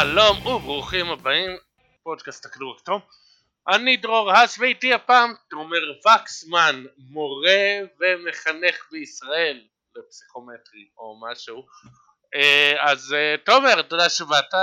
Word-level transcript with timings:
שלום 0.00 0.46
וברוכים 0.46 1.10
הבאים, 1.10 1.50
פודקאסט 2.02 2.46
הכדור 2.46 2.74
הכתום. 2.76 3.00
אני 3.68 3.96
דרור 3.96 4.30
האס 4.30 4.58
ואיתי 4.58 4.94
הפעם 4.94 5.34
תומר 5.50 5.78
וקסמן, 6.06 6.84
מורה 6.98 7.78
ומחנך 8.00 8.76
בישראל 8.90 9.60
לפסיכומטרי 9.96 10.88
או 10.98 11.20
משהו. 11.20 11.66
אה, 12.34 12.90
אז 12.90 13.14
אה, 13.14 13.34
תומר, 13.44 13.82
תודה 13.82 14.08
שבאת, 14.08 14.54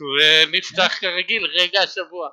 ונפתח 0.00 0.92
כרגיל 1.00 1.46
רגע 1.46 1.80
השבוע. 1.80 2.28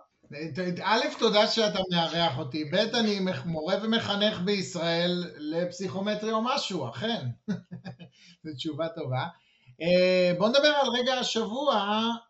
א', 0.83 1.19
תודה 1.19 1.47
שאתה 1.47 1.79
מארח 1.91 2.37
אותי, 2.37 2.65
ב', 2.65 2.75
אני 2.75 3.19
מורה 3.45 3.75
ומחנך 3.83 4.39
בישראל 4.39 5.23
לפסיכומטרי 5.37 6.31
או 6.31 6.41
משהו, 6.43 6.89
אכן. 6.89 7.21
זו 8.43 8.51
תשובה 8.57 8.89
טובה. 8.89 9.25
אה, 9.81 10.31
בוא 10.37 10.49
נדבר 10.49 10.67
על 10.67 10.87
רגע 10.99 11.13
השבוע. 11.13 11.75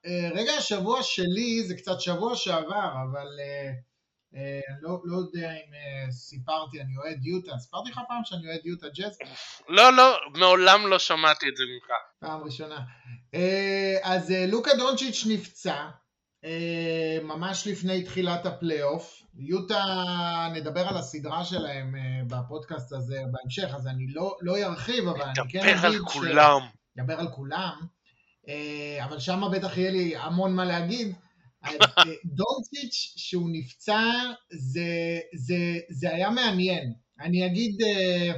אה, 0.05 0.29
רגע 0.35 0.53
השבוע 0.53 1.03
שלי 1.03 1.63
זה 1.63 1.75
קצת 1.75 2.01
שבוע 2.01 2.35
שעבר, 2.35 2.89
אבל 3.11 3.27
אה, 4.35 4.59
לא, 4.81 4.99
לא 5.03 5.17
יודע 5.17 5.51
אם 5.51 5.73
סיפרתי, 6.11 6.81
אני 6.81 6.97
אוהד 6.97 7.25
יוטה. 7.25 7.57
סיפרתי 7.57 7.89
לך 7.89 7.99
פעם 8.07 8.21
שאני 8.23 8.47
אוהד 8.47 8.65
יוטה 8.65 8.87
ג'אז? 8.95 9.17
לא, 9.69 9.93
לא, 9.93 10.17
מעולם 10.33 10.87
לא 10.87 10.99
שמעתי 10.99 11.49
את 11.49 11.55
זה 11.55 11.63
ממך. 11.63 11.91
פעם 12.19 12.43
ראשונה. 12.43 12.79
אז 14.03 14.33
לוקה 14.47 14.71
דונצ'יץ' 14.77 15.23
נפצע. 15.29 15.85
ממש 17.23 17.67
לפני 17.67 18.03
תחילת 18.03 18.45
הפלייאוף. 18.45 19.21
יוטה, 19.37 19.83
נדבר 20.53 20.87
על 20.87 20.97
הסדרה 20.97 21.45
שלהם 21.45 21.95
בפודקאסט 22.27 22.93
הזה 22.93 23.21
בהמשך, 23.31 23.75
אז 23.75 23.87
אני 23.87 24.07
לא, 24.07 24.37
לא 24.41 24.57
ארחיב, 24.57 25.07
אבל 25.07 25.21
אני 25.21 25.33
כן 25.49 25.59
אגיד 25.59 25.77
ש... 25.77 25.85
נדבר 25.85 25.87
על 25.87 25.99
כולם. 25.99 26.61
נדבר 26.95 27.19
על 27.19 27.27
כולם, 27.31 27.75
אה, 28.49 29.05
אבל 29.05 29.19
שם 29.19 29.41
בטח 29.51 29.77
יהיה 29.77 29.91
לי 29.91 30.15
המון 30.15 30.55
מה 30.55 30.65
להגיד. 30.65 31.15
אה, 31.65 31.71
דונציץ', 32.25 33.13
שהוא 33.17 33.49
נפצע, 33.51 34.01
זה, 34.49 35.19
זה, 35.35 35.79
זה 35.89 36.13
היה 36.13 36.29
מעניין. 36.29 36.93
אני 37.19 37.45
אגיד 37.45 37.81
אה, 37.81 38.31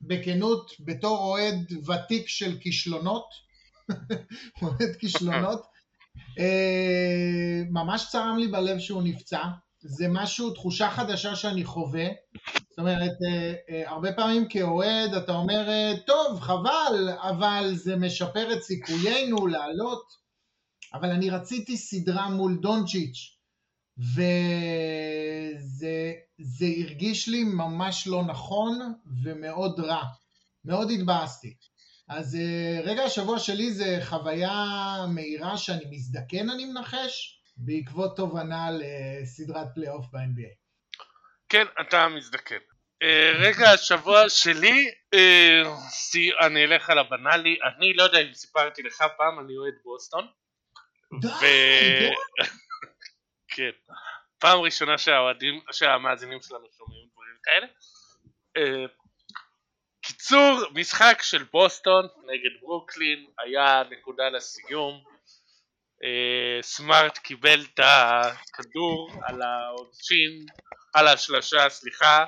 בכנות, 0.00 0.70
בתור 0.80 1.18
אוהד 1.18 1.72
ותיק 1.72 2.28
של 2.28 2.58
כישלונות, 2.60 3.26
אוהד 4.62 4.96
כישלונות, 4.98 5.62
ממש 7.70 8.06
צרם 8.10 8.38
לי 8.38 8.48
בלב 8.48 8.78
שהוא 8.78 9.02
נפצע. 9.02 9.42
זה 9.86 10.06
משהו, 10.08 10.50
תחושה 10.50 10.90
חדשה 10.90 11.36
שאני 11.36 11.64
חווה. 11.64 12.06
זאת 12.70 12.78
אומרת, 12.78 13.16
אה, 13.28 13.54
אה, 13.70 13.90
הרבה 13.90 14.12
פעמים 14.12 14.48
כאוהד 14.48 15.14
אתה 15.14 15.32
אומר, 15.32 15.68
אה, 15.68 15.92
טוב, 16.06 16.40
חבל, 16.40 17.08
אבל 17.20 17.70
זה 17.74 17.96
משפר 17.96 18.52
את 18.52 18.62
סיכויינו 18.62 19.46
לעלות. 19.46 20.24
אבל 20.94 21.10
אני 21.10 21.30
רציתי 21.30 21.76
סדרה 21.76 22.28
מול 22.28 22.58
דונצ'יץ', 22.62 23.36
וזה 23.98 24.26
הרגיש 26.60 27.28
לי 27.28 27.44
ממש 27.44 28.06
לא 28.06 28.24
נכון 28.24 28.94
ומאוד 29.22 29.80
רע. 29.80 30.04
מאוד 30.64 30.90
התבאסתי. 30.90 31.54
אז 32.08 32.38
רגע 32.84 33.02
השבוע 33.02 33.38
שלי 33.38 33.72
זה 33.72 33.98
חוויה 34.02 35.06
מהירה 35.08 35.56
שאני 35.56 35.84
מזדקן, 35.90 36.50
אני 36.50 36.64
מנחש, 36.64 37.33
בעקבות 37.56 38.16
תובנה 38.16 38.68
לסדרת 38.70 39.66
פלייאוף 39.74 40.06
ב-NBA. 40.12 40.54
כן, 41.48 41.64
אתה 41.80 42.08
מזדקן. 42.08 42.58
אה, 43.02 43.32
רגע 43.34 43.70
השבוע 43.70 44.28
שלי, 44.28 44.90
אה, 45.14 45.62
אני 46.46 46.64
אלך 46.64 46.90
על 46.90 46.98
הבנאלי, 46.98 47.58
אני 47.62 47.92
לא 47.94 48.02
יודע 48.02 48.18
אם 48.18 48.34
סיפרתי 48.34 48.82
לך 48.82 49.04
פעם, 49.16 49.40
אני 49.40 49.56
אוהד 49.56 49.74
בוסטון. 49.84 50.26
די, 51.20 52.10
כן. 53.54 53.70
פעם 54.38 54.60
ראשונה 54.60 54.98
שהאוהדים, 54.98 55.60
שהמאזינים 55.72 56.38
שלנו 56.42 56.66
שומעים 56.76 57.08
דברים 57.12 57.36
כאלה. 57.42 57.66
אה, 58.56 58.86
קיצור, 60.00 60.60
משחק 60.74 61.18
של 61.22 61.42
בוסטון 61.42 62.08
נגד 62.26 62.60
ברוקלין 62.60 63.26
היה 63.38 63.82
נקודה 63.90 64.28
לסיום. 64.28 65.13
סמארט 66.62 67.18
קיבל 67.18 67.64
את 67.74 67.80
הכדור 67.82 69.10
על 69.22 69.42
העונשין 69.42 70.46
על 70.94 71.08
השלושה, 71.08 71.68
סליחה, 71.68 72.24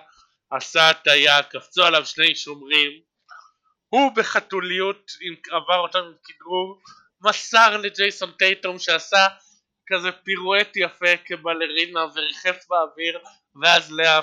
עשה 0.50 0.90
הטיה, 0.90 1.42
קפצו 1.42 1.84
עליו 1.84 2.06
שני 2.06 2.34
שומרים, 2.34 3.00
הוא 3.88 4.12
בחתוליות 4.16 5.10
עבר 5.50 5.78
אותם 5.78 5.98
עם 5.98 6.14
כדרור, 6.24 6.80
מסר 7.20 7.76
לג'ייסון 7.76 8.30
טייטום 8.30 8.78
שעשה 8.78 9.26
כזה 9.86 10.12
פירואט 10.12 10.76
יפה 10.76 11.16
כבלרינה 11.24 12.00
וריחף 12.14 12.66
באוויר 12.68 13.18
ואז 13.62 13.92
לה... 13.92 14.20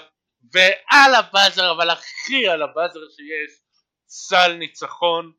ועל 0.54 1.16
הבאזר 1.16 1.72
אבל 1.72 1.90
הכי 1.90 2.48
על 2.48 2.62
הבאזר 2.62 3.00
שיש 3.16 3.60
סל 4.08 4.54
ניצחון. 4.54 5.32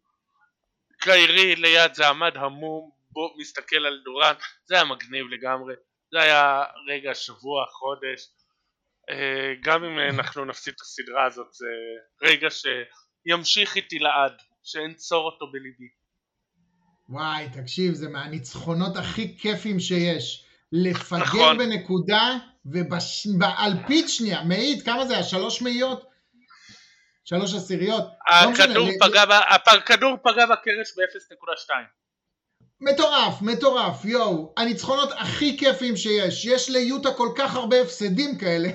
קיירי 1.00 1.56
ליד 1.56 1.94
זה 1.94 2.08
עמד 2.08 2.36
המום 2.36 2.93
בו 3.14 3.34
מסתכל 3.38 3.86
על 3.86 4.00
דורן 4.04 4.34
זה 4.64 4.74
היה 4.74 4.84
מגניב 4.84 5.26
לגמרי 5.26 5.74
זה 6.12 6.20
היה 6.20 6.64
רגע 6.88 7.14
שבוע 7.14 7.64
חודש 7.66 8.28
אה, 9.10 9.54
גם 9.62 9.84
אם 9.84 9.98
אנחנו 9.98 10.44
נפסיד 10.44 10.74
את 10.76 10.80
הסדרה 10.80 11.26
הזאת 11.26 11.52
זה 11.52 11.66
רגע 12.22 12.48
שימשיך 12.50 13.76
איתי 13.76 13.98
לעד, 13.98 14.32
שאנצור 14.62 15.24
אותו 15.26 15.46
בליבי. 15.52 15.88
וואי, 17.08 17.48
תקשיב, 17.52 17.94
זה 17.94 18.08
מהניצחונות 18.08 18.96
הכי 18.96 19.38
כיפים 19.38 19.80
שיש. 19.80 20.44
לפגר 20.72 21.20
נכון. 21.20 21.58
בנקודה 21.58 22.36
ועל 23.40 23.72
פיץ 23.86 24.10
שנייה, 24.10 24.44
מאית, 24.44 24.84
כמה 24.84 25.06
זה 25.06 25.14
היה? 25.14 25.22
שלוש 25.22 25.62
מאיות? 25.62 26.10
שלוש 27.24 27.54
עשיריות? 27.54 28.04
לא 28.30 28.50
הכדור, 28.50 28.88
לא 28.88 29.06
פגע, 29.06 29.22
הכדור 29.66 30.16
פגע 30.16 30.46
בקרש 30.46 30.92
ב-0.2 30.96 31.70
מטורף, 32.80 33.42
מטורף, 33.42 34.04
יואו, 34.04 34.54
הניצחונות 34.56 35.08
הכי 35.12 35.56
כיפים 35.58 35.96
שיש, 35.96 36.44
יש 36.44 36.70
ליוטה 36.70 37.08
כל 37.16 37.28
כך 37.36 37.54
הרבה 37.54 37.80
הפסדים 37.80 38.38
כאלה, 38.38 38.68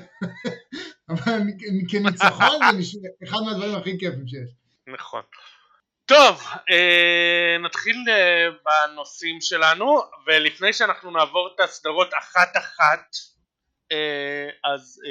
אבל 1.10 1.40
כניצחון 1.90 2.60
זה 2.82 3.00
אחד 3.24 3.38
מהדברים 3.46 3.76
הכי 3.76 4.00
כיפים 4.00 4.28
שיש. 4.28 4.50
נכון. 4.88 5.22
טוב, 6.06 6.44
אה, 6.72 7.58
נתחיל 7.60 7.96
אה, 8.10 8.48
בנושאים 8.66 9.42
שלנו, 9.42 10.02
ולפני 10.28 10.74
שאנחנו 10.74 11.12
נעבור 11.12 11.50
את 11.56 11.60
הסדרות 11.60 12.10
אחת 12.20 12.58
אחת, 12.58 13.06
אה, 13.92 14.72
אז 14.74 15.02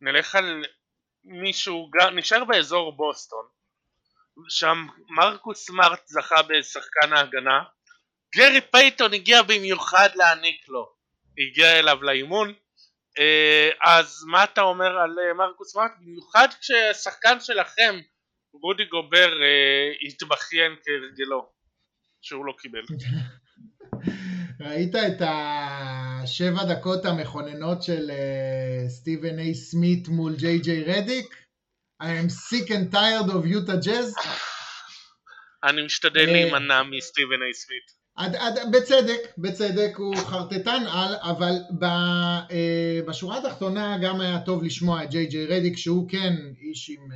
נלך 0.00 0.34
על 0.34 0.64
מישהו, 1.24 1.90
נשאר 2.14 2.44
באזור 2.44 2.96
בוסטון, 2.96 3.44
שם 4.48 4.86
מרקוס 5.08 5.66
סמארט 5.66 6.00
זכה 6.06 6.42
בשחקן 6.42 7.12
ההגנה. 7.12 7.62
גרי 8.34 8.60
פייטון 8.60 9.14
הגיע 9.14 9.42
במיוחד 9.42 10.08
להעניק 10.14 10.68
לו. 10.68 10.92
הגיע 11.38 11.78
אליו 11.78 12.02
לאימון. 12.02 12.52
אה, 13.18 13.70
אז 13.84 14.24
מה 14.26 14.44
אתה 14.44 14.60
אומר 14.60 14.98
על 14.98 15.18
אה, 15.18 15.34
מרקוס 15.34 15.72
סמארט? 15.72 15.90
במיוחד 16.00 16.48
כששחקן 16.60 17.40
שלכם 17.40 18.00
רודי 18.62 18.84
גובר 18.84 19.42
אה, 19.42 20.08
התבכיין 20.08 20.72
כהרגלו 20.84 21.48
שהוא 22.20 22.46
לא 22.46 22.54
קיבל. 22.58 22.82
ראית 24.60 24.94
את 24.94 25.22
השבע 25.22 26.64
דקות 26.64 27.04
המכוננות 27.04 27.82
של 27.82 28.10
סטיבן 28.88 29.38
איי 29.38 29.54
סמית 29.54 30.08
מול 30.08 30.36
ג'יי 30.36 30.58
ג'יי 30.58 30.84
רדיק? 30.84 31.41
I 32.02 32.10
am 32.14 32.28
sick 32.28 32.70
and 32.70 32.90
tired 32.90 33.28
of 33.30 33.46
Utah 33.46 33.80
Jazz. 33.80 34.14
אני 35.64 35.82
משתדל 35.82 36.28
אה, 36.28 36.32
להימנע 36.32 36.82
מסטיבן 36.82 37.42
איי 37.42 37.54
סמית. 37.54 38.02
בצדק, 38.72 39.32
בצדק, 39.38 39.96
הוא 39.96 40.16
חרטטן 40.16 40.82
על, 40.86 41.14
אבל 41.22 41.52
אה, 42.50 43.00
בשורה 43.06 43.38
התחתונה 43.38 43.98
גם 44.02 44.20
היה 44.20 44.40
טוב 44.40 44.62
לשמוע 44.62 45.04
את 45.04 45.10
ג'יי 45.10 45.26
ג'יי 45.26 45.46
רדיק, 45.46 45.76
שהוא 45.76 46.08
כן 46.08 46.34
איש 46.60 46.90
עם 46.90 47.12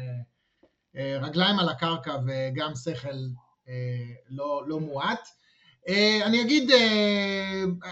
אה, 0.96 1.18
רגליים 1.20 1.58
על 1.58 1.68
הקרקע 1.68 2.16
וגם 2.26 2.74
שכל 2.74 3.16
לא, 4.30 4.62
לא 4.66 4.80
מועט. 4.80 5.28
אני 6.22 6.42
אגיד, 6.42 6.70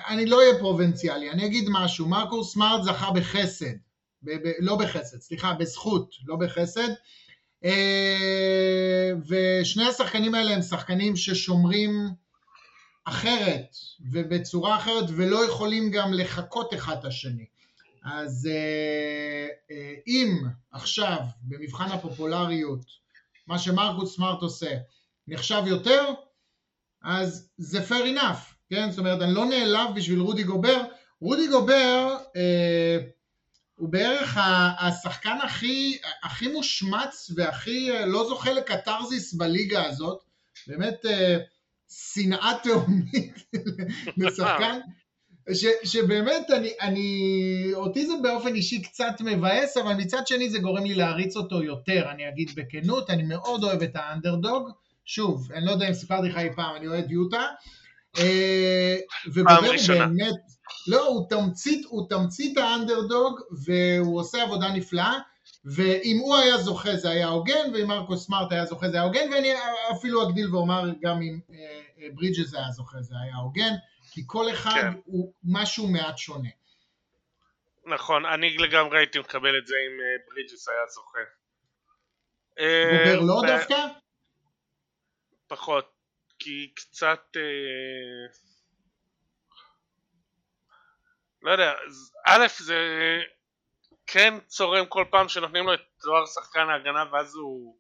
אני 0.09 0.27
לא 0.27 0.41
אהיה 0.41 0.59
פרובינציאלי, 0.59 1.31
אני 1.31 1.47
אגיד 1.47 1.65
משהו, 1.69 2.09
מרקוס 2.09 2.53
סמארט 2.53 2.83
זכה 2.83 3.11
בחסד 3.11 3.75
ב- 4.25 4.49
ב- 4.49 4.53
לא 4.59 4.77
בחסד, 4.77 5.21
סליחה, 5.21 5.55
בזכות, 5.55 6.15
לא 6.27 6.37
בחסד. 6.37 6.89
אה, 7.65 9.11
ושני 9.29 9.85
השחקנים 9.85 10.35
האלה 10.35 10.55
הם 10.55 10.63
שחקנים 10.63 11.17
ששומרים 11.17 12.09
אחרת 13.05 13.77
ובצורה 14.13 14.77
אחרת 14.77 15.05
ולא 15.17 15.47
יכולים 15.47 15.91
גם 15.91 16.13
לחקות 16.13 16.75
אחד 16.75 16.97
את 17.01 17.05
השני. 17.05 17.47
אז 18.05 18.49
אה, 18.53 19.49
אה, 19.71 19.95
אם 20.07 20.39
עכשיו 20.73 21.19
במבחן 21.43 21.89
הפופולריות 21.91 22.85
מה 23.47 23.59
שמרקוס 23.59 24.17
סמארט 24.17 24.43
עושה 24.43 24.71
נחשב 25.29 25.63
יותר, 25.67 26.05
אז 27.03 27.49
זה 27.57 27.81
fair 27.89 28.19
enough, 28.19 28.55
כן? 28.71 28.91
זאת 28.91 28.99
אומרת, 28.99 29.23
אני 29.23 29.35
לא 29.35 29.45
נעלב 29.45 29.95
בשביל 29.95 30.21
רודי 30.21 30.43
גובר. 30.43 30.83
רודי 31.21 31.49
גובר 31.49 32.17
אה, 32.37 32.99
הוא 33.75 33.89
בערך 33.89 34.39
השחקן 34.79 35.37
הכי, 35.43 35.99
הכי 36.23 36.49
מושמץ 36.49 37.31
והכי 37.37 37.91
אה, 37.91 38.07
לא 38.07 38.29
זוכה 38.29 38.53
לקתרזיס 38.53 39.35
בליגה 39.35 39.87
הזאת. 39.87 40.19
באמת 40.67 41.07
אה, 41.07 41.37
שנאה 41.89 42.53
תהומית 42.63 43.45
לשחקן. 44.17 44.81
ש, 45.53 45.67
שבאמת 45.85 46.51
אני, 46.51 46.73
אני, 46.81 47.71
אותי 47.75 48.07
זה 48.07 48.13
באופן 48.23 48.55
אישי 48.55 48.83
קצת 48.83 49.15
מבאס, 49.21 49.77
אבל 49.77 49.95
מצד 49.95 50.27
שני 50.27 50.51
זה 50.51 50.59
גורם 50.59 50.85
לי 50.85 50.95
להריץ 50.95 51.37
אותו 51.37 51.63
יותר, 51.63 52.11
אני 52.11 52.29
אגיד 52.29 52.51
בכנות, 52.57 53.11
אני 53.11 53.23
מאוד 53.23 53.65
אוהב 53.65 53.83
את 53.83 53.97
האנדרדוג, 53.97 54.71
שוב, 55.05 55.53
אני 55.53 55.67
לא 55.67 55.71
יודע 55.71 55.89
אם 55.89 55.95
סיפרתי 55.95 56.29
לך 56.29 56.37
אי 56.37 56.49
פעם, 56.57 56.77
אני 56.77 56.87
אוהד 56.87 57.11
יוטה, 57.11 57.47
אה, 58.19 58.97
וגובר 59.35 59.61
באמת, 59.89 60.35
לא, 60.87 61.07
הוא 61.07 61.29
תמצית, 61.29 61.87
הוא 61.87 62.09
תמצית 62.09 62.59
האנדרדוג, 62.59 63.41
והוא 63.65 64.21
עושה 64.21 64.43
עבודה 64.43 64.73
נפלאה, 64.75 65.19
ואם 65.65 66.19
הוא 66.21 66.37
היה 66.37 66.57
זוכה 66.57 66.97
זה 66.97 67.11
היה 67.11 67.27
הוגן, 67.27 67.75
ואם 67.75 67.87
מרקו 67.87 68.17
סמארט 68.17 68.53
היה 68.53 68.67
זוכה 68.67 68.89
זה 68.89 68.97
היה 68.97 69.05
הוגן, 69.05 69.33
ואני 69.33 69.53
אפילו 69.93 70.29
אגדיל 70.29 70.55
ואומר 70.55 70.83
גם 71.01 71.23
אם 71.23 71.41
אה, 71.51 71.57
אה, 71.99 72.09
ברידג'ס 72.15 72.55
היה 72.55 72.71
זוכה 72.71 73.03
זה 73.03 73.15
היה 73.23 73.37
הוגן. 73.37 73.73
כי 74.13 74.23
כל 74.27 74.51
אחד 74.51 74.81
כן. 74.81 74.93
הוא 75.05 75.33
משהו 75.45 75.89
מעט 75.89 76.19
שונה. 76.19 76.49
נכון, 77.87 78.27
אני 78.27 78.57
לגמרי 78.57 78.99
הייתי 78.99 79.19
מקבל 79.19 79.59
את 79.59 79.67
זה 79.67 79.75
אם 79.75 80.01
אה, 80.01 80.25
ברידג'ס 80.29 80.69
היה 80.69 80.87
זוכה. 80.95 81.19
גובר 82.59 83.21
לא 83.21 83.43
ב... 83.43 83.47
דווקא? 83.47 83.77
פחות, 85.47 85.93
כי 86.39 86.73
קצת... 86.75 87.37
אה... 87.37 88.54
לא 91.45 91.51
יודע, 91.51 91.75
א' 92.27 92.47
זה 92.59 92.79
כן 94.07 94.35
צורם 94.47 94.87
כל 94.87 95.05
פעם 95.11 95.29
שנותנים 95.29 95.67
לו 95.67 95.75
את 95.75 95.81
תואר 96.01 96.27
שחקן 96.27 96.69
ההגנה 96.69 97.05
ואז 97.13 97.35
הוא 97.35 97.77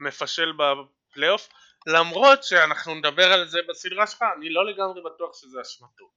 מפשל 0.00 0.52
בפלייאוף 0.52 1.48
למרות 1.86 2.44
שאנחנו 2.44 2.94
נדבר 2.94 3.32
על 3.32 3.48
זה 3.48 3.58
בסדרה 3.68 4.06
שלך, 4.06 4.24
אני 4.36 4.48
לא 4.50 4.66
לגמרי 4.66 5.02
בטוח 5.02 5.36
שזה 5.36 5.60
אשמתו. 5.62 6.10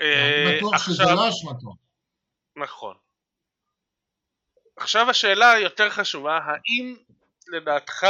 אני 0.00 0.08
אה, 0.08 0.56
בטוח 0.56 0.86
שזה 0.86 1.02
לא 1.14 1.28
אשמתו. 1.28 1.74
נכון. 2.56 2.96
עכשיו 4.76 5.10
השאלה 5.10 5.50
היותר 5.52 5.90
חשובה, 5.90 6.38
האם 6.44 6.96
לדעתך 7.48 8.06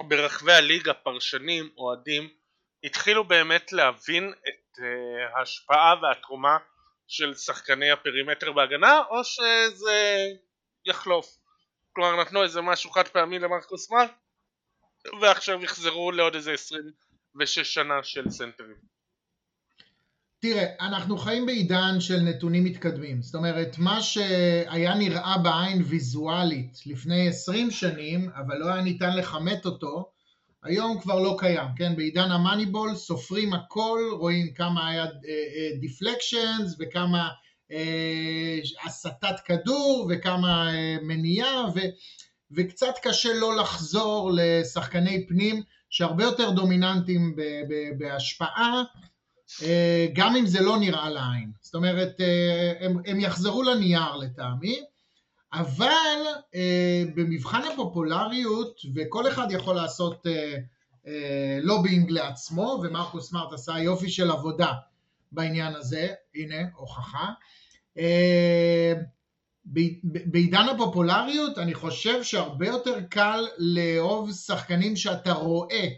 ברחבי 0.00 0.52
הליגה 0.52 0.94
פרשנים, 0.94 1.70
אוהדים, 1.76 2.28
התחילו 2.84 3.24
באמת 3.24 3.72
להבין 3.72 4.32
את 4.48 4.78
uh, 4.78 5.38
ההשפעה 5.38 5.94
והתרומה 6.02 6.56
של 7.08 7.34
שחקני 7.34 7.90
הפרימטר 7.90 8.52
בהגנה, 8.52 9.02
או 9.10 9.24
שזה 9.24 10.26
יחלוף? 10.86 11.38
כלומר 11.92 12.20
נתנו 12.20 12.42
איזה 12.42 12.60
משהו 12.60 12.90
חד 12.90 13.08
פעמי 13.08 13.38
למרקוס 13.38 13.90
סמארט 13.90 14.10
ועכשיו 15.20 15.62
יחזרו 15.62 16.12
לעוד 16.12 16.34
איזה 16.34 16.52
26 16.52 17.74
שנה 17.74 18.02
של 18.02 18.30
סנטרים. 18.30 18.76
תראה, 20.38 20.66
אנחנו 20.80 21.18
חיים 21.18 21.46
בעידן 21.46 22.00
של 22.00 22.16
נתונים 22.16 22.64
מתקדמים, 22.64 23.22
זאת 23.22 23.34
אומרת, 23.34 23.78
מה 23.78 24.02
שהיה 24.02 24.94
נראה 24.94 25.38
בעין 25.38 25.82
ויזואלית 25.82 26.86
לפני 26.86 27.28
20 27.28 27.70
שנים, 27.70 28.30
אבל 28.34 28.56
לא 28.56 28.66
היה 28.66 28.82
ניתן 28.82 29.16
לכמת 29.16 29.66
אותו, 29.66 30.12
היום 30.66 31.00
כבר 31.00 31.20
לא 31.22 31.36
קיים, 31.38 31.68
כן? 31.76 31.96
בעידן 31.96 32.30
המאניבול 32.30 32.94
סופרים 32.94 33.52
הכל, 33.52 34.00
רואים 34.12 34.52
כמה 34.54 34.88
היה 34.88 35.06
דיפלקשנס 35.80 36.72
uh, 36.72 36.74
uh, 36.74 36.76
וכמה 36.78 37.28
uh, 37.72 38.86
הסטת 38.86 39.40
כדור 39.44 40.10
וכמה 40.10 40.70
מניעה, 41.02 41.64
ו... 41.74 41.80
וקצת 42.50 42.94
קשה 43.02 43.34
לא 43.34 43.56
לחזור 43.56 44.30
לשחקני 44.34 45.26
פנים 45.28 45.62
שהרבה 45.90 46.24
יותר 46.24 46.50
דומיננטיים 46.50 47.36
בהשפעה, 47.98 48.82
אה, 49.62 50.06
גם 50.12 50.36
אם 50.36 50.46
זה 50.46 50.60
לא 50.60 50.78
נראה 50.78 51.10
לעין. 51.10 51.52
זאת 51.60 51.74
אומרת, 51.74 52.20
אה, 52.20 52.72
הם, 52.80 52.98
הם 53.06 53.20
יחזרו 53.20 53.62
לנייר 53.62 54.16
לטעמי, 54.16 54.80
אבל 55.60 56.18
אה, 56.54 57.02
במבחן 57.14 57.62
הפופולריות, 57.72 58.80
וכל 58.94 59.28
אחד 59.28 59.46
יכול 59.50 59.76
לעשות 59.76 60.26
לובינג 61.62 62.10
לעצמו, 62.10 62.80
ומרקוס 62.82 63.28
סמארט 63.30 63.52
עשה 63.52 63.78
יופי 63.78 64.10
של 64.10 64.30
עבודה 64.30 64.72
בעניין 65.32 65.74
הזה, 65.74 66.08
הנה, 66.34 66.56
הוכחה. 66.74 67.30
בעידן 70.04 70.66
הפופולריות 70.74 71.58
אני 71.58 71.74
חושב 71.74 72.22
שהרבה 72.22 72.66
יותר 72.66 73.00
קל 73.10 73.46
לאהוב 73.58 74.32
שחקנים 74.32 74.96
שאתה 74.96 75.32
רואה 75.32 75.88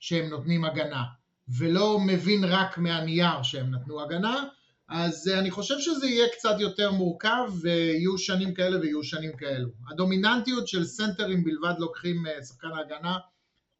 שהם 0.00 0.28
נותנים 0.28 0.64
הגנה 0.64 1.02
ולא 1.48 1.98
מבין 2.06 2.44
רק 2.44 2.78
מהנייר 2.78 3.42
שהם 3.42 3.74
נתנו 3.74 4.02
הגנה 4.02 4.44
אז 4.88 5.28
אני 5.38 5.50
חושב 5.50 5.74
שזה 5.78 6.06
יהיה 6.06 6.28
קצת 6.28 6.54
יותר 6.58 6.90
מורכב 6.90 7.52
ויהיו 7.62 8.18
שנים 8.18 8.54
כאלה 8.54 8.80
ויהיו 8.80 9.04
שנים 9.04 9.36
כאלו. 9.36 9.68
הדומיננטיות 9.90 10.68
של 10.68 10.84
סנטרים 10.84 11.44
בלבד 11.44 11.74
לוקחים 11.78 12.26
אה, 12.26 12.42
שחקן 12.42 12.68
ההגנה 12.68 13.18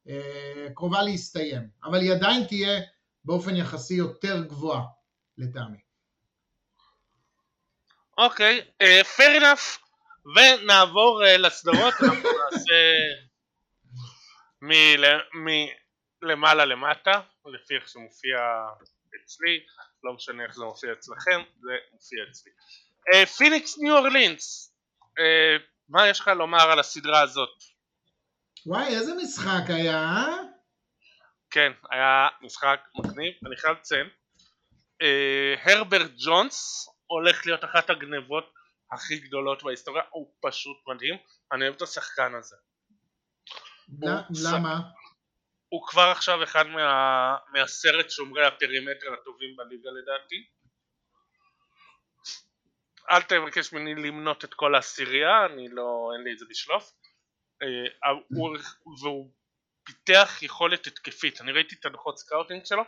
אה, 0.09 0.67
קרובה 0.75 1.03
להסתיים 1.03 1.69
אבל 1.83 2.01
היא 2.01 2.13
עדיין 2.13 2.43
תהיה 2.43 2.81
באופן 3.25 3.55
יחסי 3.55 3.93
יותר 3.93 4.43
גבוהה 4.43 4.83
לטעמי. 5.37 5.77
אוקיי, 8.17 8.61
אה, 8.81 9.01
fair 9.17 9.41
enough, 9.41 9.79
ונעבור 10.35 11.21
uh, 11.23 11.37
לסדרות, 11.37 11.93
אנחנו 12.03 12.29
נעשה 12.51 12.73
מלמעלה 16.21 16.65
למטה, 16.65 17.21
לפי 17.45 17.75
איך 17.75 17.87
שמופיע 17.87 18.37
אצלי, 19.23 19.59
לא 20.03 20.13
משנה 20.13 20.43
איך 20.43 20.55
זה 20.55 20.63
מופיע 20.63 20.93
אצלכם, 20.93 21.41
זה 21.61 21.71
מופיע 21.93 22.19
אצלי. 22.29 22.51
פיניקס 23.37 23.77
ניו 23.77 23.97
אורלינס, 23.97 24.75
מה 25.89 26.07
יש 26.07 26.19
לך 26.19 26.27
לומר 26.27 26.71
על 26.71 26.79
הסדרה 26.79 27.21
הזאת? 27.21 27.63
וואי, 28.65 28.87
איזה 28.87 29.13
משחק 29.13 29.69
היה, 29.69 29.97
אה? 29.97 30.37
כן, 31.51 31.71
היה 31.91 32.27
משחק 32.41 32.79
מגניב, 32.95 33.33
אני 33.47 33.57
חייב 33.57 33.77
לציין. 33.77 34.09
הרברט 35.63 36.11
ג'ונס 36.25 36.87
הולך 37.05 37.45
להיות 37.45 37.63
אחת 37.63 37.89
הגנבות 37.89 38.53
הכי 38.91 39.19
גדולות 39.19 39.63
בהיסטוריה, 39.63 40.03
הוא 40.09 40.33
פשוט 40.41 40.77
מדהים, 40.87 41.17
אני 41.51 41.63
אוהב 41.63 41.75
את 41.75 41.81
השחקן 41.81 42.35
הזה. 42.35 42.55
למה? 44.43 44.79
הוא 45.69 45.87
כבר 45.87 46.11
עכשיו 46.11 46.43
אחד 46.43 46.67
מה... 46.67 47.37
מעשרת 47.53 48.09
שומרי 48.09 48.45
הפרימטר 48.45 49.13
הטובים 49.13 49.55
בליגה 49.55 49.89
לדעתי. 49.89 50.45
אל 53.11 53.21
תבקש 53.21 53.73
ממני 53.73 53.95
למנות 53.95 54.45
את 54.45 54.53
כל 54.53 54.75
העשירייה, 54.75 55.45
אני 55.45 55.67
לא, 55.69 56.11
אין 56.13 56.23
לי 56.23 56.33
את 56.33 56.39
זה 56.39 56.45
בשלוף. 56.49 56.91
אה, 57.61 58.09
והוא 59.01 59.31
פיתח 59.83 60.39
יכולת 60.41 60.87
התקפית, 60.87 61.41
אני 61.41 61.51
ראיתי 61.51 61.75
את 61.79 61.85
הדוחות 61.85 62.17
scouting 62.17 62.65
שלו, 62.65 62.83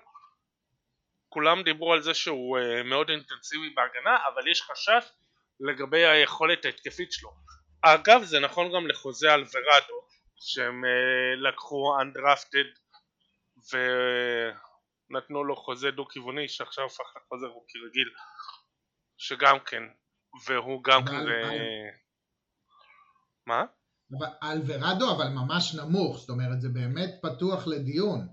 כולם 1.29 1.63
דיברו 1.63 1.93
על 1.93 2.01
זה 2.01 2.13
שהוא 2.13 2.59
uh, 2.59 2.83
מאוד 2.83 3.09
אינטנסיבי 3.09 3.69
בהגנה, 3.69 4.17
אבל 4.27 4.47
יש 4.51 4.61
חשש 4.61 5.11
לגבי 5.59 6.05
היכולת 6.05 6.65
ההתקפית 6.65 7.11
שלו. 7.11 7.29
אגב, 7.81 8.23
זה 8.23 8.39
נכון 8.39 8.71
גם 8.75 8.87
לחוזה 8.87 9.33
אלוורדו, 9.33 10.07
שהם 10.41 10.83
uh, 10.83 11.49
לקחו 11.49 11.97
undrafted 12.01 12.79
ונתנו 15.09 15.43
לו 15.43 15.55
חוזה 15.55 15.91
דו-כיווני 15.91 16.47
שעכשיו 16.47 16.85
הפך 16.85 17.13
לחוזה 17.15 17.45
רוקי 17.45 17.77
רגיל, 17.87 18.09
שגם 19.17 19.59
כן, 19.59 19.83
והוא 20.47 20.83
גם 20.83 21.05
כזה... 21.05 21.41
מה? 23.47 23.63
אלוורדו 24.43 25.15
אבל 25.15 25.27
ממש 25.27 25.75
נמוך, 25.75 26.17
זאת 26.17 26.29
אומרת 26.29 26.61
זה 26.61 26.69
באמת 26.69 27.09
פתוח 27.21 27.67
לדיון. 27.67 28.27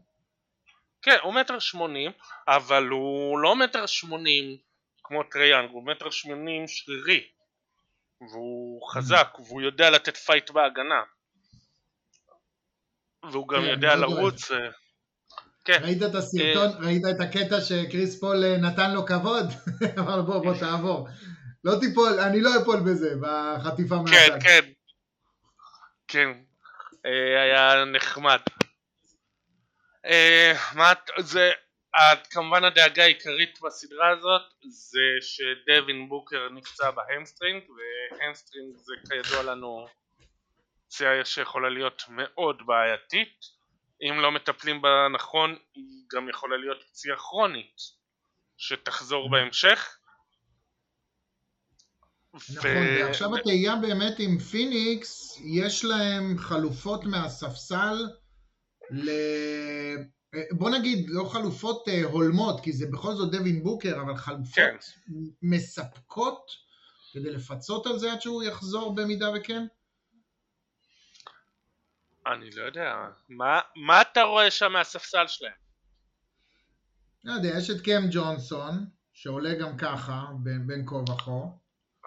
כן, 1.03 1.17
הוא 1.23 1.35
מטר 1.35 1.59
שמונים, 1.59 2.11
אבל 2.49 2.89
הוא 2.89 3.39
לא 3.39 3.57
מטר 3.57 3.87
שמונים 3.87 4.59
כמו 5.05 5.23
טריי 5.23 5.44
יאנג, 5.44 5.71
הוא 5.71 5.87
מטר 5.87 6.11
שמונים 6.11 6.69
שרירי. 6.69 7.29
והוא 8.21 8.89
חזק, 8.89 9.29
והוא 9.39 9.63
יודע 9.63 9.91
לתת 9.91 10.17
fight 10.17 10.51
בהגנה. 10.51 11.03
והוא 13.33 13.49
גם 13.49 13.61
כן, 13.61 13.69
יודע 13.69 13.97
לרוץ. 13.97 14.51
אה, 14.51 14.57
כן. 15.65 15.79
ראית 15.83 16.03
את 16.03 16.15
הסרטון, 16.15 16.69
אה, 16.69 16.87
ראית 16.87 17.03
את 17.11 17.21
הקטע 17.21 17.61
שקריס 17.61 18.21
פול 18.21 18.45
אה, 18.45 18.57
נתן 18.57 18.95
לו 18.95 19.07
כבוד? 19.07 19.47
אמר 19.99 20.23
בוא 20.23 20.39
בוא 20.45 20.55
תעבור. 20.61 21.09
לא 21.65 21.73
תיפול, 21.81 22.21
אני 22.21 22.41
לא 22.41 22.51
אפול 22.63 22.81
בזה, 22.81 23.15
בחטיפה 23.21 23.97
מהצד. 23.97 24.13
כן, 24.13 24.39
כן. 24.41 24.71
כן. 26.09 26.31
היה 27.05 27.85
נחמד. 27.85 28.39
מה, 30.75 30.93
זה 31.19 31.51
כמובן 32.31 32.65
הדאגה 32.65 33.03
העיקרית 33.03 33.59
בסדרה 33.63 34.11
הזאת 34.11 34.43
זה 34.69 35.01
שדווין 35.21 36.09
בוקר 36.09 36.49
נפצע 36.55 36.91
ב 36.91 36.98
hamstring 36.98 37.63
ו 37.71 37.81
hamstring 37.81 38.77
זה 38.77 38.95
כידוע 39.09 39.43
לנו 39.43 39.87
פציעה 40.89 41.25
שיכולה 41.25 41.69
להיות 41.69 42.03
מאוד 42.09 42.57
בעייתית 42.67 43.59
אם 44.03 44.21
לא 44.21 44.33
מטפלים 44.33 44.83
בה 44.83 45.07
נכון 45.15 45.57
היא 45.75 46.05
גם 46.15 46.29
יכולה 46.29 46.57
להיות 46.57 46.83
פציעה 46.83 47.17
כרונית 47.17 47.77
שתחזור 48.57 49.31
בהמשך 49.31 49.99
נכון, 52.35 52.71
ו... 52.71 52.99
ועכשיו 53.01 53.37
התהייה 53.37 53.77
באמת 53.77 54.19
עם 54.19 54.39
פיניקס, 54.39 55.41
יש 55.45 55.85
להם 55.85 56.39
חלופות 56.39 57.05
מהספסל 57.05 58.07
ל... 58.91 59.11
בוא 60.51 60.71
נגיד, 60.71 61.07
לא 61.09 61.25
חלופות 61.25 61.89
אה, 61.89 62.05
הולמות, 62.05 62.61
כי 62.61 62.73
זה 62.73 62.87
בכל 62.93 63.15
זאת 63.15 63.31
דווין 63.31 63.63
בוקר, 63.63 64.01
אבל 64.01 64.17
חלופות 64.17 64.55
כן. 64.55 64.77
מספקות 65.43 66.51
כדי 67.13 67.31
לפצות 67.31 67.87
על 67.87 67.99
זה 67.99 68.13
עד 68.13 68.21
שהוא 68.21 68.43
יחזור 68.43 68.95
במידה 68.95 69.31
וכן? 69.37 69.67
אני 72.33 72.51
לא 72.51 72.63
יודע, 72.63 72.95
מה, 73.29 73.61
מה 73.77 74.03
אתה 74.03 74.23
רואה 74.23 74.51
שם 74.51 74.73
מהספסל 74.73 75.27
שלהם? 75.27 75.53
לא 77.25 77.33
יודע, 77.33 77.49
יש 77.59 77.71
את 77.71 77.81
קם 77.85 78.03
ג'ונסון, 78.11 78.87
שעולה 79.13 79.55
גם 79.55 79.77
ככה, 79.77 80.27
בין, 80.43 80.67
בין 80.67 80.87
כה 80.87 80.95
וכה. 80.95 81.41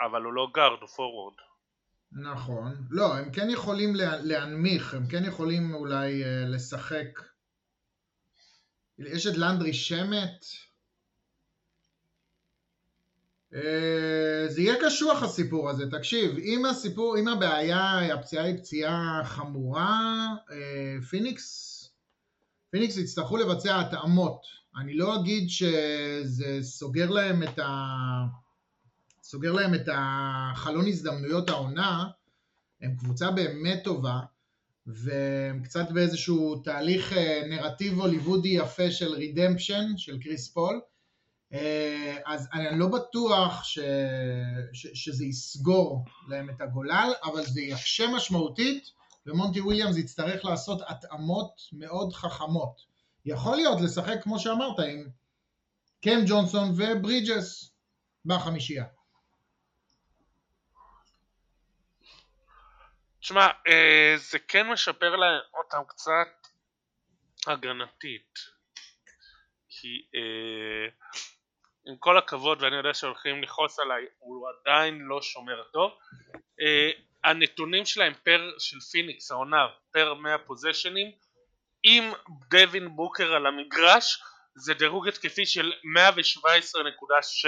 אבל 0.06 0.22
הוא 0.24 0.34
לא 0.34 0.48
גארד, 0.54 0.82
הוא 0.82 0.90
פורוורד. 0.90 1.34
נכון. 2.12 2.88
לא, 2.90 3.18
הם 3.18 3.32
כן 3.32 3.50
יכולים 3.50 3.96
להנמיך, 4.24 4.94
הם 4.94 5.08
כן 5.08 5.25
יכולים 5.25 5.74
אולי 5.74 6.24
אה, 6.24 6.46
לשחק. 6.46 7.08
יש 8.98 9.28
את 9.28 9.38
לנדרי 9.38 9.74
שמט. 9.74 10.46
אה, 13.55 14.48
זה 14.48 14.62
יהיה 14.62 14.75
קשוח 14.86 15.24
הסיפור 15.24 15.70
הזה, 15.70 15.91
תקשיב, 15.91 16.38
אם 16.38 16.65
הסיפור, 16.65 17.17
אם 17.20 17.27
הבעיה, 17.27 18.13
הפציעה 18.13 18.46
היא 18.46 18.58
פציעה 18.58 19.22
חמורה, 19.25 20.27
אה, 20.51 21.01
פיניקס, 21.10 21.77
פיניקס 22.70 22.98
יצטרכו 22.98 23.38
לבצע 23.38 23.79
התאמות. 23.79 24.41
אני 24.77 24.93
לא 24.93 25.15
אגיד 25.15 25.50
שזה 25.50 26.58
סוגר 26.62 27.10
להם 27.10 27.43
את 27.43 27.60
ה... 27.60 27.70
סוגר 29.24 29.51
להם 29.51 29.74
את 29.74 29.89
החלון 29.93 30.88
הזדמנויות 30.88 31.50
העונה, 31.50 32.08
הם 32.81 32.96
קבוצה 32.96 33.31
באמת 33.31 33.84
טובה, 33.84 34.20
והם 34.88 35.63
קצת 35.63 35.91
באיזשהו 35.91 36.55
תהליך 36.55 37.13
אה, 37.13 37.41
נרטיב 37.50 38.00
הוליוודי 38.00 38.50
יפה 38.50 38.91
של 38.91 39.13
redemption, 39.13 39.98
של 39.98 40.20
קריס 40.20 40.48
פול, 40.48 40.81
אז 42.25 42.50
אני 42.53 42.79
לא 42.79 42.88
בטוח 42.88 43.63
ש... 43.63 43.79
ש... 44.74 44.88
שזה 44.93 45.25
יסגור 45.25 46.05
להם 46.27 46.50
את 46.50 46.62
הגולל, 46.62 47.13
אבל 47.24 47.41
זה 47.41 47.62
יקשה 47.62 48.08
משמעותית, 48.08 48.91
ומונטי 49.25 49.62
וויליאמס 49.62 49.98
יצטרך 49.98 50.46
לעשות 50.46 50.81
התאמות 50.88 51.62
מאוד 51.74 52.13
חכמות. 52.13 52.81
יכול 53.25 53.55
להיות 53.55 53.81
לשחק, 53.81 54.24
כמו 54.24 54.39
שאמרת, 54.39 54.79
עם 54.79 55.10
קאם 56.01 56.20
ג'ונסון 56.27 56.70
וברידג'ס 56.77 57.72
בחמישייה. 58.25 58.86
תשמע, 63.20 63.48
אה, 63.67 64.15
זה 64.17 64.39
כן 64.39 64.67
משפר 64.67 65.15
להם 65.15 65.39
אותם 65.53 65.81
קצת 65.88 66.48
הגנתית. 67.48 68.39
כי 69.70 70.05
אה, 70.15 71.12
עם 71.88 71.95
כל 72.00 72.17
הכבוד, 72.17 72.61
ואני 72.61 72.75
יודע 72.75 72.93
שהולכים 72.93 73.43
לכעוס 73.43 73.79
עליי, 73.79 74.05
הוא 74.19 74.47
עדיין 74.50 75.00
לא 75.01 75.21
שומר 75.21 75.63
טוב. 75.73 75.91
אה, 76.61 76.91
הנתונים 77.23 77.85
שלהם 77.85 78.13
per, 78.24 78.51
של 78.59 78.79
פיניקס 78.79 79.31
העונה, 79.31 79.67
per 79.91 80.13
100 80.13 80.38
פוזשנים, 80.38 81.12
עם 81.83 82.03
דווין 82.50 82.95
בוקר 82.95 83.33
על 83.33 83.45
המגרש, 83.45 84.21
זה 84.55 84.73
דירוג 84.73 85.07
התקפי 85.07 85.45
של 85.45 85.71
117.6, 85.71 87.47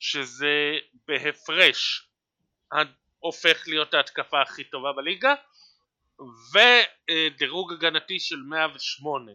שזה 0.00 0.78
בהפרש 1.08 2.08
הופך 3.18 3.64
להיות 3.66 3.94
ההתקפה 3.94 4.42
הכי 4.42 4.64
טובה 4.64 4.92
בליגה 4.92 5.34
ודירוג 6.52 7.72
הגנתי 7.72 8.20
של 8.20 8.36
108 8.36 9.32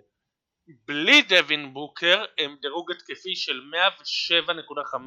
בלי 0.68 1.22
דווין 1.22 1.74
בוקר 1.74 2.26
הם 2.38 2.58
דירוג 2.62 2.92
התקפי 2.92 3.36
של 3.36 3.62
107.5 3.74 4.98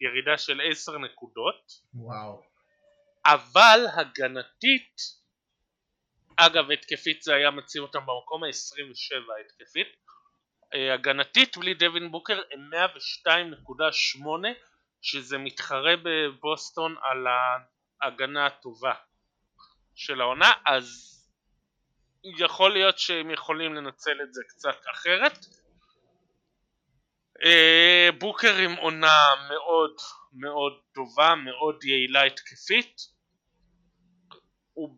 ירידה 0.00 0.38
של 0.38 0.60
10 0.70 0.98
נקודות. 0.98 1.72
וואו. 1.94 2.42
אבל 3.26 3.80
הגנתית 3.96 4.96
אגב 6.36 6.70
התקפית 6.70 7.22
זה 7.22 7.34
היה 7.34 7.50
מציב 7.50 7.82
אותם 7.82 7.98
במקום 7.98 8.44
ה-27 8.44 9.32
התקפית. 9.44 9.88
אה, 10.74 10.94
הגנתית 10.94 11.56
בלי 11.56 11.74
דווין 11.74 12.10
בוקר 12.10 12.40
הם 12.52 12.70
102.8 13.26 14.22
שזה 15.02 15.38
מתחרה 15.38 15.94
בבוסטון 16.02 16.96
על 17.02 17.26
ההגנה 18.02 18.46
הטובה 18.46 18.94
של 19.94 20.20
העונה. 20.20 20.52
אז 20.66 21.19
יכול 22.24 22.72
להיות 22.72 22.98
שהם 22.98 23.30
יכולים 23.30 23.74
לנצל 23.74 24.22
את 24.22 24.34
זה 24.34 24.42
קצת 24.48 24.80
אחרת. 24.94 25.46
אה, 27.44 28.08
בוקר 28.18 28.56
עם 28.56 28.76
עונה 28.76 29.34
מאוד 29.48 29.96
מאוד 30.32 30.72
טובה, 30.94 31.34
מאוד 31.34 31.84
יעילה 31.84 32.22
התקפית. 32.22 33.00
הוא, 34.72 34.96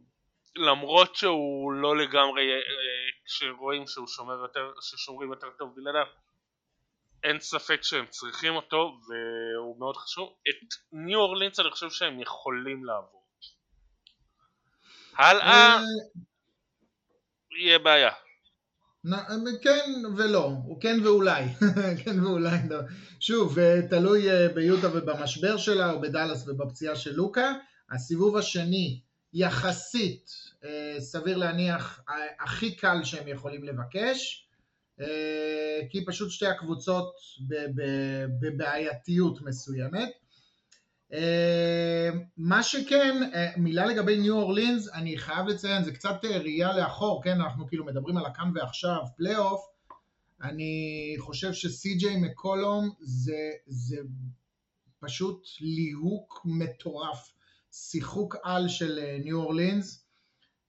למרות 0.56 1.16
שהוא 1.16 1.72
לא 1.72 1.96
לגמרי 1.96 2.42
אה, 2.52 2.58
כשרואים 3.26 3.86
שהוא 3.86 4.06
שומר 4.06 4.34
יותר, 4.34 4.72
ששומרים 4.80 5.30
יותר 5.30 5.50
טוב 5.58 5.74
בלעדיו 5.76 6.06
אין 7.22 7.40
ספק 7.40 7.82
שהם 7.82 8.06
צריכים 8.06 8.56
אותו 8.56 8.98
והוא 9.08 9.78
מאוד 9.78 9.96
חשוב. 9.96 10.34
את 10.48 10.74
ניו 10.92 11.18
אורלינס 11.18 11.60
אני 11.60 11.70
חושב 11.70 11.90
שהם 11.90 12.20
יכולים 12.20 12.84
לעבור. 12.84 13.22
הלאה. 15.16 15.76
אה, 15.76 15.78
יהיה 17.58 17.78
בעיה 17.78 18.10
כן 19.62 19.90
ולא, 20.16 20.52
כן 20.80 21.00
ואולי, 21.04 21.44
כן 22.04 22.24
ואולי, 22.24 22.58
לא. 22.70 22.78
שוב, 23.20 23.58
אה, 23.58 23.80
תלוי 23.90 24.30
אה, 24.30 24.48
ביוטה 24.48 24.88
ובמשבר 24.92 25.56
שלה 25.56 25.92
או 25.92 26.00
בדאלאס 26.00 26.48
ובפציעה 26.48 26.96
של 26.96 27.14
לוקה, 27.14 27.52
הסיבוב 27.90 28.36
השני 28.36 29.00
יחסית 29.32 30.30
סביר 30.98 31.36
להניח 31.36 32.00
הכי 32.40 32.76
קל 32.76 33.04
שהם 33.04 33.28
יכולים 33.28 33.64
לבקש, 33.64 34.48
אה, 35.00 35.80
כי 35.90 36.04
פשוט 36.04 36.30
שתי 36.30 36.46
הקבוצות 36.46 37.14
בבעייתיות 38.40 39.42
מסוימת. 39.42 40.21
אה, 41.12 42.10
מה 42.36 42.62
שכן, 42.62 43.30
אה, 43.34 43.52
מילה 43.56 43.86
לגבי 43.86 44.18
ניו 44.18 44.36
אורלינס, 44.36 44.88
אני 44.88 45.18
חייב 45.18 45.46
לציין, 45.46 45.84
זה 45.84 45.92
קצת 45.92 46.24
ראייה 46.24 46.76
לאחור, 46.76 47.22
כן, 47.24 47.40
אנחנו 47.40 47.66
כאילו 47.66 47.84
מדברים 47.84 48.16
על 48.16 48.26
הכאן 48.26 48.50
ועכשיו, 48.54 49.00
פלייאוף, 49.16 49.66
אני 50.42 51.14
חושב 51.18 51.52
שסי.ג'יי 51.52 52.16
מקולום 52.16 52.90
זה, 53.00 53.50
זה 53.66 53.96
פשוט 55.00 55.46
ליהוק 55.60 56.42
מטורף, 56.44 57.32
שיחוק־על 57.72 58.68
של 58.68 59.00
ניו 59.24 59.36
אורלינס, 59.36 60.06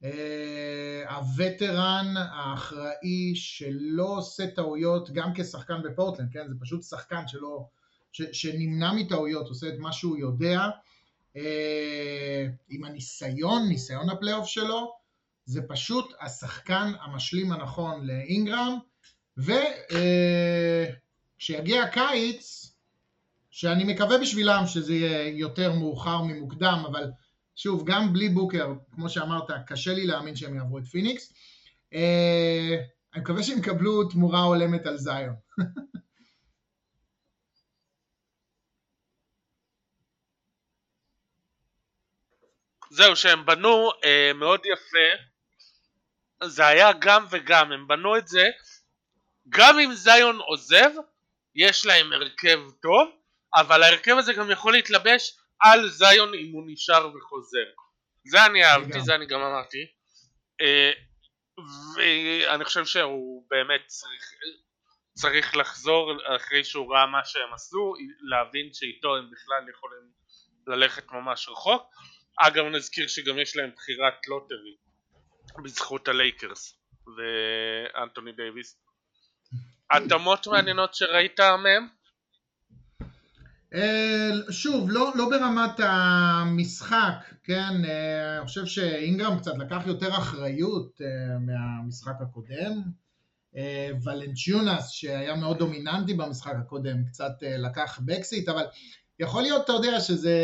אה, 0.04 1.16
ה 1.16 1.28
veteran 1.28 2.14
האחראי 2.18 3.36
שלא 3.36 4.18
עושה 4.18 4.48
טעויות 4.48 5.12
גם 5.12 5.32
כשחקן 5.36 5.82
בפורטלנד, 5.84 6.30
כן? 6.32 6.48
זה 6.50 6.56
פשוט 6.62 6.84
שחקן 6.84 7.28
שלא, 7.28 7.68
שנמנע 8.14 8.94
מטעויות, 8.94 9.48
עושה 9.48 9.68
את 9.68 9.80
מה 9.80 9.92
שהוא 9.92 10.18
יודע, 10.18 10.70
אה, 11.36 12.46
עם 12.70 12.84
הניסיון, 12.84 13.68
ניסיון 13.68 14.10
הפלייאוף 14.10 14.48
שלו, 14.48 14.94
זה 15.46 15.62
פשוט 15.68 16.14
השחקן 16.22 16.92
המשלים 17.02 17.52
הנכון 17.52 18.08
לאינגרם, 18.08 18.78
וכשיגיע 21.38 21.82
אה, 21.82 21.84
הקיץ, 21.84 22.74
שאני 23.52 23.84
מקווה 23.84 24.18
בשבילם 24.18 24.64
שזה 24.68 24.94
יהיה 24.94 25.28
יותר 25.28 25.74
מאוחר 25.74 26.22
ממוקדם, 26.22 26.84
אבל 26.88 27.12
שוב, 27.56 27.84
גם 27.86 28.14
בלי 28.14 28.30
בוקר, 28.30 28.74
כמו 28.92 29.10
שאמרת, 29.10 29.52
קשה 29.68 29.94
לי 29.94 30.06
להאמין 30.08 30.36
שהם 30.36 30.56
יעברו 30.56 30.78
את 30.78 30.86
פיניקס. 30.86 31.34
אה, 31.94 32.78
אני 33.14 33.22
מקווה 33.22 33.44
שהם 33.44 33.58
יקבלו 33.58 34.04
תמורה 34.04 34.44
הולמת 34.44 34.86
על 34.86 34.98
זיון. 34.98 35.36
זהו, 42.96 43.16
שהם 43.16 43.46
בנו 43.46 43.92
אה, 44.04 44.32
מאוד 44.36 44.62
יפה, 44.66 45.24
זה 46.44 46.68
היה 46.68 46.92
גם 47.00 47.26
וגם, 47.30 47.72
הם 47.72 47.88
בנו 47.88 48.18
את 48.18 48.28
זה 48.28 48.50
גם 49.50 49.80
אם 49.80 49.94
זיון 49.94 50.40
עוזב, 50.40 50.90
יש 51.56 51.86
להם 51.86 52.14
הרכב 52.14 52.60
טוב, 52.82 53.10
אבל 53.56 53.84
ההרכב 53.84 54.16
הזה 54.18 54.34
גם 54.34 54.52
יכול 54.52 54.74
להתלבש 54.74 55.38
על 55.60 55.90
זיון 55.90 56.34
אם 56.34 56.52
הוא 56.54 56.64
נשאר 56.68 57.08
וחוזר. 57.16 57.66
זה 58.26 58.46
אני 58.46 58.66
אהבתי, 58.66 59.02
זה 59.02 59.16
אני 59.16 59.26
גם 59.26 59.42
אמרתי. 59.42 59.86
אה, 60.62 60.92
ואני 61.96 62.66
חושב 62.66 62.86
שהוא 62.86 63.46
באמת 63.50 63.82
צריך, 63.88 64.24
צריך 65.14 65.56
לחזור 65.56 66.12
אחרי 66.36 66.64
שהוא 66.64 66.94
ראה 66.94 67.06
מה 67.06 67.26
שהם 67.26 67.54
עשו, 67.54 67.94
להבין 68.22 68.74
שאיתו 68.74 69.16
הם 69.16 69.32
בכלל 69.32 69.70
יכולים 69.70 70.12
ללכת 70.68 71.12
ממש 71.12 71.50
רחוק. 71.50 71.94
אגב 72.40 72.66
נזכיר 72.66 73.08
שגם 73.08 73.40
יש 73.40 73.58
להם 73.58 73.70
בחירת 73.76 74.28
לוטרי 74.28 74.76
בזכות 75.64 76.08
הלייקרס 76.08 76.78
ואנטוני 77.18 78.32
דייוויס. 78.32 78.78
התאמות 79.92 80.48
מעניינות 80.48 80.94
שראית 80.94 81.40
מהם? 81.40 81.88
אה, 83.74 84.30
שוב, 84.52 84.90
לא, 84.92 85.12
לא 85.16 85.30
ברמת 85.30 85.80
המשחק, 85.80 87.34
כן, 87.44 87.86
אה, 87.86 88.38
אני 88.38 88.48
חושב 88.48 88.66
שאינגרם 88.66 89.40
קצת 89.40 89.58
לקח 89.58 89.82
יותר 89.86 90.18
אחריות 90.18 91.02
אה, 91.02 91.38
מהמשחק 91.40 92.16
הקודם, 92.22 92.82
ולנצ'יונס 94.04 94.90
שהיה 94.90 95.36
מאוד 95.36 95.58
דומיננטי 95.58 96.14
במשחק 96.14 96.54
הקודם 96.56 97.06
קצת 97.06 97.32
לקח 97.42 98.00
בקסיט, 98.06 98.50
אבל 98.50 98.64
יכול 99.20 99.42
להיות, 99.42 99.64
אתה 99.64 99.72
יודע, 99.74 100.00
שזה, 100.00 100.38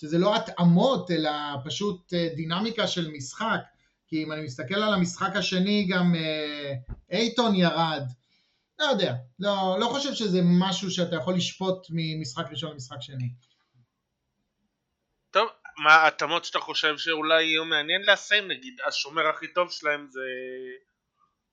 שזה 0.00 0.18
לא 0.18 0.36
התאמות 0.36 1.10
אלא 1.10 1.30
פשוט 1.64 2.12
דינמיקה 2.36 2.86
של 2.86 3.10
משחק, 3.10 3.60
כי 4.06 4.22
אם 4.24 4.32
אני 4.32 4.42
מסתכל 4.42 4.74
על 4.74 4.94
המשחק 4.94 5.36
השני 5.36 5.86
גם 5.90 6.14
אייטון 7.10 7.54
ירד, 7.54 8.02
לא 8.78 8.84
יודע, 8.84 9.14
לא, 9.38 9.76
לא 9.80 9.86
חושב 9.86 10.14
שזה 10.14 10.40
משהו 10.44 10.90
שאתה 10.90 11.16
יכול 11.16 11.34
לשפוט 11.34 11.86
ממשחק 11.90 12.44
ראשון 12.50 12.70
למשחק 12.70 12.96
שני. 13.00 13.28
טוב, 15.30 15.48
מה 15.78 15.94
ההתאמות 15.94 16.44
שאתה 16.44 16.58
חושב 16.58 16.98
שאולי 16.98 17.44
יהיו 17.44 17.64
מעניין 17.64 18.02
לשים 18.02 18.48
נגיד 18.48 18.80
השומר 18.86 19.26
הכי 19.26 19.46
טוב 19.54 19.72
שלהם 19.72 20.06
זה 20.10 20.20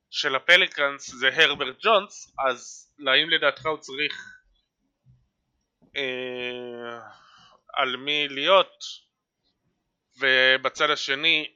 של 0.09 0.35
הפליקאנס 0.35 1.15
זה 1.15 1.29
הרברט 1.33 1.75
ג'ונס 1.83 2.35
אז 2.47 2.89
האם 3.07 3.29
לדעתך 3.29 3.65
הוא 3.65 3.77
צריך 3.77 4.34
אה, 5.95 6.99
על 7.73 7.95
מי 7.95 8.27
להיות 8.27 8.83
ובצד 10.17 10.89
השני 10.89 11.51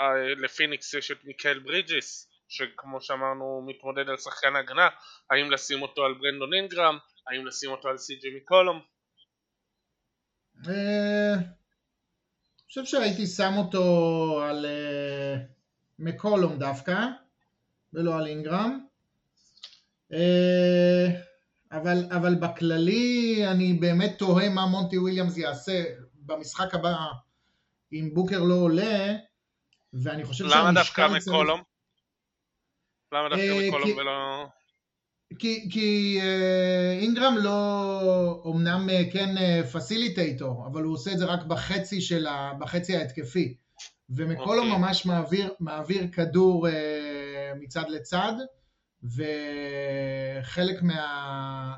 אה, 0.00 0.34
לפיניקס 0.34 0.94
יש 0.94 1.10
את 1.10 1.24
מיקל 1.24 1.58
ברידג'ס 1.58 2.28
שכמו 2.48 3.00
שאמרנו 3.00 3.62
מתמודד 3.66 4.08
על 4.08 4.16
שחקן 4.16 4.56
הגנה, 4.56 4.88
האם 5.30 5.50
לשים 5.50 5.82
אותו 5.82 6.04
על 6.04 6.14
ברנדון 6.14 6.54
אינגרם, 6.54 6.98
האם 7.26 7.46
לשים 7.46 7.70
אותו 7.70 7.88
על 7.88 7.98
סי.ג'י 7.98 8.36
מקולום? 8.36 8.80
אה, 10.68 11.34
אני 11.34 12.68
חושב 12.68 12.84
שהייתי 12.84 13.26
שם 13.26 13.52
אותו 13.56 13.84
על 14.42 14.66
אה, 14.66 15.36
מקולום 15.98 16.58
דווקא, 16.58 16.98
ולא 17.92 18.18
על 18.18 18.26
אינגרם. 18.26 18.86
אה, 20.12 21.06
אבל, 21.72 22.04
אבל 22.10 22.34
בכללי 22.34 23.42
אני 23.46 23.72
באמת 23.72 24.14
תוהה 24.18 24.48
מה 24.48 24.66
מונטי 24.66 24.98
וויליאמס 24.98 25.36
יעשה 25.36 25.84
במשחק 26.14 26.74
הבא 26.74 26.94
אם 27.92 28.10
בוקר 28.12 28.42
לא 28.42 28.54
עולה, 28.54 29.16
ואני 29.92 30.24
חושב 30.24 30.44
למה 30.44 30.72
דווקא 30.72 31.08
מקולום? 31.16 31.60
למה 33.12 33.28
דווקא 33.28 33.42
אה, 33.42 33.68
מקולום 33.68 33.90
ולא... 33.96 34.46
כי, 35.38 35.68
כי 35.72 36.18
אה, 36.22 36.98
אינגרם 37.00 37.34
לא, 37.38 38.42
אמנם 38.46 38.90
אה, 38.90 39.02
כן 39.12 39.34
פסיליטייטור, 39.72 40.66
אבל 40.66 40.82
הוא 40.82 40.94
עושה 40.94 41.12
את 41.12 41.18
זה 41.18 41.24
רק 41.24 41.42
בחצי, 41.42 42.00
של 42.00 42.26
ה, 42.26 42.52
בחצי 42.58 42.96
ההתקפי. 42.96 43.56
ומקולום 44.10 44.66
okay. 44.66 44.72
אוקיי. 44.72 44.78
ממש 44.78 45.06
מעביר, 45.06 45.54
מעביר 45.60 46.06
כדור 46.12 46.68
מצד 47.60 47.84
לצד, 47.88 48.32
וחלק 49.02 50.82
מה, 50.82 51.74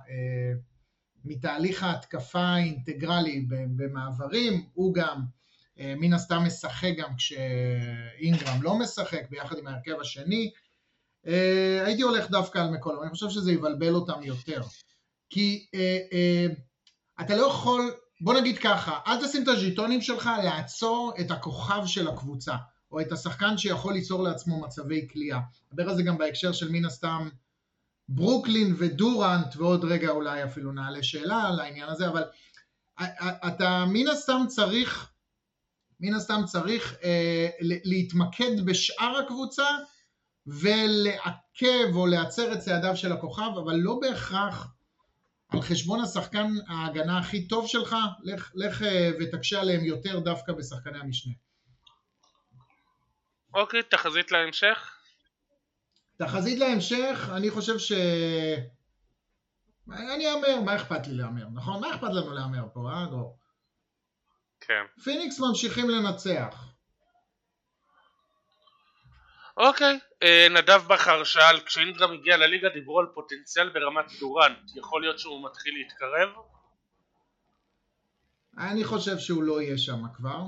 מתהליך 1.25 1.83
ההתקפה 1.83 2.41
האינטגרלי 2.41 3.47
במעברים, 3.49 4.67
הוא 4.73 4.95
גם 4.95 5.25
מן 5.77 6.13
הסתם 6.13 6.43
משחק 6.47 6.93
גם 6.99 7.17
כשאינגרם 7.17 8.63
לא 8.63 8.79
משחק 8.79 9.31
ביחד 9.31 9.59
עם 9.59 9.67
ההרכב 9.67 10.01
השני, 10.01 10.51
אה, 11.27 11.83
הייתי 11.87 12.03
הולך 12.03 12.31
דווקא 12.31 12.59
על 12.59 12.71
מקולום, 12.71 13.03
אני 13.03 13.11
חושב 13.11 13.31
שזה 13.31 13.53
יבלבל 13.53 13.95
אותם 13.95 14.23
יותר. 14.23 14.63
כי 15.31 15.67
אה, 15.75 15.99
אה, 16.13 16.47
אתה 17.21 17.37
לא 17.37 17.47
יכול, 17.47 17.95
בוא 18.21 18.35
נגיד 18.35 18.59
ככה, 18.59 18.99
אל 19.07 19.27
תשים 19.27 19.43
את 19.43 19.49
הז'יטונים 19.49 20.01
שלך 20.01 20.31
לעצור 20.45 21.13
את 21.21 21.31
הכוכב 21.31 21.83
של 21.87 22.09
הקבוצה, 22.09 22.55
או 22.93 23.01
את 23.01 23.13
השחקן 23.13 23.59
שיכול 23.59 23.95
ליצור 23.95 24.23
לעצמו 24.23 24.61
מצבי 24.61 25.09
כליאה. 25.13 25.41
נדבר 25.73 25.89
על 25.89 25.97
זה 25.97 26.03
גם 26.03 26.19
בהקשר 26.19 26.53
של 26.53 26.71
מן 26.71 26.85
הסתם 26.85 27.29
ברוקלין 28.09 28.75
ודורנט, 28.79 29.57
ועוד 29.57 29.85
רגע 29.85 30.11
אולי 30.11 30.45
אפילו 30.45 30.73
נעלה 30.73 31.03
שאלה 31.03 31.43
על 31.49 31.61
העניין 31.61 31.89
הזה, 31.89 32.09
אבל 32.09 32.25
אתה 33.47 33.85
מן 33.89 34.09
הסתם 34.09 34.43
צריך, 34.49 35.11
מן 36.01 36.15
הסתם 36.15 36.41
צריך 36.47 36.97
אה, 37.05 37.49
להתמקד 37.61 38.65
בשאר 38.65 39.19
הקבוצה 39.19 39.67
ולעכב 40.47 41.95
או 41.95 42.07
להצר 42.07 42.53
את 42.53 42.59
צעדיו 42.59 42.97
של 42.97 43.13
הכוכב, 43.13 43.51
אבל 43.65 43.75
לא 43.77 43.99
בהכרח 44.01 44.75
על 45.49 45.63
חשבון 45.63 46.01
השחקן 46.01 46.53
ההגנה 46.69 47.19
הכי 47.19 47.49
טוב 47.49 47.67
שלך, 47.67 47.97
לך, 48.23 48.53
לך 48.55 48.83
אה, 48.83 49.11
ותקשה 49.21 49.61
עליהם 49.61 49.85
יותר 49.85 50.19
דווקא 50.19 50.53
בשחקני 50.53 50.99
המשנה. 50.99 51.33
אוקיי, 53.55 53.83
תחזית 53.83 54.33
להמשך? 54.33 54.99
תחזית 56.17 56.59
להמשך, 56.59 57.29
אני 57.37 57.51
חושב 57.51 57.79
ש... 57.79 57.93
אני 59.93 60.33
אאמר, 60.33 60.61
מה 60.65 60.77
אכפת 60.77 61.07
לי 61.07 61.15
להמר, 61.15 61.45
נכון? 61.55 61.81
מה 61.81 61.91
אכפת 61.95 62.09
לנו 62.13 62.33
להמר 62.33 62.65
פה, 62.73 62.91
אה, 62.93 63.07
דרור? 63.07 63.39
כן. 64.61 64.85
פיניקס 65.05 65.41
ממשיכים 65.41 65.91
לנצח. 65.91 66.65
אוקיי, 69.57 69.99
אה, 70.23 70.47
נדב 70.51 70.83
בכר 70.89 71.25
שאל, 71.25 71.61
כשאינדרם 71.67 72.13
הגיע 72.13 72.37
לליגה 72.37 72.69
דיברו 72.69 73.01
על 73.01 73.07
פוטנציאל 73.15 73.69
ברמת 73.69 74.05
דורנט, 74.21 74.77
יכול 74.77 75.03
להיות 75.03 75.19
שהוא 75.19 75.45
מתחיל 75.45 75.75
להתקרב? 75.75 76.29
אני 78.59 78.85
חושב 78.85 79.19
שהוא 79.19 79.43
לא 79.43 79.63
יהיה 79.63 79.79
שם 79.79 80.03
כבר. 80.15 80.41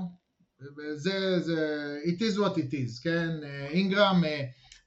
זה, 0.95 1.39
זה, 1.39 1.97
it 2.05 2.19
is 2.19 2.37
what 2.37 2.57
it 2.57 2.73
is, 2.73 3.03
כן? 3.03 3.29
אה, 3.43 3.67
אינגרם 3.67 4.23
אה, 4.25 4.43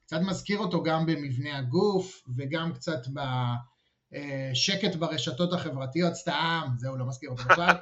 קצת 0.06 0.20
מזכיר 0.20 0.58
אותו 0.58 0.82
גם 0.82 1.06
במבנה 1.06 1.58
הגוף 1.58 2.22
וגם 2.36 2.72
קצת 2.72 3.00
בשקט 4.12 4.94
ברשתות 4.94 5.52
החברתיות, 5.52 6.14
סתם, 6.14 6.68
זהו, 6.76 6.96
לא 6.96 7.06
מזכיר 7.06 7.30
אותו 7.30 7.42
בכלל. 7.42 7.74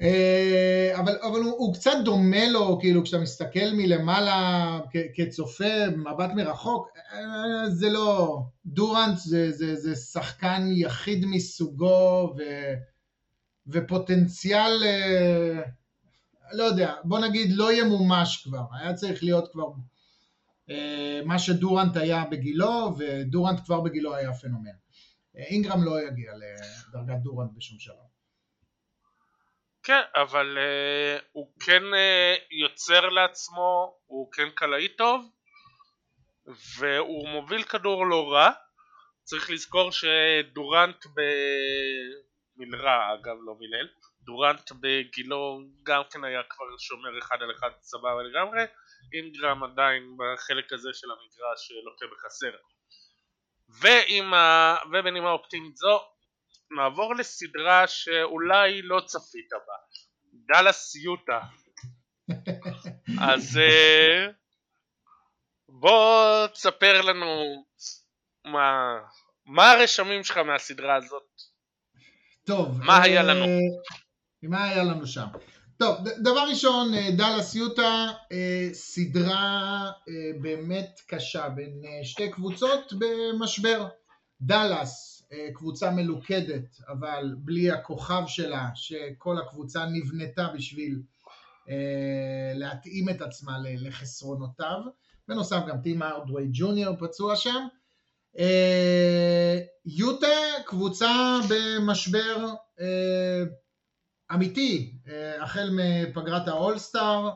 אה, 0.00 0.92
אבל, 0.98 1.16
אבל 1.22 1.40
הוא, 1.40 1.52
הוא 1.52 1.74
קצת 1.74 1.96
דומה 2.04 2.48
לו, 2.48 2.78
כאילו 2.80 3.02
כשאתה 3.04 3.22
מסתכל 3.22 3.70
מלמעלה 3.72 4.80
כצופה, 5.14 5.86
מבט 5.96 6.30
מרחוק, 6.36 6.88
אה, 7.12 7.70
זה 7.70 7.90
לא, 7.90 8.40
דורנט 8.66 9.18
זה, 9.18 9.52
זה, 9.52 9.76
זה 9.76 9.94
שחקן 9.96 10.68
יחיד 10.72 11.24
מסוגו 11.26 12.34
ו, 12.38 12.42
ופוטנציאל, 13.66 14.82
אה, 14.84 15.62
לא 16.52 16.64
יודע, 16.64 16.94
בוא 17.04 17.18
נגיד 17.18 17.50
לא 17.52 17.72
ימומש 17.72 18.42
כבר, 18.44 18.64
היה 18.72 18.94
צריך 18.94 19.22
להיות 19.22 19.52
כבר 19.52 19.66
מה 21.24 21.38
שדורנט 21.38 21.96
היה 21.96 22.24
בגילו, 22.30 22.94
ודורנט 22.98 23.60
כבר 23.64 23.80
בגילו 23.80 24.14
היה 24.14 24.34
פנומן. 24.34 24.70
אינגרם 25.34 25.84
לא 25.84 26.00
יגיע 26.00 26.32
לדרגת 26.34 27.18
דורנט 27.22 27.50
בשום 27.56 27.78
שלב. 27.78 27.94
כן, 29.82 30.00
אבל 30.14 30.58
uh, 30.58 31.22
הוא 31.32 31.52
כן 31.60 31.82
uh, 31.82 32.54
יוצר 32.62 33.08
לעצמו, 33.08 33.94
הוא 34.06 34.32
כן 34.32 34.48
קלעי 34.54 34.88
טוב 34.88 35.30
והוא 36.78 37.28
מוביל 37.28 37.62
כדור 37.62 38.06
לא 38.06 38.32
רע 38.32 38.50
צריך 39.22 39.50
לזכור 39.50 39.90
שדורנט 39.92 41.06
ב... 41.06 41.20
אגב 43.14 43.36
לא 43.46 43.54
מילל 43.58 43.88
דורנט 44.26 44.72
בגילו 44.80 45.60
גם 45.82 46.02
כן 46.10 46.24
היה 46.24 46.42
כבר 46.48 46.64
שומר 46.78 47.18
אחד 47.18 47.36
על 47.40 47.50
אחד 47.58 47.70
סבבה 47.82 48.22
לגמרי 48.22 48.62
אינגרם 49.14 49.64
עדיין 49.64 50.16
בחלק 50.18 50.72
הזה 50.72 50.88
של 50.92 51.06
המגרש 51.10 51.72
לוקה 51.84 52.06
בחסר 52.12 52.56
ועם 53.80 54.34
ה... 54.34 54.76
ובנימה 54.92 55.30
אופטימית 55.30 55.76
זו 55.76 56.00
נעבור 56.70 57.14
לסדרה 57.14 57.88
שאולי 57.88 58.82
לא 58.82 59.00
צפית 59.00 59.50
בה, 59.52 59.74
דאלאס 60.32 60.94
יוטה. 60.94 61.40
אז 63.30 63.56
uh, 63.56 64.32
בוא 65.68 66.46
תספר 66.46 67.02
לנו 67.02 67.64
מה, 68.44 68.98
מה 69.46 69.72
הרשמים 69.72 70.24
שלך 70.24 70.36
מהסדרה 70.38 70.94
הזאת. 70.94 71.22
טוב. 72.46 72.82
מה 72.82 73.02
היה 73.02 73.22
לנו? 73.22 73.46
מה 74.42 74.64
היה 74.64 74.82
לנו 74.84 75.06
שם? 75.06 75.26
טוב, 75.76 75.96
דבר 76.22 76.44
ראשון, 76.50 76.92
דאלאס 77.16 77.54
יוטה, 77.54 78.06
סדרה 78.72 79.90
באמת 80.40 81.00
קשה 81.06 81.48
בין 81.48 81.82
שתי 82.02 82.30
קבוצות 82.30 82.92
במשבר. 82.98 83.86
דאלאס, 84.40 85.28
קבוצה 85.54 85.90
מלוכדת, 85.90 86.80
אבל 86.88 87.34
בלי 87.38 87.70
הכוכב 87.70 88.22
שלה, 88.26 88.68
שכל 88.74 89.38
הקבוצה 89.38 89.86
נבנתה 89.86 90.48
בשביל 90.54 91.00
להתאים 92.54 93.08
את 93.08 93.22
עצמה 93.22 93.58
לחסרונותיו. 93.62 94.80
בנוסף 95.28 95.60
גם 95.68 95.80
טים 95.82 96.02
ארדווי 96.02 96.48
ג'וניור 96.52 96.96
פצוע 96.96 97.36
שם. 97.36 97.66
יוטה 99.86 100.36
קבוצה 100.66 101.38
במשבר 101.48 102.46
אמיתי, 104.34 104.94
החל 105.40 105.70
מפגרת 105.72 106.48
האולסטאר, 106.48 107.30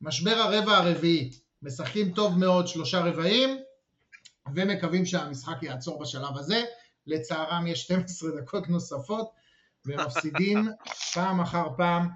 משבר 0.00 0.30
הרבע 0.30 0.76
הרביעי, 0.76 1.30
משחקים 1.62 2.12
טוב 2.12 2.38
מאוד 2.38 2.68
שלושה 2.68 3.00
רבעים 3.00 3.58
ומקווים 4.54 5.06
שהמשחק 5.06 5.62
יעצור 5.62 6.00
בשלב 6.00 6.36
הזה, 6.36 6.64
לצערם 7.06 7.66
יש 7.66 7.82
12 7.82 8.30
דקות 8.40 8.68
נוספות 8.68 9.30
ומפסידים 9.86 10.68
פעם 11.14 11.40
אחר 11.40 11.66
פעם. 11.76 12.08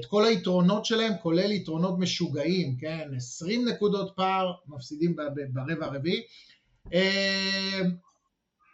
את 0.00 0.04
כל 0.08 0.24
היתרונות 0.24 0.84
שלהם, 0.84 1.12
כולל 1.22 1.52
יתרונות 1.52 1.98
משוגעים, 1.98 2.76
כן, 2.80 3.08
20 3.16 3.68
נקודות 3.68 4.12
פער, 4.16 4.52
מפסידים 4.66 5.16
ברבע 5.52 5.86
הרביעי. 5.86 6.22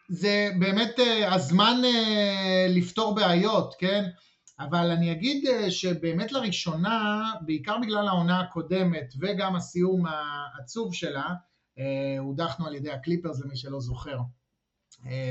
זה 0.09 0.51
באמת 0.59 0.95
הזמן 1.27 1.81
לפתור 2.69 3.15
בעיות, 3.15 3.75
כן? 3.79 4.05
אבל 4.61 4.91
אני 4.91 5.13
אגיד 5.13 5.45
שבאמת 5.69 6.33
לראשונה, 6.33 7.31
בעיקר 7.41 7.77
בגלל 7.83 8.09
העונה 8.09 8.41
הקודמת 8.41 9.13
וגם 9.21 9.57
הסיום 9.57 10.05
העצוב 10.07 10.95
שלה, 10.95 11.27
הודחנו 12.19 12.67
על 12.67 12.75
ידי 12.75 12.91
הקליפרס 12.91 13.41
למי 13.41 13.57
שלא 13.57 13.81
זוכר, 13.81 14.19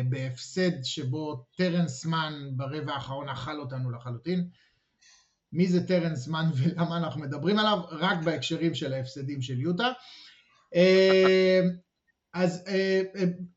בהפסד 0.10 0.84
שבו 0.84 1.46
טרנס 1.58 2.06
מן 2.06 2.34
ברבע 2.56 2.94
האחרון 2.94 3.30
אכל 3.30 3.60
אותנו 3.60 3.92
לחלוטין. 3.92 4.48
מי 5.54 5.68
זה 5.68 5.88
טרנס 5.88 6.28
מן 6.28 6.50
ולמה 6.56 6.98
אנחנו 6.98 7.22
מדברים 7.22 7.60
עליו? 7.60 7.80
רק 7.92 8.18
בהקשרים 8.24 8.76
של 8.76 8.94
ההפסדים 8.94 9.42
של 9.42 9.60
יוטה. 9.60 9.92
אז 12.34 12.64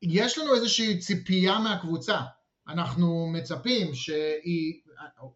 יש 0.03 0.39
לנו 0.39 0.55
איזושהי 0.55 0.99
ציפייה 0.99 1.59
מהקבוצה, 1.59 2.21
אנחנו 2.69 3.27
מצפים 3.33 3.95
שהיא, 3.95 4.81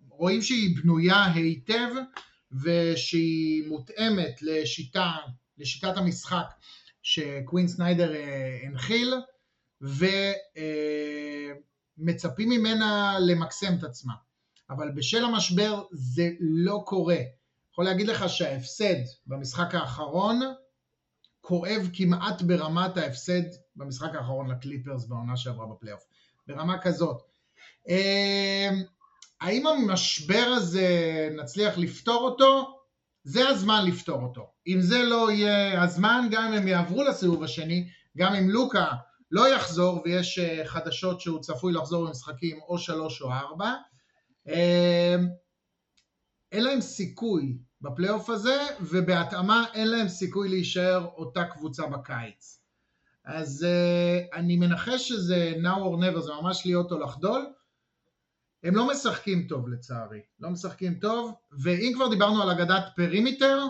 רואים 0.08 0.42
שהיא 0.42 0.76
בנויה 0.76 1.24
היטב 1.24 1.88
ושהיא 2.62 3.68
מותאמת 3.68 4.42
לשיטה, 4.42 5.12
לשיטת 5.58 5.96
המשחק 5.96 6.46
שקווין 7.02 7.68
סניידר 7.68 8.12
הנחיל 8.66 9.14
ומצפים 11.98 12.48
ממנה 12.48 13.16
למקסם 13.20 13.74
את 13.78 13.84
עצמה. 13.84 14.12
אבל 14.70 14.90
בשל 14.90 15.24
המשבר 15.24 15.82
זה 15.92 16.30
לא 16.40 16.82
קורה. 16.86 17.18
יכול 17.72 17.84
להגיד 17.84 18.06
לך 18.06 18.28
שההפסד 18.28 18.96
במשחק 19.26 19.74
האחרון 19.74 20.40
כואב 21.46 21.88
כמעט 21.92 22.42
ברמת 22.42 22.96
ההפסד 22.96 23.42
במשחק 23.76 24.14
האחרון 24.14 24.50
לקליפרס 24.50 25.06
בעונה 25.06 25.36
שעברה 25.36 25.66
בפלייאוף. 25.66 26.02
ברמה 26.46 26.78
כזאת. 26.78 27.22
האם 29.40 29.66
המשבר 29.66 30.46
הזה 30.56 30.88
נצליח 31.36 31.78
לפתור 31.78 32.22
אותו? 32.22 32.78
זה 33.24 33.48
הזמן 33.48 33.84
לפתור 33.86 34.22
אותו. 34.22 34.50
אם 34.66 34.80
זה 34.80 35.02
לא 35.02 35.30
יהיה 35.30 35.82
הזמן, 35.82 36.28
גם 36.30 36.46
אם 36.46 36.52
הם 36.52 36.68
יעברו 36.68 37.02
לסיבוב 37.02 37.42
השני, 37.42 37.88
גם 38.16 38.34
אם 38.34 38.50
לוקה 38.50 38.86
לא 39.30 39.54
יחזור 39.54 40.02
ויש 40.04 40.38
חדשות 40.64 41.20
שהוא 41.20 41.40
צפוי 41.40 41.72
לחזור 41.72 42.06
במשחקים 42.06 42.60
או 42.60 42.78
שלוש 42.78 43.22
או 43.22 43.32
ארבע, 43.32 43.74
אין 46.52 46.64
להם 46.64 46.80
סיכוי 46.80 47.58
בפלייאוף 47.84 48.30
הזה, 48.30 48.66
ובהתאמה 48.80 49.64
אין 49.74 49.88
להם 49.88 50.08
סיכוי 50.08 50.48
להישאר 50.48 51.06
אותה 51.16 51.44
קבוצה 51.44 51.86
בקיץ. 51.86 52.60
אז 53.24 53.66
uh, 53.66 54.36
אני 54.36 54.56
מנחש 54.56 55.08
שזה 55.08 55.52
now 55.62 55.78
or 55.78 56.04
never, 56.04 56.20
זה 56.20 56.32
ממש 56.42 56.66
להיות 56.66 56.92
או 56.92 56.98
לחדול. 56.98 57.46
הם 58.64 58.76
לא 58.76 58.88
משחקים 58.90 59.46
טוב 59.48 59.68
לצערי, 59.68 60.20
לא 60.40 60.50
משחקים 60.50 60.94
טוב, 60.94 61.34
ואם 61.52 61.92
כבר 61.94 62.08
דיברנו 62.08 62.42
על 62.42 62.50
הגנת 62.50 62.84
perimeter, 62.96 63.66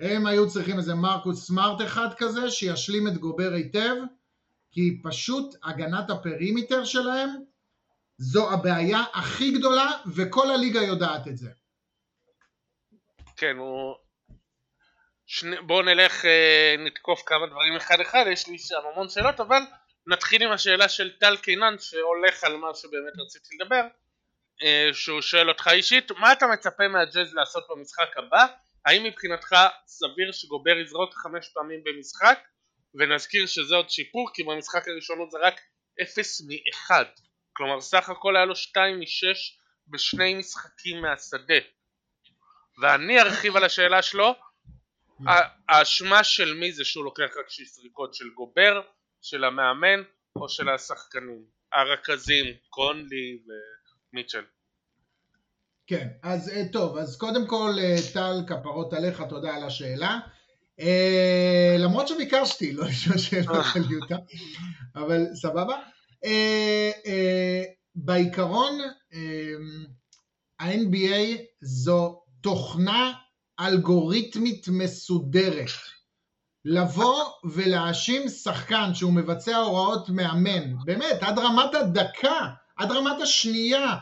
הם 0.00 0.26
היו 0.26 0.48
צריכים 0.48 0.78
איזה 0.78 0.94
מרקוס 0.94 1.46
סמארט 1.46 1.82
אחד 1.82 2.08
כזה, 2.16 2.50
שישלים 2.50 3.08
את 3.08 3.18
גובר 3.18 3.52
היטב, 3.52 3.94
כי 4.70 5.00
פשוט 5.02 5.54
הגנת 5.64 6.10
ה 6.10 6.17
perimeter 6.17 6.84
שלהם 6.84 7.30
זו 8.18 8.50
הבעיה 8.52 9.04
הכי 9.14 9.58
גדולה, 9.58 9.90
וכל 10.14 10.50
הליגה 10.50 10.82
יודעת 10.82 11.28
את 11.28 11.38
זה. 11.38 11.50
כן, 13.38 13.56
הוא... 13.56 13.94
שני... 15.26 15.56
בואו 15.60 15.82
נלך, 15.82 16.24
אה, 16.24 16.74
נתקוף 16.78 17.22
כמה 17.26 17.46
דברים 17.46 17.76
אחד 17.76 18.00
אחד, 18.00 18.24
יש 18.32 18.48
לי 18.48 18.58
שם 18.58 18.80
המון 18.92 19.08
שאלות, 19.08 19.40
אבל 19.40 19.62
נתחיל 20.06 20.42
עם 20.42 20.52
השאלה 20.52 20.88
של 20.88 21.16
טל 21.18 21.36
קינן, 21.36 21.78
שהולך 21.78 22.44
על 22.44 22.56
מה 22.56 22.74
שבאמת 22.74 23.12
רציתי 23.18 23.56
לדבר, 23.60 23.82
אה, 24.62 24.88
שהוא 24.92 25.20
שואל 25.20 25.48
אותך 25.48 25.68
אישית, 25.72 26.10
מה 26.10 26.32
אתה 26.32 26.46
מצפה 26.46 26.88
מהג'אז 26.88 27.34
לעשות 27.34 27.66
במשחק 27.70 28.16
הבא? 28.16 28.46
האם 28.86 29.04
מבחינתך 29.04 29.56
סביר 29.86 30.32
שגובר 30.32 30.78
יזרוק 30.78 31.14
חמש 31.14 31.48
פעמים 31.54 31.80
במשחק? 31.84 32.38
ונזכיר 32.94 33.46
שזה 33.46 33.74
עוד 33.74 33.90
שיפור, 33.90 34.30
כי 34.34 34.42
במשחק 34.42 34.88
הראשון 34.88 35.18
הוא 35.18 35.28
זרק 35.30 35.60
0 36.02 36.40
מ-1. 36.40 36.90
כלומר 37.52 37.80
סך 37.80 38.08
הכל 38.08 38.36
היה 38.36 38.44
לו 38.44 38.56
2 38.56 38.98
מ-6 38.98 39.36
בשני 39.88 40.34
משחקים 40.34 41.02
מהשדה. 41.02 41.58
ואני 42.80 43.20
ארחיב 43.20 43.56
על 43.56 43.64
השאלה 43.64 44.02
שלו, 44.02 44.34
האשמה 45.68 46.24
של 46.24 46.54
מי 46.54 46.72
זה 46.72 46.84
שהוא 46.84 47.04
לוקח 47.04 47.28
רק 47.40 47.48
שש 47.48 47.68
זריקות 47.68 48.14
של 48.14 48.28
גובר, 48.34 48.80
של 49.22 49.44
המאמן 49.44 50.02
או 50.36 50.48
של 50.48 50.68
השחקנים, 50.68 51.44
הרכזים, 51.72 52.46
קונלי 52.70 53.38
ומיטשל. 54.12 54.44
כן, 55.86 56.08
אז 56.22 56.52
טוב, 56.72 56.96
אז 56.96 57.16
קודם 57.16 57.46
כל 57.46 57.70
טל 58.12 58.36
כפרות 58.46 58.92
עליך, 58.92 59.22
תודה 59.28 59.56
על 59.56 59.64
השאלה. 59.64 60.18
אה, 60.80 61.76
למרות 61.78 62.08
שביקשתי 62.08 62.72
לא 62.72 62.84
לשאול 62.86 63.18
שאלות 63.18 63.66
על 63.74 63.92
יוטה, 63.92 64.16
אבל 64.96 65.26
סבבה. 65.34 65.76
אה, 66.24 66.90
אה, 67.06 67.62
בעיקרון 67.94 68.80
ה-NBA 70.60 71.38
זו 71.60 72.17
תוכנה 72.40 73.12
אלגוריתמית 73.60 74.68
מסודרת. 74.68 75.70
לבוא 76.64 77.24
ולהאשים 77.44 78.28
שחקן 78.28 78.94
שהוא 78.94 79.12
מבצע 79.12 79.56
הוראות 79.56 80.08
מאמן, 80.08 80.76
באמת, 80.84 81.22
עד 81.22 81.38
רמת 81.38 81.74
הדקה, 81.74 82.46
עד 82.76 82.92
רמת 82.92 83.20
השנייה, 83.22 83.96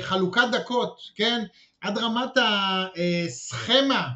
חלוקת 0.00 0.46
דקות, 0.52 0.98
כן? 1.14 1.44
עד 1.80 1.98
רמת 1.98 2.30
הסכמה, 2.36 4.08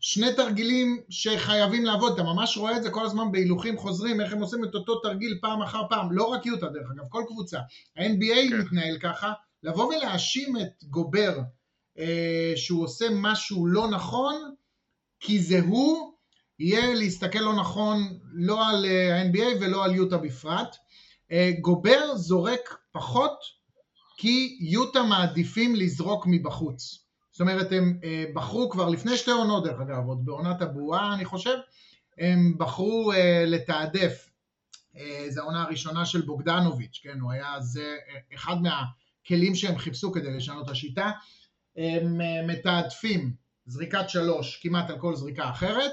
שני 0.00 0.32
תרגילים 0.32 1.00
שחייבים 1.10 1.84
לעבוד, 1.84 2.12
אתה 2.12 2.22
ממש 2.22 2.56
רואה 2.56 2.76
את 2.76 2.82
זה 2.82 2.90
כל 2.90 3.06
הזמן 3.06 3.32
בהילוכים 3.32 3.78
חוזרים, 3.78 4.20
איך 4.20 4.32
הם 4.32 4.40
עושים 4.40 4.64
את 4.64 4.74
אותו 4.74 4.98
תרגיל 4.98 5.38
פעם 5.40 5.62
אחר 5.62 5.82
פעם, 5.88 6.12
לא 6.12 6.24
רק 6.24 6.46
יוטה 6.46 6.66
דרך 6.66 6.90
אגב, 6.94 7.04
כל 7.08 7.22
קבוצה. 7.28 7.58
ה-NBA 7.96 8.50
כן. 8.50 8.58
מתנהל 8.58 8.98
ככה, 8.98 9.32
לבוא 9.62 9.94
ולהאשים 9.94 10.56
את 10.56 10.84
גובר 10.84 11.38
אה, 11.38 11.42
שהוא 12.56 12.84
עושה 12.84 13.06
משהו 13.12 13.66
לא 13.66 13.88
נכון, 13.90 14.54
כי 15.20 15.38
זה 15.38 15.60
הוא, 15.60 16.12
יהיה 16.58 16.94
להסתכל 16.94 17.38
לא 17.38 17.56
נכון 17.56 18.18
לא 18.32 18.68
על 18.68 18.84
אה, 18.84 19.22
ה-NBA 19.22 19.56
ולא 19.60 19.84
על 19.84 19.94
יוטה 19.94 20.16
בפרט. 20.18 20.76
אה, 21.32 21.52
גובר 21.60 22.16
זורק 22.16 22.78
פחות 22.92 23.38
כי 24.16 24.58
יוטה 24.60 25.02
מעדיפים 25.02 25.76
לזרוק 25.76 26.24
מבחוץ. 26.26 27.04
זאת 27.30 27.40
אומרת 27.40 27.72
הם 27.72 27.98
אה, 28.04 28.24
בחרו 28.34 28.70
כבר 28.70 28.88
לפני 28.88 29.16
שתי 29.16 29.30
עונות 29.30 29.64
דרך 29.64 29.80
אגב, 29.80 30.06
עוד 30.06 30.24
בעונת 30.24 30.62
הבועה 30.62 31.14
אני 31.14 31.24
חושב, 31.24 31.56
הם 32.18 32.54
בחרו 32.58 33.12
אה, 33.12 33.44
לתעדף, 33.46 34.30
אה, 34.96 35.26
זו 35.28 35.40
העונה 35.40 35.62
הראשונה 35.62 36.06
של 36.06 36.20
בוגדנוביץ', 36.20 37.00
כן, 37.02 37.20
הוא 37.20 37.32
היה 37.32 37.60
זה 37.60 37.96
אחד 38.34 38.56
מהכלים 38.62 39.54
שהם 39.54 39.78
חיפשו 39.78 40.12
כדי 40.12 40.36
לשנות 40.36 40.64
את 40.64 40.70
השיטה, 40.70 41.10
הם 41.78 42.20
מתעדפים 42.46 43.32
זריקת 43.66 44.08
שלוש 44.08 44.60
כמעט 44.62 44.90
על 44.90 44.98
כל 44.98 45.16
זריקה 45.16 45.50
אחרת. 45.50 45.92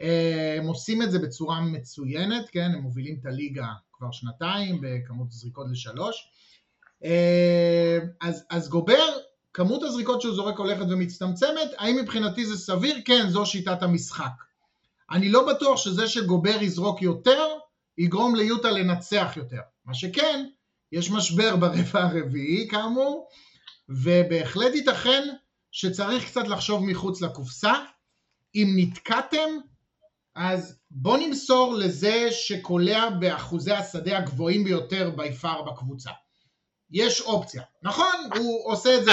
אה, 0.00 0.54
הם 0.58 0.66
עושים 0.66 1.02
את 1.02 1.10
זה 1.10 1.18
בצורה 1.18 1.60
מצוינת, 1.60 2.48
כן, 2.48 2.70
הם 2.74 2.80
מובילים 2.80 3.16
את 3.20 3.26
הליגה 3.26 3.66
כבר 3.92 4.10
שנתיים 4.12 4.80
בכמות 4.82 5.30
זריקות 5.30 5.66
לשלוש. 5.70 6.30
אה, 7.04 7.98
אז, 8.20 8.44
אז 8.50 8.68
גובר, 8.68 9.08
כמות 9.54 9.82
הזריקות 9.82 10.20
שהוא 10.20 10.34
זורק 10.34 10.58
הולכת 10.58 10.84
ומצטמצמת, 10.90 11.70
האם 11.78 11.96
מבחינתי 11.96 12.46
זה 12.46 12.56
סביר? 12.56 12.96
כן, 13.04 13.28
זו 13.28 13.46
שיטת 13.46 13.82
המשחק. 13.82 14.32
אני 15.10 15.28
לא 15.28 15.46
בטוח 15.46 15.76
שזה 15.76 16.08
שגובר 16.08 16.62
יזרוק 16.62 17.02
יותר, 17.02 17.46
יגרום 17.98 18.34
ליוטה 18.34 18.70
לנצח 18.70 19.32
יותר. 19.36 19.60
מה 19.84 19.94
שכן, 19.94 20.46
יש 20.92 21.10
משבר 21.10 21.56
ברבע 21.56 22.02
הרביעי 22.02 22.68
כאמור, 22.68 23.28
ובהחלט 23.90 24.74
ייתכן 24.74 25.28
שצריך 25.72 26.26
קצת 26.26 26.48
לחשוב 26.48 26.84
מחוץ 26.84 27.22
לקופסה. 27.22 27.72
אם 28.54 28.68
נתקעתם, 28.76 29.48
אז 30.34 30.78
בוא 30.90 31.18
נמסור 31.18 31.74
לזה 31.74 32.28
שקולע 32.30 33.10
באחוזי 33.10 33.72
השדה 33.72 34.18
הגבוהים 34.18 34.64
ביותר 34.64 35.10
בי 35.10 35.32
פאר 35.32 35.62
בקבוצה. 35.62 36.10
יש 36.90 37.20
אופציה. 37.20 37.62
נכון, 37.82 38.30
הוא 38.36 38.72
עושה 38.72 38.96
את 38.96 39.04
זה 39.04 39.12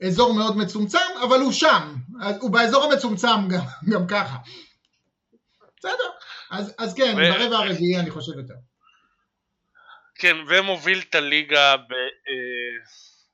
באזור 0.00 0.34
מאוד 0.34 0.56
מצומצם, 0.56 0.98
אבל 1.24 1.40
הוא 1.40 1.52
שם. 1.52 1.94
הוא 2.40 2.50
באזור 2.50 2.84
המצומצם 2.84 3.48
גם, 3.48 3.64
גם 3.92 4.06
ככה. 4.06 4.36
בסדר. 5.78 6.10
אז, 6.50 6.74
אז 6.78 6.94
כן, 6.94 7.14
ו... 7.16 7.32
ברבע 7.32 7.56
הרביעי 7.56 7.96
אני 8.00 8.10
חושב 8.10 8.32
יותר. 8.38 8.54
כן, 10.14 10.36
ומוביל 10.48 11.02
את 11.08 11.14
הליגה 11.14 11.76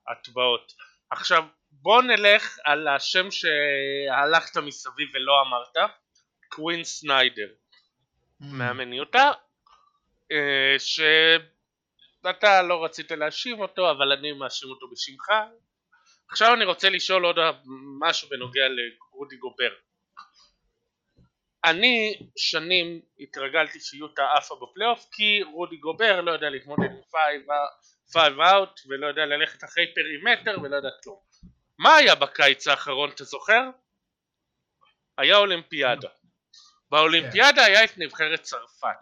בהטבעות. 0.08 0.72
עכשיו, 1.10 1.44
בוא 1.70 2.02
נלך 2.02 2.58
על 2.64 2.88
השם 2.88 3.30
שהלכת 3.30 4.56
מסביב 4.56 5.08
ולא 5.14 5.42
אמרת, 5.42 5.90
קווין 6.48 6.84
סניידר, 6.84 7.48
mm. 7.48 8.44
מאמן 8.52 8.92
יוטה, 8.92 9.32
אה, 10.32 10.76
שאתה 10.78 12.62
לא 12.62 12.84
רצית 12.84 13.10
להאשים 13.10 13.60
אותו, 13.60 13.90
אבל 13.90 14.12
אני 14.12 14.32
מאשים 14.32 14.68
אותו 14.68 14.90
בשמך. 14.90 15.28
עכשיו 16.30 16.54
אני 16.54 16.64
רוצה 16.64 16.90
לשאול 16.90 17.24
עוד 17.24 17.36
משהו 18.00 18.28
בנוגע 18.28 18.68
לרודי 18.68 19.36
גובר. 19.36 19.70
אני 21.64 22.18
שנים 22.36 23.00
התרגלתי 23.20 23.80
שיוטה 23.80 24.22
עפה 24.36 24.54
בפלייאוף 24.62 25.08
כי 25.12 25.42
רודי 25.42 25.76
גובר 25.76 26.20
לא 26.20 26.30
יודע 26.30 26.50
להתמודד 26.50 26.90
עם 26.90 27.00
five 28.12 28.40
out 28.40 28.80
ולא 28.88 29.06
יודע 29.06 29.26
ללכת 29.26 29.64
אחרי 29.64 29.84
perimeter 29.94 30.62
ולא 30.62 30.76
יודע 30.76 30.88
כלום. 31.02 31.18
מה 31.78 31.94
היה 31.96 32.14
בקיץ 32.14 32.68
האחרון 32.68 33.10
אתה 33.10 33.24
זוכר? 33.24 33.62
היה 35.18 35.36
אולימפיאדה. 35.36 36.08
באולימפיאדה 36.90 37.64
היה 37.64 37.84
את 37.84 37.98
נבחרת 37.98 38.42
צרפת. 38.42 38.96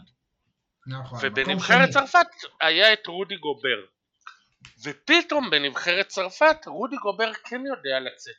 נכון. 0.86 1.18
ובנבחרת 1.22 1.88
צרפת 1.90 2.26
היה 2.60 2.92
את 2.92 3.06
רודי 3.06 3.36
גובר. 3.36 3.84
ופתאום 4.84 5.50
בנבחרת 5.50 6.08
צרפת 6.08 6.56
רודי 6.66 6.96
גובר 6.96 7.32
כן 7.32 7.66
יודע 7.66 8.00
לצאת 8.00 8.34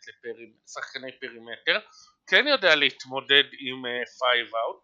לשחקני 0.66 1.12
perimeter 1.20 1.80
כן 2.28 2.48
יודע 2.48 2.76
להתמודד 2.76 3.44
עם 3.60 3.84
five 4.20 4.48
אה, 4.48 4.58
out 4.58 4.84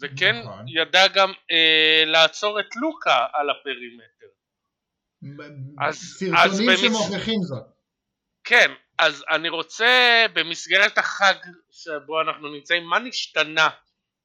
וכן 0.00 0.38
נכון. 0.38 0.64
ידע 0.68 1.08
גם 1.08 1.30
אה, 1.30 2.06
לעצור 2.06 2.60
את 2.60 2.76
לוקה 2.76 3.26
על 3.32 3.50
ה 3.50 3.58
perimeter. 3.58 4.33
אז, 5.80 5.96
סרטונים 5.96 6.70
אז 6.70 6.78
שמוכיחים 6.78 7.40
במס... 7.40 7.48
זאת. 7.48 7.64
כן, 8.44 8.72
אז 8.98 9.24
אני 9.30 9.48
רוצה 9.48 10.26
במסגרת 10.34 10.98
החג 10.98 11.34
שבו 11.70 12.20
אנחנו 12.20 12.48
נמצאים, 12.48 12.84
מה 12.84 12.98
נשתנה 12.98 13.68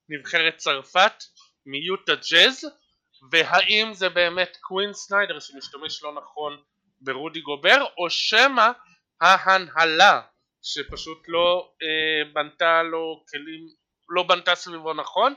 נבחרת 0.10 0.58
צרפת 0.58 1.24
מיוטה 1.66 2.14
ג'אז 2.32 2.66
והאם 3.32 3.94
זה 3.94 4.10
באמת 4.10 4.58
קווין 4.62 4.94
סניידר 4.94 5.40
שמשתמש 5.40 6.04
לא 6.04 6.14
נכון 6.14 6.62
ברודי 7.02 7.42
גובר 7.42 7.86
או 7.98 8.10
שמא 8.10 8.72
ההנהלה 9.22 10.22
שפשוט 10.62 11.18
לא 11.28 11.72
אה, 11.82 12.34
בנתה 12.34 12.84
לו 12.84 13.24
כלים, 13.30 13.68
לא 14.10 14.24
בנתה 14.24 14.56
סביבו 14.56 14.94
נכון 14.94 15.34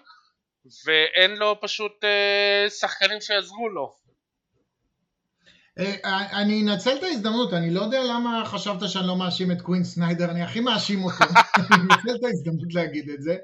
ואין 0.87 1.37
לו 1.37 1.61
פשוט 1.61 2.05
אה, 2.05 2.70
שחקנים 2.70 3.20
שיעזרו 3.20 3.68
לו. 3.68 4.02
אה, 5.78 6.42
אני 6.42 6.62
אנצל 6.62 6.96
את 6.98 7.02
ההזדמנות, 7.02 7.52
אני 7.52 7.70
לא 7.70 7.80
יודע 7.80 8.02
למה 8.02 8.42
חשבת 8.46 8.88
שאני 8.88 9.06
לא 9.06 9.16
מאשים 9.16 9.52
את 9.52 9.62
קווין 9.62 9.85
סניידר, 9.85 10.30
אני 10.30 10.42
הכי 10.42 10.61
מאשים 10.61 11.04
אותו, 11.04 11.24
אני 11.56 11.82
אנצל 11.82 12.16
את 12.18 12.24
ההזדמנות 12.24 12.74
להגיד 12.74 13.11
את 13.11 13.22
זה. 13.22 13.37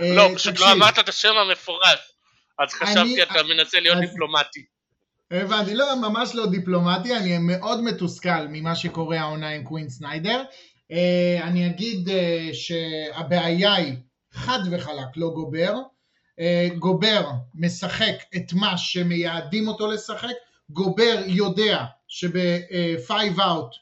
אה, 0.00 0.14
לא, 0.16 0.28
פשוט 0.34 0.60
לא 0.60 0.72
אמרת 0.72 0.98
את 0.98 1.08
השם 1.08 1.36
המפורש, 1.36 1.98
אז 2.58 2.72
חשבתי 2.72 3.22
אתה 3.22 3.42
מנסה 3.42 3.80
להיות 3.80 3.98
דיפלומטי. 3.98 4.64
הבנתי, 5.30 5.74
לא, 5.74 5.94
ממש 5.96 6.34
לא 6.34 6.46
דיפלומטי, 6.46 7.16
אני 7.16 7.38
מאוד 7.38 7.82
מתוסכל 7.82 8.46
ממה 8.48 8.76
שקורה 8.76 9.20
העונה 9.20 9.48
עם 9.48 9.64
קווין 9.64 9.88
סניידר. 9.88 10.42
אה, 10.92 11.40
אני 11.42 11.66
אגיד 11.66 12.08
אה, 12.08 12.48
שהבעיה 12.52 13.74
היא 13.74 13.94
חד 14.32 14.58
וחלק 14.70 15.16
לא 15.16 15.30
גובר, 15.34 15.74
אה, 16.40 16.68
גובר 16.78 17.30
משחק 17.54 18.14
את 18.36 18.52
מה 18.52 18.78
שמייעדים 18.78 19.68
אותו 19.68 19.86
לשחק, 19.86 20.34
גובר 20.70 21.22
יודע 21.26 21.84
שב-5 22.08 23.10
out 23.38 23.76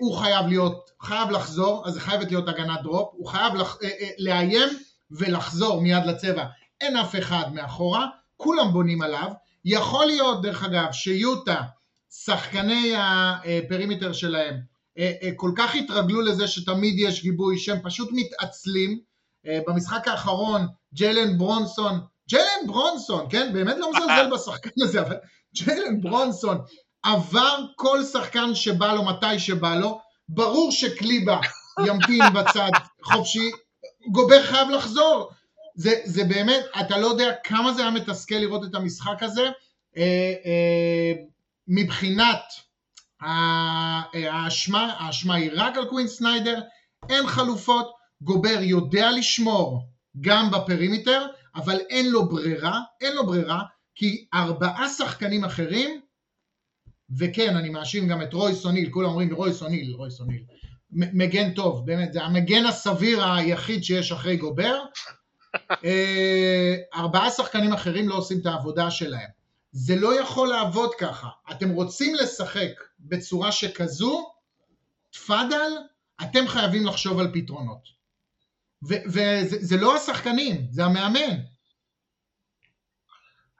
הוא 0.00 0.16
חייב 0.16 0.46
להיות, 0.46 0.90
חייב 1.00 1.30
לחזור, 1.30 1.82
אז 1.86 1.94
זה 1.94 2.00
חייבת 2.00 2.30
להיות 2.30 2.48
הגנת 2.48 2.82
drop, 2.82 3.14
הוא 3.16 3.28
חייב 3.28 3.54
לח, 3.54 3.78
לאיים 4.18 4.68
ולחזור 5.10 5.80
מיד 5.80 6.04
לצבע, 6.06 6.44
אין 6.80 6.96
אף 6.96 7.16
אחד 7.18 7.54
מאחורה, 7.54 8.06
כולם 8.36 8.72
בונים 8.72 9.02
עליו, 9.02 9.32
יכול 9.64 10.06
להיות 10.06 10.42
דרך 10.42 10.64
אגב 10.64 10.92
שיוטה, 10.92 11.62
שחקני 12.10 12.92
ה 12.96 13.08
perimeter 13.08 14.12
שלהם 14.12 14.54
אה, 14.98 15.12
אה, 15.22 15.30
כל 15.36 15.52
כך 15.56 15.74
התרגלו 15.74 16.20
לזה 16.20 16.48
שתמיד 16.48 16.94
יש 16.98 17.22
גיבוי 17.22 17.58
שהם 17.58 17.78
פשוט 17.82 18.08
מתעצלים. 18.12 19.00
אה, 19.46 19.60
במשחק 19.66 20.08
האחרון 20.08 20.66
ג'יילן 20.94 21.38
ברונסון, 21.38 22.00
ג'יילן 22.28 22.66
ברונסון, 22.66 23.26
כן? 23.30 23.52
באמת 23.52 23.76
לא 23.78 23.90
מזלזל 23.90 24.30
בשחקן 24.34 24.70
הזה, 24.82 25.00
אבל 25.00 25.16
ג'יילן 25.54 26.00
ברונסון 26.00 26.58
עבר 27.02 27.64
כל 27.76 28.04
שחקן 28.04 28.54
שבא 28.54 28.92
לו 28.92 29.04
מתי 29.04 29.38
שבא 29.38 29.74
לו, 29.74 30.00
ברור 30.28 30.72
שקליבר 30.72 31.40
ימתין 31.86 32.22
בצד 32.34 32.70
חופשי, 33.02 33.50
גובר 34.10 34.42
חייב 34.42 34.70
לחזור. 34.70 35.30
זה, 35.74 36.00
זה 36.04 36.24
באמת, 36.24 36.64
אתה 36.80 36.98
לא 36.98 37.06
יודע 37.06 37.34
כמה 37.44 37.72
זה 37.72 37.82
היה 37.82 37.90
מתסכל 37.90 38.34
לראות 38.34 38.64
את 38.64 38.74
המשחק 38.74 39.22
הזה. 39.22 39.50
אה, 39.96 40.32
אה, 40.44 41.12
מבחינת 41.68 42.42
האשמה, 43.20 44.94
האשמה 44.98 45.34
היא 45.34 45.50
רק 45.54 45.76
על 45.76 45.84
קווין 45.88 46.08
סניידר, 46.08 46.60
אין 47.08 47.26
חלופות, 47.26 47.92
גובר 48.22 48.58
יודע 48.60 49.10
לשמור 49.10 49.82
גם 50.20 50.50
ב 50.50 50.57
perimeter, 50.57 51.26
אבל 51.54 51.78
אין 51.90 52.10
לו 52.10 52.28
ברירה, 52.28 52.80
אין 53.00 53.14
לו 53.14 53.26
ברירה, 53.26 53.62
כי 53.94 54.26
ארבעה 54.34 54.88
שחקנים 54.88 55.44
אחרים, 55.44 56.00
וכן, 57.18 57.56
אני 57.56 57.68
מאשים 57.68 58.08
גם 58.08 58.22
את 58.22 58.34
רויס 58.34 58.64
אוניל, 58.64 58.90
כולם 58.90 59.08
אומרים 59.08 59.34
רויס 59.34 59.62
אוניל, 59.62 59.94
רויס 59.94 60.20
אוניל, 60.20 60.44
מגן 60.92 61.54
טוב, 61.54 61.86
באמת, 61.86 62.12
זה 62.12 62.22
המגן 62.22 62.66
הסביר 62.66 63.24
היחיד 63.24 63.84
שיש 63.84 64.12
אחרי 64.12 64.36
גובר, 64.36 64.84
אה, 65.84 66.76
ארבעה 66.94 67.30
שחקנים 67.30 67.72
אחרים 67.72 68.08
לא 68.08 68.14
עושים 68.14 68.40
את 68.40 68.46
העבודה 68.46 68.90
שלהם. 68.90 69.28
זה 69.72 69.96
לא 69.96 70.20
יכול 70.20 70.48
לעבוד 70.48 70.94
ככה. 70.94 71.28
אתם 71.50 71.70
רוצים 71.70 72.14
לשחק 72.14 72.70
בצורה 73.00 73.52
שכזו, 73.52 74.32
תפאדל, 75.10 75.72
אתם 76.22 76.48
חייבים 76.48 76.86
לחשוב 76.86 77.18
על 77.18 77.30
פתרונות. 77.32 77.88
וזה 78.82 79.76
לא 79.76 79.96
השחקנים, 79.96 80.66
זה 80.70 80.84
המאמן. 80.84 81.38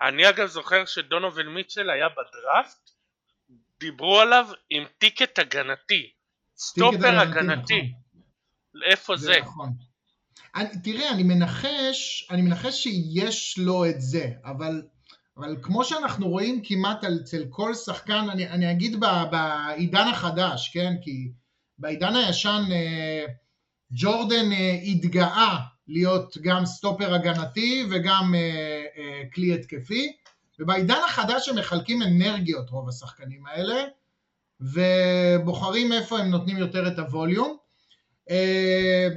אני 0.08 0.28
אגב 0.28 0.46
זוכר 0.46 0.84
שדונובל 0.84 1.48
מיטשל 1.48 1.90
היה 1.90 2.08
בדראפט, 2.08 2.90
דיברו 3.80 4.20
עליו 4.20 4.48
עם 4.70 4.84
טיקט 4.98 5.38
הגנתי, 5.38 6.10
סטופר 6.56 7.20
הגנתי. 7.20 7.80
נכון. 7.80 8.82
איפה 8.84 9.16
זה? 9.16 9.26
זה 9.26 9.40
נכון. 9.40 9.72
אני, 10.54 10.68
תראה, 10.84 11.10
אני 11.10 11.22
מנחש, 11.22 12.28
אני 12.30 12.42
מנחש 12.42 12.82
שיש 12.82 13.58
לו 13.58 13.86
את 13.86 14.00
זה, 14.00 14.30
אבל 14.44 14.82
אבל 15.36 15.56
כמו 15.62 15.84
שאנחנו 15.84 16.28
רואים 16.28 16.62
כמעט 16.64 17.04
אצל 17.04 17.44
כל 17.50 17.74
שחקן, 17.74 18.30
אני, 18.30 18.48
אני 18.48 18.70
אגיד 18.70 19.00
בעידן 19.30 20.08
החדש, 20.08 20.70
כן? 20.74 20.94
כי 21.02 21.32
בעידן 21.78 22.16
הישן 22.16 22.62
אה, 22.72 23.24
ג'ורדן 23.92 24.52
אה, 24.52 24.78
התגאה 24.84 25.58
להיות 25.88 26.38
גם 26.42 26.66
סטופר 26.66 27.14
הגנתי 27.14 27.84
וגם 27.90 28.34
אה, 28.34 29.22
כלי 29.34 29.54
התקפי, 29.54 30.12
ובעידן 30.58 30.98
החדש 31.06 31.48
הם 31.48 31.58
מחלקים 31.58 32.02
אנרגיות 32.02 32.70
רוב 32.70 32.88
השחקנים 32.88 33.46
האלה, 33.46 33.84
ובוחרים 34.60 35.92
איפה 35.92 36.18
הם 36.18 36.30
נותנים 36.30 36.56
יותר 36.56 36.88
את 36.88 36.98
הווליום. 36.98 37.56
אה, 38.30 39.08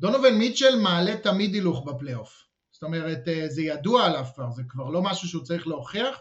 דונובל 0.00 0.34
מיטשל 0.34 0.76
מעלה 0.76 1.16
תמיד 1.16 1.54
הילוך 1.54 1.84
בפלייאוף. 1.86 2.44
זאת 2.70 2.82
אומרת, 2.82 3.28
אה, 3.28 3.48
זה 3.48 3.62
ידוע 3.62 4.06
עליו 4.06 4.24
כבר, 4.34 4.50
זה 4.50 4.62
כבר 4.68 4.90
לא 4.90 5.02
משהו 5.02 5.28
שהוא 5.28 5.44
צריך 5.44 5.66
להוכיח. 5.66 6.18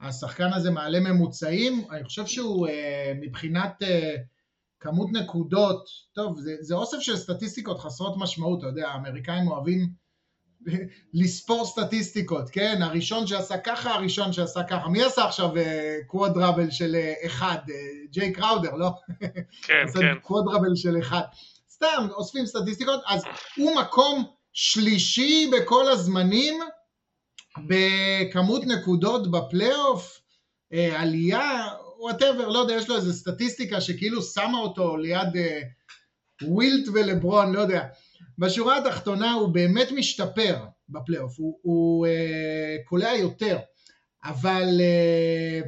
השחקן 0.00 0.52
הזה 0.52 0.70
מעלה 0.70 1.00
ממוצעים, 1.00 1.84
אני 1.90 2.04
חושב 2.04 2.26
שהוא 2.26 2.68
אה, 2.68 3.12
מבחינת 3.20 3.82
כמות 4.80 5.08
נקודות, 5.12 5.88
טוב, 6.12 6.40
זה, 6.40 6.56
זה 6.60 6.74
אוסף 6.74 7.00
של 7.00 7.16
סטטיסטיקות 7.16 7.78
חסרות 7.78 8.16
משמעות, 8.16 8.58
אתה 8.58 8.66
יודע, 8.66 8.88
האמריקאים 8.88 9.48
אוהבים 9.48 9.88
לספור 11.14 11.66
סטטיסטיקות, 11.66 12.50
כן? 12.50 12.82
הראשון 12.82 13.26
שעשה 13.26 13.58
ככה, 13.58 13.94
הראשון 13.94 14.32
שעשה 14.32 14.62
ככה. 14.62 14.88
מי 14.88 15.02
עשה 15.02 15.24
עכשיו 15.24 15.50
קוואדראבל 16.06 16.70
של 16.70 16.96
אחד? 17.26 17.58
ג'יי 18.10 18.32
קראודר, 18.32 18.74
לא? 18.76 18.90
כן, 19.66 19.84
כן. 19.94 20.14
קוואדראבל 20.22 20.76
של 20.76 20.98
אחד. 20.98 21.22
סתם 21.70 22.08
אוספים 22.10 22.46
סטטיסטיקות, 22.46 23.00
אז 23.06 23.24
הוא 23.56 23.76
מקום 23.80 24.24
שלישי 24.52 25.50
בכל 25.52 25.88
הזמנים 25.88 26.60
בכמות 27.66 28.62
נקודות 28.66 29.30
בפלייאוף, 29.30 30.19
אה, 30.72 31.00
עלייה, 31.00 31.68
whatever, 31.98 32.48
לא 32.48 32.58
יודע, 32.58 32.74
יש 32.74 32.88
לו 32.88 32.96
איזה 32.96 33.12
סטטיסטיקה 33.12 33.80
שכאילו 33.80 34.22
שמה 34.22 34.58
אותו 34.58 34.96
ליד 34.96 35.36
אה, 35.36 35.60
ווילט 36.42 36.88
ולברון, 36.94 37.52
לא 37.52 37.60
יודע. 37.60 37.86
בשורה 38.38 38.78
התחתונה 38.78 39.32
הוא 39.32 39.48
באמת 39.48 39.92
משתפר 39.92 40.56
בפלייאוף, 40.88 41.38
הוא, 41.38 41.58
הוא 41.62 42.06
אה, 42.06 42.76
קולע 42.84 43.14
יותר, 43.14 43.58
אבל 44.24 44.80
אה, 44.80 45.60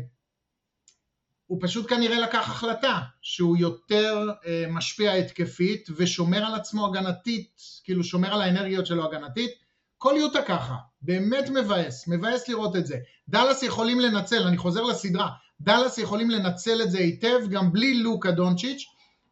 הוא 1.46 1.58
פשוט 1.62 1.90
כנראה 1.90 2.20
לקח 2.20 2.50
החלטה 2.50 3.00
שהוא 3.22 3.56
יותר 3.56 4.28
אה, 4.46 4.64
משפיע 4.70 5.12
התקפית 5.12 5.88
ושומר 5.96 6.44
על 6.44 6.54
עצמו 6.54 6.86
הגנתית, 6.86 7.60
כאילו 7.84 8.04
שומר 8.04 8.34
על 8.34 8.42
האנרגיות 8.42 8.86
שלו 8.86 9.04
הגנתית. 9.04 9.61
כל 10.02 10.14
יוטה 10.18 10.42
ככה, 10.42 10.76
באמת 11.02 11.48
מבאס, 11.48 12.08
מבאס 12.08 12.48
לראות 12.48 12.76
את 12.76 12.86
זה. 12.86 12.96
דאלאס 13.28 13.62
יכולים 13.62 14.00
לנצל, 14.00 14.42
אני 14.42 14.56
חוזר 14.56 14.82
לסדרה, 14.82 15.30
דאלאס 15.60 15.98
יכולים 15.98 16.30
לנצל 16.30 16.82
את 16.82 16.90
זה 16.90 16.98
היטב 16.98 17.38
גם 17.50 17.72
בלי 17.72 17.94
לוקה 17.94 18.30
דונצ'יץ'. 18.30 18.84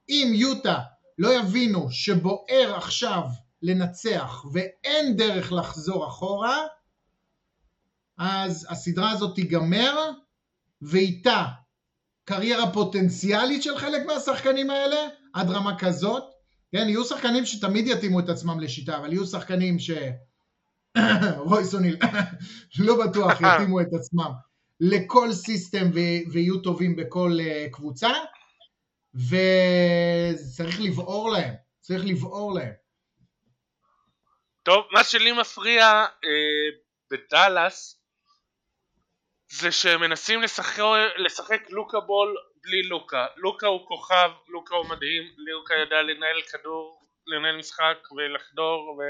אם 0.08 0.32
יוטה 0.34 0.78
לא 1.18 1.40
יבינו 1.40 1.90
שבוער 1.90 2.74
עכשיו 2.76 3.22
לנצח 3.62 4.44
ואין 4.52 5.16
דרך 5.16 5.52
לחזור 5.52 6.08
אחורה, 6.08 6.58
אז 8.18 8.66
הסדרה 8.70 9.10
הזאת 9.10 9.34
תיגמר 9.34 10.10
ואיתה 10.82 11.44
קריירה 12.24 12.72
פוטנציאלית 12.72 13.62
של 13.62 13.78
חלק 13.78 14.06
מהשחקנים 14.06 14.70
האלה, 14.70 15.08
עד 15.34 15.50
רמה 15.50 15.78
כזאת. 15.78 16.24
כן, 16.72 16.88
יהיו 16.88 17.04
שחקנים 17.04 17.46
שתמיד 17.46 17.86
יתאימו 17.86 18.20
את 18.20 18.28
עצמם 18.28 18.60
לשיטה, 18.60 18.96
אבל 18.96 19.12
יהיו 19.12 19.26
שחקנים 19.26 19.78
ש... 19.78 19.90
רויס 21.48 21.74
אוניל, 21.74 21.96
לא 22.78 23.06
בטוח 23.06 23.40
יתאימו 23.40 23.80
את 23.80 23.88
עצמם 23.92 24.30
לכל 24.80 25.32
סיסטם 25.32 25.90
ויהיו 26.32 26.60
טובים 26.60 26.96
בכל 26.96 27.30
uh, 27.38 27.70
קבוצה, 27.72 28.10
וצריך 29.14 30.80
לבעור 30.80 31.30
להם, 31.30 31.54
צריך 31.80 32.02
לבעור 32.06 32.54
להם. 32.54 32.72
טוב, 34.62 34.84
מה 34.92 35.04
שלי 35.04 35.32
מפריע 35.32 35.84
אה, 36.24 36.78
בדאלאס 37.10 38.02
זה 39.52 39.72
שהם 39.72 40.00
מנסים 40.00 40.42
לשחק, 40.42 40.82
לשחק 41.16 41.70
לוקה 41.70 42.00
בול 42.00 42.36
בלי 42.62 42.82
לוקה. 42.82 43.26
לוקה 43.36 43.66
הוא 43.66 43.86
כוכב, 43.86 44.30
לוקה 44.48 44.74
הוא 44.74 44.86
מדהים, 44.86 45.22
לוקה 45.36 45.74
יודע 45.74 46.02
לנהל 46.02 46.42
כדור, 46.52 47.02
לנהל 47.26 47.56
משחק 47.56 47.98
ולחדור 48.16 48.98
ו... 48.98 49.02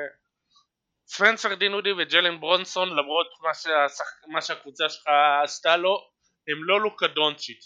ספנסר 1.12 1.55
דינודי 1.55 1.92
וג'לן 1.92 2.40
ברונסון 2.40 2.96
למרות 2.96 3.27
מה, 3.40 3.55
שהשח... 3.55 4.05
מה 4.27 4.42
שהקבוצה 4.42 4.88
שלך 4.88 5.05
עשתה 5.44 5.77
לו 5.77 6.11
הם 6.49 6.64
לא 6.64 6.81
לוקה 6.81 7.07
דונצ'יט 7.07 7.64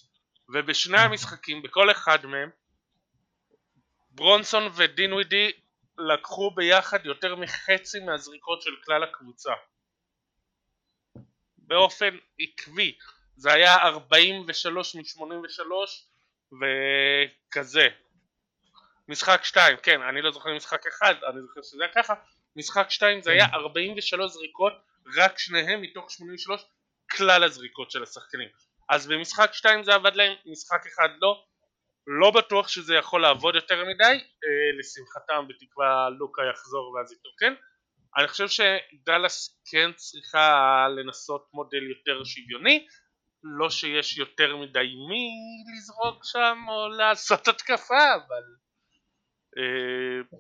ובשני 0.49 0.99
המשחקים 0.99 1.63
בכל 1.63 1.91
אחד 1.91 2.27
מהם 2.27 2.51
ברונסון 4.11 4.63
ודינודי 4.77 5.53
לקחו 5.99 6.51
ביחד 6.51 7.07
יותר 7.07 7.37
מחצי 7.37 8.01
מהזריקות 8.01 8.63
של 8.63 8.77
כלל 8.85 9.03
הקבוצה. 9.03 9.53
באופן 11.59 12.17
עקבי 12.41 12.99
זה 13.37 13.53
היה 13.53 13.77
43 13.77 14.97
מ-83 14.97 15.21
וכזה. 16.61 17.89
משחק 19.09 19.45
2 19.45 19.77
כן 19.77 20.03
אני 20.03 20.23
לא 20.23 20.31
זוכר 20.31 20.55
משחק 20.57 20.87
אחד 20.87 21.15
אני 21.29 21.41
זוכר 21.43 21.63
שזה 21.63 21.85
היה 21.85 21.93
ככה 21.95 22.15
משחק 22.57 22.91
2 22.91 23.23
זה 23.23 23.31
היה 23.31 23.47
43 23.53 24.33
זריקות 24.33 24.73
רק 25.17 25.39
שניהם 25.39 25.83
מתוך 25.83 26.11
83 26.11 26.65
כלל 27.11 27.45
הזריקות 27.45 27.91
של 27.91 28.03
השחקנים. 28.03 28.49
אז 28.89 29.07
במשחק 29.07 29.51
2 29.53 29.85
זה 29.85 29.95
עבד 29.95 30.15
להם 30.15 30.33
משחק 30.47 30.87
אחד 30.87 31.09
לא. 31.21 31.45
לא 32.07 32.31
בטוח 32.31 32.69
שזה 32.69 32.95
יכול 32.95 33.23
לעבוד 33.23 33.55
יותר 33.55 33.85
מדי 33.85 34.05
אה, 34.05 34.79
לשמחתם 34.79 35.49
בתקווה 35.49 36.09
לוקה 36.19 36.43
יחזור 36.51 36.91
ואז 36.91 37.13
איתו 37.13 37.29
כן? 37.39 37.55
אני 38.17 38.29
חושב 38.29 38.49
שדאלאס 38.49 39.63
כן 39.71 39.93
צריכה 39.93 40.87
לנסות 40.97 41.49
מודל 41.53 41.83
יותר 41.89 42.25
שוויוני 42.25 42.87
לא 43.43 43.71
שיש 43.71 44.19
יותר 44.19 44.57
מדי 44.57 44.95
מי 45.09 45.29
לזרוק 45.77 46.25
שם 46.25 46.59
או 46.69 46.89
לעשות 46.89 47.49
התקפה 47.49 48.15
אבל 48.15 48.45
אה, 49.59 50.39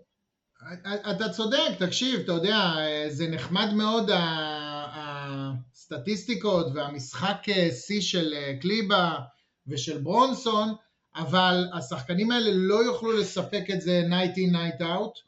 אתה 1.11 1.29
צודק, 1.29 1.59
תקשיב, 1.79 2.21
אתה 2.21 2.33
יודע, 2.33 2.75
זה 3.09 3.29
נחמד 3.29 3.75
מאוד 3.75 4.11
הסטטיסטיקות 5.85 6.67
והמשחק 6.75 7.49
אה, 7.49 7.71
שיא 7.71 8.01
של 8.01 8.35
אה, 8.37 8.57
קליבה 8.61 9.15
ושל 9.67 9.99
ברונסון, 9.99 10.75
אבל 11.17 11.67
השחקנים 11.73 12.31
האלה 12.31 12.51
לא 12.53 12.85
יוכלו 12.85 13.13
לספק 13.13 13.65
את 13.75 13.81
זה 13.81 14.03
night 14.09 14.37
in 14.37 14.55
night 14.55 14.81
out 14.81 15.21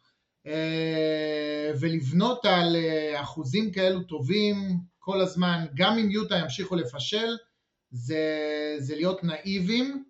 אה, 0.46 1.72
ולבנות 1.80 2.44
על 2.44 2.76
אה, 2.76 3.20
אחוזים 3.20 3.72
כאלו 3.72 4.02
טובים 4.02 4.78
כל 4.98 5.20
הזמן, 5.20 5.66
גם 5.74 5.98
אם 5.98 6.10
יוטה 6.10 6.36
ימשיכו 6.36 6.76
לפשל, 6.76 7.36
זה, 7.90 8.24
זה 8.78 8.94
להיות 8.96 9.24
נאיבים. 9.24 10.04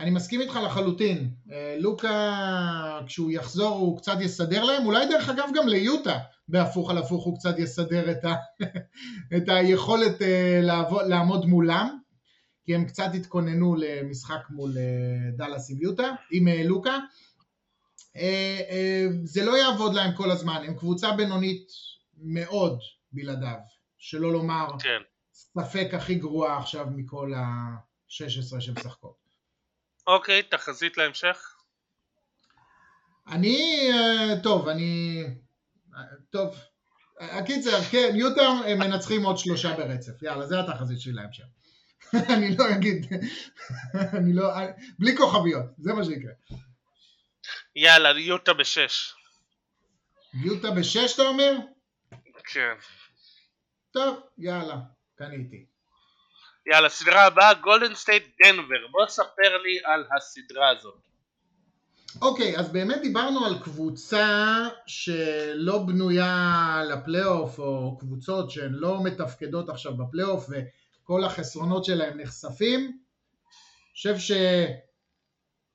אה, 0.00 0.04
אני 0.04 0.10
מסכים 0.10 0.40
איתך 0.40 0.58
לחלוטין, 0.64 1.30
לוקה 1.78 3.00
כשהוא 3.06 3.30
יחזור 3.30 3.76
הוא 3.76 3.98
קצת 3.98 4.16
יסדר 4.20 4.64
להם, 4.64 4.86
אולי 4.86 5.06
דרך 5.06 5.28
אגב 5.28 5.48
גם 5.54 5.68
ליוטה 5.68 6.18
בהפוך 6.48 6.90
על 6.90 6.98
הפוך 6.98 7.24
הוא 7.24 7.38
קצת 7.38 7.58
יסדר 7.58 8.10
את, 8.10 8.24
ה, 8.24 8.34
את 9.36 9.48
היכולת 9.48 10.16
לעבוד, 10.62 11.06
לעמוד 11.06 11.46
מולם, 11.46 11.98
כי 12.64 12.74
הם 12.74 12.84
קצת 12.84 13.10
התכוננו 13.14 13.74
למשחק 13.74 14.40
מול 14.50 14.76
דאלאס 15.36 15.70
עם 15.70 15.82
יוטה, 15.82 16.08
עם 16.30 16.48
לוקה. 16.48 16.98
אה, 18.16 18.60
אה, 18.70 19.06
זה 19.24 19.44
לא 19.44 19.58
יעבוד 19.58 19.94
להם 19.94 20.14
כל 20.14 20.30
הזמן, 20.30 20.62
הם 20.66 20.74
קבוצה 20.74 21.12
בינונית 21.12 21.68
מאוד 22.18 22.78
בלעדיו, 23.12 23.58
שלא 23.98 24.32
לומר 24.32 24.66
כן. 24.78 25.00
ספק 25.32 25.88
הכי 25.92 26.14
גרועה 26.14 26.58
עכשיו 26.58 26.86
מכל 26.96 27.34
ה-16 27.34 28.60
שמשחקות. 28.60 29.19
אוקיי, 30.10 30.42
תחזית 30.42 30.96
להמשך? 30.96 31.54
אני, 33.26 33.90
אה, 33.92 34.42
טוב, 34.42 34.68
אני, 34.68 35.24
טוב, 36.30 36.56
הקיצר, 37.20 37.80
כן, 37.90 38.12
יוטה 38.14 38.42
הם 38.42 38.78
מנצחים 38.78 39.22
עוד 39.22 39.38
שלושה 39.38 39.76
ברצף, 39.76 40.22
יאללה, 40.22 40.46
זה 40.46 40.60
התחזית 40.60 41.00
שלי 41.00 41.12
להמשך. 41.12 41.44
אני 42.34 42.56
לא 42.56 42.64
אגיד, 42.70 43.06
אני 44.18 44.32
לא, 44.32 44.52
בלי 44.98 45.16
כוכביות, 45.16 45.64
זה 45.78 45.92
מה 45.92 46.04
שיקרה. 46.04 46.32
יאללה, 47.76 48.20
יוטה 48.20 48.52
בשש. 48.52 49.14
יוטה 50.34 50.70
בשש 50.70 51.14
אתה 51.14 51.22
אומר? 51.22 51.52
כן. 52.44 52.74
טוב, 53.90 54.20
יאללה, 54.38 54.76
קניתי. 55.14 55.69
יאללה, 56.70 56.88
סדרה 56.88 57.26
הבאה, 57.26 57.54
גולדן 57.54 57.94
סטייט 57.94 58.22
דנבר. 58.44 58.86
בוא 58.90 59.06
ספר 59.08 59.56
לי 59.64 59.78
על 59.84 60.04
הסדרה 60.16 60.68
הזאת. 60.68 60.94
אוקיי, 62.22 62.58
אז 62.58 62.72
באמת 62.72 63.00
דיברנו 63.02 63.46
על 63.46 63.58
קבוצה 63.58 64.58
שלא 64.86 65.78
בנויה 65.78 66.82
לפלייאוף, 66.88 67.58
או 67.58 67.98
קבוצות 67.98 68.50
שהן 68.50 68.72
לא 68.72 69.02
מתפקדות 69.04 69.68
עכשיו 69.68 69.96
בפלייאוף, 69.96 70.46
וכל 70.50 71.24
החסרונות 71.24 71.84
שלהן 71.84 72.20
נחשפים. 72.20 72.80
אני 72.80 73.92
חושב 73.94 74.18
ש... 74.18 74.30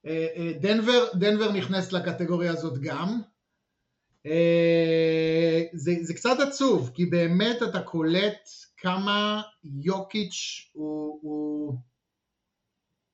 אה, 0.05 0.27
אה, 0.35 0.51
דנבר, 0.59 1.07
דנבר 1.13 1.51
נכנס 1.51 1.91
לקטגוריה 1.91 2.51
הזאת 2.51 2.77
גם. 2.77 3.21
אה, 4.25 5.61
זה, 5.73 5.91
זה 6.01 6.13
קצת 6.13 6.39
עצוב, 6.39 6.91
כי 6.93 7.05
באמת 7.05 7.63
אתה 7.63 7.81
קולט 7.81 8.49
כמה 8.85 9.41
יוקיץ' 9.63 10.69
הוא, 10.73 11.19
הוא, 11.21 11.75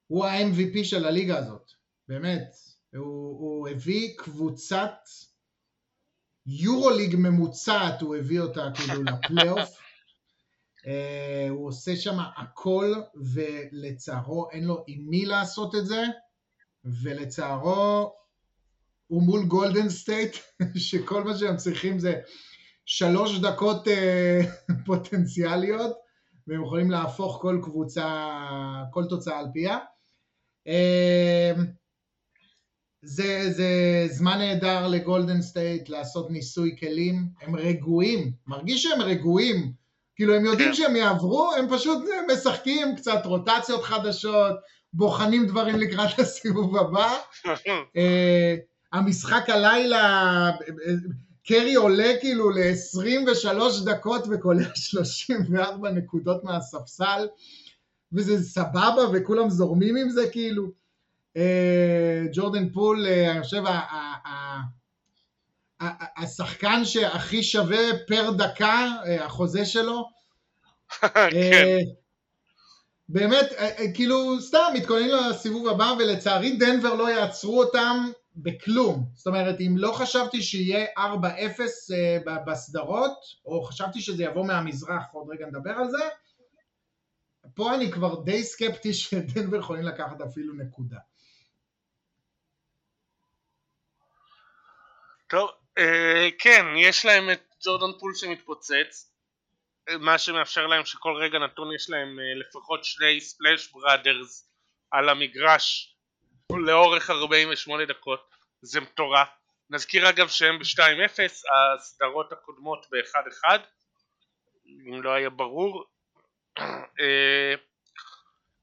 הוא 0.07 0.25
ה-MVP 0.25 0.83
של 0.83 1.05
הליגה 1.05 1.37
הזאת, 1.37 1.71
באמת. 2.07 2.55
הוא, 2.95 3.39
הוא 3.39 3.69
הביא 3.69 4.17
קבוצת 4.17 4.95
יורוליג 6.45 7.15
ממוצעת, 7.15 8.01
הוא 8.01 8.15
הביא 8.15 8.39
אותה 8.39 8.69
כאילו 8.75 9.03
לפלייאוף. 9.03 9.69
Uh, 10.77 11.49
הוא 11.49 11.67
עושה 11.67 11.95
שם 11.95 12.17
הכל, 12.37 12.93
ולצערו 13.33 14.49
אין 14.51 14.63
לו 14.63 14.83
עם 14.87 15.09
מי 15.09 15.25
לעשות 15.25 15.75
את 15.75 15.85
זה, 15.85 16.03
ולצערו 17.03 18.13
הוא 19.07 19.23
מול 19.23 19.45
גולדן 19.45 19.89
סטייט, 19.89 20.35
שכל 20.89 21.23
מה 21.23 21.37
שהם 21.37 21.57
צריכים 21.57 21.99
זה 21.99 22.21
שלוש 22.93 23.39
דקות 23.39 23.87
אה, 23.87 23.91
פוטנציאליות, 24.85 25.97
והם 26.47 26.63
יכולים 26.63 26.91
להפוך 26.91 27.37
כל 27.41 27.59
קבוצה, 27.63 28.37
כל 28.91 29.05
תוצאה 29.09 29.39
על 29.39 29.45
פיה. 29.53 29.77
אה, 30.67 31.59
זה, 33.01 33.51
זה 33.51 33.67
זמן 34.09 34.37
נהדר 34.37 34.87
לגולדן 34.87 35.41
סטייט 35.41 35.89
לעשות 35.89 36.31
ניסוי 36.31 36.75
כלים, 36.79 37.27
הם 37.41 37.55
רגועים, 37.55 38.31
מרגיש 38.47 38.83
שהם 38.83 39.01
רגועים, 39.01 39.71
כאילו 40.15 40.35
הם 40.35 40.45
יודעים 40.45 40.69
כן. 40.69 40.75
שהם 40.75 40.95
יעברו, 40.95 41.51
הם 41.57 41.65
פשוט 41.69 42.03
משחקים 42.33 42.95
קצת 42.95 43.25
רוטציות 43.25 43.83
חדשות, 43.83 44.55
בוחנים 44.93 45.47
דברים 45.47 45.75
לקראת 45.75 46.19
הסיבוב 46.19 46.77
הבא. 46.77 47.17
uh, 47.45 47.49
המשחק 48.93 49.49
הלילה, 49.49 50.51
קרי 51.47 51.75
עולה 51.75 52.13
כאילו 52.19 52.49
ל-23 52.49 53.85
דקות 53.85 54.23
וקולע 54.29 54.75
34 54.75 55.91
נקודות 55.91 56.43
מהספסל, 56.43 57.27
וזה 58.13 58.43
סבבה 58.43 59.03
וכולם 59.13 59.49
זורמים 59.49 59.95
עם 59.95 60.09
זה 60.09 60.29
כאילו. 60.31 60.81
אה, 61.37 62.23
ג'ורדן 62.33 62.69
פול, 62.69 63.07
אה, 63.07 63.31
אני 63.31 63.43
חושב, 63.43 63.63
השחקן 66.17 66.85
שהכי 66.85 67.43
שווה 67.43 67.77
פר 68.07 68.31
דקה, 68.31 68.87
אה, 69.05 69.25
החוזה 69.25 69.65
שלו. 69.65 70.09
כן. 71.31 71.77
באמת, 73.09 73.45
כאילו, 73.93 74.41
סתם 74.41 74.71
מתכוננים 74.73 75.09
לסיבוב 75.09 75.67
הבא, 75.67 75.93
ולצערי 75.99 76.51
דנבר 76.51 76.93
לא 76.93 77.09
יעצרו 77.11 77.63
אותם 77.63 78.11
בכלום. 78.43 79.05
זאת 79.13 79.27
אומרת, 79.27 79.55
אם 79.59 79.75
לא 79.77 79.91
חשבתי 79.91 80.41
שיהיה 80.41 80.85
4-0 80.97 80.99
בסדרות, 82.47 83.19
או 83.45 83.63
חשבתי 83.63 84.01
שזה 84.01 84.23
יבוא 84.23 84.45
מהמזרח, 84.45 85.03
עוד 85.11 85.27
רגע 85.29 85.45
נדבר 85.45 85.71
על 85.71 85.89
זה, 85.89 86.09
פה 87.55 87.75
אני 87.75 87.91
כבר 87.91 88.21
די 88.23 88.43
סקפטי 88.43 88.93
שדנבר 88.99 89.59
יכולים 89.59 89.83
לקחת 89.83 90.21
אפילו 90.21 90.53
נקודה. 90.53 90.97
טוב, 95.27 95.49
אה, 95.77 96.29
כן, 96.39 96.65
יש 96.77 97.05
להם 97.05 97.29
את 97.29 97.55
ג'ורדן 97.65 97.99
פול 97.99 98.15
שמתפוצץ, 98.15 99.11
מה 99.99 100.17
שמאפשר 100.17 100.67
להם 100.67 100.85
שכל 100.85 101.15
רגע 101.15 101.39
נתון 101.39 101.75
יש 101.75 101.89
להם 101.89 102.19
אה, 102.19 102.33
לפחות 102.35 102.85
שני 102.85 103.21
ספלאש 103.21 103.71
בראדרס 103.71 104.49
על 104.91 105.09
המגרש 105.09 105.95
לאורך 106.59 107.09
48 107.09 107.85
דקות, 107.85 108.29
זה 108.61 108.81
מטורף. 108.81 109.27
נזכיר 109.69 110.09
אגב 110.09 110.27
שהם 110.27 110.59
ב-2-0, 110.59 111.19
הסדרות 111.53 112.31
הקודמות 112.31 112.85
ב-1-1, 112.91 113.59
אם 114.65 115.01
לא 115.03 115.11
היה 115.11 115.29
ברור. 115.29 115.85
אה, 116.99 117.53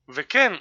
וכן, 0.08 0.52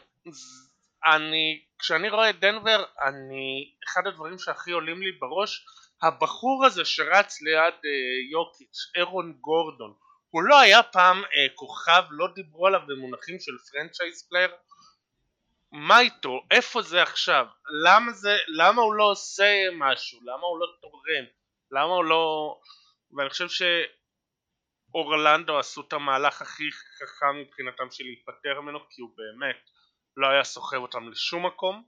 אני, 1.06 1.62
כשאני 1.80 2.10
רואה 2.10 2.30
את 2.30 2.40
דנבר, 2.40 2.84
אני, 3.02 3.74
אחד 3.88 4.08
הדברים 4.08 4.40
שהכי 4.40 4.72
עולים 4.72 5.02
לי 5.02 5.12
בראש 5.12 5.66
הבחור 6.04 6.66
הזה 6.66 6.86
שרץ 6.86 7.42
ליד 7.42 7.74
אה, 7.86 8.32
יוקיץ', 8.32 8.78
אירון 8.96 9.34
גורדון, 9.42 9.94
הוא 10.30 10.44
לא 10.44 10.60
היה 10.60 10.84
פעם 10.84 11.24
אה, 11.24 11.48
כוכב, 11.56 12.04
לא 12.10 12.28
דיברו 12.36 12.68
עליו 12.68 12.82
במונחים 12.88 13.40
של 13.40 13.52
franchise 13.72 14.28
player? 14.30 14.52
מה 15.72 16.00
איתו? 16.00 16.42
איפה 16.52 16.82
זה 16.82 17.02
עכשיו? 17.02 17.46
למה 17.86 18.12
זה, 18.12 18.38
למה 18.48 18.82
הוא 18.82 18.94
לא 18.94 19.04
עושה 19.04 19.66
משהו? 19.74 20.20
למה 20.22 20.48
הוא 20.48 20.60
לא 20.60 20.68
תורם? 20.82 21.26
למה 21.72 21.94
הוא 21.94 22.06
לא... 22.06 22.56
ואני 23.18 23.30
חושב 23.30 23.48
שאורלנדו 24.94 25.60
עשו 25.60 25.82
את 25.82 25.94
המהלך 25.94 26.42
הכי 26.42 26.64
חכם 26.72 27.38
מבחינתם 27.42 27.92
של 27.92 28.04
להיפטר 28.04 28.62
ממנו 28.62 28.80
כי 28.90 29.02
הוא 29.02 29.10
באמת 29.18 29.70
לא 30.18 30.28
היה 30.28 30.44
סוחב 30.44 30.78
אותם 30.78 31.10
לשום 31.10 31.46
מקום 31.46 31.84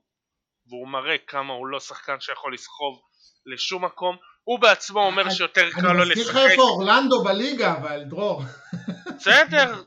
והוא 0.66 0.88
מראה 0.88 1.18
כמה 1.18 1.52
הוא 1.52 1.66
לא 1.66 1.80
שחקן 1.80 2.20
שיכול 2.20 2.54
לסחוב 2.54 3.02
לשום 3.46 3.84
מקום 3.84 4.16
הוא 4.44 4.58
בעצמו 4.58 5.00
אומר 5.00 5.30
שיותר 5.30 5.70
קל 5.70 5.92
לו 5.92 6.04
לשחק. 6.04 6.12
אני 6.12 6.20
מזכיר 6.20 6.30
לך 6.30 6.50
איפה 6.50 6.62
אורלנדו 6.62 7.24
בליגה 7.24 7.76
אבל 7.76 8.04
דרור. 8.04 8.42
בסדר. 9.16 9.82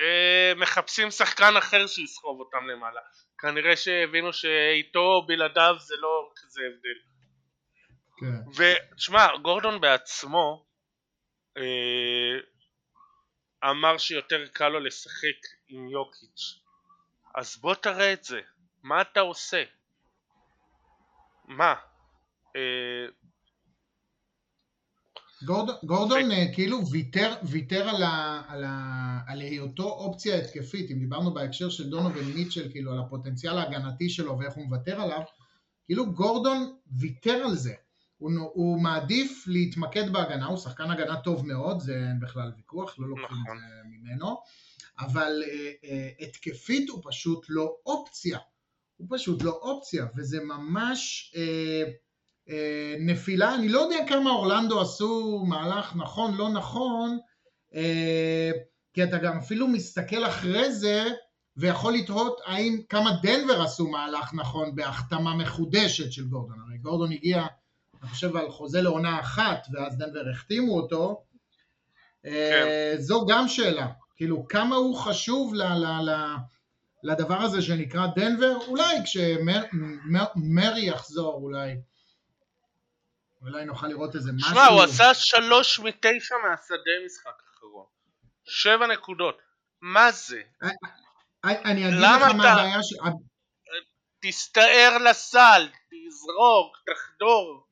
אה, 0.00 0.52
מחפשים 0.56 1.10
שחקן 1.10 1.56
אחר 1.58 1.86
שיסחוב 1.86 2.40
אותם 2.40 2.66
למעלה. 2.66 3.00
כנראה 3.38 3.76
שהבינו 3.76 4.32
שאיתו 4.32 4.98
או 4.98 5.26
בלעדיו 5.26 5.74
זה 5.78 5.94
לא 5.98 6.30
כזה 6.36 6.60
הבדל. 6.66 6.98
כן. 8.20 8.62
ותשמע 8.92 9.36
גורדון 9.42 9.80
בעצמו 9.80 10.66
אה, 11.56 12.38
אמר 13.70 13.98
שיותר 13.98 14.46
קל 14.52 14.68
לו 14.68 14.80
לשחק 14.80 15.40
עם 15.68 15.88
יוקיץ' 15.88 16.60
אז 17.34 17.56
בוא 17.56 17.74
תראה 17.74 18.12
את 18.12 18.24
זה 18.24 18.40
מה 18.82 19.00
אתה 19.00 19.20
עושה? 19.20 19.64
מה? 21.44 21.74
אה, 22.56 23.06
גורדון, 25.44 25.74
גורדון 25.84 26.30
אה, 26.30 26.46
כאילו 26.54 26.86
ויתר, 26.86 27.34
ויתר 27.42 27.88
על, 27.88 28.02
ה, 28.02 28.42
על, 28.48 28.64
ה, 28.64 29.18
על 29.26 29.40
היותו 29.40 29.84
אופציה 29.84 30.38
התקפית, 30.38 30.90
אם 30.90 30.98
דיברנו 30.98 31.34
בהקשר 31.34 31.70
של 31.70 31.90
דונובל 31.90 32.22
מיטשל, 32.22 32.70
כאילו 32.70 32.92
על 32.92 32.98
הפוטנציאל 32.98 33.58
ההגנתי 33.58 34.10
שלו 34.10 34.38
ואיך 34.38 34.54
הוא 34.54 34.64
מוותר 34.64 35.00
עליו, 35.00 35.20
כאילו 35.84 36.12
גורדון 36.12 36.76
ויתר 36.98 37.42
על 37.44 37.56
זה, 37.56 37.72
הוא, 38.18 38.32
הוא 38.54 38.82
מעדיף 38.82 39.44
להתמקד 39.46 40.12
בהגנה, 40.12 40.46
הוא 40.46 40.58
שחקן 40.58 40.90
הגנה 40.90 41.20
טוב 41.20 41.46
מאוד, 41.46 41.80
זה 41.80 41.94
אין 41.94 42.20
בכלל 42.20 42.52
ויכוח, 42.56 42.98
לא 42.98 43.08
לוקחים 43.08 43.38
נכון. 43.42 43.56
את 43.56 43.62
זה 43.62 43.88
ממנו, 43.90 44.36
אבל 44.98 45.42
uh, 45.42 45.84
uh, 45.84 46.24
התקפית 46.24 46.88
הוא 46.90 47.02
פשוט 47.04 47.46
לא 47.48 47.76
אופציה, 47.86 48.38
הוא 48.96 49.06
פשוט 49.10 49.42
לא 49.42 49.50
אופציה, 49.50 50.06
וזה 50.16 50.44
ממש... 50.44 51.32
אה, 51.36 51.84
נפילה, 53.00 53.54
אני 53.54 53.68
לא 53.68 53.80
יודע 53.80 53.96
כמה 54.08 54.30
אורלנדו 54.30 54.80
עשו 54.80 55.44
מהלך 55.48 55.96
נכון, 55.96 56.36
לא 56.36 56.48
נכון, 56.48 57.18
אה, 57.74 58.50
כי 58.92 59.04
אתה 59.04 59.18
גם 59.18 59.38
אפילו 59.38 59.68
מסתכל 59.68 60.26
אחרי 60.26 60.72
זה 60.72 61.04
ויכול 61.56 61.94
לתהות 61.94 62.40
האם 62.46 62.80
כמה 62.88 63.10
דנבר 63.22 63.62
עשו 63.62 63.90
מהלך 63.90 64.34
נכון 64.34 64.74
בהחתמה 64.74 65.36
מחודשת 65.36 66.12
של 66.12 66.24
גורדון, 66.24 66.56
הרי 66.66 66.78
גורדון 66.78 67.12
הגיע, 67.12 67.46
אני 68.02 68.10
חושב 68.10 68.36
על 68.36 68.50
חוזה 68.50 68.82
לעונה 68.82 69.20
אחת 69.20 69.66
ואז 69.72 69.98
דנבר 69.98 70.30
החתימו 70.30 70.76
אותו, 70.76 71.22
אה, 72.26 72.92
כן. 72.94 73.00
זו 73.00 73.26
גם 73.26 73.48
שאלה, 73.48 73.88
כאילו 74.16 74.48
כמה 74.48 74.76
הוא 74.76 74.96
חשוב 74.96 75.54
ל... 75.54 75.62
ל, 75.62 76.10
ל 76.10 76.36
לדבר 77.02 77.42
הזה 77.42 77.62
שנקרא 77.62 78.06
דנבר, 78.16 78.58
אולי 78.68 78.96
כשמרי 79.04 80.86
יחזור 80.86 81.34
אולי 81.34 81.76
אולי 83.42 83.64
נוכל 83.64 83.86
לראות 83.86 84.14
איזה 84.14 84.32
משהו. 84.32 84.50
שמע, 84.50 84.66
הוא 84.66 84.82
עשה 84.82 85.14
שלוש 85.14 85.80
מתשע 85.80 86.34
מהשדה 86.44 86.90
משחק 87.06 87.42
אחרון. 87.50 87.86
שבע 88.44 88.86
נקודות. 88.86 89.38
מה 89.82 90.12
זה? 90.12 90.40
אה, 90.62 90.68
אה, 91.44 91.62
אני 91.70 91.88
אגיד 91.88 91.98
לך 91.98 92.34
מה 92.36 92.50
הבעיה 92.50 92.82
ש... 92.82 92.94
תסתער 94.22 94.98
לסל, 95.10 95.68
תזרוק, 95.90 96.76
תחדור, 96.86 97.66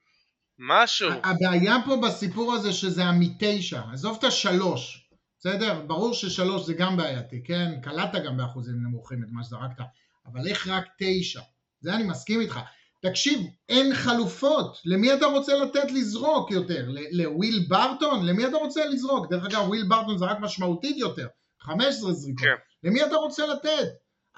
משהו. 0.59 1.11
הבעיה 1.25 1.77
פה 1.87 1.97
בסיפור 2.07 2.55
הזה 2.55 2.73
שזה 2.73 3.05
המתשע, 3.05 3.83
עזוב 3.93 4.17
את 4.19 4.25
השלוש, 4.25 5.09
בסדר? 5.39 5.81
ברור 5.81 6.15
ששלוש 6.15 6.67
זה 6.67 6.75
גם 6.75 6.97
בעייתי, 6.97 7.43
כן? 7.45 7.81
קלטת 7.83 8.25
גם 8.25 8.37
באחוזים 8.37 8.75
נמוכים 8.75 9.23
את 9.23 9.29
מה 9.33 9.45
שזרקת, 9.45 9.85
אבל 10.27 10.49
איך 10.49 10.69
רק 10.69 10.85
תשע? 10.99 11.41
זה 11.81 11.95
אני 11.95 12.05
מסכים 12.05 12.41
איתך. 12.41 12.61
תקשיב, 13.01 13.41
אין 13.69 13.95
חלופות, 13.95 14.79
למי 14.85 15.15
אתה 15.15 15.27
רוצה 15.27 15.55
לתת 15.55 15.91
לזרוק 15.91 16.51
יותר? 16.51 16.89
לוויל 17.11 17.67
ברטון? 17.69 18.27
למי 18.27 18.47
אתה 18.47 18.57
רוצה 18.57 18.87
לזרוק? 18.87 19.27
דרך 19.31 19.45
אגב, 19.45 19.69
וויל 19.69 19.85
ברטון 19.89 20.19
זרק 20.19 20.37
משמעותית 20.41 20.97
יותר, 20.97 21.27
15 21.61 22.13
זריקות. 22.13 22.45
כן. 22.45 22.89
למי 22.89 23.05
אתה 23.05 23.17
רוצה 23.17 23.47
לתת? 23.47 23.89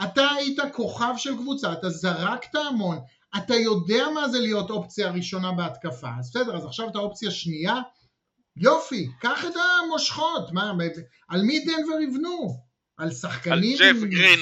אתה 0.05 0.29
היית 0.37 0.59
כוכב 0.73 1.15
של 1.17 1.37
קבוצה, 1.37 1.73
אתה 1.73 1.91
זרקת 1.91 2.55
המון, 2.55 2.99
אתה 3.37 3.55
יודע 3.55 4.05
מה 4.15 4.29
זה 4.29 4.39
להיות 4.39 4.71
אופציה 4.71 5.11
ראשונה 5.11 5.53
בהתקפה, 5.53 6.09
אז 6.19 6.31
בסדר, 6.31 6.57
אז 6.57 6.65
עכשיו 6.65 6.89
אתה 6.89 6.99
אופציה 6.99 7.31
שנייה, 7.31 7.75
יופי, 8.57 9.09
קח 9.21 9.45
את 9.45 9.55
המושכות, 9.85 10.53
מה, 10.53 10.73
על 11.29 11.43
מי 11.43 11.61
דנבר 11.61 12.01
יבנו? 12.01 12.57
על 12.97 13.11
שחקנים? 13.11 13.79
על 13.81 13.93
ג'ף 13.93 14.03
גרין. 14.03 14.39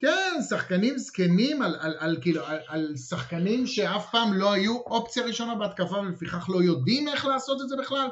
כן, 0.00 0.42
שחקנים 0.48 0.98
זקנים 0.98 1.62
על, 1.62 1.76
על, 1.80 1.96
על, 1.98 2.16
כאילו, 2.22 2.46
על, 2.46 2.58
על 2.66 2.96
שחקנים 2.96 3.66
שאף 3.66 4.10
פעם 4.10 4.32
לא 4.32 4.52
היו 4.52 4.76
אופציה 4.76 5.24
ראשונה 5.24 5.54
בהתקפה 5.54 5.96
ולפיכך 5.96 6.48
לא 6.48 6.62
יודעים 6.62 7.08
איך 7.08 7.24
לעשות 7.24 7.60
את 7.62 7.68
זה 7.68 7.76
בכלל. 7.76 8.10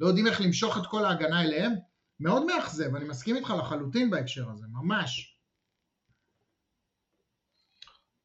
לא 0.00 0.06
יודעים 0.06 0.26
איך 0.26 0.40
למשוך 0.40 0.78
את 0.78 0.86
כל 0.86 1.04
ההגנה 1.04 1.42
אליהם. 1.42 1.72
מאוד 2.20 2.44
מאכזב, 2.44 2.96
אני 2.96 3.04
מסכים 3.04 3.36
איתך 3.36 3.54
לחלוטין 3.58 4.10
בהקשר 4.10 4.50
הזה, 4.50 4.66
ממש. 4.72 5.36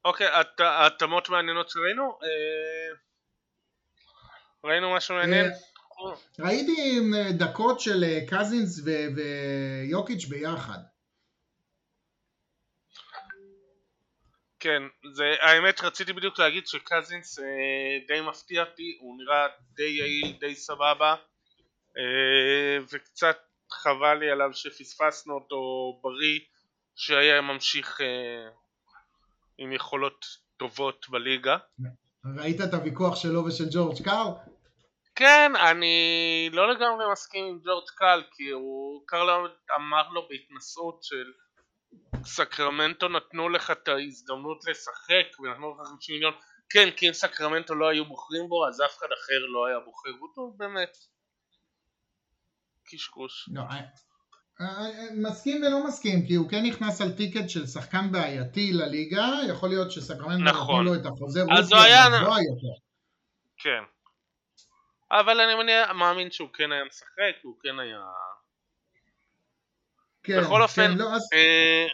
אוקיי, 0.04 0.26
התאמות 0.58 1.28
מעניינות 1.28 1.68
שראינו? 1.68 2.18
אה, 2.22 2.96
ראינו 4.64 4.94
משהו 4.94 5.14
מעניין? 5.14 5.46
אה, 5.46 5.52
ראיתי 6.38 7.00
אה, 7.14 7.32
דקות 7.32 7.80
של 7.80 8.04
קזינס 8.28 8.80
ויוקיץ' 8.84 10.24
ביחד. 10.24 10.78
כן, 14.60 14.82
זה, 15.12 15.34
האמת 15.40 15.80
רציתי 15.80 16.12
בדיוק 16.12 16.38
להגיד 16.38 16.66
שקזינס 16.66 17.38
אה, 17.38 17.44
די 18.06 18.20
מפתיע 18.20 18.62
אותי, 18.62 18.98
הוא 19.00 19.18
נראה 19.18 19.46
די 19.74 19.82
יעיל, 19.82 20.36
די 20.40 20.54
סבבה 20.54 21.14
אה, 21.96 22.78
וקצת 22.92 23.38
חבל 23.70 24.14
לי 24.14 24.30
עליו 24.30 24.50
שפספסנו 24.52 25.34
אותו 25.34 25.60
בריא 26.02 26.40
שהיה 26.96 27.40
ממשיך 27.40 28.00
אה, 28.00 28.50
עם 29.58 29.72
יכולות 29.72 30.24
טובות 30.56 31.06
בליגה. 31.08 31.56
ראית 32.36 32.60
את 32.60 32.74
הוויכוח 32.74 33.16
שלו 33.16 33.44
ושל 33.44 33.64
ג'ורג' 33.72 34.02
קאר? 34.04 34.34
כן, 35.14 35.52
אני 35.70 36.50
לא 36.52 36.72
לגמרי 36.72 37.12
מסכים 37.12 37.44
עם 37.44 37.58
ג'ורג' 37.64 37.88
קאל 37.96 38.22
כי 38.36 38.50
הוא, 38.50 39.02
קארל 39.06 39.50
אמר 39.76 40.08
לו 40.08 40.28
בהתנשאות 40.28 41.02
של 41.02 41.32
סקרמנטו 42.24 43.08
נתנו 43.08 43.48
לך 43.48 43.70
את 43.70 43.88
ההזדמנות 43.88 44.64
לשחק 44.64 45.40
ונתנו 45.40 45.74
לך 45.74 45.88
50 45.88 46.14
מיליון. 46.14 46.34
כן 46.70 46.88
כי 46.96 47.08
אם 47.08 47.12
סקרמנטו 47.12 47.74
לא 47.74 47.88
היו 47.88 48.04
בוחרים 48.04 48.48
בו 48.48 48.66
אז 48.68 48.80
אף 48.80 48.98
אחד 48.98 49.06
אחר 49.06 49.46
לא 49.48 49.66
היה 49.66 49.80
בוחר 49.80 50.10
בו 50.18 50.52
באמת. 50.56 50.96
קשקוש. 52.84 53.48
לא, 53.52 53.60
אה, 53.60 53.80
אה, 54.60 54.90
מסכים 55.14 55.62
ולא 55.62 55.86
מסכים 55.86 56.26
כי 56.26 56.34
הוא 56.34 56.50
כן 56.50 56.62
נכנס 56.64 57.00
על 57.00 57.12
טיקט 57.12 57.48
של 57.48 57.66
שחקן 57.66 58.12
בעייתי 58.12 58.72
לליגה 58.72 59.28
יכול 59.48 59.68
להיות 59.68 59.90
שסקרמנטו 59.90 60.44
נכון. 60.44 60.80
נתנו 60.80 60.94
לו 60.94 61.00
את 61.00 61.06
החוזה 61.06 61.40
אז 61.58 61.72
הוא 61.72 61.80
היה 61.80 62.08
לא 62.08 62.34
כן. 63.58 63.82
אבל 65.10 65.40
אני 65.40 65.72
מאמין 65.94 66.30
שהוא 66.30 66.48
כן 66.52 66.72
היה 66.72 66.84
משחק 66.84 67.42
הוא 67.42 67.56
כן 67.62 67.78
היה 67.78 68.00
כן, 70.28 70.40
בכל 70.40 70.62
אופן, 70.62 70.92
כן, 70.92 70.98
לא, 70.98 71.14
אז... 71.14 71.28
אה, 71.34 71.86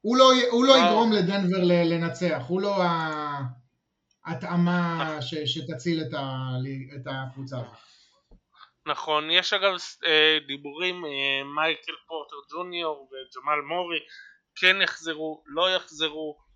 הוא 0.00 0.16
לא, 0.16 0.32
הוא 0.50 0.64
לא 0.64 0.78
יגרום 0.78 1.12
לדנבר 1.12 1.58
לנצח, 1.62 2.42
הוא 2.48 2.60
לא 2.60 2.74
ההתאמה 4.24 5.04
נכון. 5.04 5.22
ש, 5.22 5.34
שתציל 5.34 6.02
את, 6.02 6.14
ה, 6.14 6.48
את 6.96 7.06
הקבוצה 7.06 7.56
נכון, 8.86 9.30
יש 9.30 9.52
אגב 9.52 9.74
אה, 10.06 10.38
דיבורים, 10.46 11.04
אה, 11.04 11.44
מייקל 11.54 11.92
פורטר 12.06 12.36
ג'וניור 12.52 13.08
וג'מאל 13.12 13.60
מורי 13.60 13.98
כן 14.54 14.76
יחזרו, 14.82 15.44
לא 15.46 15.70
יחזרו, 15.70 16.50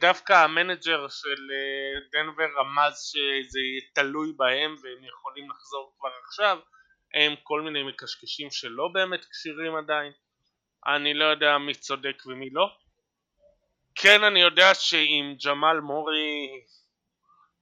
דווקא 0.00 0.32
ה 0.32 0.41
manager 0.41 1.08
של 1.08 1.42
דנבר 2.12 2.46
רמז 2.58 3.00
שזה 3.00 3.58
תלוי 3.94 4.32
בהם 4.36 4.74
והם 4.82 5.04
יכולים 5.04 5.50
לחזור 5.50 5.92
כבר 5.98 6.10
עכשיו, 6.26 6.58
הם 7.14 7.34
כל 7.42 7.60
מיני 7.60 7.82
מקשקשים 7.82 8.50
שלא 8.50 8.88
באמת 8.88 9.24
כשירים 9.24 9.76
עדיין. 9.76 10.12
אני 10.86 11.14
לא 11.14 11.24
יודע 11.24 11.58
מי 11.58 11.74
צודק 11.74 12.22
ומי 12.26 12.50
לא. 12.50 12.76
כן 13.94 14.24
אני 14.24 14.40
יודע 14.40 14.74
שעם 14.74 15.34
ג'מאל 15.44 15.80
מורי 15.80 16.64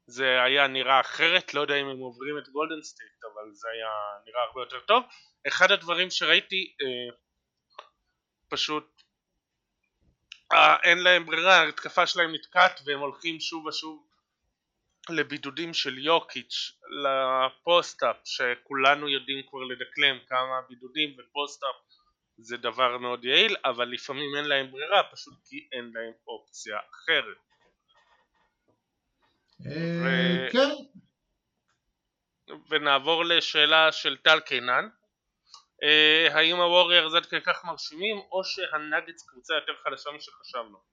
זה 0.07 0.43
היה 0.43 0.67
נראה 0.67 1.01
אחרת, 1.01 1.55
לא 1.55 1.61
יודע 1.61 1.75
אם 1.81 1.87
הם 1.87 1.99
עוברים 1.99 2.39
את 2.39 2.49
גולדן 2.49 2.83
סטייט 2.83 3.25
אבל 3.25 3.53
זה 3.53 3.69
היה 3.75 3.89
נראה 4.27 4.43
הרבה 4.43 4.61
יותר 4.61 4.81
טוב. 4.81 5.05
אחד 5.49 5.71
הדברים 5.73 6.11
שראיתי 6.11 6.75
אה, 6.83 7.17
פשוט 8.49 9.03
אה, 10.53 10.77
אין 10.83 10.99
להם 10.99 11.27
ברירה, 11.27 11.55
ההתקפה 11.55 12.07
שלהם 12.07 12.35
נתקעת 12.35 12.81
והם 12.85 12.99
הולכים 13.01 13.41
שוב 13.41 13.67
ושוב 13.67 14.07
לבידודים 15.11 15.75
של 15.75 15.99
יוקיץ' 15.99 16.79
ל 17.05 17.19
post-up 17.19 18.17
שכולנו 18.25 19.09
יודעים 19.09 19.43
כבר 19.49 19.61
לדקלם 19.61 20.19
כמה 20.29 20.61
בידודים 20.69 21.17
ו 21.19 21.26
post-up 21.26 21.77
זה 22.39 22.57
דבר 22.57 22.99
מאוד 22.99 23.25
יעיל 23.25 23.57
אבל 23.65 23.89
לפעמים 23.89 24.37
אין 24.37 24.45
להם 24.45 24.71
ברירה 24.71 25.03
פשוט 25.13 25.35
כי 25.45 25.69
אין 25.73 25.91
להם 25.95 26.13
אופציה 26.27 26.79
אחרת. 26.91 27.37
אה, 29.67 30.49
כן. 30.53 30.69
ונעבור 32.71 33.25
לשאלה 33.25 33.93
של 33.93 34.17
טל 34.17 34.41
קינן. 34.41 34.89
אה, 35.83 36.29
האם 36.35 36.57
הווריירס 36.57 37.15
עד 37.15 37.27
כדי 37.27 37.41
כך 37.41 37.65
מרשימים 37.65 38.17
או 38.17 38.45
שהנגדס 38.45 39.29
קבוצה 39.29 39.55
יותר 39.55 39.73
חדשה 39.85 40.11
משחשבנו 40.11 40.92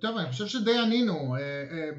טוב, 0.00 0.16
אני 0.16 0.32
חושב 0.32 0.46
שדי 0.46 0.78
ענינו. 0.78 1.36
אה, 1.36 1.40
אה, 1.70 1.90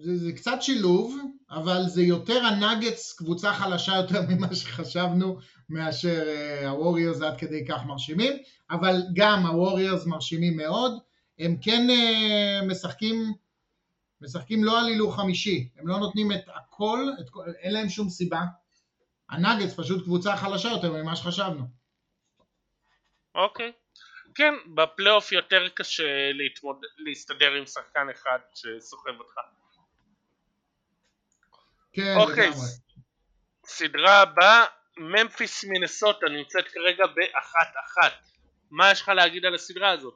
זה, 0.00 0.16
זה 0.16 0.32
קצת 0.32 0.56
שילוב, 0.60 1.16
אבל 1.50 1.82
זה 1.86 2.02
יותר 2.02 2.44
הנאגץ 2.44 3.14
קבוצה 3.18 3.52
חלשה 3.52 3.96
יותר 3.96 4.20
ממה 4.28 4.54
שחשבנו 4.54 5.38
מאשר 5.68 6.28
הווריורס 6.66 7.22
עד 7.22 7.38
כדי 7.38 7.66
כך 7.66 7.84
מרשימים, 7.84 8.32
אבל 8.70 9.02
גם 9.14 9.46
הווריורס 9.46 10.06
מרשימים 10.06 10.56
מאוד. 10.56 10.92
הם 11.38 11.56
כן 11.62 11.86
משחקים, 12.68 13.32
משחקים 14.20 14.64
לא 14.64 14.80
על 14.80 14.86
הילוך 14.86 15.16
חמישי, 15.16 15.68
הם 15.76 15.88
לא 15.88 15.98
נותנים 15.98 16.32
את 16.32 16.44
הכל, 16.54 17.08
את 17.20 17.26
אין 17.58 17.72
להם 17.72 17.88
שום 17.88 18.08
סיבה. 18.08 18.40
הנאגץ 19.30 19.74
פשוט 19.74 20.04
קבוצה 20.04 20.36
חלשה 20.36 20.68
יותר 20.68 20.92
ממה 20.92 21.16
שחשבנו. 21.16 21.64
אוקיי. 23.34 23.68
Okay. 23.68 23.85
כן, 24.36 24.54
בפלייאוף 24.74 25.32
יותר 25.32 25.68
קשה 25.74 26.32
להתמוד... 26.32 26.76
להסתדר 26.98 27.52
עם 27.52 27.66
שחקן 27.66 28.06
אחד 28.10 28.38
שסוחב 28.54 29.18
אותך. 29.18 29.34
כן, 31.92 32.14
אוקיי, 32.16 32.48
לגמרי. 32.50 32.66
סדרה 33.66 34.20
הבאה, 34.20 34.64
ממפיס 34.96 35.64
מינסוטה 35.64 36.26
נמצאת 36.26 36.68
כרגע 36.68 37.06
באחת 37.06 37.74
אחת. 37.86 38.12
מה 38.70 38.90
יש 38.90 39.00
לך 39.00 39.08
להגיד 39.08 39.44
על 39.44 39.54
הסדרה 39.54 39.90
הזאת? 39.90 40.14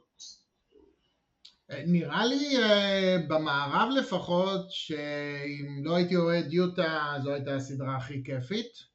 נראה 1.69 2.25
לי 2.25 2.57
uh, 2.57 3.27
במערב 3.27 3.89
לפחות 3.97 4.65
שאם 4.69 5.81
לא 5.83 5.95
הייתי 5.95 6.15
אוהד 6.15 6.53
יוטה 6.53 7.13
זו 7.23 7.33
הייתה 7.33 7.55
הסדרה 7.55 7.97
הכי 7.97 8.23
כיפית 8.25 8.65
אה, 8.65 8.90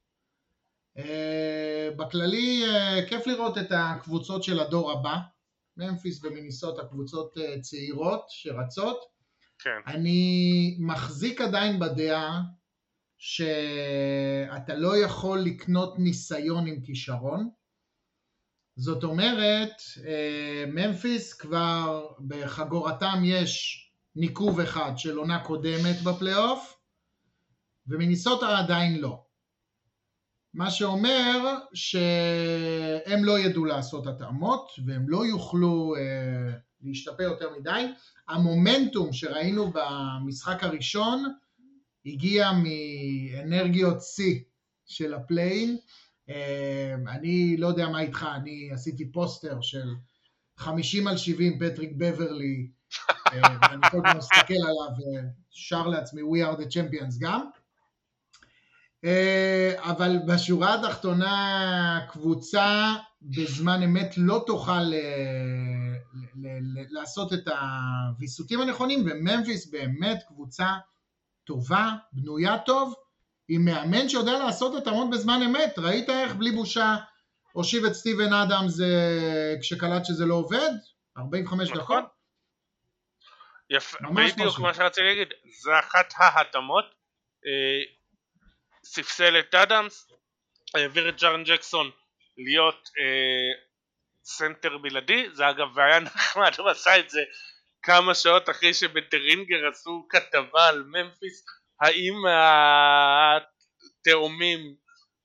בכללי 1.97 2.65
אה, 2.67 3.09
כיף 3.09 3.27
לראות 3.27 3.59
את 3.59 3.67
הקבוצות 3.71 4.43
של 4.43 4.61
הדור 4.61 4.93
הבא, 4.93 5.17
ממפיס 5.77 6.25
ומיניסות 6.25 6.79
הקבוצות 6.79 7.39
אה, 7.39 7.61
צעירות 7.61 8.25
שרצות. 8.29 8.99
כן. 9.59 9.81
אני 9.87 10.77
מחזיק 10.81 11.41
עדיין 11.41 11.79
בדעה 11.79 12.41
שאתה 13.19 14.75
לא 14.75 14.97
יכול 14.97 15.39
לקנות 15.39 15.99
ניסיון 15.99 16.67
עם 16.67 16.81
כישרון. 16.81 17.51
זאת 18.79 19.05
אומרת, 19.05 19.73
ממפיס 20.67 21.35
כבר 21.35 22.09
בחגורתם 22.27 23.23
יש 23.25 23.83
ניקוב 24.17 24.61
אחד 24.61 24.93
של 24.97 25.17
עונה 25.17 25.45
קודמת 25.45 26.03
בפלייאוף, 26.05 26.81
ומיניסוטה 27.87 28.59
עדיין 28.59 29.01
לא. 29.01 29.26
מה 30.57 30.71
שאומר 30.71 31.55
שהם 31.75 33.25
לא 33.25 33.39
ידעו 33.39 33.65
לעשות 33.65 34.07
התאמות 34.07 34.71
והם 34.87 35.09
לא 35.09 35.27
יוכלו 35.27 35.95
אה, 35.97 36.53
להשתפר 36.83 37.23
יותר 37.23 37.51
מדי. 37.59 37.87
המומנטום 38.29 39.13
שראינו 39.13 39.73
במשחק 39.73 40.65
הראשון 40.65 41.25
הגיע 42.07 42.51
מאנרגיות 42.53 44.03
שיא 44.03 44.41
של 44.87 45.15
ה 45.15 45.22
play-in. 45.22 45.77
אה, 46.29 46.95
אני 47.09 47.57
לא 47.57 47.67
יודע 47.67 47.89
מה 47.89 48.01
איתך, 48.01 48.27
אני 48.35 48.71
עשיתי 48.73 49.13
פוסטר 49.13 49.61
של 49.61 49.95
50 50.57 51.07
על 51.07 51.17
70 51.17 51.59
פטריק 51.59 51.91
בברלי, 51.97 52.71
אה, 53.33 53.41
ואני 53.63 53.91
כל 53.91 54.01
פעם 54.03 54.19
מסתכל 54.19 54.55
עליו 54.55 55.21
ושר 55.53 55.87
לעצמי 55.87 56.23
We 56.23 56.47
are 56.47 56.61
the 56.61 56.67
champions 56.73 57.21
גם. 57.21 57.41
אה, 59.07 59.91
אבל 59.91 60.19
בשורה 60.27 60.75
התחתונה 60.75 62.07
קבוצה 62.09 62.95
בזמן 63.23 63.83
אמת 63.83 64.15
לא 64.17 64.45
תוכל 64.47 64.73
אה, 64.73 65.97
לעשות 66.91 67.33
את 67.33 67.49
הוויסותים 67.49 68.61
הנכונים 68.61 69.05
וממפיס 69.07 69.71
באמת 69.71 70.23
קבוצה 70.29 70.67
טובה, 71.45 71.91
בנויה 72.13 72.59
טוב, 72.59 72.95
עם 73.49 73.65
מאמן 73.65 74.09
שיודע 74.09 74.39
לעשות 74.39 74.75
התאמות 74.75 75.11
בזמן 75.11 75.41
אמת, 75.47 75.79
ראית 75.79 76.11
איך 76.11 76.35
בלי 76.35 76.51
בושה 76.51 76.97
הושיב 77.53 77.85
את 77.85 77.93
סטיבן 77.93 78.33
אדמס 78.33 78.81
אה, 78.81 79.55
כשקלט 79.61 80.05
שזה 80.05 80.27
לא 80.27 80.35
עובד, 80.35 80.71
45 81.19 81.71
נכון. 81.71 81.83
דקות. 81.83 82.05
יפה, 83.71 83.99
ממש 84.01 84.33
בדיוק. 84.33 84.59
מה 84.59 84.75
שרציתי 84.75 85.07
להגיד, 85.07 85.29
זה 85.63 85.79
אחת 85.79 86.13
ההתאמות, 86.17 86.85
ספסל 88.87 89.39
את 89.39 89.55
אדמס, 89.55 90.09
העביר 90.75 91.09
את 91.09 91.21
ג'ארן 91.21 91.45
ג'קסון 91.45 91.91
להיות 92.39 92.89
אה, 92.99 93.53
סנטר 94.25 94.79
בלעדי, 94.79 95.27
זה 95.33 95.51
אגב 95.51 95.79
היה 95.79 96.01
נחמד, 96.01 96.53
הוא 96.59 96.69
עשה 96.69 96.99
את 96.99 97.11
זה 97.11 97.21
כמה 97.83 98.15
שעות 98.15 98.51
אחרי 98.51 98.75
שב-The 98.75 99.25
Ringer 99.25 99.69
עשו 99.71 100.07
כתבה 100.09 100.69
על 100.69 100.83
ממפיס, 100.83 101.45
האם 101.81 102.15
התאומים, 104.01 104.75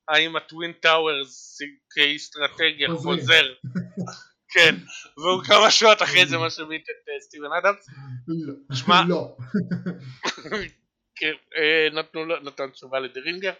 האם 0.07 0.35
ה 0.35 0.43
Twin 0.43 0.73
Towers 0.73 1.57
כאסטרטגיה. 1.93 2.87
חוזר, 3.03 3.53
כן, 4.53 4.75
והוא 5.17 5.43
כמה 5.43 5.71
שעות 5.71 6.01
אחרי 6.01 6.25
זה 6.25 6.37
משמיט 6.37 6.83
את 6.83 7.09
אה, 7.09 7.21
סטיבן 7.21 7.53
אדמס, 7.57 7.87
לא. 8.27 8.75
שמע. 8.75 9.01
לא. 9.07 9.35
כן, 11.21 11.33
נתנו 11.93 12.25
נתן 12.25 12.69
תשובה 12.69 12.99
ל 12.99 13.04
The 13.04 13.19
Ringer. 13.19 13.53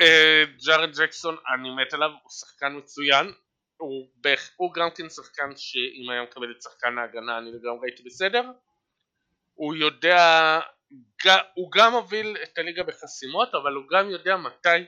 אה, 0.00 0.44
ג'רן 0.66 0.90
ג'קסון, 0.98 1.36
אני 1.54 1.70
מת 1.70 1.94
עליו, 1.94 2.10
הוא 2.22 2.30
שחקן 2.30 2.76
מצוין. 2.76 3.32
הוא, 3.76 4.08
הוא 4.56 4.74
גם 4.74 4.88
כן 4.96 5.08
שחקן 5.08 5.56
שאם 5.56 6.10
היה 6.10 6.22
מקבל 6.22 6.50
את 6.50 6.62
שחקן 6.62 6.98
ההגנה 6.98 7.38
אני 7.38 7.50
לגמרי 7.52 7.88
הייתי 7.88 8.02
בסדר. 8.02 8.42
הוא 9.54 9.74
יודע, 9.74 10.20
הוא 11.54 11.72
גם 11.72 11.92
מוביל 11.92 12.36
את 12.42 12.58
הליגה 12.58 12.82
בחסימות, 12.82 13.54
אבל 13.54 13.74
הוא 13.74 13.84
גם 13.90 14.10
יודע 14.10 14.36
מתי 14.36 14.84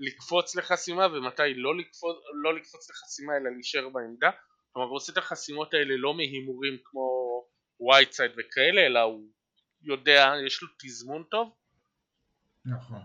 לקפוץ 0.00 0.56
לחסימה 0.56 1.06
ומתי 1.06 1.54
לא 1.54 1.76
לקפוץ, 1.76 2.16
לא 2.42 2.54
לקפוץ 2.54 2.90
לחסימה 2.90 3.32
אלא 3.36 3.50
להישאר 3.50 3.88
בעמדה. 3.88 4.30
כלומר 4.72 4.88
הוא 4.88 4.96
עושה 4.96 5.12
את 5.12 5.18
החסימות 5.18 5.74
האלה 5.74 5.94
לא 5.96 6.14
מהימורים 6.14 6.78
כמו 6.84 7.08
וייטסייד 7.80 8.30
וכאלה, 8.36 8.86
אלא 8.86 9.00
הוא 9.00 9.28
יודע, 9.82 10.32
יש 10.46 10.62
לו 10.62 10.68
תזמון 10.78 11.22
טוב, 11.30 11.52
נכון. 12.64 13.00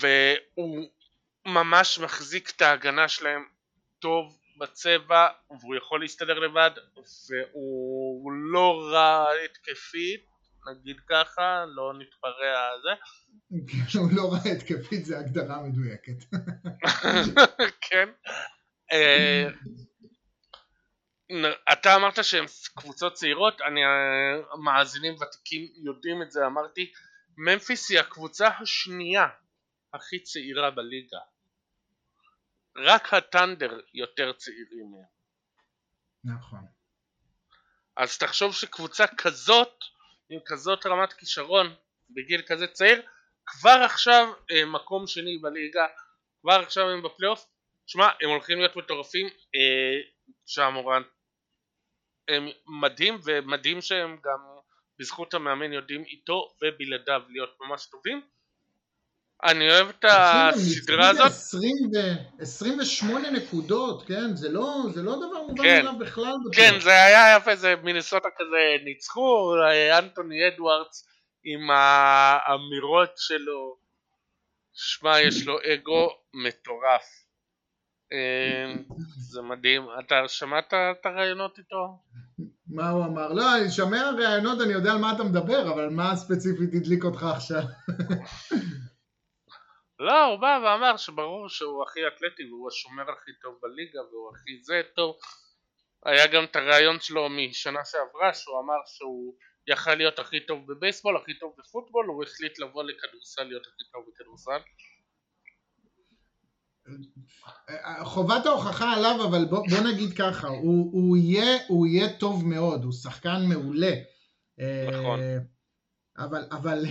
והוא 0.00 0.88
ממש 1.46 1.98
מחזיק 1.98 2.50
את 2.56 2.62
ההגנה 2.62 3.08
שלהם 3.08 3.44
טוב 3.98 4.38
בצבע, 4.58 5.28
והוא 5.60 5.76
יכול 5.76 6.00
להסתדר 6.00 6.38
לבד, 6.38 6.70
והוא 7.28 8.32
לא 8.32 8.88
רע 8.92 9.26
התקפית, 9.44 10.26
נגיד 10.70 10.96
ככה, 11.08 11.64
לא 11.68 11.92
נתפרע 11.98 12.68
על 12.72 12.80
זה, 12.82 13.98
הוא 13.98 14.12
לא 14.12 14.32
ראה 14.32 14.52
התקפית, 14.52 15.04
זה 15.04 15.18
הגדרה 15.18 15.62
מדויקת. 15.62 16.24
כן. 17.88 18.08
אה, 21.30 21.72
אתה 21.72 21.94
אמרת 21.94 22.24
שהם 22.24 22.44
קבוצות 22.76 23.12
צעירות, 23.12 23.60
אני, 23.60 23.80
אה, 23.84 24.56
מאזינים 24.64 25.14
ותיקים 25.14 25.72
יודעים 25.76 26.22
את 26.22 26.30
זה, 26.30 26.46
אמרתי, 26.46 26.92
ממפיס 27.36 27.90
היא 27.90 28.00
הקבוצה 28.00 28.48
השנייה 28.48 29.28
הכי 29.94 30.20
צעירה 30.22 30.70
בליגה. 30.70 31.18
רק 32.76 33.14
הטנדר 33.14 33.80
יותר 33.94 34.32
צעירים 34.32 34.90
מהם. 34.90 35.16
נכון. 36.36 36.66
אז 37.96 38.18
תחשוב 38.18 38.54
שקבוצה 38.54 39.06
כזאת, 39.06 39.84
עם 40.30 40.40
כזאת 40.46 40.86
רמת 40.86 41.12
כישרון, 41.12 41.74
בגיל 42.10 42.42
כזה 42.46 42.66
צעיר, 42.66 43.02
כבר 43.46 43.82
עכשיו 43.84 44.32
אה, 44.50 44.64
מקום 44.64 45.06
שני 45.06 45.38
בליגה, 45.38 45.86
כבר 46.40 46.60
עכשיו 46.60 46.90
הם 46.90 47.02
בפלייאוף, 47.02 47.46
שמע, 47.86 48.08
הם 48.20 48.30
הולכים 48.30 48.58
להיות 48.58 48.76
מטורפים, 48.76 49.26
אה, 49.26 50.00
שהמורן 50.46 51.02
הם 51.02 51.15
מדהים, 52.80 53.18
ומדהים 53.24 53.80
שהם 53.80 54.16
גם 54.24 54.38
בזכות 54.98 55.34
המאמן 55.34 55.72
יודעים 55.72 56.04
איתו 56.04 56.54
ובלעדיו 56.62 57.22
להיות 57.28 57.56
ממש 57.60 57.86
טובים. 57.86 58.22
אני 59.44 59.70
אוהב 59.70 59.88
את 59.88 60.04
הסדרה 60.08 61.08
הזאת, 61.08 61.26
20 61.26 61.72
ו- 61.94 62.42
28 62.42 63.30
נקודות, 63.30 64.06
כן? 64.06 64.36
זה 64.36 64.48
לא, 64.48 64.82
זה 64.94 65.02
לא 65.02 65.16
דבר 65.16 65.42
מובן 65.42 65.62
כן. 65.62 65.84
מאליו 65.84 65.98
בכלל. 65.98 66.34
כן. 66.52 66.80
זה 66.80 67.04
היה 67.04 67.36
יפה, 67.36 67.56
זה 67.56 67.74
מינסוטה 67.82 68.28
כזה 68.36 68.84
ניצחו, 68.84 69.54
אנטוני 69.98 70.48
אדוארדס 70.48 71.08
עם 71.44 71.70
האמירות 71.70 73.10
שלו, 73.16 73.76
שמע 74.74 75.20
יש 75.20 75.46
לו 75.46 75.58
אגו 75.74 76.08
מטורף, 76.34 77.25
זה 79.16 79.42
מדהים, 79.42 79.82
אתה 79.98 80.28
שמעת 80.28 80.74
את 80.74 81.06
הרעיונות 81.06 81.58
איתו? 81.58 81.98
מה 82.66 82.90
הוא 82.90 83.04
אמר? 83.04 83.32
לא, 83.32 83.58
אני 83.58 83.70
שומע 83.70 84.10
ראיונות, 84.18 84.60
אני 84.64 84.72
יודע 84.72 84.92
על 84.92 84.98
מה 84.98 85.12
אתה 85.14 85.24
מדבר, 85.24 85.72
אבל 85.74 85.88
מה 85.88 86.16
ספציפית 86.16 86.74
הדליק 86.74 87.04
אותך 87.04 87.22
עכשיו? 87.22 87.62
לא, 89.98 90.24
הוא 90.24 90.40
בא 90.40 90.60
ואמר 90.64 90.96
שברור 90.96 91.48
שהוא 91.48 91.82
הכי 91.82 92.00
אתלטי 92.06 92.42
והוא 92.50 92.68
השומר 92.68 93.02
הכי 93.02 93.30
טוב 93.42 93.58
בליגה 93.62 94.00
והוא 94.00 94.30
הכי 94.34 94.62
זה 94.62 94.82
טוב. 94.96 95.16
היה 96.04 96.26
גם 96.26 96.44
את 96.44 96.56
הרעיון 96.56 97.00
שלו 97.00 97.28
משנה 97.28 97.80
שעברה 97.84 98.34
שהוא 98.34 98.60
אמר 98.60 98.80
שהוא 98.86 99.34
יכל 99.68 99.94
להיות 99.94 100.18
הכי 100.18 100.46
טוב 100.46 100.58
בבייסבול, 100.72 101.16
הכי 101.16 101.38
טוב 101.38 101.54
בפוטבול, 101.58 102.06
הוא 102.06 102.22
החליט 102.24 102.58
לבוא 102.58 102.84
לכדורסל 102.84 103.44
להיות 103.44 103.66
הכי 103.66 103.84
טוב 103.92 104.04
בכדורסל. 104.08 104.60
חובת 108.04 108.46
ההוכחה 108.46 108.92
עליו, 108.92 109.24
אבל 109.24 109.44
בוא, 109.44 109.66
בוא 109.70 109.80
נגיד 109.80 110.12
ככה, 110.16 110.48
הוא, 110.48 110.90
הוא, 110.92 111.16
יהיה, 111.16 111.58
הוא 111.68 111.86
יהיה 111.86 112.08
טוב 112.12 112.46
מאוד, 112.46 112.84
הוא 112.84 112.92
שחקן 112.92 113.44
מעולה. 113.48 113.92
נכון. 114.92 115.20
אה, 115.20 115.36
אבל, 116.18 116.44
אבל, 116.52 116.84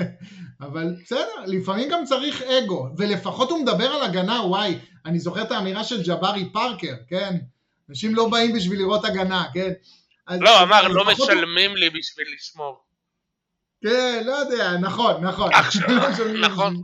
אבל 0.66 0.94
בסדר, 1.02 1.26
לפעמים 1.46 1.88
גם 1.90 2.04
צריך 2.04 2.42
אגו, 2.42 2.88
ולפחות 2.96 3.50
הוא 3.50 3.62
מדבר 3.62 3.84
על 3.86 4.02
הגנה, 4.02 4.40
וואי, 4.46 4.78
אני 5.06 5.18
זוכר 5.18 5.42
את 5.42 5.50
האמירה 5.52 5.84
של 5.84 6.02
ג'בארי 6.02 6.52
פארקר, 6.52 6.94
כן? 7.08 7.36
אנשים 7.90 8.14
לא 8.14 8.28
באים 8.28 8.52
בשביל 8.56 8.78
לראות 8.78 9.04
הגנה, 9.04 9.44
כן? 9.54 9.72
אז- 10.26 10.40
לא, 10.40 10.62
אמר 10.62 10.88
לא 10.88 11.00
לפחות 11.04 11.18
הוא- 11.28 11.36
משלמים 11.36 11.76
לי 11.76 11.90
בשביל 11.90 12.26
לשמור. 12.34 12.82
כן, 13.82 14.22
לא 14.26 14.32
יודע, 14.32 14.76
נכון, 14.78 15.24
נכון. 15.24 15.50
עכשיו, 15.54 15.88
לא 15.96 16.10
משלמים 16.10 16.40
נכון. 16.40 16.82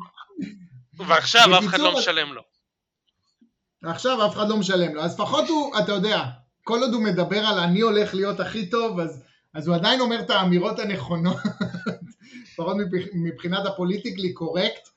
ועכשיו 1.07 1.59
אף 1.59 1.65
אחד 1.67 1.79
לא 1.81 1.99
משלם 1.99 2.33
לו. 2.33 2.43
עכשיו 3.83 4.27
אף 4.27 4.35
אחד 4.35 4.49
לא 4.49 4.57
משלם 4.57 4.95
לו, 4.95 5.03
אז 5.03 5.15
לפחות 5.15 5.49
הוא, 5.49 5.79
אתה 5.79 5.93
יודע, 5.93 6.23
כל 6.65 6.81
עוד 6.83 6.95
הוא 6.95 7.03
מדבר 7.03 7.39
על 7.39 7.59
אני 7.59 7.81
הולך 7.81 8.15
להיות 8.15 8.41
הכי 8.41 8.67
טוב, 8.67 9.01
אז, 9.01 9.23
אז 9.55 9.69
הוא 9.69 9.77
עדיין 9.77 10.01
אומר 10.01 10.21
את 10.21 10.31
האמירות 10.31 10.79
הנכונות, 10.79 11.37
לפחות 12.53 12.77
מבח- 12.77 13.09
מבחינת 13.15 13.67
הפוליטיקלי 13.67 14.33
קורקט, 14.33 14.89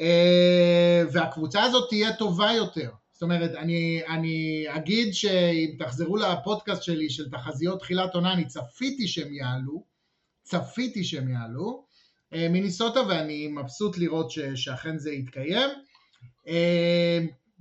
אה, 0.00 1.02
והקבוצה 1.12 1.62
הזאת 1.62 1.88
תהיה 1.88 2.12
טובה 2.12 2.52
יותר. 2.52 2.90
זאת 3.12 3.22
אומרת, 3.22 3.54
אני, 3.54 4.00
אני 4.08 4.64
אגיד 4.68 5.14
שאם 5.14 5.76
תחזרו 5.78 6.16
לפודקאסט 6.16 6.82
שלי 6.82 7.10
של 7.10 7.30
תחזיות 7.30 7.80
תחילת 7.80 8.14
עונה, 8.14 8.32
אני 8.32 8.46
צפיתי 8.46 9.08
שהם 9.08 9.32
יעלו, 9.32 9.84
צפיתי 10.42 11.04
שהם 11.04 11.28
יעלו, 11.28 11.84
אה, 12.34 12.48
מיניסוטה, 12.48 13.00
ואני 13.08 13.48
מבסוט 13.48 13.98
לראות 13.98 14.30
ש, 14.30 14.38
שאכן 14.54 14.98
זה 14.98 15.12
יתקיים. 15.12 15.68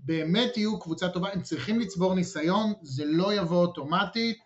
באמת 0.08 0.58
יהיו 0.58 0.80
קבוצה 0.80 1.10
טובה, 1.10 1.30
הם 1.34 1.42
צריכים 1.42 1.80
לצבור 1.80 2.16
ניסיון, 2.16 2.74
זה 2.82 3.06
לא 3.06 3.34
יבוא 3.34 3.66
אוטומטית, 3.66 4.38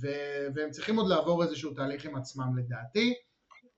ו- 0.00 0.46
והם 0.54 0.70
צריכים 0.70 0.96
עוד 0.96 1.08
לעבור 1.08 1.42
איזשהו 1.42 1.74
תהליך 1.74 2.04
עם 2.04 2.16
עצמם 2.16 2.58
לדעתי. 2.58 3.14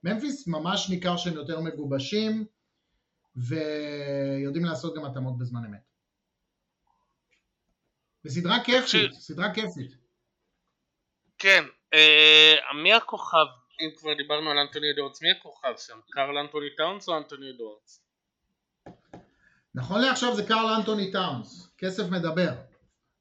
ממפיס 0.04 0.46
ממש 0.46 0.90
ניכר 0.90 1.16
שהם 1.16 1.34
יותר 1.34 1.60
מגובשים, 1.60 2.44
ויודעים 3.36 4.64
לעשות 4.64 4.96
גם 4.96 5.04
התאמות 5.04 5.38
בזמן 5.38 5.64
אמת. 5.64 5.80
וסדרה 8.24 8.64
כיפית. 8.64 9.12
סדרה 9.12 9.54
כיפית. 9.54 9.96
כן, 11.38 11.64
אה, 11.94 12.56
מי 12.82 12.92
הכוכב? 12.92 13.46
אם 13.80 13.90
כבר 13.96 14.14
דיברנו 14.14 14.50
על 14.50 14.58
אנטוני 14.58 14.86
אדוארדס, 14.94 15.22
מי 15.22 15.30
הכוכב 15.30 15.74
שם? 15.78 16.00
קרל 16.10 16.38
אנטוני 16.38 16.76
טאונס 16.76 17.08
או 17.08 17.18
אנטוני 17.18 17.50
אדוארדס? 17.50 18.09
נכון 19.74 20.00
לעכשיו 20.00 20.34
זה 20.34 20.46
קרל 20.46 20.74
אנטוני 20.78 21.12
טאונס, 21.12 21.74
כסף 21.78 22.02
מדבר, 22.10 22.52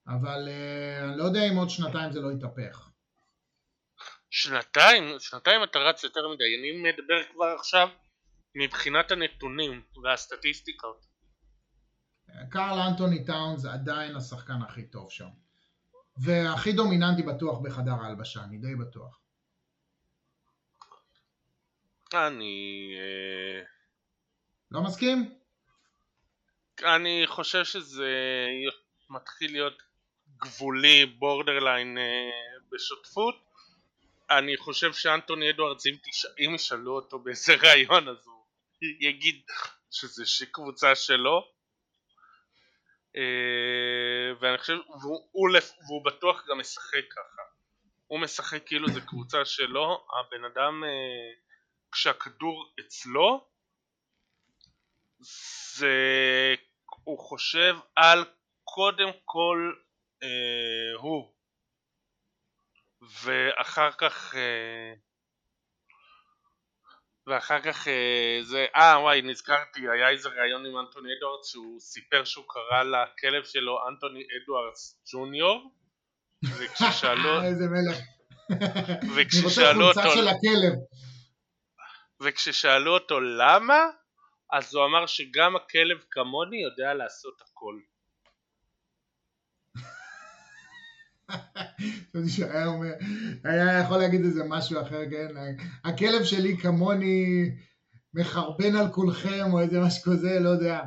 אבל 0.07 0.47
אה, 0.47 1.09
אני 1.09 1.17
לא 1.17 1.23
יודע 1.23 1.39
אם 1.51 1.57
עוד 1.57 1.69
שנתיים 1.69 2.11
זה 2.11 2.19
לא 2.19 2.31
יתהפך. 2.31 2.89
שנתיים? 4.29 5.19
שנתיים 5.19 5.63
אתה 5.63 5.79
רץ 5.79 6.03
יותר 6.03 6.27
מדי, 6.27 6.55
אני 6.59 6.91
מדבר 6.91 7.23
כבר 7.33 7.55
עכשיו 7.59 7.89
מבחינת 8.55 9.11
הנתונים 9.11 9.81
והסטטיסטיקות. 10.03 11.05
קרל 12.49 12.79
אנטוני 12.79 13.25
טאונס 13.25 13.65
עדיין 13.65 14.15
השחקן 14.15 14.61
הכי 14.67 14.89
טוב 14.89 15.11
שם. 15.11 15.29
והכי 16.17 16.71
דומיננטי 16.71 17.23
בטוח 17.23 17.59
בחדר 17.59 17.91
ההלבשה, 17.91 18.43
אני 18.43 18.57
די 18.57 18.75
בטוח. 18.75 19.19
אני... 22.13 22.93
אה, 22.97 23.63
לא 24.71 24.81
מסכים? 24.81 25.38
אני 26.83 27.23
חושב 27.27 27.63
שזה 27.63 28.11
מתחיל 29.09 29.51
להיות 29.51 29.83
גבולי, 30.37 31.05
בורדרליין 31.05 31.97
אה, 31.97 32.29
בשותפות. 32.71 33.35
אני 34.29 34.57
חושב 34.57 34.93
שאנטוני 34.93 35.49
אדוארדס, 35.49 35.83
אם, 36.39 36.55
ישאלו 36.55 36.95
אותו 36.95 37.19
באיזה 37.19 37.55
ראיון, 37.55 38.07
אז 38.07 38.27
הוא 38.27 38.45
יגיד 38.81 39.41
שזה 39.91 40.45
קבוצה 40.51 40.95
שלו. 40.95 41.51
אה, 43.15 43.21
ואני 44.39 44.57
חושב, 44.57 44.77
והוא, 45.01 45.27
הוא, 45.31 45.49
והוא 45.87 46.05
בטוח 46.05 46.45
גם 46.47 46.59
משחק 46.59 47.07
ככה. 47.09 47.41
הוא 48.07 48.19
משחק 48.19 48.67
כאילו 48.67 48.89
זה 48.89 49.01
קבוצה 49.01 49.45
שלו, 49.45 50.05
הבן 50.19 50.45
אדם 50.45 50.83
אה, 50.83 50.89
כשהכדור 51.91 52.73
אצלו 52.79 53.47
זה 55.19 55.95
הוא 57.03 57.19
חושב 57.19 57.75
על 57.95 58.25
קודם 58.63 59.09
כל 59.25 59.73
אה, 60.23 60.99
הוא 61.01 61.33
ואחר 63.23 63.91
כך 63.91 64.35
אה, 64.35 64.93
ואחר 67.27 67.61
כך 67.61 67.87
אה, 67.87 68.39
זה, 68.41 68.65
אה 68.75 68.99
וואי 69.01 69.21
נזכרתי, 69.21 69.79
היה 69.79 70.09
איזה 70.09 70.29
ראיון 70.29 70.65
עם 70.65 70.77
אנטוני 70.77 71.09
אדוארדס 71.17 71.47
שהוא 71.47 71.79
סיפר 71.79 72.23
שהוא 72.23 72.45
קרא 72.47 72.83
לכלב 72.83 73.43
שלו 73.43 73.87
אנטוני 73.87 74.23
אדוארדס 74.43 75.01
ג'וניור 75.13 75.71
וכששאלו 76.45 77.41
איזה 77.47 77.65
מלך. 77.67 77.97
וכששאלו 79.15 79.87
אותו. 79.87 79.99
וכששאלו 82.21 82.93
אותו 82.93 83.19
למה 83.19 83.85
אז 84.51 84.75
הוא 84.75 84.85
אמר 84.85 85.05
שגם 85.05 85.55
הכלב 85.55 85.97
כמוני 86.11 86.61
יודע 86.61 86.93
לעשות 86.93 87.41
הכל 87.41 87.79
היה, 92.53 92.65
אומר, 92.65 92.93
היה 93.43 93.79
יכול 93.79 93.97
להגיד 93.97 94.21
איזה 94.21 94.43
משהו 94.47 94.81
אחר, 94.81 95.09
כן? 95.09 95.27
הכלב 95.85 96.23
שלי 96.23 96.57
כמוני 96.57 97.51
מחרבן 98.13 98.75
על 98.75 98.91
כולכם 98.91 99.53
או 99.53 99.59
איזה 99.59 99.79
משהו 99.79 100.11
כזה, 100.11 100.39
לא 100.39 100.49
יודע. 100.49 100.79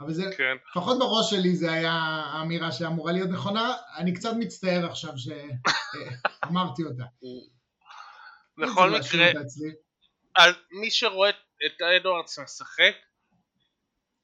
אבל 0.00 0.12
זה, 0.12 0.22
כן. 0.36 0.56
לפחות 0.70 0.98
בראש 0.98 1.30
שלי 1.30 1.56
זה 1.56 1.72
היה 1.72 1.92
האמירה 2.32 2.72
שאמורה 2.72 3.12
להיות 3.12 3.30
נכונה, 3.30 3.74
אני 3.96 4.14
קצת 4.14 4.32
מצטער 4.38 4.86
עכשיו 4.86 5.12
שאמרתי 5.16 6.82
אותה. 6.82 7.04
בכל 8.62 8.90
מקרה, 8.90 9.30
על 10.34 10.52
מי 10.70 10.90
שרואה 10.90 11.30
את 11.66 11.82
אדוארדס 11.82 12.38
משחק, 12.38 12.94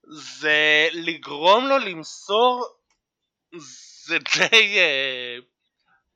זה 0.03 0.89
לגרום 0.93 1.67
לו 1.67 1.79
למסור 1.79 2.77
זה 4.07 4.19
די 4.19 4.79
uh, 4.79 5.45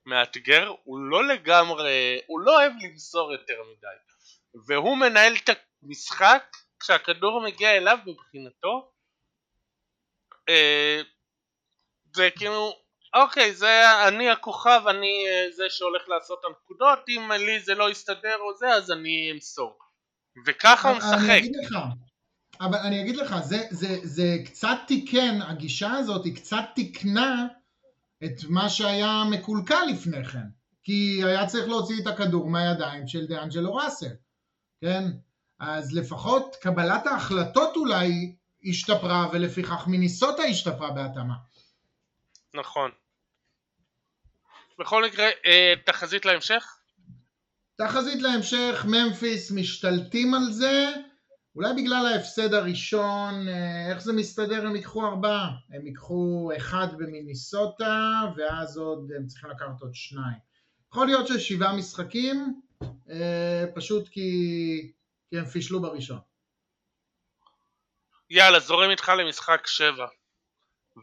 מאתגר, 0.07 0.75
הוא 0.85 0.99
לא 0.99 1.29
לגמרי, 1.29 2.21
הוא 2.27 2.41
לא 2.41 2.57
אוהב 2.57 2.73
למסור 2.83 3.33
יותר 3.33 3.63
מדי. 3.63 3.87
והוא 4.67 4.97
מנהל 4.97 5.35
את 5.37 5.51
המשחק 5.83 6.57
כשהכדור 6.81 7.43
מגיע 7.45 7.77
אליו 7.77 7.99
מבחינתו 8.07 8.93
uh, 10.51 11.05
זה 12.15 12.29
כאילו 12.37 12.77
אוקיי 13.15 13.55
זה 13.55 13.83
אני 14.09 14.31
הכוכב 14.31 14.83
אני 14.89 15.25
uh, 15.29 15.55
זה 15.55 15.71
שהולך 15.71 16.09
לעשות 16.09 16.41
את 16.41 16.45
הנקודות 16.45 16.99
אם 17.09 17.33
לי 17.33 17.61
זה 17.61 17.75
לא 17.75 17.91
יסתדר 17.91 18.37
או 18.39 18.57
זה 18.57 18.69
אז 18.69 18.91
אני 18.91 19.31
אמסור 19.33 19.79
וככה 20.47 20.89
הוא 20.89 20.99
משחק 20.99 21.15
אני 21.19 21.39
אגיד 21.39 21.57
לך 21.57 21.77
אבל 22.61 22.79
אני 22.79 23.01
אגיד 23.01 23.17
לך, 23.17 23.37
זה, 23.45 23.67
זה, 23.71 23.99
זה 24.03 24.37
קצת 24.45 24.79
תיקן, 24.87 25.43
הגישה 25.43 25.93
הזאת 25.93 26.25
היא 26.25 26.37
קצת 26.37 26.65
תיקנה 26.75 27.47
את 28.25 28.45
מה 28.49 28.69
שהיה 28.69 29.25
מקולקל 29.31 29.85
לפני 29.93 30.25
כן, 30.25 30.47
כי 30.83 31.21
היה 31.25 31.47
צריך 31.47 31.69
להוציא 31.69 32.03
את 32.03 32.07
הכדור 32.07 32.51
מהידיים 32.51 33.09
של 33.09 33.27
דיאנג'לו 33.27 33.75
ראסל, 33.75 34.15
כן? 34.81 35.05
אז 35.59 35.93
לפחות 35.93 36.57
קבלת 36.61 37.07
ההחלטות 37.07 37.77
אולי 37.77 38.35
השתפרה, 38.65 39.29
ולפיכך 39.33 39.87
מיניסוטה 39.87 40.43
השתפרה 40.43 40.91
בהתאמה. 40.91 41.35
נכון. 42.55 42.91
בכל 44.79 45.05
מקרה, 45.05 45.29
אה, 45.47 45.75
תחזית 45.85 46.25
להמשך? 46.25 46.80
תחזית 47.87 48.23
להמשך, 48.23 48.85
ממפיס 48.89 49.51
משתלטים 49.51 50.35
על 50.35 50.53
זה, 50.53 50.87
אולי 51.57 51.69
בגלל 51.77 52.07
ההפסד 52.07 52.55
הראשון, 52.55 53.49
אה, 53.49 53.91
איך 53.91 53.99
זה 53.99 54.13
מסתדר 54.13 54.67
הם 54.67 54.77
ייקחו 54.77 55.07
ארבעה? 55.07 55.51
הם 55.71 55.87
ייקחו 55.87 56.51
אחד 56.57 56.87
במיניסוטה 56.99 58.21
ואז 58.37 58.77
עוד 58.77 59.11
הם 59.17 59.27
צריכים 59.27 59.51
לקחת 59.51 59.81
עוד 59.81 59.95
שניים. 59.95 60.39
יכול 60.89 61.07
להיות 61.07 61.27
ששבעה 61.27 61.77
משחקים, 61.77 62.61
אה, 63.11 63.65
פשוט 63.75 64.09
כי, 64.09 64.31
כי 65.31 65.39
הם 65.39 65.45
פישלו 65.45 65.83
בראשון. 65.83 66.19
יאללה, 68.31 68.61
זורם 68.61 68.91
איתך 68.91 69.13
למשחק 69.19 69.67
שבע. 69.67 70.07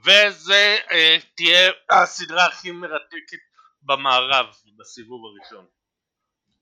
וזה 0.06 0.78
אה, 0.92 1.18
תהיה 1.36 1.72
הסדרה 1.90 2.46
הכי 2.46 2.72
מרתקת 2.72 3.38
במערב 3.82 4.46
בסיבוב 4.78 5.22
הראשון. 5.26 5.77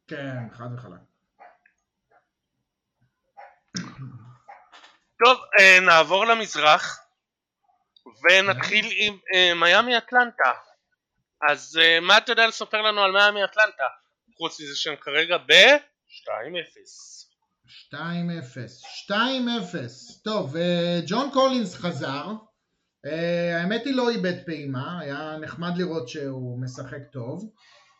כן, 0.08 0.50
חד 0.52 0.68
וחלק. 0.76 1.00
טוב, 5.24 5.38
אה, 5.60 5.80
נעבור 5.80 6.26
למזרח 6.26 7.00
ונתחיל 8.06 8.86
עם 8.98 9.18
אה, 9.34 9.54
מיאמי 9.54 9.98
אטלנטה. 9.98 10.52
אז 11.50 11.80
אה, 11.82 12.00
מה 12.00 12.18
אתה 12.18 12.32
יודע 12.32 12.48
לספר 12.48 12.82
לנו 12.82 13.02
על 13.02 13.12
מיאמי 13.12 13.44
אטלנטה? 13.44 13.88
חוץ 14.38 14.62
מזה 14.62 14.76
שהם 14.76 14.96
כרגע 14.96 15.38
ב-2-0. 15.38 16.30
2-0. 17.94 17.96
2-0. 19.10 19.14
טוב, 20.24 20.56
ג'ון 21.08 21.30
קולינס 21.34 21.76
חזר. 21.76 22.26
האמת 23.60 23.86
היא 23.86 23.96
לא 23.96 24.10
איבד 24.10 24.46
פעימה, 24.46 25.00
היה 25.00 25.38
נחמד 25.42 25.78
לראות 25.78 26.10
שהוא 26.10 26.62
משחק 26.64 27.02
טוב. 27.14 27.52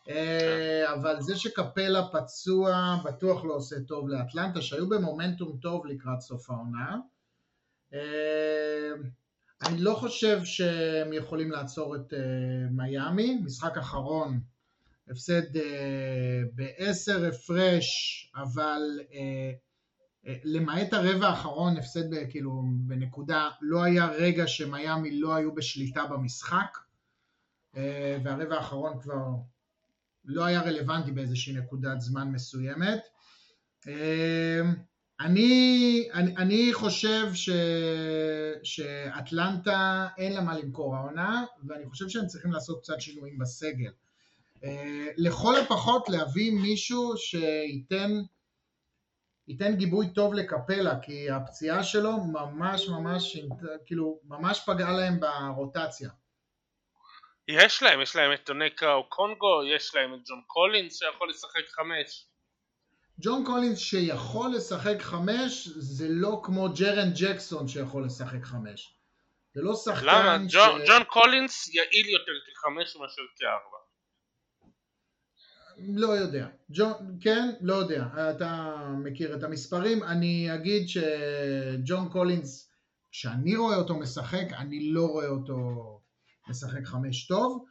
אה, 0.08 0.94
אבל 0.94 1.20
זה 1.20 1.36
שקפלה 1.36 2.08
פצוע 2.12 2.96
בטוח 3.04 3.44
לא 3.44 3.54
עושה 3.54 3.76
טוב 3.88 4.08
לאטלנטה 4.08 4.62
שהיו 4.62 4.88
במומנטום 4.88 5.58
טוב 5.62 5.86
לקראת 5.86 6.20
סוף 6.20 6.50
העונה. 6.50 6.96
אה, 7.94 8.92
אני 9.66 9.78
לא 9.78 9.94
חושב 9.94 10.44
שהם 10.44 11.12
יכולים 11.12 11.50
לעצור 11.50 11.96
את 11.96 12.14
אה, 12.14 12.18
מיאמי, 12.70 13.40
משחק 13.44 13.76
אחרון, 13.76 14.40
הפסד 15.10 15.42
בעשר 16.52 17.26
הפרש, 17.26 17.86
אבל 18.36 18.80
למעט 20.44 20.92
הרבע 20.92 21.28
האחרון, 21.28 21.76
הפסד 21.76 22.30
כאילו 22.30 22.62
בנקודה, 22.86 23.50
לא 23.60 23.84
היה 23.84 24.06
רגע 24.06 24.46
שמיאמי 24.46 25.20
לא 25.20 25.34
היו 25.34 25.54
בשליטה 25.54 26.06
במשחק, 26.06 26.78
והרבע 28.24 28.56
האחרון 28.56 29.00
כבר 29.00 29.22
לא 30.26 30.44
היה 30.44 30.62
רלוונטי 30.62 31.12
באיזושהי 31.12 31.52
נקודת 31.52 32.00
זמן 32.00 32.32
מסוימת. 32.32 33.00
אמ, 33.86 34.74
אני, 35.20 36.08
אני, 36.14 36.36
אני 36.36 36.74
חושב 36.74 37.34
ש, 37.34 37.50
שאטלנטה 38.62 40.08
אין 40.18 40.32
לה 40.32 40.40
מה 40.40 40.58
למכור 40.58 40.96
העונה, 40.96 41.44
ואני 41.66 41.86
חושב 41.86 42.08
שהם 42.08 42.26
צריכים 42.26 42.52
לעשות 42.52 42.82
קצת 42.82 43.00
שינויים 43.00 43.38
בסגל. 43.38 43.90
אה, 44.64 45.06
לכל 45.16 45.54
הפחות 45.60 46.08
להביא 46.08 46.52
מישהו 46.52 47.16
שייתן 47.16 48.10
ייתן 49.48 49.76
גיבוי 49.76 50.08
טוב 50.14 50.34
לקפלה, 50.34 51.00
כי 51.00 51.30
הפציעה 51.30 51.82
שלו 51.84 52.24
ממש 52.24 52.88
ממש, 52.88 53.36
כאילו, 53.86 54.20
ממש 54.24 54.62
פגעה 54.66 54.92
להם 54.92 55.20
ברוטציה. 55.20 56.10
יש 57.48 57.82
להם, 57.82 58.00
יש 58.02 58.16
להם 58.16 58.32
את 58.32 58.44
טונקה 58.44 58.92
או 58.92 59.08
קונגו, 59.08 59.64
יש 59.64 59.94
להם 59.94 60.14
את 60.14 60.18
ג'ון 60.28 60.42
קולינס 60.46 60.98
שיכול 60.98 61.30
לשחק 61.30 61.68
חמש. 61.68 62.26
ג'ון 63.18 63.44
קולינס 63.44 63.78
שיכול 63.78 64.50
לשחק 64.56 65.02
חמש 65.02 65.68
זה 65.68 66.06
לא 66.10 66.40
כמו 66.42 66.68
ג'רן 66.78 67.10
ג'קסון 67.14 67.68
שיכול 67.68 68.04
לשחק 68.04 68.44
חמש. 68.44 68.96
זה 69.54 69.62
לא 69.62 69.74
שחקן 69.74 70.06
למה? 70.06 70.38
ש... 70.48 70.54
ג'ון, 70.54 70.80
ג'ון 70.86 71.04
קולינס 71.04 71.74
יעיל 71.74 72.08
יותר 72.08 72.32
כחמש 72.46 72.96
מאשר 72.96 73.22
כארבע. 73.36 73.76
לא 75.78 76.06
יודע. 76.06 76.46
ג'ון, 76.70 77.18
כן? 77.20 77.50
לא 77.60 77.74
יודע. 77.74 78.04
אתה 78.30 78.76
מכיר 79.04 79.36
את 79.36 79.42
המספרים. 79.42 80.02
אני 80.02 80.54
אגיד 80.54 80.88
שג'ון 80.88 82.08
קולינס, 82.08 82.72
כשאני 83.10 83.56
רואה 83.56 83.76
אותו 83.76 83.94
משחק, 83.94 84.46
אני 84.58 84.92
לא 84.92 85.06
רואה 85.06 85.28
אותו 85.28 85.56
משחק 86.48 86.84
חמש 86.84 87.26
טוב, 87.26 87.64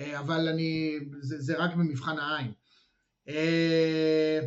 אה, 0.00 0.18
אבל 0.18 0.48
אני, 0.48 0.98
זה, 1.20 1.40
זה 1.40 1.56
רק 1.58 1.74
במבחן 1.74 2.18
העין. 2.18 2.52
אה, 3.28 4.40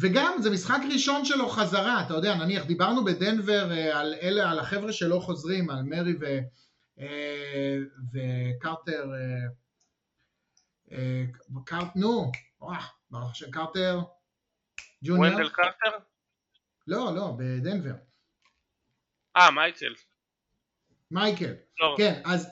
וגם 0.00 0.36
זה 0.42 0.50
משחק 0.50 0.80
ראשון 0.92 1.24
שלו 1.24 1.48
חזרה, 1.48 2.06
אתה 2.06 2.14
יודע, 2.14 2.34
נניח 2.34 2.64
דיברנו 2.64 3.04
בדנבר 3.04 3.72
אה, 3.72 4.00
על 4.00 4.14
אלה, 4.22 4.50
על 4.50 4.58
החבר'ה 4.58 4.92
שלא 4.92 5.20
חוזרים, 5.20 5.70
על 5.70 5.82
מרי 5.82 6.14
ו, 6.20 6.38
וקרטר, 8.12 9.10
קרט, 11.64 11.96
נו, 11.96 12.32
ברוך 13.10 13.30
השם, 13.30 13.50
קרטר, 13.50 14.00
ג'וניור. 15.04 15.34
ונדל 15.34 15.48
קרטר? 15.48 15.98
לא, 16.86 17.14
לא, 17.14 17.32
בדנבר. 17.38 17.94
אה, 19.36 19.50
מייקל. 19.50 19.94
מייקל. 21.10 21.54
לא. 21.80 21.94
כן, 21.98 22.22
אז, 22.24 22.50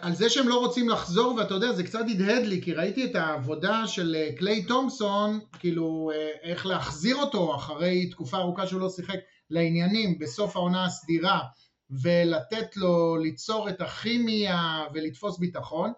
על 0.00 0.14
זה 0.14 0.30
שהם 0.30 0.48
לא 0.48 0.58
רוצים 0.58 0.88
לחזור, 0.88 1.34
ואתה 1.34 1.54
יודע, 1.54 1.72
זה 1.72 1.84
קצת 1.84 2.04
הדהד 2.10 2.44
לי, 2.44 2.62
כי 2.62 2.74
ראיתי 2.74 3.04
את 3.04 3.16
העבודה 3.16 3.86
של 3.86 4.16
אה, 4.18 4.30
קליי 4.38 4.64
תומפסון, 4.64 5.40
כאילו, 5.58 6.10
אה, 6.14 6.30
איך 6.42 6.66
להחזיר 6.66 7.16
אותו 7.16 7.54
אחרי 7.56 8.10
תקופה 8.10 8.36
ארוכה 8.36 8.66
שהוא 8.66 8.80
לא 8.80 8.90
שיחק 8.90 9.18
לעניינים 9.50 10.18
בסוף 10.18 10.56
העונה 10.56 10.84
הסדירה, 10.84 11.40
ולתת 11.90 12.76
לו 12.76 13.16
ליצור 13.16 13.68
את 13.68 13.80
הכימיה 13.80 14.84
ולתפוס 14.94 15.38
ביטחון, 15.38 15.92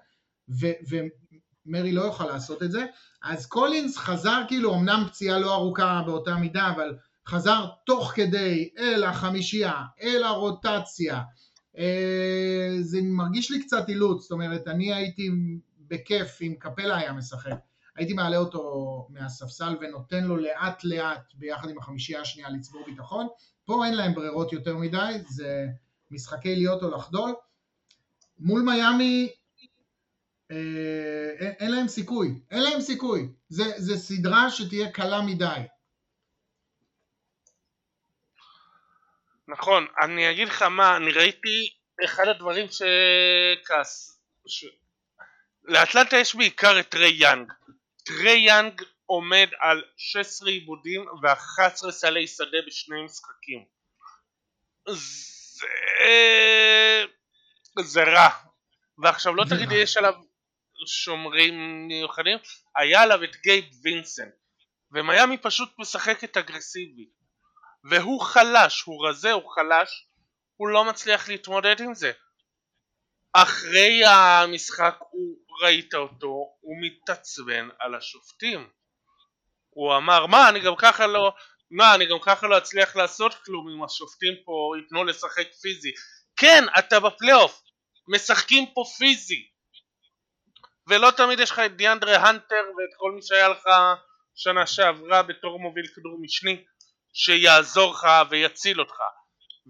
ו- 0.61 1.01
ומרי 1.67 1.93
לא 1.93 2.03
יוכל 2.03 2.27
לעשות 2.27 2.63
את 2.63 2.71
זה. 2.71 2.87
אז 3.23 3.47
קולינס 3.47 3.97
חזר, 3.97 4.43
כאילו, 4.49 4.75
אמנם 4.75 5.05
פציעה 5.09 5.39
לא 5.39 5.55
ארוכה 5.55 6.03
באותה 6.07 6.35
מידה, 6.35 6.71
אבל 6.75 6.97
חזר 7.29 7.67
תוך 7.87 8.13
כדי 8.15 8.71
אל 8.79 9.05
החמישייה, 9.05 9.75
אל 10.03 10.23
הרוטציה, 10.25 11.21
זה 12.81 12.99
מרגיש 13.03 13.51
לי 13.51 13.63
קצת 13.63 13.89
אילוץ, 13.89 14.23
זאת 14.23 14.31
אומרת, 14.31 14.69
אני 14.69 14.95
הייתי 14.95 15.31
בכיף 15.89 16.43
אם 16.43 16.55
קפלה 16.59 16.97
היה 16.97 17.13
משחק, 17.13 17.57
הייתי 17.97 18.13
מעלה 18.13 18.37
אותו 18.37 19.07
מהספסל 19.11 19.77
ונותן 19.81 20.25
לו 20.25 20.37
לאט 20.37 20.85
לאט 20.85 21.35
ביחד 21.35 21.71
עם 21.71 21.79
החמישייה 21.79 22.21
השנייה 22.21 22.51
לצבור 22.51 22.83
ביטחון, 22.87 23.27
פה 23.65 23.87
אין 23.87 23.95
להם 23.95 24.15
ברירות 24.15 24.53
יותר 24.53 24.77
מדי, 24.77 25.13
זה 25.29 25.67
משחקי 26.11 26.57
להיות 26.57 26.83
או 26.83 26.91
לחדול. 26.91 27.35
מול 28.39 28.63
מיאמי 28.63 29.29
אה, 30.51 30.57
אין 31.39 31.71
להם 31.71 31.89
סיכוי, 31.89 32.41
אין 32.51 32.63
להם 32.63 32.81
סיכוי, 32.81 33.29
זה, 33.49 33.65
זה 33.77 33.97
סדרה 33.97 34.51
שתהיה 34.51 34.91
קלה 34.91 35.23
מדי. 35.23 35.61
נכון, 39.51 39.87
אני 40.03 40.31
אגיד 40.31 40.49
לך 40.49 40.63
מה, 40.63 40.97
אני 40.97 41.13
ראיתי 41.13 41.75
אחד 42.05 42.29
הדברים 42.29 42.67
שכעס, 42.67 44.21
ש... 44.47 44.65
לאטלנטה 45.65 46.17
יש 46.17 46.35
בעיקר 46.35 46.81
את 46.81 46.89
טרי 46.89 47.13
יאנג, 47.15 47.53
טרי 48.05 48.39
יאנג 48.39 48.83
עומד 49.07 49.49
על 49.61 49.85
16 49.97 50.51
איבודים 50.51 51.07
ו-11 51.23 51.91
סלי 51.91 52.27
שדה 52.27 52.59
בשני 52.67 53.05
משחקים. 53.05 53.65
זה... 54.89 55.67
זה 57.85 58.03
רע. 58.03 58.29
ועכשיו 58.99 59.35
לא 59.35 59.45
תגידי 59.45 59.75
יש 59.75 59.97
עליו 59.97 60.15
שומרים 60.87 61.87
מיוחדים? 61.89 62.39
היה 62.77 63.03
עליו 63.03 63.25
את 63.25 63.37
גייב 63.37 63.65
וינסנט. 63.83 64.35
ומיאמי 64.93 65.39
פשוט 65.39 65.79
משחקת 65.79 66.37
אגרסיבית 66.37 67.20
והוא 67.85 68.21
חלש, 68.21 68.83
הוא 68.83 69.09
רזה, 69.09 69.33
הוא 69.33 69.51
חלש, 69.55 70.07
הוא 70.57 70.69
לא 70.69 70.85
מצליח 70.85 71.29
להתמודד 71.29 71.81
עם 71.81 71.95
זה. 71.95 72.13
אחרי 73.33 74.05
המשחק 74.07 74.99
הוא, 75.11 75.37
ראית 75.63 75.95
אותו, 75.95 76.57
הוא 76.61 76.77
מתעצבן 76.81 77.69
על 77.79 77.95
השופטים. 77.95 78.69
הוא 79.71 79.97
אמר, 79.97 80.27
מה, 80.27 80.49
אני 80.49 80.61
גם 80.61 80.77
ככה 80.79 81.07
לא, 81.07 81.33
מה, 81.71 81.95
אני 81.95 82.07
גם 82.07 82.19
ככה 82.23 82.47
לא 82.47 82.59
אצליח 82.59 82.97
לעשות 82.97 83.35
כלום 83.35 83.69
אם 83.69 83.85
השופטים 83.85 84.35
פה 84.45 84.73
ייתנו 84.83 85.05
לשחק 85.05 85.53
פיזי. 85.53 85.93
כן, 86.37 86.65
אתה 86.79 87.01
בפלייאוף, 87.01 87.63
משחקים 88.09 88.67
פה 88.75 88.85
פיזי. 88.99 89.49
ולא 90.87 91.11
תמיד 91.11 91.41
יש 91.41 91.51
לך 91.51 91.59
את 91.59 91.77
דיאנדרה 91.77 92.17
הנטר 92.17 92.65
ואת 92.79 92.97
כל 92.97 93.13
מי 93.13 93.23
שהיה 93.23 93.49
לך 93.49 93.65
שנה 94.35 94.67
שעברה 94.67 95.23
בתור 95.23 95.61
מוביל 95.61 95.87
כדור 95.87 96.19
משני. 96.21 96.65
שיעזור 97.13 97.93
לך 97.93 98.07
ויציל 98.31 98.81
אותך. 98.81 98.99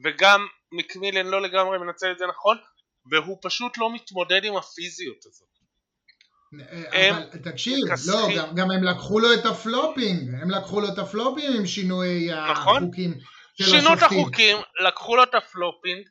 וגם 0.05 0.47
מקמילן 0.73 1.27
לא 1.27 1.43
לגמרי 1.43 1.79
מנצל 1.79 2.13
את 2.13 2.19
זה 2.19 2.25
נכון 2.27 2.57
והוא 3.11 3.39
פשוט 3.43 3.79
לא 3.79 3.95
מתמודד 3.95 4.45
עם 4.45 4.57
הפיזיות 4.57 5.27
הזאת. 5.27 5.49
אבל 6.53 7.39
תקשיב, 7.45 7.77
לא, 8.07 8.29
גם, 8.37 8.55
גם 8.55 8.71
הם 8.71 8.85
לקחו 8.85 9.21
לו 9.21 9.35
את 9.35 9.47
ה 9.47 9.56
flopping, 9.56 10.35
הם 10.43 10.51
לקחו 10.51 10.81
לו 10.81 10.89
את 10.89 10.99
ה 10.99 11.05
flopping 11.05 11.57
עם 11.57 11.67
שינוי 11.67 12.29
נכון? 12.51 12.85
החוקים 12.85 13.15
של 13.55 13.65
השופטים. 13.65 13.81
שינו 13.81 13.95
את 13.95 14.03
החוקים, 14.03 14.57
לקחו 14.87 15.17
לו 15.17 15.23
את 15.23 15.35
ה 15.35 15.42
flopping, 15.42 16.09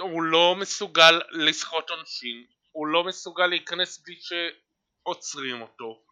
הוא 0.00 0.22
לא 0.22 0.56
מסוגל 0.58 1.20
לסחוט 1.30 1.90
עונשין, 1.90 2.44
הוא 2.72 2.86
לא 2.86 3.04
מסוגל 3.04 3.46
להיכנס 3.46 4.02
בלי 4.06 4.16
שעוצרים 4.20 5.62
אותו, 5.62 6.02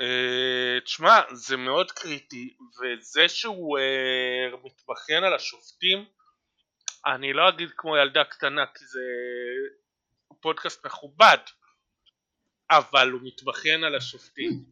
Uh, 0.00 0.84
תשמע, 0.84 1.20
זה 1.32 1.56
מאוד 1.56 1.92
קריטי, 1.92 2.56
וזה 2.80 3.28
שהוא 3.28 3.78
uh, 3.78 4.56
מתבכיין 4.64 5.24
על 5.24 5.34
השופטים, 5.34 6.04
אני 7.06 7.32
לא 7.32 7.48
אגיד 7.48 7.70
כמו 7.76 7.96
ילדה 7.96 8.24
קטנה 8.24 8.66
כי 8.74 8.84
זה 8.84 9.00
פודקאסט 10.40 10.86
מכובד, 10.86 11.38
אבל 12.70 13.10
הוא 13.10 13.20
מתבכיין 13.24 13.84
על 13.84 13.94
השופטים. 13.94 14.64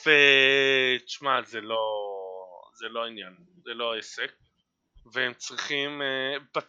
ותשמע, 0.00 1.42
זה 1.42 1.60
לא, 1.60 1.80
זה 2.74 2.88
לא 2.88 3.06
עניין, 3.06 3.36
זה 3.64 3.74
לא 3.74 3.98
עסק, 3.98 4.32
והם 5.12 5.34
צריכים... 5.34 6.02
Uh. 6.02 6.62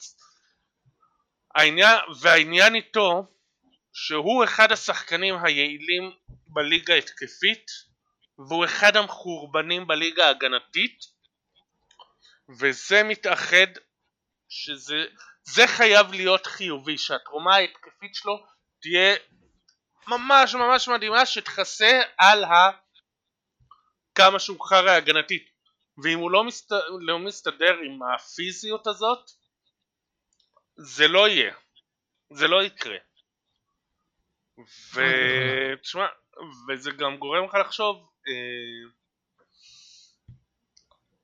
העניין, 1.56 2.00
והעניין 2.22 2.76
איתו 2.76 3.28
שהוא 3.94 4.44
אחד 4.44 4.72
השחקנים 4.72 5.36
היעילים 5.44 6.12
בליגה 6.54 6.94
התקפית 6.94 7.72
והוא 8.38 8.66
אחד 8.66 8.96
המחורבנים 8.96 9.88
בליגה 9.88 10.28
ההגנתית 10.28 11.00
וזה 12.60 13.04
מתאחד 13.04 13.68
שזה 14.50 15.06
זה 15.44 15.68
חייב 15.68 16.12
להיות 16.12 16.46
חיובי 16.46 16.98
שהתרומה 16.98 17.56
ההתקפית 17.56 18.16
שלו 18.16 18.46
תהיה 18.82 19.16
ממש 20.08 20.56
ממש 20.56 20.88
מדהימה 20.88 21.26
שתכסה 21.26 22.02
על 22.18 22.44
ה... 22.44 22.72
כמה 24.16 24.40
שהוא 24.40 24.66
חרא 24.66 24.92
הגנתית. 24.92 25.50
ואם 26.04 26.20
הוא 26.20 26.32
לא, 26.32 26.44
מסת... 26.44 26.72
לא 27.00 27.20
מסתדר 27.20 27.78
עם 27.86 28.00
הפיזיות 28.04 28.88
הזאת 28.88 29.32
זה 30.76 31.08
לא 31.08 31.28
יהיה. 31.28 31.56
זה 32.30 32.48
לא 32.48 32.64
יקרה. 32.64 32.98
ותשמע, 34.94 36.08
וזה 36.68 36.92
גם 36.92 37.18
גורם 37.18 37.46
לך 37.46 37.54
לחשוב 37.54 38.10
אה, 38.28 38.90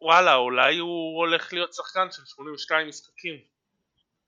וואלה 0.01 0.35
אולי 0.35 0.77
הוא 0.77 1.17
הולך 1.17 1.53
להיות 1.53 1.73
שחקן 1.73 2.11
של 2.11 2.25
82 2.25 2.87
משחקים 2.87 3.37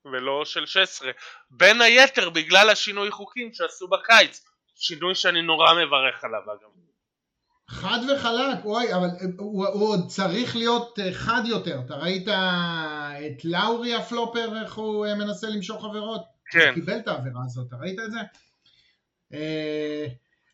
ולא 0.04 0.44
של 0.44 0.66
16 0.66 1.10
בין 1.50 1.80
היתר 1.80 2.30
בגלל 2.30 2.70
השינוי 2.70 3.10
חוקים 3.10 3.54
שעשו 3.54 3.88
בקיץ 3.88 4.44
שינוי 4.74 5.14
שאני 5.14 5.42
נורא 5.42 5.74
מברך 5.74 6.24
עליו 6.24 6.42
אגב 6.44 6.70
חד 7.72 7.98
וחלק, 8.14 8.64
אוי, 8.64 8.94
אבל 8.94 9.08
הוא, 9.38 9.66
הוא 9.66 9.88
עוד 9.88 10.08
צריך 10.08 10.56
להיות 10.56 10.98
אה, 10.98 11.12
חד 11.12 11.42
יותר. 11.46 11.80
אתה 11.86 11.94
ראית 11.94 12.28
את 12.28 13.44
לאורי 13.44 13.94
הפלופר, 13.94 14.62
איך 14.62 14.74
הוא 14.74 15.06
אה, 15.06 15.14
מנסה 15.14 15.46
למשוך 15.48 15.84
עבירות? 15.84 16.22
כן. 16.50 16.66
הוא 16.66 16.74
קיבל 16.74 16.98
את 16.98 17.08
העבירה 17.08 17.40
הזאת, 17.44 17.66
אתה 17.68 17.76
ראית 17.76 17.98
את 17.98 18.12
זה? 18.12 18.18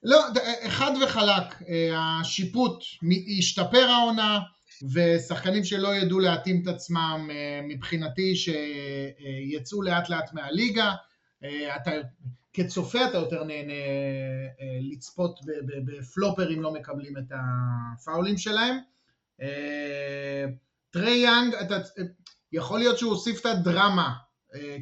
אה, 0.04 0.10
לא, 0.10 0.24
חד 0.68 0.92
וחלק, 1.04 1.62
אה, 1.68 2.20
השיפוט 2.20 2.82
השתפר 3.38 3.88
העונה 3.88 4.40
ושחקנים 4.92 5.64
שלא 5.64 5.94
ידעו 5.94 6.18
להתאים 6.18 6.62
את 6.62 6.68
עצמם 6.68 7.28
אה, 7.30 7.60
מבחינתי 7.64 8.34
שיצאו 8.36 9.82
לאט 9.82 10.08
לאט 10.08 10.32
מהליגה, 10.32 10.94
אתה 11.76 11.90
כצופה 12.52 13.04
אתה 13.04 13.18
יותר 13.18 13.44
נהנה 13.44 13.72
לצפות 14.80 15.40
בפלופרים 15.86 16.62
לא 16.62 16.72
מקבלים 16.72 17.16
את 17.16 17.32
הפאולים 17.32 18.38
שלהם. 18.38 18.78
טרי 20.90 21.16
יאנג, 21.16 21.54
יכול 22.52 22.78
להיות 22.78 22.98
שהוא 22.98 23.10
הוסיף 23.10 23.40
את 23.40 23.46
הדרמה, 23.46 24.14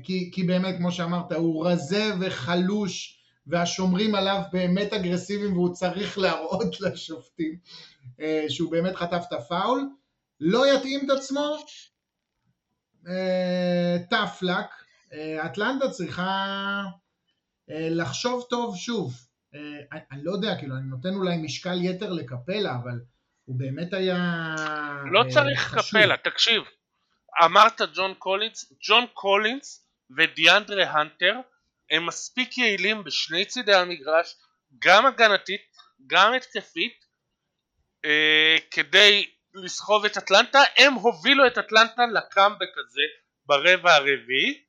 כי, 0.02 0.30
כי 0.34 0.42
באמת 0.42 0.76
כמו 0.78 0.92
שאמרת 0.92 1.32
הוא 1.32 1.66
רזה 1.66 2.12
וחלוש 2.20 3.15
והשומרים 3.46 4.14
עליו 4.14 4.42
באמת 4.52 4.92
אגרסיביים 4.92 5.52
והוא 5.52 5.74
צריך 5.74 6.18
להראות 6.18 6.80
לשופטים 6.80 7.58
אה, 8.20 8.44
שהוא 8.48 8.70
באמת 8.70 8.96
חטף 8.96 9.24
את 9.28 9.32
הפאול, 9.32 9.88
לא 10.40 10.74
יתאים 10.74 11.00
את 11.04 11.10
עצמו, 11.10 11.56
tough 14.10 14.42
luck, 14.42 14.86
אטלנטה 15.44 15.90
צריכה 15.90 16.82
אה, 17.70 17.88
לחשוב 17.90 18.46
טוב 18.50 18.76
שוב, 18.76 19.14
אה, 19.54 19.98
אני 20.12 20.24
לא 20.24 20.32
יודע, 20.32 20.58
כאילו, 20.58 20.76
אני 20.76 20.86
נותן 20.86 21.14
אולי 21.14 21.36
משקל 21.36 21.84
יתר 21.84 22.12
לקפלה, 22.12 22.76
אבל 22.82 23.00
הוא 23.44 23.56
באמת 23.58 23.92
היה... 23.92 24.44
לא 25.12 25.24
צריך 25.28 25.74
קפלה, 25.74 26.16
תקשיב. 26.16 26.62
אמרת 27.44 27.80
ג'ון 27.94 28.14
קולינס, 28.14 28.72
ג'ון 28.80 29.04
קולינס 29.14 29.88
ודיאנדרה 30.16 30.90
הנטר 30.90 31.34
הם 31.90 32.06
מספיק 32.06 32.58
יעילים 32.58 33.04
בשני 33.04 33.44
צידי 33.44 33.74
המגרש, 33.74 34.34
גם 34.78 35.06
הגנתית, 35.06 35.60
גם 36.06 36.32
התקפית, 36.32 37.04
אה, 38.04 38.56
כדי 38.70 39.30
לסחוב 39.54 40.04
את 40.04 40.16
אטלנטה, 40.16 40.58
הם 40.76 40.92
הובילו 40.92 41.46
את 41.46 41.58
אטלנטה 41.58 42.02
לקאמבק 42.14 42.78
הזה 42.78 43.02
ברבע 43.46 43.94
הרביעי, 43.94 44.64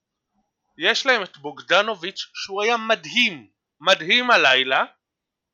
יש 0.78 1.06
להם 1.06 1.24
את 1.24 1.38
בוגדנוביץ' 1.38 2.30
שהוא 2.34 2.64
היה 2.64 2.78
מדהים, 2.78 3.48
מדהים 3.82 4.32
הלילה, 4.32 4.86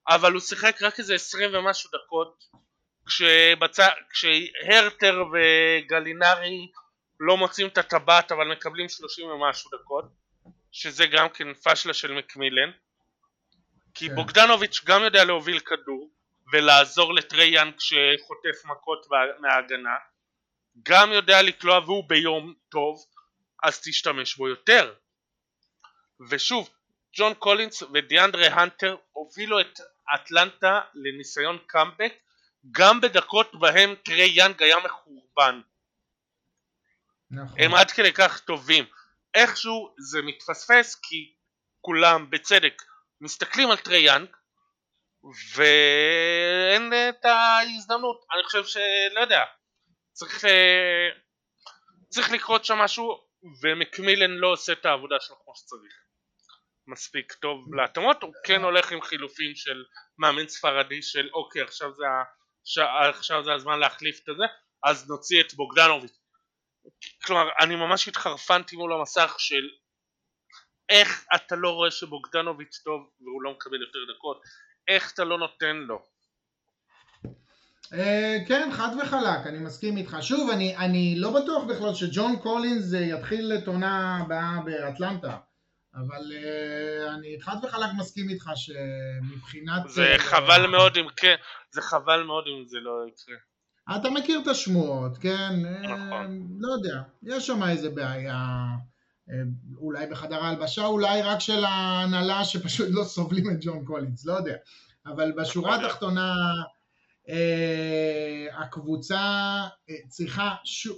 אבל 0.08 0.32
הוא 0.32 0.42
שיחק 0.42 0.82
רק 0.82 1.00
איזה 1.00 1.16
עשרים 1.16 1.50
ומשהו 1.54 1.90
דקות, 1.94 2.44
כשבצ... 3.06 3.78
כשהרטר 4.10 5.24
וגלינרי 5.34 6.72
לא 7.20 7.38
מוצאים 7.38 7.68
את 7.68 7.78
הטבעת 7.78 8.32
אבל 8.32 8.52
מקבלים 8.52 8.90
שלושים 8.90 9.28
ומשהו 9.28 9.72
דקות, 9.72 10.06
שזה 10.74 11.06
גם 11.08 11.30
כן 11.30 11.54
פשלה 11.54 11.94
של 11.94 12.12
מקמילן, 12.12 12.72
כי 13.94 14.08
כן. 14.10 14.16
בוגדנוביץ' 14.16 14.82
גם 14.86 15.04
יודע 15.04 15.24
להוביל 15.24 15.60
כדור, 15.60 16.12
ולעזור 16.52 17.14
לטרייאן 17.14 17.72
כשחוטף 17.78 18.66
מכות 18.66 19.08
מההגנה 19.40 19.96
גם 20.84 21.12
יודע 21.12 21.42
לקלוע 21.42 21.80
והוא 21.80 22.10
ביום 22.10 22.54
טוב 22.70 23.06
אז 23.64 23.82
תשתמש 23.84 24.36
בו 24.36 24.48
יותר 24.48 24.94
ושוב 26.30 26.70
ג'ון 27.18 27.34
קולינס 27.34 27.84
ודיאנדרה 27.84 28.48
הנטר 28.48 28.96
הובילו 29.12 29.62
את 29.62 29.80
אטלנטה 30.16 30.82
לניסיון 30.94 31.58
קאמבק 31.68 32.14
גם 32.72 33.02
בדקות 33.02 33.60
בהם 33.60 33.96
טרי 34.04 34.32
יאנג 34.36 34.64
היה 34.64 34.78
מחורבן 34.86 35.62
נכון. 37.32 37.62
הם 37.62 37.76
עד 37.76 37.92
כדי 37.92 38.14
כך 38.14 38.40
טובים 38.40 38.86
איכשהו 39.36 39.96
זה 39.98 40.22
מתפספס 40.22 40.96
כי 40.96 41.34
כולם 41.82 42.30
בצדק 42.30 42.82
מסתכלים 43.22 43.72
על 43.72 43.78
טרי 43.78 44.00
יאנג 44.00 44.28
ואין 45.56 46.94
את 47.10 47.26
ההזדמנות 47.26 48.26
אני 48.34 48.44
חושב 48.44 48.66
שלא 48.66 49.22
יודע 49.22 49.44
צריך 50.12 50.46
אה, 50.46 51.10
צריך 52.10 52.32
לקרות 52.32 52.66
שם 52.66 52.78
משהו 52.78 53.20
ומקמילן 53.64 54.32
לא 54.32 54.48
עושה 54.48 54.74
את 54.74 54.86
העבודה 54.86 55.16
שלו 55.20 55.36
כמו 55.44 55.56
שצריך 55.56 55.94
מספיק 56.88 57.34
טוב 57.34 57.76
להתאמות 57.76 58.24
הוא 58.24 58.34
כן 58.46 58.62
הולך 58.64 58.92
עם 58.92 59.02
חילופים 59.02 59.56
של 59.56 59.84
מאמן 60.18 60.48
ספרדי 60.48 61.02
של 61.02 61.30
אוקיי 61.34 61.62
עכשיו 61.62 61.94
זה. 61.94 62.06
עכשיו 63.10 63.44
זה 63.44 63.54
הזמן 63.54 63.80
להחליף 63.80 64.20
את 64.20 64.36
זה 64.38 64.44
אז 64.84 65.10
נוציא 65.10 65.42
את 65.42 65.54
בוגדנוביץ' 65.54 66.23
כלומר 67.24 67.50
אני 67.60 67.76
ממש 67.76 68.08
התחרפנתי 68.08 68.76
מול 68.76 68.94
המסך 68.94 69.36
של 69.38 69.70
איך 70.90 71.26
אתה 71.36 71.56
לא 71.56 71.70
רואה 71.70 71.92
שבוגדנוביץ' 71.92 72.82
טוב 72.84 73.10
והוא 73.22 73.42
לא 73.42 73.52
מקבל 73.52 73.82
יותר 73.82 74.00
דקות 74.16 74.42
איך 74.88 75.14
אתה 75.14 75.24
לא 75.24 75.38
נותן 75.38 75.76
לו? 75.76 76.04
Uh, 77.84 78.48
כן, 78.48 78.70
חד 78.72 78.96
וחלק, 79.02 79.48
אני 79.48 79.58
מסכים 79.58 79.98
איתך. 79.98 80.18
שוב, 80.22 80.50
אני, 80.50 80.78
אני 80.78 81.16
לא 81.18 81.42
בטוח 81.42 81.64
בכלל 81.64 81.94
שג'ון 81.94 82.40
קולינס 82.40 82.94
יתחיל 82.94 83.52
את 83.58 83.68
עונה 83.68 84.18
הבאה 84.18 84.60
באטלנטה, 84.66 85.38
אבל 85.96 86.32
uh, 86.32 87.16
אני 87.16 87.38
חד 87.42 87.56
וחלק 87.64 87.90
מסכים 87.98 88.30
איתך 88.30 88.50
שמבחינת... 88.56 89.90
זה 89.90 90.16
חבל 90.18 90.68
מאוד 90.68 90.98
אם 90.98 91.06
כן, 91.16 91.36
זה 91.72 91.82
חבל 91.82 92.24
מאוד 92.24 92.44
אם 92.48 92.66
זה 92.68 92.80
לא 92.80 92.92
יקרה. 93.08 93.36
אתה 93.96 94.10
מכיר 94.10 94.40
את 94.44 94.48
השמועות, 94.48 95.18
כן? 95.18 95.64
נכון. 95.84 96.48
לא 96.60 96.74
יודע, 96.74 97.02
יש 97.24 97.48
שם 97.48 97.64
איזה 97.64 97.90
בעיה. 97.90 98.68
אולי 99.78 100.08
בחדר 100.08 100.44
ההלבשה, 100.44 100.86
אולי 100.86 101.22
רק 101.22 101.40
של 101.40 101.66
ההנהלה 101.66 102.46
שפשוט 102.46 102.88
לא 102.92 103.04
סובלים 103.04 103.52
את 103.52 103.58
ג'ון 103.62 103.86
קולינס, 103.86 104.26
לא 104.26 104.34
יודע. 104.34 104.56
אבל 105.06 105.32
בשורה 105.32 105.76
התחתונה, 105.76 106.34
אה, 107.30 108.48
הקבוצה 108.54 109.20
אה, 109.90 109.96
צריכה, 110.08 110.52
שוב, 110.64 110.98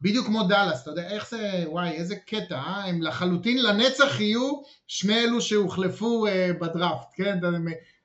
בדיוק 0.00 0.26
כמו 0.26 0.42
דאלאס, 0.42 0.82
אתה 0.82 0.90
יודע 0.90 1.10
איך 1.10 1.30
זה, 1.30 1.64
וואי, 1.66 1.90
איזה 1.90 2.16
קטע, 2.16 2.54
אה? 2.54 2.84
הם 2.84 3.02
לחלוטין 3.02 3.62
לנצח 3.62 4.20
יהיו 4.20 4.52
שני 4.86 5.24
אלו 5.24 5.40
שהוחלפו 5.40 6.26
אה, 6.26 6.50
בדראפט, 6.60 7.08
כן? 7.14 7.38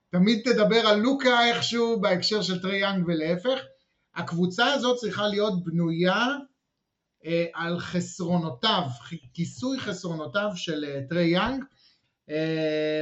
תמיד 0.10 0.42
תדבר 0.46 0.88
על 0.88 1.00
לוקה 1.00 1.48
איכשהו 1.48 2.02
בהקשר 2.02 2.42
של 2.42 2.62
טרי 2.62 2.78
יאנג 2.78 3.08
ולהפך. 3.08 3.60
הקבוצה 4.16 4.74
הזאת 4.74 4.98
צריכה 4.98 5.28
להיות 5.28 5.64
בנויה 5.64 6.28
אה, 7.26 7.46
על 7.54 7.80
חסרונותיו, 7.80 8.84
כיסוי 9.34 9.80
חסרונותיו 9.80 10.50
של 10.56 10.86
אה, 10.86 11.00
טרי 11.10 11.28
יאנג. 11.28 11.64
אה, 12.30 13.02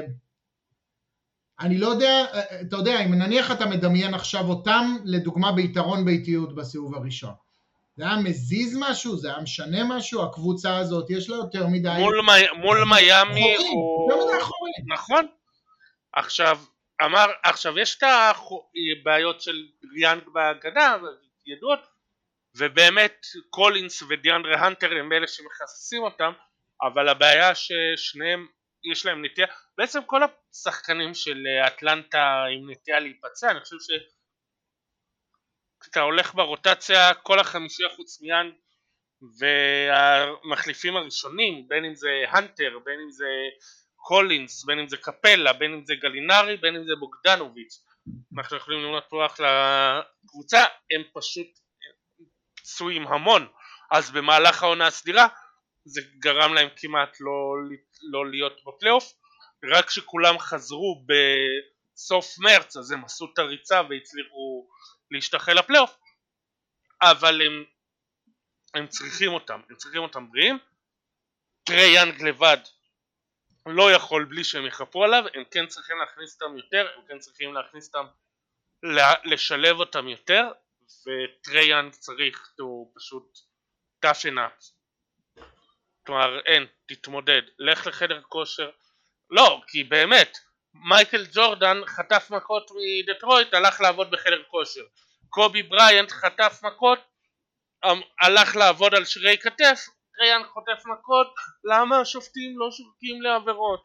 אני 1.60 1.78
לא 1.78 1.88
יודע, 1.88 2.26
אתה 2.62 2.76
יודע, 2.76 3.06
אם 3.06 3.14
נניח 3.14 3.52
אתה 3.52 3.66
מדמיין 3.66 4.14
עכשיו 4.14 4.50
אותם 4.50 4.96
לדוגמה 5.06 5.52
ביתרון 5.52 6.06
ביתיות 6.06 6.56
בסיבוב 6.56 6.96
הראשון. 6.96 7.34
זה 7.96 8.04
היה 8.04 8.16
מזיז 8.16 8.78
משהו? 8.80 9.18
זה 9.18 9.28
היה 9.28 9.42
משנה 9.42 9.84
משהו? 9.84 10.24
הקבוצה 10.24 10.78
הזאת, 10.78 11.10
יש 11.10 11.30
לה 11.30 11.36
יותר 11.36 11.68
מדי... 11.68 11.96
מול, 12.00 12.22
מי, 12.22 12.62
מול 12.62 12.84
מיאמי 12.84 13.56
הוא... 13.58 14.12
יותר 14.12 14.26
מדי 14.26 14.42
חורים. 14.42 14.74
נכון. 14.88 15.28
עכשיו, 16.14 16.60
אמר, 17.06 17.26
עכשיו 17.44 17.80
יש 17.80 17.98
את 17.98 18.04
הבעיות 18.04 19.42
של 19.42 19.68
יאנג 19.96 20.24
בהגנה, 20.34 20.98
ידועות, 21.46 21.80
ובאמת 22.56 23.26
קולינס 23.50 24.02
ודיאנדרה 24.02 24.66
הנטר 24.66 24.92
הם 24.92 25.14
אלה 25.14 25.28
שמכסים 25.28 26.04
אותם 26.04 26.32
אבל 26.82 27.10
הבעיה 27.10 27.52
ששניהם 27.56 28.48
יש 28.92 29.06
להם 29.06 29.26
נטייה 29.26 29.48
בעצם 29.78 30.04
כל 30.06 30.22
השחקנים 30.24 31.14
של 31.14 31.48
אטלנטה 31.68 32.46
עם 32.56 32.72
נטייה 32.72 33.00
להיפצע 33.00 33.52
אני 33.52 33.60
חושב 33.60 33.76
שאתה 35.84 36.02
הולך 36.02 36.34
ברוטציה 36.34 37.14
כל 37.14 37.40
החמישייה 37.40 37.90
חוץ 37.90 38.22
מיאנג 38.22 38.52
והמחליפים 39.40 40.96
הראשונים 40.96 41.68
בין 41.68 41.86
אם 41.86 41.96
זה 41.96 42.10
הנטר 42.30 42.80
בין 42.86 43.00
אם 43.00 43.12
זה 43.12 43.28
קולינס 44.00 44.66
בין 44.66 44.80
אם 44.80 44.88
זה 44.88 44.98
קפלה 44.98 45.54
בין 45.54 45.74
אם 45.74 45.86
זה 45.86 45.96
גלינרי 45.96 46.58
בין 46.58 46.76
אם 46.76 46.84
זה 46.86 46.94
בוגדנוביץ' 47.00 47.84
אנחנו 48.38 48.58
יכולים 48.58 48.80
למנות 48.80 49.04
אחלה 49.26 50.02
קבוצה 50.28 50.66
הם 50.92 51.04
פשוט 51.14 51.48
פצועים 52.56 53.08
המון. 53.08 53.48
אז 53.92 54.12
במהלך 54.12 54.64
העונה 54.64 54.88
הסדירה 54.88 55.28
זה 55.86 56.02
גרם 56.20 56.54
להם 56.54 56.70
כמעט 56.76 57.18
לא, 57.20 57.54
לא 58.12 58.30
להיות 58.32 58.62
בפלייאוף. 58.66 59.14
רק 59.74 59.88
כשכולם 59.88 60.40
חזרו 60.40 61.06
בסוף 61.06 62.40
מרץ 62.40 62.78
אז 62.78 62.92
הם 62.92 63.06
עשו 63.06 63.26
את 63.34 63.40
הריצה 63.40 63.82
והצליחו 63.90 64.68
להשתחל 65.12 65.54
לפלייאוף. 65.54 65.98
אבל 67.02 67.42
הם, 67.42 67.64
הם 68.74 68.88
צריכים 68.88 69.34
אותם, 69.34 69.62
הם 69.70 69.76
צריכים 69.76 70.02
אותם 70.02 70.32
בריאים. 70.32 70.58
טרי 71.64 71.96
יאנג 71.96 72.24
לבד 72.24 72.58
לא 73.66 73.92
יכול 73.92 74.26
בלי 74.26 74.44
שהם 74.44 74.66
יחפו 74.66 75.04
עליו 75.04 75.24
הם 75.34 75.44
כן 75.52 75.68
צריכים 75.68 75.98
להכניס 75.98 76.42
אותם 76.42 76.58
יותר 76.58 76.88
הם 76.96 77.02
כן 77.08 77.20
צריכים 77.20 77.54
להכניס 77.54 77.88
אותם 77.88 78.06
לשלב 79.24 79.80
אותם 79.80 80.08
יותר 80.08 80.52
וטרי 81.06 81.50
יאנג 81.50 81.94
צריך 81.94 82.54
to 82.60 82.64
פשוט 82.96 83.38
toughen 84.06 84.36
up 84.36 84.80
כלומר 86.10 86.40
אין, 86.46 86.66
תתמודד, 86.86 87.42
לך 87.60 87.88
לחדר 87.88 88.22
כושר. 88.22 88.70
לא, 89.30 89.62
כי 89.68 89.84
באמת 89.84 90.38
מייקל 90.74 91.26
ג'ורדן 91.34 91.82
חטף 91.88 92.28
מכות 92.32 92.72
מדטרויט, 92.76 93.54
הלך 93.54 93.82
לעבוד 93.82 94.12
בחדר 94.12 94.44
כושר. 94.44 94.84
קובי 95.30 95.64
בריינט 95.64 96.12
חטף 96.12 96.60
מכות, 96.64 97.00
אמ, 97.86 98.02
הלך 98.22 98.56
לעבוד 98.56 98.96
על 98.96 99.06
שרירי 99.06 99.38
כתף, 99.38 99.80
טרי 100.20 100.31
יאנג 100.31 100.46
חוטף 100.46 100.86
מכות, 100.86 101.34
למה 101.64 102.00
השופטים 102.00 102.60
לא 102.60 102.72
שורקים 102.72 103.22
לעבירות? 103.22 103.84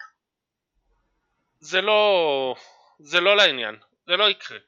זה 1.58 1.80
לא, 1.80 2.54
זה 2.98 3.20
לא 3.20 3.36
לעניין, 3.36 3.76
זה 4.06 4.16
לא 4.16 4.30
יקרה. 4.30 4.58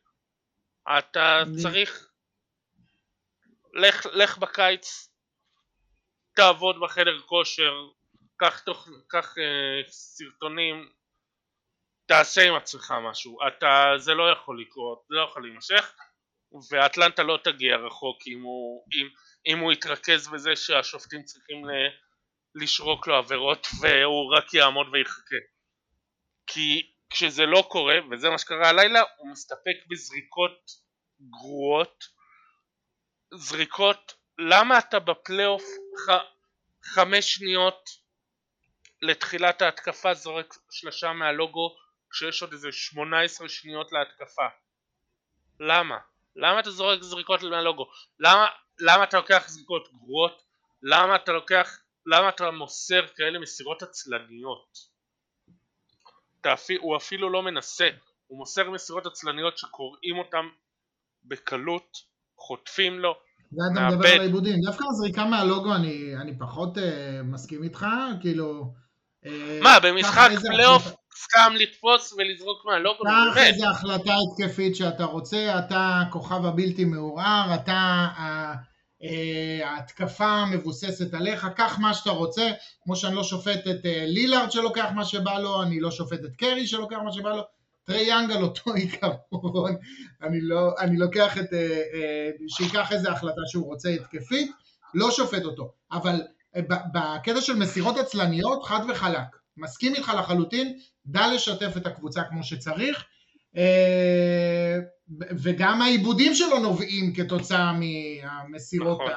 אתה 0.99 1.43
צריך 1.62 2.11
לך, 3.75 4.07
לך 4.07 4.39
בקיץ, 4.39 5.09
תעבוד 6.37 6.81
בחדר 6.81 7.21
כושר, 7.21 7.73
קח, 8.37 8.61
תוך, 8.61 8.89
קח 9.09 9.39
אה, 9.39 9.91
סרטונים, 9.91 10.93
תעשה 12.07 12.49
עם 12.49 12.55
עצמך 12.55 12.95
משהו, 13.11 13.39
אתה, 13.49 13.85
זה 13.97 14.14
לא 14.14 14.31
יכול 14.33 14.61
לקרות, 14.61 15.05
זה 15.09 15.14
לא 15.14 15.29
יכול 15.31 15.43
להימשך 15.43 15.95
ואטלנטה 16.70 17.22
לא 17.22 17.38
תגיע 17.44 17.76
רחוק 17.76 18.18
אם 18.26 18.42
הוא, 18.42 18.84
אם, 18.94 19.09
אם 19.47 19.59
הוא 19.59 19.72
יתרכז 19.72 20.28
בזה 20.28 20.57
שהשופטים 20.57 21.22
צריכים 21.22 21.64
ל, 21.68 21.70
לשרוק 22.55 23.07
לו 23.07 23.14
עבירות 23.16 23.66
והוא 23.80 24.36
רק 24.36 24.55
יעמוד 24.55 24.86
ויחכה 24.92 25.36
כי 26.47 26.92
כשזה 27.11 27.47
לא 27.47 27.66
קורה, 27.68 27.94
וזה 28.11 28.30
מה 28.30 28.38
שקרה 28.38 28.68
הלילה, 28.68 29.03
הוא 29.16 29.30
מסתפק 29.30 29.76
בזריקות 29.90 30.70
גרועות, 31.20 32.05
זריקות, 33.34 34.14
למה 34.38 34.78
אתה 34.78 34.99
בפלייאוף 34.99 35.64
ח... 35.99 36.11
חמש 36.82 37.34
שניות 37.34 37.90
לתחילת 39.03 39.62
ההתקפה 39.62 40.14
זורק 40.14 40.55
שלושה 40.70 41.12
מהלוגו 41.12 41.76
כשיש 42.11 42.42
עוד 42.42 42.53
איזה 42.53 42.72
18 42.72 43.49
שניות 43.49 43.92
להתקפה? 43.92 44.47
למה? 45.61 45.99
למה 46.37 46.61
אתה 46.61 46.70
זורק 46.70 47.03
זריקות 47.03 47.43
מהלוגו? 47.43 47.87
למה, 48.20 48.47
למה 48.80 49.05
אתה 49.05 49.16
לוקח 49.16 49.45
זריקות 49.49 49.89
גרועות? 49.93 50.43
למה 50.82 51.16
אתה 51.16 51.32
לוקח, 51.32 51.78
למה 52.07 52.28
אתה 52.28 52.51
מוסר 52.51 53.07
כאלה 53.16 53.39
מסירות 53.39 53.82
עצלניות? 53.82 54.97
אפילו, 56.53 56.82
הוא 56.82 56.97
אפילו 56.97 57.30
לא 57.30 57.43
מנסה, 57.43 57.89
הוא 58.26 58.39
מוסר 58.39 58.70
מסירות 58.70 59.07
עצלניות 59.07 59.59
שקוראים 59.59 60.18
אותם 60.18 60.49
בקלות, 61.24 61.97
חוטפים 62.39 62.99
לו, 62.99 63.14
זה 63.51 63.62
אתה 63.72 63.89
מדבר 63.89 64.09
על 64.09 64.20
העיבודים. 64.20 64.61
דווקא 64.61 64.84
הזריקה 64.91 65.24
מהלוגו 65.24 65.74
אני, 65.74 66.16
אני 66.16 66.39
פחות 66.39 66.76
uh, 66.76 66.80
מסכים 67.24 67.62
איתך, 67.62 67.87
כאילו... 68.20 68.74
אה, 69.24 69.29
מה, 69.62 69.80
במשחק 69.82 70.28
פלייאוף 70.47 70.82
סתם 71.23 71.53
לתפוס 71.55 72.12
ולזרוק 72.12 72.64
מהלוגו? 72.67 73.05
קח 73.05 73.39
איזה 73.39 73.69
החלטה 73.69 74.14
התקפית 74.14 74.77
שאתה 74.77 75.05
רוצה, 75.05 75.59
אתה 75.59 76.03
הכוכב 76.07 76.45
הבלתי 76.45 76.85
מעורער, 76.85 77.55
אתה 77.55 78.07
אה, 79.03 79.71
ההתקפה 79.71 80.45
מבוססת 80.45 81.14
עליך, 81.14 81.47
קח 81.57 81.79
מה 81.79 81.95
שאתה 81.95 82.11
רוצה, 82.11 82.51
כמו 82.83 82.97
שאני 82.97 83.14
לא 83.14 83.23
שופט 83.25 83.61
את 83.71 83.87
אה, 83.87 84.05
לילארד 84.07 84.51
שלוקח 84.51 84.89
מה 84.95 85.05
שבא 85.05 85.39
לו, 85.39 85.62
אני 85.62 85.81
לא 85.81 85.91
שופט 85.91 86.21
את 86.25 86.37
קרי 86.37 86.67
שלוקח 86.67 86.97
מה 87.05 87.12
שבא 87.12 87.29
לו, 87.31 87.43
טרי 87.85 88.03
יאנג 88.03 88.33
על 88.33 88.43
אותו 88.43 88.75
עיקרון, 88.81 89.77
אני, 90.23 90.41
לא, 90.41 90.75
אני 90.79 90.97
לוקח 90.97 91.39
את, 91.39 91.53
אה, 91.53 92.31
שייקח 92.49 92.93
איזה 92.93 93.11
החלטה 93.11 93.41
שהוא 93.47 93.67
רוצה 93.67 93.89
התקפית, 93.89 94.51
לא 94.95 95.11
שופט 95.11 95.45
אותו, 95.45 95.73
אבל 95.93 96.23
בקטע 96.93 97.41
של 97.41 97.57
מסירות 97.57 97.97
עצלניות, 97.97 98.64
חד 98.64 98.81
וחלק, 98.89 99.37
מסכים 99.57 99.95
איתך 99.95 100.13
לחלוטין, 100.19 100.79
דע 101.07 101.35
לשתף 101.35 101.77
את 101.77 101.87
הקבוצה 101.87 102.23
כמו 102.25 102.43
שצריך, 102.43 103.05
וגם 105.43 105.83
העיבודים 105.83 106.35
שלו 106.35 106.59
נובעים 106.59 107.15
כתוצאה 107.15 107.73
מהמסירות 107.73 109.01
נכון. 109.01 109.13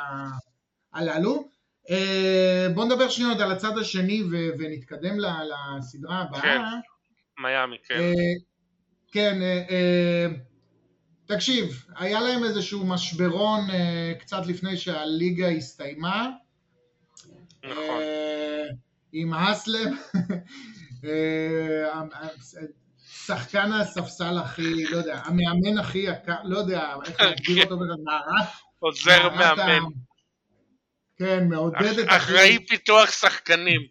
הללו. 0.94 1.50
אה, 1.90 2.68
בואו 2.74 2.86
נדבר 2.86 3.10
שנייה 3.10 3.32
עוד 3.32 3.42
על 3.42 3.52
הצד 3.52 3.78
השני 3.78 4.24
ונתקדם 4.60 5.18
לסדרה 5.20 6.22
הבאה. 6.22 6.42
כן, 6.42 6.62
מיאמי, 7.44 7.78
כן. 7.88 8.00
אה, 8.00 8.14
כן, 9.12 9.42
אה, 9.42 10.28
תקשיב, 11.26 11.86
היה 11.96 12.22
להם 12.22 12.44
איזשהו 12.44 12.86
משברון 12.86 13.62
קצת 14.20 14.48
לפני 14.48 14.78
שהליגה 14.78 15.48
הסתיימה. 15.48 16.30
נכון. 17.64 18.02
עם 19.14 19.34
האסלם. 19.34 19.96
שחקן 23.26 23.72
הספסל 23.72 24.38
הכי, 24.38 24.84
לא 24.84 24.98
יודע, 24.98 25.22
המאמן 25.26 25.78
הכי 25.78 25.98
יקר, 25.98 26.36
לא 26.44 26.58
יודע 26.58 26.94
איך 27.06 27.22
להגדיר 27.22 27.64
אותו 27.64 27.78
במערך. 27.78 28.62
עוזר 28.80 29.30
מאמן. 29.30 29.84
כן, 31.18 31.48
מעודד 31.50 32.00
את... 32.00 32.06
אחראי 32.08 32.66
פיתוח 32.68 33.12
שחקנים. 33.12 33.82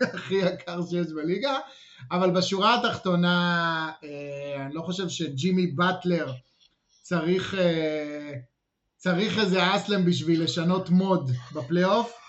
הכי 0.14 0.34
יקר 0.34 0.80
שיש 0.90 1.06
בליגה, 1.12 1.58
אבל 2.12 2.30
בשורה 2.30 2.74
התחתונה, 2.74 3.90
אה, 4.04 4.66
אני 4.66 4.74
לא 4.74 4.82
חושב 4.82 5.08
שג'ימי 5.08 5.66
באטלר 5.66 6.32
צריך, 7.02 7.54
אה, 7.54 8.32
צריך 8.96 9.38
איזה 9.38 9.76
אסלם 9.76 10.04
בשביל 10.04 10.42
לשנות 10.42 10.90
mode 10.90 11.30
בפלייאוף. 11.52 12.25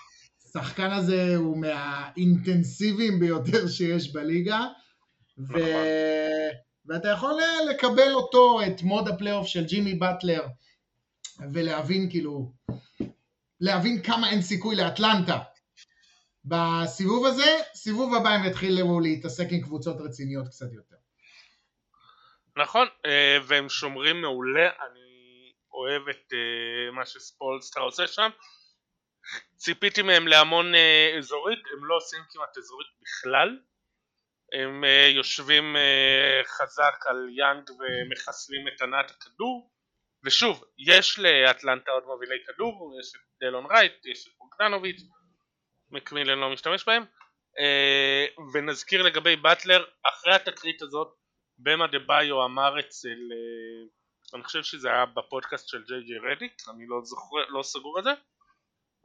השחקן 0.48 0.90
הזה 0.90 1.36
הוא 1.36 1.58
מהאינטנסיביים 1.58 3.20
ביותר 3.20 3.68
שיש 3.68 4.12
בליגה. 4.12 4.60
ו... 5.38 5.42
נכון. 5.42 5.62
ואתה 6.86 7.08
יכול 7.08 7.40
לקבל 7.70 8.12
אותו, 8.12 8.60
את 8.66 8.82
mode 8.82 9.08
הפלייאוף 9.08 9.46
של 9.46 9.64
ג'ימי 9.64 9.94
באטלר, 9.94 10.46
ולהבין 11.52 12.10
כאילו, 12.10 12.52
להבין 13.60 14.02
כמה 14.02 14.30
אין 14.30 14.42
סיכוי 14.42 14.76
לאטלנטה. 14.76 15.38
בסיבוב 16.44 17.26
הזה, 17.26 17.58
סיבוב 17.74 18.14
הבא 18.14 18.28
הם 18.28 18.44
יתחילו 18.44 19.00
להתעסק 19.00 19.46
עם 19.50 19.60
קבוצות 19.60 19.96
רציניות 20.00 20.48
קצת 20.48 20.72
יותר. 20.72 20.96
נכון, 22.56 22.86
אה, 23.06 23.38
והם 23.46 23.68
שומרים 23.68 24.20
מעולה, 24.20 24.66
אני 24.66 25.52
אוהב 25.72 26.08
את 26.08 26.32
אה, 26.32 26.90
מה 26.92 27.06
שספולסטר 27.06 27.80
עושה 27.80 28.06
שם. 28.06 28.30
ציפיתי 29.58 30.02
מהם 30.02 30.28
להמון 30.28 30.74
אה, 30.74 31.14
אזורית, 31.18 31.58
הם 31.72 31.84
לא 31.84 31.96
עושים 31.96 32.20
כמעט 32.30 32.58
אזורית 32.58 32.88
בכלל. 33.02 33.58
הם 34.52 34.84
uh, 34.84 35.16
יושבים 35.16 35.76
uh, 35.76 36.48
חזק 36.48 37.06
על 37.06 37.28
יאנג 37.30 37.70
ומחסלים 37.70 38.68
את 38.68 38.82
ענת 38.82 39.10
הכדור. 39.10 39.70
ושוב, 40.24 40.64
יש 40.78 41.18
לאטלנטה 41.18 41.90
עוד 41.90 42.04
מובילי 42.06 42.34
כדור, 42.46 43.00
יש 43.00 43.12
את 43.16 43.20
דלון 43.40 43.66
רייט, 43.66 44.06
יש 44.06 44.26
את 44.26 44.32
בוגדנוביץ', 44.38 45.02
מקמילן 45.90 46.38
לא 46.38 46.50
משתמש 46.50 46.84
בהם. 46.84 47.04
ונזכיר 48.52 49.02
לגבי 49.02 49.36
באטלר, 49.36 49.84
אחרי 50.02 50.34
התקרית 50.34 50.82
הזאת 50.82 51.14
במה 51.58 51.86
דה 51.86 51.98
ביו 51.98 52.44
אמר 52.44 52.80
אצל, 52.80 53.18
אני 54.34 54.44
חושב 54.44 54.62
שזה 54.62 54.88
היה 54.88 55.06
בפודקאסט 55.06 55.68
של 55.68 55.84
ג'יי 55.84 56.02
ג'יי 56.02 56.32
רדיק, 56.32 56.52
אני 56.74 56.86
לא, 56.86 57.00
זוכר, 57.04 57.36
לא 57.48 57.62
סגור 57.62 57.98
על 57.98 58.04
זה 58.04 58.10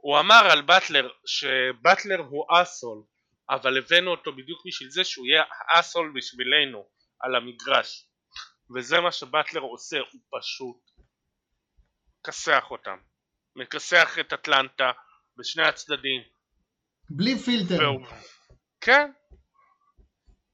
הוא 0.04 0.18
אמר 0.18 0.50
על 0.50 0.62
באטלר 0.62 1.10
שבאטלר 1.26 2.18
הוא 2.18 2.46
אסול 2.50 3.02
אבל 3.50 3.78
הבאנו 3.78 4.10
אותו 4.10 4.32
בדיוק 4.32 4.66
בשביל 4.66 4.90
זה 4.90 5.04
שהוא 5.04 5.26
יהיה 5.26 5.44
האסול 5.68 6.12
בשבילנו 6.16 6.86
על 7.20 7.34
המגרש. 7.34 8.06
וזה 8.74 9.00
מה 9.00 9.12
שבטלר 9.12 9.60
עושה, 9.60 9.98
הוא 9.98 10.20
פשוט 10.30 10.76
מכסח 12.20 12.64
אותם. 12.70 12.96
מכסח 13.56 14.16
את 14.20 14.32
אטלנטה 14.32 14.92
בשני 15.36 15.62
הצדדים. 15.62 16.22
בלי 17.10 17.38
פילטר. 17.38 17.78
והוא... 17.78 18.06
כן. 18.80 19.10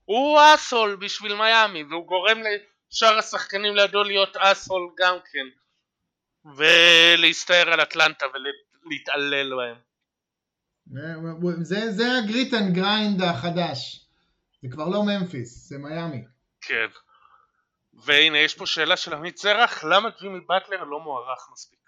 הוא 0.04 0.40
asshole 0.54 0.96
בשביל 0.96 1.34
מיאמי 1.34 1.84
והוא 1.84 2.06
גורם 2.06 2.38
לשאר 2.38 3.18
השחקנים 3.18 3.74
לידו 3.76 4.02
להיות 4.02 4.36
asshole 4.36 4.90
גם 4.98 5.16
כן. 5.32 5.46
ולהסתער 6.56 7.72
על 7.72 7.82
אטלנטה 7.82 8.26
ולהתעלל 8.86 9.56
בהם 9.56 9.76
זה, 11.62 11.92
זה 11.92 12.18
ה 12.18 12.25
grit 12.25 12.54
and 12.54 12.74
grind 12.74 13.22
החדש. 13.22 14.06
זה 14.62 14.68
כבר 14.70 14.88
לא 14.88 15.02
ממפיס, 15.02 15.68
זה 15.68 15.78
מיאמי. 15.78 16.24
כן. 16.60 16.86
והנה 18.04 18.38
יש 18.38 18.54
פה 18.54 18.66
שאלה 18.66 18.96
של 18.96 19.14
עמית 19.14 19.38
זרח, 19.38 19.84
למה 19.84 20.08
ג'ימי 20.20 20.40
באטלר 20.40 20.84
לא 20.84 21.00
מוערך 21.00 21.48
מספיק? 21.52 21.80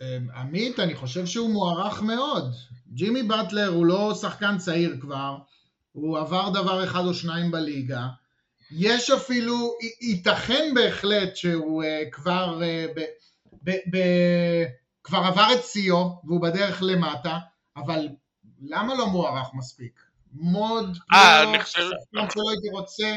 אמ, 0.00 0.30
עמית, 0.34 0.80
אני 0.80 0.94
חושב 0.94 1.26
שהוא 1.26 1.50
מוערך 1.50 2.02
מאוד. 2.02 2.52
ג'ימי 2.92 3.22
באטלר 3.22 3.68
הוא 3.68 3.86
לא 3.86 4.14
שחקן 4.14 4.58
צעיר 4.58 4.96
כבר, 5.00 5.36
הוא 5.92 6.18
עבר 6.18 6.50
דבר 6.50 6.84
אחד 6.84 7.04
או 7.06 7.14
שניים 7.14 7.50
בליגה. 7.50 8.06
יש 8.70 9.10
אפילו, 9.10 9.76
ייתכן 10.00 10.74
בהחלט 10.74 11.36
שהוא 11.36 11.84
uh, 11.84 12.10
כבר 12.10 12.60
ב, 12.96 13.00
ב, 13.64 13.70
ב, 13.70 13.98
כבר 15.04 15.18
עבר 15.18 15.46
את 15.54 15.64
שיאו 15.64 16.20
והוא 16.24 16.42
בדרך 16.42 16.82
למטה, 16.82 17.38
אבל 17.76 18.08
למה 18.60 18.94
לא 18.94 19.06
מוערך 19.06 19.54
מספיק? 19.54 20.00
mode 20.32 20.98
אה, 21.12 21.42
פלייאוף, 21.46 21.66
שחקן 21.66 22.30
שלא 22.30 22.50
הייתי 22.50 22.68
רוצה 22.72 23.16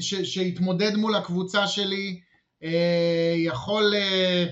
ש, 0.00 0.14
שיתמודד 0.14 0.96
מול 0.96 1.14
הקבוצה 1.14 1.66
שלי, 1.66 2.20
אה, 2.62 3.34
יכול, 3.36 3.94
אה, 3.94 4.44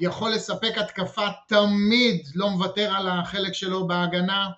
יכול 0.00 0.30
לספק 0.30 0.78
התקפה 0.78 1.26
תמיד, 1.48 2.26
לא 2.34 2.50
מוותר 2.50 2.96
על 2.96 3.08
החלק 3.08 3.52
שלו 3.52 3.86
בהגנה, 3.86 4.48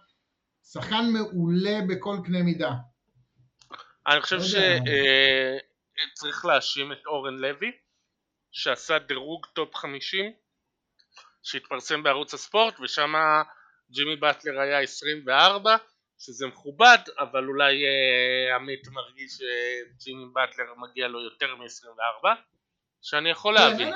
שחקן 0.73 1.11
מעולה 1.13 1.81
בכל 1.89 2.17
קנה 2.25 2.43
מידה. 2.43 2.73
אני 4.07 4.21
חושב 4.21 4.37
לא 4.37 4.43
שצריך 4.43 6.45
אה, 6.45 6.51
להאשים 6.51 6.93
את 6.93 7.07
אורן 7.07 7.35
לוי 7.35 7.73
שעשה 8.53 8.99
דירוג 8.99 9.47
top 9.47 9.75
50 9.75 10.33
שהתפרסם 11.43 12.03
בערוץ 12.03 12.35
הספורט 12.35 12.81
ושם 12.81 13.13
ג'ימי 13.91 14.17
באטלר 14.17 14.61
היה 14.61 14.81
24 14.81 15.77
שזה 16.19 16.47
מכובד 16.47 16.99
אבל 17.19 17.45
אולי 17.49 17.75
אה, 17.85 18.57
עמית 18.57 18.89
מרגיש 18.89 19.33
שג'ימי 19.33 20.25
באטלר 20.33 20.75
מגיע 20.77 21.09
לו 21.09 21.25
יותר 21.25 21.57
מ-24 21.57 22.29
שאני 23.03 23.31
יכול 23.31 23.59
כן, 23.59 23.65
להבין. 23.65 23.95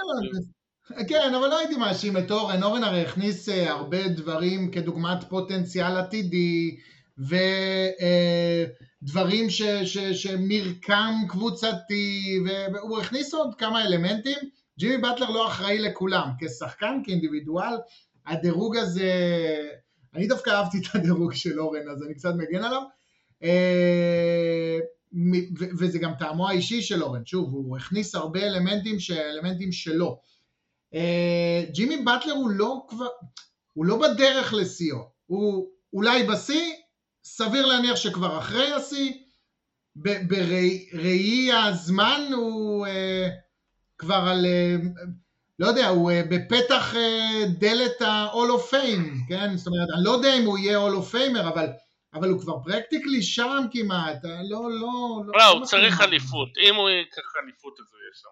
כן, 1.09 1.35
אבל 1.35 1.49
לא 1.49 1.59
הייתי 1.59 1.77
מאשים 1.77 2.17
את 2.17 2.31
אורן, 2.31 2.63
אורן 2.63 2.85
הרי 2.85 3.01
הכניס 3.01 3.49
אה, 3.49 3.71
הרבה 3.71 4.09
דברים 4.09 4.71
כדוגמת 4.71 5.25
פוטנציאל 5.29 5.97
עתידי 5.97 6.77
ו... 7.29 7.35
אה, 8.01 8.65
דברים 9.03 9.51
ש, 9.51 9.63
ש, 9.63 9.99
שמרקם 9.99 11.15
קבוצתי, 11.29 12.39
והוא 12.73 12.99
הכניס 12.99 13.35
עוד 13.35 13.55
כמה 13.55 13.85
אלמנטים. 13.85 14.39
ג'ימי 14.79 14.97
באטלר 14.99 15.31
לא 15.31 15.49
אחראי 15.49 15.79
לכולם, 15.79 16.29
כשחקן, 16.39 17.01
כאינדיבידואל, 17.05 17.75
הדירוג 18.27 18.77
הזה, 18.77 19.13
אני 20.15 20.27
דווקא 20.27 20.51
אהבתי 20.51 20.79
את 20.79 20.95
הדירוג 20.95 21.35
של 21.35 21.61
אורן, 21.61 21.89
אז 21.89 22.03
אני 22.03 22.15
קצת 22.15 22.35
מגן 22.35 22.65
עליו. 22.65 22.83
אה, 23.43 24.79
וזה 25.79 25.99
גם 25.99 26.13
טעמו 26.19 26.49
האישי 26.49 26.83
של 26.83 27.03
אורן, 27.03 27.27
שוב, 27.27 27.53
הוא 27.53 27.77
הכניס 27.77 28.15
הרבה 28.15 28.47
אלמנטים, 28.47 28.97
אלמנטים 29.11 29.73
שלו. 29.73 30.21
אה, 30.95 31.65
ג'ימי 31.73 31.97
באטלר 31.97 32.33
הוא 32.33 32.51
לא 32.51 32.85
כבר, 32.89 33.09
הוא 33.73 33.85
לא 33.85 33.99
בדרך 33.99 34.55
לשיאו, 34.55 34.99
הוא 35.27 35.69
אולי 35.93 36.23
בשיא, 36.23 36.73
סביר 37.29 37.67
להניח 37.67 37.97
שכבר 37.97 38.39
אחרי 38.39 38.73
השיא, 38.73 39.13
בראי 39.97 41.53
הזמן 41.53 42.21
הוא 42.33 42.87
uh, 42.87 42.91
כבר 43.99 44.25
על, 44.31 44.45
uh, 44.45 44.99
לא 45.59 45.67
יודע, 45.67 45.89
הוא 45.89 46.11
uh, 46.11 46.15
בפתח 46.31 46.95
uh, 46.95 47.47
דלת 47.59 48.03
ה-all 48.03 48.59
of 48.59 48.73
fame, 48.73 49.29
כן? 49.29 49.57
זאת 49.57 49.67
אומרת, 49.67 49.89
אני 49.97 50.05
לא 50.05 50.11
יודע 50.11 50.35
אם 50.39 50.45
הוא 50.45 50.59
יהיה 50.59 50.79
all 50.79 50.93
of 50.93 51.15
famer, 51.15 51.49
אבל, 51.49 51.67
אבל 52.15 52.29
הוא 52.29 52.41
כבר 52.41 52.59
פרקטיקלי 52.65 53.23
שם 53.23 53.67
כמעט, 53.73 54.25
לא, 54.25 54.31
לא, 54.43 54.71
לא. 54.71 55.23
לא, 55.27 55.33
לא 55.39 55.49
הוא 55.49 55.65
צריך 55.65 56.01
אליפות, 56.01 56.49
אם 56.59 56.75
הוא 56.75 56.89
ייקח 56.89 57.33
אליפות 57.45 57.81
אז 57.81 57.87
הוא 57.93 58.01
יהיה 58.01 58.15
שם. 58.15 58.29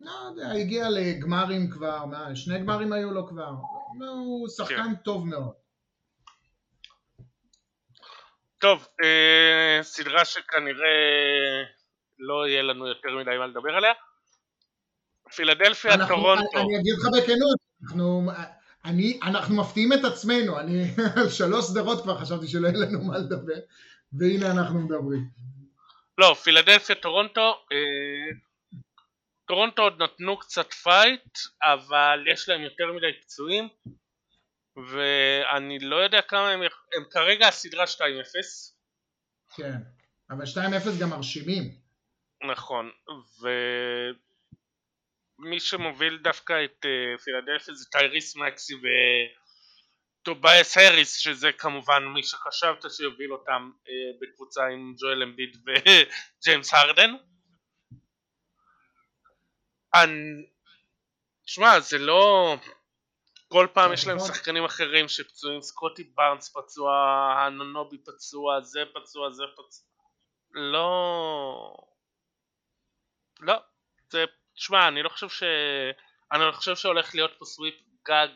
לא 0.00 0.30
יודע, 0.30 0.60
הגיע 0.60 0.90
לגמרים 0.90 1.70
כבר, 1.70 2.04
מה, 2.04 2.36
שני 2.36 2.58
גמרים 2.58 2.92
היו 2.92 3.10
לו 3.10 3.26
כבר, 3.26 3.50
הוא 4.00 4.48
שחקן 4.48 4.76
כן. 4.76 4.94
טוב 4.94 5.26
מאוד. 5.26 5.63
טוב, 8.64 8.88
אה, 9.04 9.82
סדרה 9.82 10.24
שכנראה 10.24 11.62
לא 12.18 12.46
יהיה 12.48 12.62
לנו 12.62 12.86
יותר 12.86 13.16
מדי 13.16 13.38
מה 13.38 13.46
לדבר 13.46 13.76
עליה. 13.76 13.92
פילדלפיה, 15.34 15.94
אנחנו, 15.94 16.16
טורונטו. 16.16 16.58
אני, 16.58 16.80
אגיד 16.80 16.94
לך 16.98 17.06
בכנות, 17.16 17.58
אנחנו, 17.82 18.30
אני, 18.84 19.20
אנחנו 19.22 19.56
מפתיעים 19.56 19.92
את 19.92 20.04
עצמנו, 20.04 20.60
אני 20.60 20.84
על 21.16 21.28
שלוש 21.28 21.64
סדרות 21.64 22.02
כבר 22.02 22.18
חשבתי 22.18 22.48
שלא 22.48 22.68
יהיה 22.68 22.78
לנו 22.78 23.04
מה 23.04 23.18
לדבר, 23.18 23.60
והנה 24.12 24.50
אנחנו 24.50 24.80
מדברים. 24.80 25.24
לא, 26.18 26.34
פילדלפיה, 26.42 26.94
טורונטו, 26.94 27.64
אה, 27.72 28.36
טורונטו 29.48 29.82
עוד 29.82 30.02
נתנו 30.02 30.36
קצת 30.36 30.72
fight, 30.72 31.38
אבל 31.62 32.24
יש 32.32 32.48
להם 32.48 32.60
יותר 32.60 32.92
מדי 32.96 33.20
פצועים. 33.20 33.68
ואני 34.76 35.78
לא 35.78 35.96
יודע 35.96 36.22
כמה 36.22 36.50
הם, 36.50 36.60
הם 36.96 37.04
כרגע 37.10 37.48
הסדרה 37.48 37.84
2-0. 37.84 37.98
כן, 39.56 39.76
אבל 40.30 40.44
2-0 40.44 41.00
גם 41.00 41.10
מרשימים. 41.10 41.84
נכון, 42.42 42.90
ומי 45.40 45.60
שמוביל 45.60 46.18
דווקא 46.18 46.64
את 46.64 46.84
uh, 46.84 47.18
פילדלפיה 47.22 47.74
זה 47.74 47.84
טייריס 47.90 48.36
מקסי 48.36 48.74
וטובייס 50.22 50.76
הריס, 50.76 51.16
שזה 51.16 51.52
כמובן 51.52 52.04
מי 52.04 52.22
שחשבת 52.22 52.84
שיוביל 52.90 53.32
אותם 53.32 53.70
uh, 53.84 53.88
בקבוצה 54.20 54.66
עם 54.66 54.94
ג'ואל 54.98 55.22
אמביד 55.22 55.56
וג'יימס 55.66 56.74
הרדן. 56.74 57.10
אני... 59.94 60.46
שמע, 61.46 61.80
זה 61.80 61.98
לא... 61.98 62.56
כל 63.54 63.66
פעם 63.72 63.92
יש 63.92 64.06
להם 64.06 64.18
שחקנים 64.18 64.64
אחרים 64.64 65.08
שפצועים, 65.08 65.62
סקוטי 65.62 66.10
בארנס 66.16 66.48
פצוע, 66.48 66.92
הנונובי 67.38 67.98
פצוע, 67.98 68.60
זה 68.60 68.80
פצוע, 68.94 69.30
זה 69.30 69.42
פצוע. 69.52 69.86
לא... 70.50 71.76
לא. 73.40 73.54
זה... 74.10 74.24
תשמע, 74.54 74.88
אני 74.88 75.02
לא 75.02 75.08
חושב 75.08 75.28
ש... 75.28 75.42
אני 76.32 76.40
לא 76.40 76.52
חושב 76.52 76.76
שהולך 76.76 77.14
להיות 77.14 77.30
פה 77.38 77.44
סוויפ 77.44 77.74
גג 78.08 78.28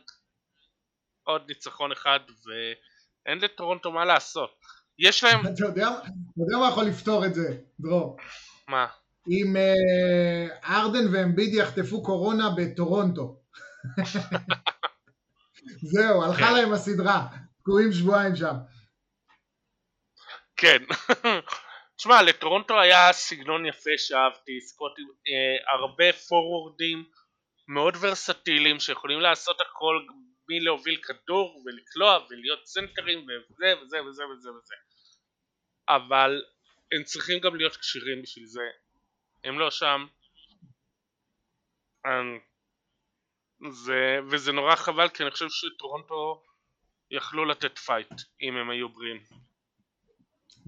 עוד 1.22 1.42
ניצחון 1.48 1.92
אחד 1.92 2.20
ואין 2.44 3.38
לטורונטו 3.38 3.92
מה 3.92 4.04
לעשות. 4.04 4.50
יש 4.98 5.24
להם... 5.24 5.40
אתה 5.40 5.64
יודע, 5.64 5.88
מה 6.36 6.68
יכול 6.68 6.84
לפתור 6.84 7.26
את 7.26 7.34
זה, 7.34 7.58
דרור? 7.80 8.16
מה? 8.68 8.86
אם 9.28 9.56
אה, 9.56 10.76
ארדן 10.76 11.14
ואמביד 11.14 11.54
יחטפו 11.54 12.02
קורונה 12.02 12.50
בטורונטו. 12.56 13.40
זהו, 15.82 16.22
הלכה 16.22 16.46
כן. 16.46 16.54
להם 16.54 16.72
הסדרה, 16.72 17.26
תקועים 17.58 17.92
שבועיים 17.92 18.36
שם. 18.36 18.54
כן. 20.56 20.82
תשמע, 21.96 22.22
לטורונטו 22.22 22.80
היה 22.80 23.12
סגנון 23.12 23.66
יפה 23.66 23.90
שאהבתי, 23.96 24.60
סקוטי, 24.60 25.02
אה, 25.02 25.74
הרבה 25.74 26.12
פורוורדים 26.12 27.04
מאוד 27.68 27.94
ורסטיליים 28.00 28.80
שיכולים 28.80 29.20
לעשות 29.20 29.60
הכל 29.60 30.06
מלהוביל 30.48 31.00
כדור 31.02 31.62
ולקלוע 31.66 32.18
ולהיות 32.30 32.66
סנטרים 32.66 33.18
וזה 33.18 33.74
וזה 33.82 34.02
וזה 34.02 34.26
וזה 34.26 34.50
וזה 34.50 34.74
אבל 35.88 36.42
הם 36.92 37.04
צריכים 37.04 37.40
גם 37.40 37.56
להיות 37.56 37.76
כשירים 37.76 38.22
בשביל 38.22 38.46
זה 38.46 38.68
הם 39.44 39.58
לא 39.58 39.70
שם 39.70 40.06
זה, 43.70 44.18
וזה 44.30 44.52
נורא 44.52 44.76
חבל 44.76 45.08
כי 45.08 45.22
אני 45.22 45.30
חושב 45.30 45.46
שטורונטו 45.48 46.42
יכלו 47.10 47.44
לתת 47.44 47.78
fight 47.78 48.22
אם 48.42 48.56
הם 48.56 48.70
היו 48.70 48.88
בריאים. 48.88 49.20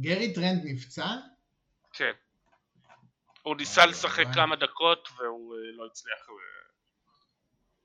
גארי 0.00 0.34
טרנט 0.34 0.62
נפצע? 0.64 1.16
כן. 1.92 2.12
הוא 3.42 3.56
ניסה 3.56 3.86
לשחק 3.86 4.26
כמה 4.34 4.56
דקות 4.56 5.08
והוא 5.18 5.54
אה, 5.54 5.60
לא 5.76 5.86
הצליח. 5.86 6.28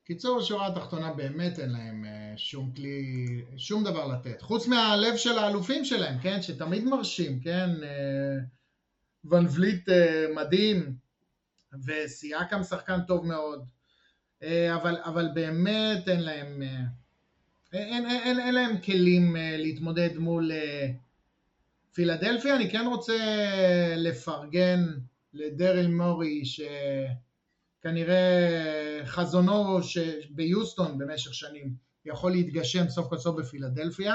קיצור, 0.04 0.38
השורה 0.38 0.66
התחתונה 0.66 1.12
באמת 1.12 1.58
אין 1.58 1.70
להם 1.72 2.04
אה, 2.04 2.38
שום 2.38 2.72
כלי, 2.74 3.44
שום 3.56 3.84
דבר 3.84 4.06
לתת. 4.06 4.42
חוץ 4.42 4.66
מהלב 4.66 5.16
של 5.16 5.38
האלופים 5.38 5.84
שלהם, 5.84 6.18
כן? 6.22 6.42
שתמיד 6.42 6.84
מרשים, 6.84 7.40
כן? 7.40 7.70
אה, 7.82 8.36
ון 9.24 9.46
וליט 9.54 9.88
מדהים, 10.34 10.96
וסייקם 11.86 12.62
שחקן 12.62 13.00
טוב 13.06 13.26
מאוד. 13.26 13.75
אה, 14.42 14.76
אבל, 14.76 14.96
אבל 15.04 15.28
באמת 15.34 16.08
אין 16.08 16.20
להם, 16.20 16.62
אה, 16.62 16.80
אין, 17.72 18.06
אין, 18.06 18.06
אין, 18.06 18.40
אין 18.40 18.54
להם 18.54 18.80
כלים 18.80 19.36
אה, 19.36 19.56
להתמודד 19.56 20.16
מול 20.16 20.50
פילדלפיה. 21.92 22.56
אני 22.56 22.70
כן 22.70 22.86
רוצה 22.86 23.16
לפרגן 23.96 24.84
לדרל 25.32 25.86
מורי 25.86 26.42
שכנראה 27.80 28.16
חזונו 29.04 29.78
ביוסטון 30.30 30.98
במשך 30.98 31.34
שנים 31.34 31.74
יכול 32.04 32.32
להתגשם 32.32 32.88
סוף 32.88 33.08
כל 33.08 33.18
סוף 33.18 33.36
בפילדלפיה. 33.40 34.14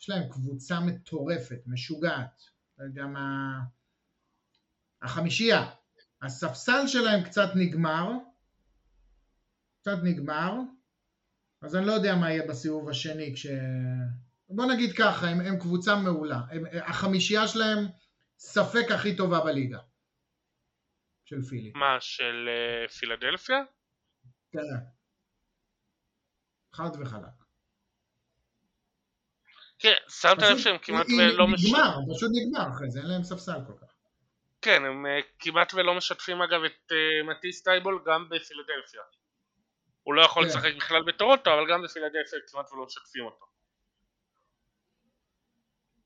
יש 0.00 0.08
להם 0.08 0.28
קבוצה 0.30 0.80
מטורפת, 0.80 1.60
משוגעת. 1.66 2.42
גם 2.94 3.14
החמישייה, 5.02 5.70
הספסל 6.22 6.86
שלהם 6.86 7.24
קצת 7.24 7.48
נגמר, 7.54 8.10
קצת 9.80 9.98
נגמר, 10.02 10.52
אז 11.62 11.76
אני 11.76 11.86
לא 11.86 11.92
יודע 11.92 12.14
מה 12.14 12.30
יהיה 12.30 12.46
בסיבוב 12.48 12.88
השני 12.88 13.34
כש... 13.34 13.46
בוא 14.48 14.66
נגיד 14.66 14.92
ככה, 14.98 15.28
הם, 15.28 15.40
הם 15.40 15.58
קבוצה 15.58 15.96
מעולה, 15.96 16.40
הם, 16.50 16.64
החמישייה 16.86 17.48
שלהם 17.48 17.78
ספק 18.38 18.90
הכי 18.94 19.16
טובה 19.16 19.40
בליגה 19.40 19.78
של 21.24 21.42
פילי. 21.42 21.72
מה, 21.74 21.96
של 22.00 22.48
uh, 22.48 22.92
פילדלפיה? 22.92 23.62
כן. 24.52 24.58
חד 26.72 26.90
וחלק. 27.00 27.40
כן, 29.78 29.94
שמת 30.08 30.42
לב 30.42 30.58
שהם 30.58 30.78
כמעט 30.82 31.06
ולא 31.18 31.48
משנה. 31.48 31.78
נגמר, 31.78 32.14
פשוט 32.14 32.30
נגמר 32.34 32.70
אחרי 32.70 32.90
זה, 32.90 33.00
אין 33.00 33.08
להם 33.08 33.24
ספסל 33.24 33.58
כל 33.66 33.72
כך. 33.80 33.89
כן, 34.62 34.84
הם 34.84 35.06
uh, 35.06 35.24
כמעט 35.38 35.74
ולא 35.74 35.94
משתפים 35.94 36.42
אגב 36.42 36.64
את 36.64 36.92
uh, 36.92 37.30
מטיס 37.30 37.62
טייבול 37.62 38.02
גם 38.06 38.28
בפילדלפיה. 38.28 39.00
הוא 40.02 40.14
לא 40.14 40.24
יכול 40.24 40.42
כן. 40.42 40.48
לשחק 40.48 40.74
בכלל 40.76 41.02
בטורונטו, 41.02 41.50
אבל 41.54 41.70
גם 41.70 41.82
בפילדלפיה 41.82 42.38
כמעט 42.46 42.72
ולא 42.72 42.86
משתפים 42.86 43.24
אותו. 43.24 43.44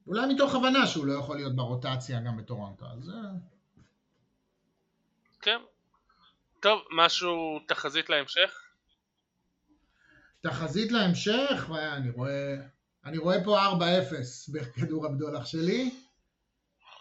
אולי 0.06 0.34
מתוך 0.34 0.54
הבנה 0.54 0.86
שהוא 0.86 1.06
לא 1.06 1.12
יכול 1.12 1.36
להיות 1.36 1.56
ברוטציה 1.56 2.20
גם 2.20 2.36
בטורונטו, 2.36 2.84
אז... 2.86 3.10
אה. 3.10 3.14
כן. 5.40 5.60
טוב, 6.60 6.82
משהו, 6.90 7.60
תחזית 7.68 8.10
להמשך? 8.10 8.62
תחזית 10.40 10.92
להמשך? 10.92 11.70
אני 11.70 12.10
רואה, 12.10 12.54
אני 13.04 13.18
רואה 13.18 13.44
פה 13.44 13.58
4-0 13.58 13.72
בכדור 14.52 15.06
הבדולח 15.06 15.46
שלי. 15.46 16.03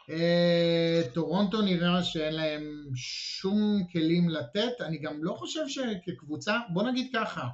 אה, 0.10 1.02
טורונטו 1.14 1.62
נראה 1.62 2.04
שאין 2.04 2.34
להם 2.34 2.90
שום 2.96 3.88
כלים 3.92 4.30
לתת, 4.30 4.82
אני 4.82 4.98
גם 4.98 5.24
לא 5.24 5.34
חושב 5.34 5.68
שכקבוצה, 5.68 6.60
בוא 6.70 6.84
נגיד 6.84 7.10
ככה, 7.14 7.48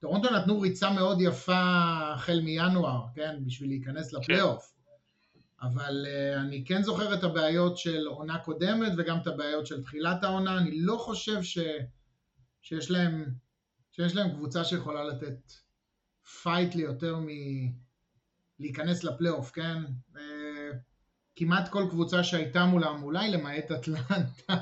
טורונטו 0.00 0.30
נתנו 0.30 0.60
ריצה 0.60 0.90
מאוד 0.90 1.20
יפה 1.20 1.62
החל 2.14 2.40
מינואר, 2.40 3.04
כן, 3.14 3.36
בשביל 3.46 3.68
להיכנס 3.68 4.12
לפלייאוף. 4.12 4.72
אבל 5.62 6.06
uh, 6.06 6.40
אני 6.40 6.64
כן 6.64 6.82
זוכר 6.82 7.14
את 7.14 7.24
הבעיות 7.24 7.78
של 7.78 8.06
עונה 8.06 8.38
קודמת 8.38 8.92
וגם 8.98 9.18
את 9.18 9.26
הבעיות 9.26 9.66
של 9.66 9.82
תחילת 9.82 10.24
העונה, 10.24 10.58
אני 10.58 10.70
לא 10.80 10.96
חושב 10.96 11.42
ש, 11.42 11.58
שיש, 12.62 12.90
להם, 12.90 13.24
שיש 13.92 14.16
להם 14.16 14.30
קבוצה 14.30 14.64
שיכולה 14.64 15.04
לתת 15.04 15.52
fight 16.42 16.74
ליותר 16.74 17.16
מ... 17.16 17.26
להיכנס 18.58 19.04
לפלייאוף, 19.04 19.50
כן? 19.50 19.82
Uh, 20.14 20.18
כמעט 21.36 21.68
כל 21.68 21.86
קבוצה 21.90 22.24
שהייתה 22.24 22.64
מולם, 22.64 23.02
אולי 23.02 23.30
למעט 23.30 23.70
אטלנטה, 23.70 24.54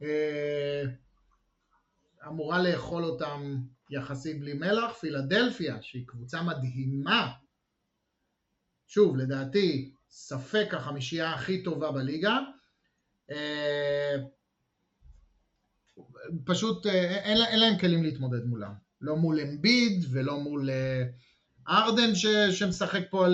uh, 0.00 0.04
אמורה 2.28 2.62
לאכול 2.62 3.04
אותם 3.04 3.56
יחסית 3.90 4.40
בלי 4.40 4.52
מלח, 4.54 4.92
פילדלפיה, 4.92 5.82
שהיא 5.82 6.06
קבוצה 6.06 6.42
מדהימה, 6.42 7.32
שוב, 8.86 9.16
לדעתי, 9.16 9.92
ספק 10.10 10.74
החמישייה 10.74 11.34
הכי 11.34 11.62
טובה 11.62 11.92
בליגה. 11.92 12.38
אה, 13.30 14.16
פשוט 16.44 16.86
אה, 16.86 17.18
אין, 17.18 17.38
אין 17.48 17.60
להם 17.60 17.78
כלים 17.78 18.02
להתמודד 18.02 18.44
מולם. 18.44 18.72
לא 19.00 19.16
מול 19.16 19.40
אמביד 19.40 20.04
ולא 20.10 20.40
מול 20.40 20.70
אה, 20.70 21.02
הארדן 21.68 22.14
ש, 22.14 22.26
שמשחק 22.26 23.02
פה 23.10 23.26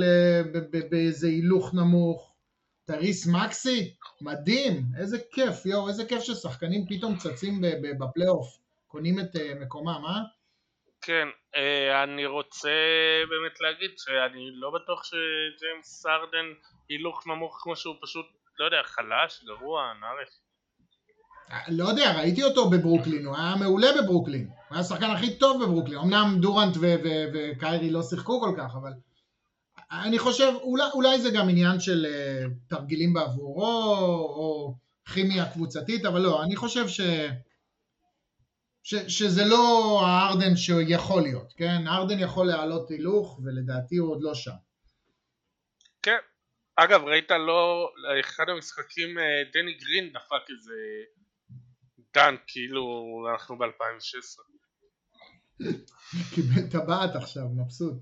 באיזה 0.91 1.27
הילוך 1.27 1.75
נמוך. 1.75 2.28
טייריס 2.89 3.27
מקסי, 3.27 3.95
מדהים, 4.21 4.83
איזה 4.99 5.19
כיף, 5.33 5.67
יואו, 5.67 5.89
איזה 5.89 6.05
כיף 6.05 6.23
ששחקנים 6.23 6.87
פתאום 6.89 7.17
צצים 7.17 7.61
בפלייאוף, 8.01 8.59
קונים 8.87 9.21
את 9.21 9.37
מקומם, 9.61 10.03
אה? 10.07 10.21
כן, 11.03 11.29
אה, 11.57 12.03
אני 12.03 12.27
רוצה 12.27 12.69
באמת 13.29 13.61
להגיד 13.61 13.91
שאני 13.97 14.51
לא 14.53 14.71
בטוח 14.71 15.05
שג'יימס 15.05 15.87
סרדן 15.87 16.47
הילוך 16.89 17.27
נמוך 17.27 17.59
כמו 17.63 17.77
שהוא 17.77 17.95
פשוט, 18.03 18.27
לא 18.59 18.65
יודע, 18.65 18.83
חלש, 18.85 19.45
גרוע, 19.45 19.93
נארף. 20.01 20.29
לא 21.69 21.85
יודע, 21.89 22.19
ראיתי 22.19 22.43
אותו 22.43 22.71
בברוקלין, 22.71 23.27
הוא 23.27 23.37
היה 23.37 23.55
מעולה 23.61 23.89
בברוקלין, 24.03 24.45
הוא 24.45 24.55
היה 24.71 24.81
השחקן 24.81 25.11
הכי 25.11 25.39
טוב 25.39 25.65
בברוקלין, 25.65 25.99
אמנם 25.99 26.37
דורנט 26.41 26.77
וקיירי 27.33 27.91
לא 27.91 28.03
שיחקו 28.03 28.41
כל 28.41 28.55
כך, 28.59 28.71
אבל 28.83 28.91
אני 29.91 30.19
חושב, 30.19 30.53
אולי, 30.63 30.85
אולי 30.95 31.21
זה 31.21 31.31
גם 31.31 31.49
עניין 31.49 31.81
של 31.81 32.07
uh, 32.07 32.69
תרגילים 32.69 33.15
בעבורו, 33.15 33.97
או 34.29 34.75
כימיה 35.15 35.53
קבוצתית, 35.53 36.05
אבל 36.05 36.21
לא, 36.21 36.43
אני 36.43 36.57
חושב 36.57 36.89
ש... 36.89 37.01
ש, 38.83 38.95
שזה 38.95 39.45
לא 39.45 40.01
הארדן 40.07 40.57
שיכול 40.57 41.23
להיות, 41.23 41.53
כן? 41.57 41.87
הארדן 41.87 42.19
יכול 42.19 42.47
להעלות 42.47 42.91
הילוך 42.91 43.41
ולדעתי 43.45 43.97
הוא 43.97 44.11
עוד 44.11 44.23
לא 44.23 44.35
שם. 44.35 44.57
כן, 46.03 46.19
אגב 46.77 47.05
ראית 47.05 47.31
לא, 47.31 47.91
אחד 48.21 48.45
המשחקים 48.49 49.19
אה, 49.19 49.25
דני 49.53 49.73
גרין 49.73 50.13
דפק 50.13 50.51
איזה 50.51 50.75
דן 52.15 52.35
כאילו 52.47 52.85
אנחנו 53.33 53.59
ב-2016. 53.59 54.43
קיבל 56.35 56.71
טבעת 56.71 57.17
עכשיו, 57.17 57.49
מבסוט. 57.49 57.97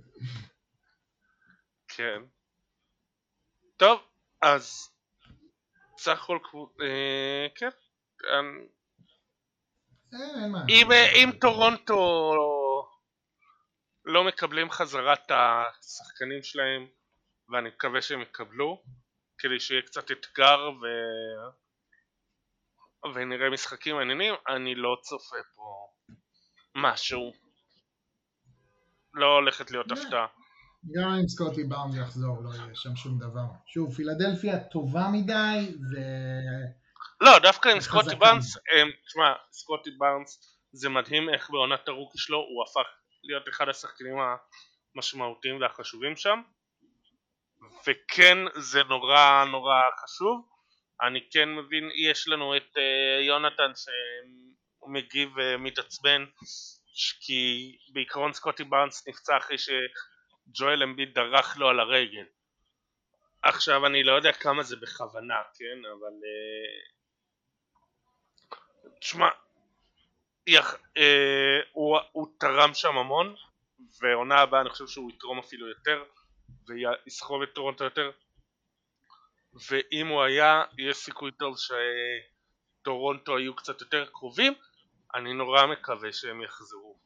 כן. 1.96 2.22
טוב, 3.76 4.00
אז 4.42 4.90
סך 5.98 6.22
הכל, 6.22 6.38
אה, 6.82 7.46
כן, 7.54 7.68
אם, 10.68 10.92
אם 10.92 11.30
טורונטו 11.40 12.32
לא 14.04 14.24
מקבלים 14.24 14.70
חזרה 14.70 15.12
את 15.12 15.30
השחקנים 15.30 16.42
שלהם 16.42 16.86
ואני 17.48 17.68
מקווה 17.68 18.02
שהם 18.02 18.20
יקבלו 18.20 18.82
כדי 19.38 19.60
שיהיה 19.60 19.82
קצת 19.82 20.10
אתגר 20.10 20.70
ו... 20.70 20.84
ונראה 23.14 23.50
משחקים 23.50 23.96
מעניינים 23.96 24.34
אני 24.48 24.74
לא 24.74 24.96
צופה 25.02 25.36
פה 25.54 25.88
משהו. 26.74 27.32
לא 29.14 29.26
הולכת 29.26 29.70
להיות 29.70 29.92
הפתעה 29.92 30.26
גם 30.94 31.08
אם 31.08 31.28
סקוטי 31.28 31.64
בארנס 31.64 31.94
יחזור 31.96 32.36
לא 32.44 32.54
יהיה 32.54 32.74
שם 32.74 32.96
שום 32.96 33.18
דבר. 33.18 33.46
שוב 33.66 33.94
פילדלפיה 33.94 34.64
טובה 34.64 35.08
מדי 35.12 35.74
ו... 35.90 35.96
לא, 37.20 37.38
דווקא 37.38 37.68
עם 37.68 37.80
סקוטי 37.80 38.14
בארנס, 38.14 38.56
תשמע, 39.06 39.32
סקוטי 39.52 39.90
בארנס 39.90 40.58
זה 40.72 40.88
מדהים 40.88 41.28
איך 41.28 41.50
בעונת 41.50 41.88
הרוקי 41.88 42.18
שלו 42.18 42.38
הוא 42.38 42.64
הפך 42.64 42.88
להיות 43.24 43.48
אחד 43.48 43.68
השחקנים 43.68 44.14
המשמעותיים 44.94 45.60
והחשובים 45.60 46.16
שם. 46.16 46.42
וכן 47.86 48.38
זה 48.54 48.82
נורא 48.82 49.44
נורא 49.50 49.80
חשוב. 50.04 50.48
אני 51.02 51.20
כן 51.30 51.48
מבין, 51.54 51.90
יש 52.10 52.28
לנו 52.28 52.56
את 52.56 52.76
uh, 52.76 53.26
יונתן 53.26 53.72
שמגיב 53.74 55.28
ומתעצבן 55.36 56.24
כי 57.20 57.72
בעיקרון 57.92 58.32
סקוטי 58.32 58.64
בארנס 58.64 59.08
נפצע 59.08 59.36
אחרי 59.36 59.58
שג'ואל 60.48 60.82
אמביד 60.82 61.14
דרך 61.14 61.56
לו 61.56 61.68
על 61.68 61.80
הרגל. 61.80 62.24
עכשיו 63.42 63.86
אני 63.86 64.04
לא 64.04 64.12
יודע 64.12 64.32
כמה 64.32 64.62
זה 64.62 64.76
בכוונה, 64.76 65.42
כן, 65.54 65.78
אבל 65.84 66.12
uh, 66.12 66.96
תשמע, 69.00 69.28
אה, 70.48 71.60
הוא, 71.72 71.98
הוא 72.12 72.28
תרם 72.38 72.74
שם 72.74 72.98
המון 72.98 73.34
ועונה 74.00 74.40
הבאה 74.40 74.60
אני 74.60 74.70
חושב 74.70 74.86
שהוא 74.86 75.10
יתרום 75.10 75.38
אפילו 75.38 75.68
יותר 75.68 76.04
ויסחוב 76.66 77.42
את 77.42 77.48
טורונטו 77.54 77.84
יותר. 77.84 78.10
ואם 79.70 80.06
הוא 80.06 80.22
היה 80.22 80.64
יש 80.78 80.96
סיכוי 80.96 81.32
טוב 81.32 81.56
שטורונטו 82.82 83.36
היו 83.36 83.56
קצת 83.56 83.80
יותר 83.80 84.06
קרובים 84.06 84.54
אני 85.14 85.34
נורא 85.34 85.66
מקווה 85.66 86.12
שהם 86.12 86.42
יחזרו 86.42 86.98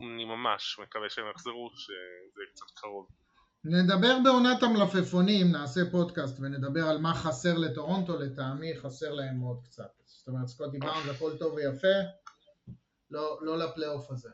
אני 0.00 0.24
ממש 0.24 0.78
מקווה 0.82 1.10
שהם 1.10 1.24
יחזרו 1.30 1.70
שזה 1.74 2.42
קצת 2.52 2.70
קרוב 2.74 3.06
נדבר 3.64 4.18
בעונת 4.24 4.62
המלפפונים, 4.62 5.52
נעשה 5.52 5.80
פודקאסט 5.90 6.40
ונדבר 6.40 6.86
על 6.86 6.98
מה 6.98 7.14
חסר 7.14 7.58
לטורונטו, 7.58 8.18
לטעמי 8.18 8.78
חסר 8.78 9.12
להם 9.12 9.40
עוד 9.40 9.60
קצת. 9.64 9.90
זאת 10.04 10.28
אומרת 10.28 10.48
סקוטי 10.48 10.78
באונד 10.78 11.08
הכל 11.08 11.32
טוב 11.38 11.54
ויפה, 11.54 11.88
לא, 13.10 13.38
לא 13.42 13.58
לפלייאוף 13.58 14.10
הזה. 14.10 14.28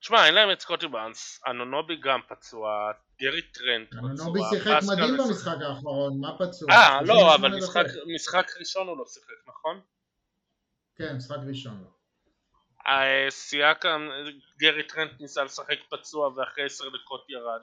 תשמע, 0.00 0.26
אין 0.26 0.34
להם 0.34 0.52
את 0.52 0.60
סקוטי 0.60 0.86
באונס, 0.88 1.40
אנונובי 1.46 1.96
גם 1.96 2.20
פצוע, 2.28 2.92
גרי 3.20 3.42
טרנט 3.42 3.88
פצוע. 3.88 4.00
אנונובי 4.00 4.40
שיחק 4.50 4.80
מדהים 4.92 5.16
במשחק 5.16 5.56
האחרון, 5.68 6.20
מה 6.20 6.38
פצוע? 6.38 6.70
אה, 6.70 7.02
לא, 7.02 7.34
אבל 7.34 7.56
משחק, 7.56 7.84
משחק 8.14 8.46
ראשון 8.60 8.88
הוא 8.88 8.98
לא 8.98 9.04
שיחק, 9.06 9.48
נכון? 9.48 9.80
כן, 10.96 11.16
משחק 11.16 11.38
ראשון 11.48 11.80
לא. 11.82 11.97
סייקם, 13.30 14.08
גרי 14.58 14.86
טרנט 14.86 15.20
ניסה 15.20 15.44
לשחק 15.44 15.78
פצוע 15.90 16.28
ואחרי 16.28 16.64
עשר 16.64 16.84
דקות 16.88 17.26
ירד. 17.28 17.60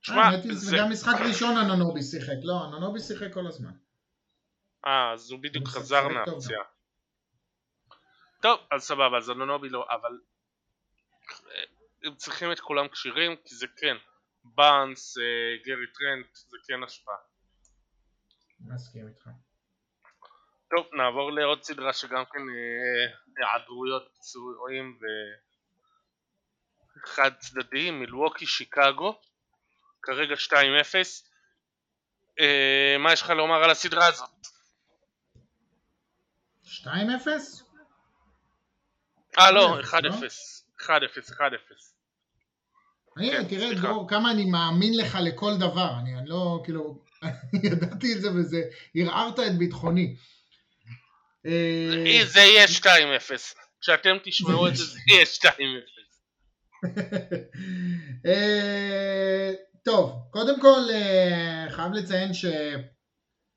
תשמע, 0.00 0.16
אה, 0.16 0.40
זה... 0.52 0.76
גם 0.78 0.90
משחק 0.90 1.20
ראשון 1.28 1.56
אנונובי 1.56 2.02
שיחק, 2.02 2.36
לא, 2.42 2.64
אנונובי 2.68 3.00
שיחק 3.00 3.32
כל 3.34 3.46
הזמן. 3.46 3.72
אה, 4.86 5.12
אז 5.12 5.30
הוא 5.30 5.40
בדיוק 5.42 5.68
חזר 5.68 6.08
מהפציעה. 6.08 6.62
טוב, 8.42 8.60
אז 8.70 8.82
סבבה, 8.82 9.18
אז 9.18 9.30
אנונובי 9.30 9.68
לא, 9.68 9.86
אבל 9.90 10.20
אה, 11.50 11.62
הם 12.02 12.14
צריכים 12.14 12.52
את 12.52 12.60
כולם 12.60 12.88
כשירים, 12.88 13.36
כי 13.44 13.54
זה 13.54 13.66
כן, 13.76 13.96
באנס, 14.44 15.18
אה, 15.18 15.22
גרי 15.64 15.86
טרנט, 15.98 16.34
זה 16.34 16.56
כן 16.68 16.82
השפעה. 16.82 17.16
מסכים 18.60 19.08
איתך. 19.08 19.28
טוב, 20.70 20.86
נעבור 20.92 21.32
לעוד 21.32 21.62
סדרה 21.62 21.92
שגם 21.92 22.24
כן 22.32 22.42
היעדרויות 23.36 24.08
פצועים 24.14 24.98
ו... 25.00 25.04
חד 27.04 27.30
צדדי, 27.38 27.90
מלווקי 27.90 28.46
שיקגו, 28.46 29.20
כרגע 30.02 30.34
2-0. 30.34 30.54
מה 32.98 33.12
יש 33.12 33.22
לך 33.22 33.30
לומר 33.30 33.64
על 33.64 33.70
הסדרה 33.70 34.06
הזאת? 34.06 34.46
2-0? 36.64 36.88
אה 39.38 39.50
לא, 39.50 39.80
1-0. 39.80 39.94
1-0, 40.80 40.86
1-0. 40.86 40.88
אני, 43.16 43.30
כן, 43.30 43.48
תראה 43.48 43.74
דרור, 43.74 44.08
כמה 44.08 44.30
אני 44.30 44.44
מאמין 44.44 44.96
לך 44.96 45.18
לכל 45.20 45.56
דבר, 45.56 45.90
אני, 46.00 46.18
אני 46.18 46.28
לא, 46.28 46.60
כאילו, 46.64 47.02
ידעתי 47.64 48.12
את 48.12 48.20
זה 48.20 48.28
וזה, 48.30 48.62
ערערת 48.94 49.38
את 49.38 49.58
ביטחוני. 49.58 50.16
אה, 51.46 52.26
זה 52.26 52.40
יהיה 52.40 52.64
2-0, 52.64 52.86
כשאתם 53.80 54.16
תשמעו 54.24 54.68
את 54.68 54.76
זה, 54.76 54.84
זה 54.84 54.98
יהיה 55.08 55.24
2-0. 55.24 55.46
אה, 58.26 59.52
טוב, 59.84 60.12
קודם 60.30 60.60
כל 60.60 60.80
אה, 60.90 61.66
חייב 61.70 61.92
לציין 61.92 62.34
ש... 62.34 62.44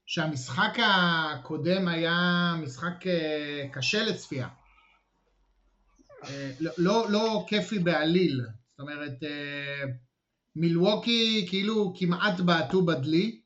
שהמשחק 0.06 0.78
הקודם 0.86 1.88
היה 1.88 2.54
משחק 2.62 3.06
קשה 3.72 4.04
לצפייה. 4.04 4.48
לא, 6.60 6.72
לא, 6.78 7.06
לא 7.10 7.46
כיפי 7.48 7.80
בעליל, 7.80 8.42
זאת 8.42 8.80
אומרת, 8.80 9.24
מילווקי 10.56 11.46
כאילו 11.50 11.94
כמעט 12.00 12.40
בעטו 12.40 12.86
בדלי, 12.86 13.42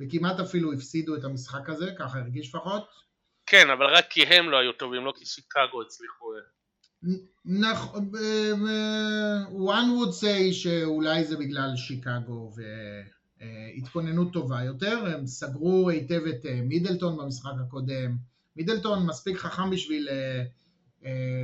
וכמעט 0.00 0.40
אפילו 0.40 0.72
הפסידו 0.72 1.16
את 1.16 1.24
המשחק 1.24 1.68
הזה, 1.68 1.92
ככה 1.98 2.18
הרגיש 2.18 2.48
לפחות. 2.48 3.05
כן, 3.46 3.70
אבל 3.70 3.86
רק 3.86 4.04
כי 4.10 4.22
הם 4.22 4.50
לא 4.50 4.56
היו 4.56 4.72
טובים, 4.72 5.04
לא 5.04 5.12
כי 5.18 5.26
שיקגו 5.26 5.82
הצליחו. 5.82 6.26
נכון, 7.44 8.10
one 9.50 9.88
would 9.98 10.12
say 10.22 10.52
שאולי 10.52 11.24
זה 11.24 11.36
בגלל 11.36 11.70
שיקגו 11.76 12.52
והתכוננות 13.40 14.32
טובה 14.32 14.64
יותר, 14.64 15.06
הם 15.06 15.26
סגרו 15.26 15.90
היטב 15.90 16.26
את 16.26 16.46
מידלטון 16.62 17.16
במשחק 17.16 17.52
הקודם, 17.66 18.16
מידלטון 18.56 19.06
מספיק 19.06 19.36
חכם 19.36 19.70
בשביל 19.70 20.08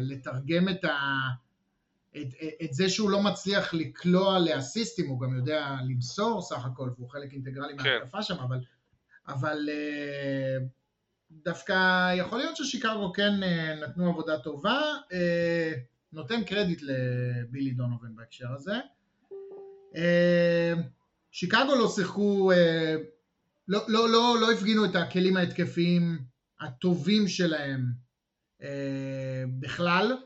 לתרגם 0.01 0.69
את, 0.69 0.85
ה, 0.85 1.29
את, 2.17 2.29
את 2.65 2.75
זה 2.75 2.89
שהוא 2.89 3.11
לא 3.11 3.23
מצליח 3.23 3.75
לקלוע 3.75 4.39
לאסיסטים, 4.39 5.09
הוא 5.09 5.21
גם 5.21 5.37
יודע 5.37 5.77
למסור 5.89 6.43
סך 6.43 6.65
הכל, 6.65 6.91
והוא 6.97 7.11
חלק 7.11 7.33
אינטגרלי 7.33 7.79
כן. 7.79 7.85
מההתקפה 7.85 8.23
שם, 8.23 8.35
אבל, 8.35 8.59
אבל 9.29 9.69
דווקא 11.45 12.13
יכול 12.17 12.39
להיות 12.39 12.57
ששיקגו 12.57 13.13
כן 13.13 13.33
נתנו 13.83 14.09
עבודה 14.09 14.39
טובה, 14.39 14.81
נותן 16.13 16.45
קרדיט 16.45 16.83
לבילי 16.83 17.71
דונובן 17.71 18.17
בהקשר 18.17 18.47
הזה. 18.53 18.77
שיקגו 21.31 21.75
לא 21.75 21.89
שיחקו, 21.89 22.53
לא, 23.69 23.81
לא, 23.89 24.09
לא, 24.09 24.37
לא 24.41 24.53
הפגינו 24.53 24.85
את 24.85 24.97
הכלים 24.97 25.37
ההתקפיים 25.37 26.19
הטובים 26.61 27.29
שלהם 27.29 27.93
אה, 28.63 29.45
בכלל, 29.59 30.17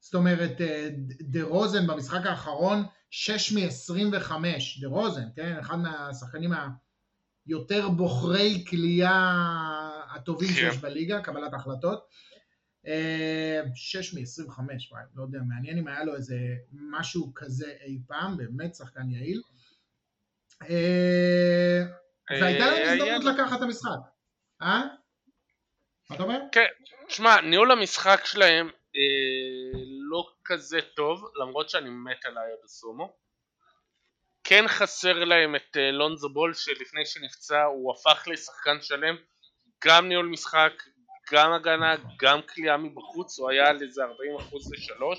זאת 0.00 0.14
אומרת 0.14 0.60
אה, 0.60 0.88
דה 1.20 1.42
רוזן 1.42 1.86
במשחק 1.86 2.26
האחרון 2.26 2.84
6 3.10 3.52
מ-25, 3.52 4.32
דה 4.80 4.88
רוזן, 4.88 5.26
כן, 5.36 5.56
אחד 5.60 5.76
מהשחקנים 5.78 6.52
היותר 7.46 7.88
בוחרי 7.88 8.64
כליאה 8.68 9.79
הטובים 10.20 10.48
כן. 10.48 10.54
שיש 10.54 10.76
בליגה, 10.76 11.20
קבלת 11.20 11.54
החלטות. 11.54 12.08
6 13.74 14.14
מ-25, 14.14 14.60
וואי, 14.90 15.02
לא 15.14 15.22
יודע, 15.22 15.38
מעניין 15.48 15.78
אם 15.78 15.88
היה 15.88 16.04
לו 16.04 16.16
איזה 16.16 16.36
משהו 16.72 17.32
כזה 17.34 17.72
אי 17.84 17.98
פעם, 18.06 18.36
באמת 18.36 18.74
שחקן 18.74 19.10
יעיל. 19.10 19.42
אה, 20.62 21.82
והייתה 22.30 22.70
להם 22.70 22.88
הזדמנות 22.88 23.34
לקחת 23.34 23.58
את 23.58 23.62
המשחק. 23.62 23.98
אה? 24.62 24.82
מה 26.10 26.16
אתה 26.16 26.22
אומר? 26.22 26.38
כן, 26.52 26.66
תשמע, 27.08 27.40
ניהול 27.40 27.70
המשחק 27.70 28.20
שלהם 28.24 28.70
אה, 28.96 29.80
לא 30.10 30.30
כזה 30.44 30.78
טוב, 30.94 31.24
למרות 31.40 31.70
שאני 31.70 31.90
מת 31.90 32.24
על 32.24 32.38
היד 32.38 32.58
הסומו. 32.64 33.16
כן 34.44 34.68
חסר 34.68 35.24
להם 35.24 35.56
את 35.56 35.76
אה, 35.76 35.90
לונזו 35.90 36.28
בול 36.28 36.54
שלפני 36.54 37.06
שנפצע 37.06 37.62
הוא 37.62 37.92
הפך 37.92 38.28
לשחקן 38.28 38.80
שלם, 38.80 39.16
גם 39.84 40.08
ניהול 40.08 40.26
משחק, 40.26 40.72
גם 41.32 41.52
הגנה, 41.52 41.94
גם 42.18 42.42
כליאה 42.42 42.76
מבחוץ, 42.76 43.38
הוא 43.38 43.50
היה 43.50 43.68
על 43.68 43.82
איזה 43.82 44.02
40% 44.04 44.08
לשלוש, 44.72 45.18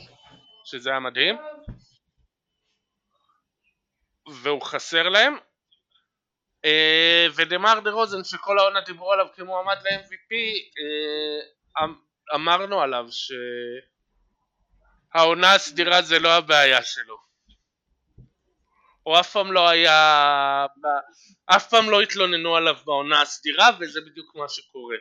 שזה 0.65 0.89
היה 0.89 0.99
מדהים. 0.99 1.38
והוא 4.41 4.61
חסר 4.61 5.09
להם, 5.09 5.38
אה, 6.65 7.27
ודמר 7.35 7.79
דה 7.79 7.91
רוזן 7.91 8.23
שכל 8.23 8.59
העונה 8.59 8.81
דיברו 8.81 9.13
עליו 9.13 9.27
כמועמד 9.35 9.77
ל-MVP 9.83 10.31
אה, 10.79 11.39
אמ, 11.83 11.95
אמרנו 12.35 12.81
עליו 12.81 13.05
שהעונה 15.13 15.53
הסדירה 15.53 16.01
זה 16.01 16.19
לא 16.19 16.29
הבעיה 16.29 16.83
שלו 16.83 17.30
הוא 19.03 19.19
אף 19.19 19.31
פעם 19.31 19.51
לא 19.51 19.69
היה 19.69 20.65
אף 21.45 21.69
פעם 21.69 21.89
לא 21.89 22.01
התלוננו 22.01 22.55
עליו 22.55 22.75
בעונה 22.85 23.21
הסדירה 23.21 23.69
וזה 23.79 23.99
בדיוק 24.01 24.35
מה 24.35 24.49
שקורה 24.49 24.95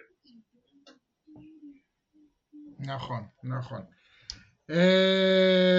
נכון 2.79 3.27
נכון 3.45 3.83
אה, 4.71 5.79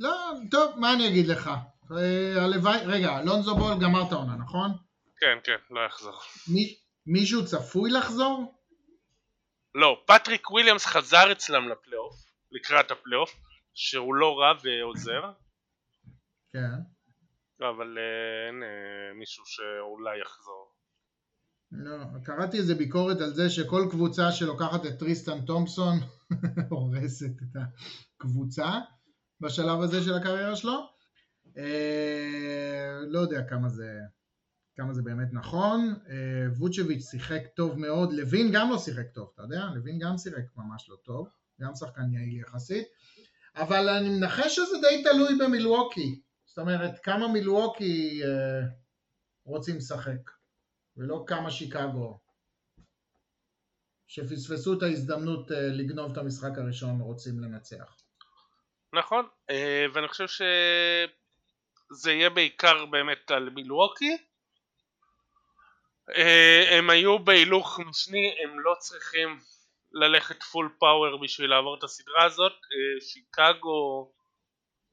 לא 0.00 0.32
טוב 0.50 0.78
מה 0.78 0.92
אני 0.92 1.08
אגיד 1.08 1.26
לך 1.26 1.50
אה, 1.92 2.44
הלוואי, 2.44 2.78
רגע, 2.86 3.18
אלונזו 3.18 3.56
בול 3.56 3.74
גמר 3.82 4.02
את 4.08 4.12
העונה, 4.12 4.36
נכון? 4.36 4.70
כן, 5.20 5.38
כן, 5.44 5.74
לא 5.74 5.80
יחזור. 5.86 6.20
מי, 6.48 6.78
מישהו 7.06 7.44
צפוי 7.44 7.90
לחזור? 7.90 8.54
לא, 9.74 10.04
פטריק 10.06 10.50
וויליאמס 10.50 10.86
חזר 10.86 11.32
אצלם 11.32 11.68
לפלייאוף, 11.68 12.14
לקראת 12.52 12.90
הפלייאוף, 12.90 13.36
שהוא 13.74 14.14
לא 14.14 14.38
רע 14.38 14.52
ועוזר. 14.62 15.32
כן. 16.52 16.95
לא, 17.60 17.70
אבל 17.70 17.98
אה, 17.98 18.46
אין 18.46 18.62
אה, 18.62 19.14
מישהו 19.18 19.44
שאולי 19.46 20.20
יחזור. 20.20 20.72
לא, 21.72 21.96
קראתי 22.24 22.56
איזה 22.56 22.74
ביקורת 22.74 23.20
על 23.20 23.34
זה 23.34 23.50
שכל 23.50 23.86
קבוצה 23.90 24.32
שלוקחת 24.32 24.86
את 24.86 24.98
טריסטן 24.98 25.44
תומפסון 25.44 25.98
הורסת 26.70 27.42
את 27.42 27.62
הקבוצה 28.20 28.70
בשלב 29.40 29.80
הזה 29.80 30.02
של 30.02 30.14
הקריירה 30.14 30.56
שלו. 30.56 30.96
אה, 31.58 33.00
לא 33.06 33.18
יודע 33.18 33.42
כמה 33.48 33.68
זה, 33.68 34.00
כמה 34.76 34.94
זה 34.94 35.02
באמת 35.02 35.28
נכון. 35.32 35.94
אה, 36.08 36.46
ווצ'ביץ' 36.58 37.10
שיחק 37.10 37.42
טוב 37.56 37.78
מאוד, 37.78 38.12
לוין 38.12 38.50
גם 38.52 38.70
לא 38.70 38.78
שיחק 38.78 39.06
טוב, 39.14 39.30
אתה 39.34 39.42
יודע? 39.42 39.64
לוין 39.74 39.98
גם 39.98 40.18
שיחק 40.18 40.44
ממש 40.56 40.88
לא 40.88 40.96
טוב, 41.04 41.28
גם 41.60 41.74
שחקן 41.74 42.12
יעיל 42.12 42.40
יחסית. 42.40 42.86
אבל 43.56 43.88
אני 43.88 44.08
מנחש 44.08 44.56
שזה 44.56 44.76
די 44.80 45.02
תלוי 45.02 45.38
במילווקי. 45.38 46.20
זאת 46.56 46.62
אומרת, 46.62 46.98
כמה 47.02 47.28
מילווקי 47.28 48.20
אה, 48.24 48.68
רוצים 49.44 49.76
לשחק, 49.76 50.30
ולא 50.96 51.24
כמה 51.26 51.50
שיקגו, 51.50 52.18
שפספסו 54.06 54.78
את 54.78 54.82
ההזדמנות 54.82 55.52
אה, 55.52 55.56
לגנוב 55.60 56.12
את 56.12 56.18
המשחק 56.18 56.58
הראשון 56.58 57.00
רוצים 57.00 57.40
לנצח. 57.40 57.96
נכון, 58.92 59.26
אה, 59.50 59.86
ואני 59.92 60.08
חושב 60.08 60.28
ש... 60.28 60.42
זה 61.90 62.12
יהיה 62.12 62.30
בעיקר 62.30 62.86
באמת 62.86 63.30
על 63.30 63.50
מילווקי. 63.50 64.16
הם 66.70 66.90
היו 66.90 67.18
בהילוך 67.18 67.80
משני 67.80 68.36
הם 68.44 68.60
לא 68.60 68.74
צריכים 68.78 69.40
ללכת 69.92 70.42
פול 70.42 70.74
פאוור 70.78 71.22
בשביל 71.22 71.50
לעבור 71.50 71.78
את 71.78 71.84
הסדרה 71.84 72.24
הזאת. 72.24 72.52
שיקגו 73.00 74.12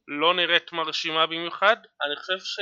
לא 0.07 0.33
נראית 0.33 0.73
מרשימה 0.73 1.25
במיוחד 1.25 1.75
אני 2.05 2.15
חושב 2.15 2.39
ש... 2.39 2.59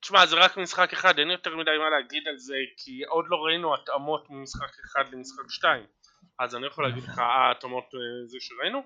תשמע 0.00 0.26
זה 0.26 0.36
רק 0.36 0.56
משחק 0.56 0.92
אחד 0.92 1.18
אין 1.18 1.30
יותר 1.30 1.56
מדי 1.56 1.70
מה 1.78 1.90
להגיד 1.90 2.28
על 2.28 2.38
זה 2.38 2.56
כי 2.76 3.04
עוד 3.04 3.24
לא 3.28 3.36
ראינו 3.36 3.74
התאמות 3.74 4.30
ממשחק 4.30 4.78
אחד 4.84 5.04
למשחק 5.12 5.50
שתיים 5.50 5.86
אז 6.38 6.56
אני 6.56 6.66
יכול 6.66 6.88
להגיד 6.88 7.02
לך 7.02 7.18
אה 7.18 7.50
התאמות 7.50 7.84
אה, 7.84 8.26
זה 8.26 8.38
שראינו 8.40 8.82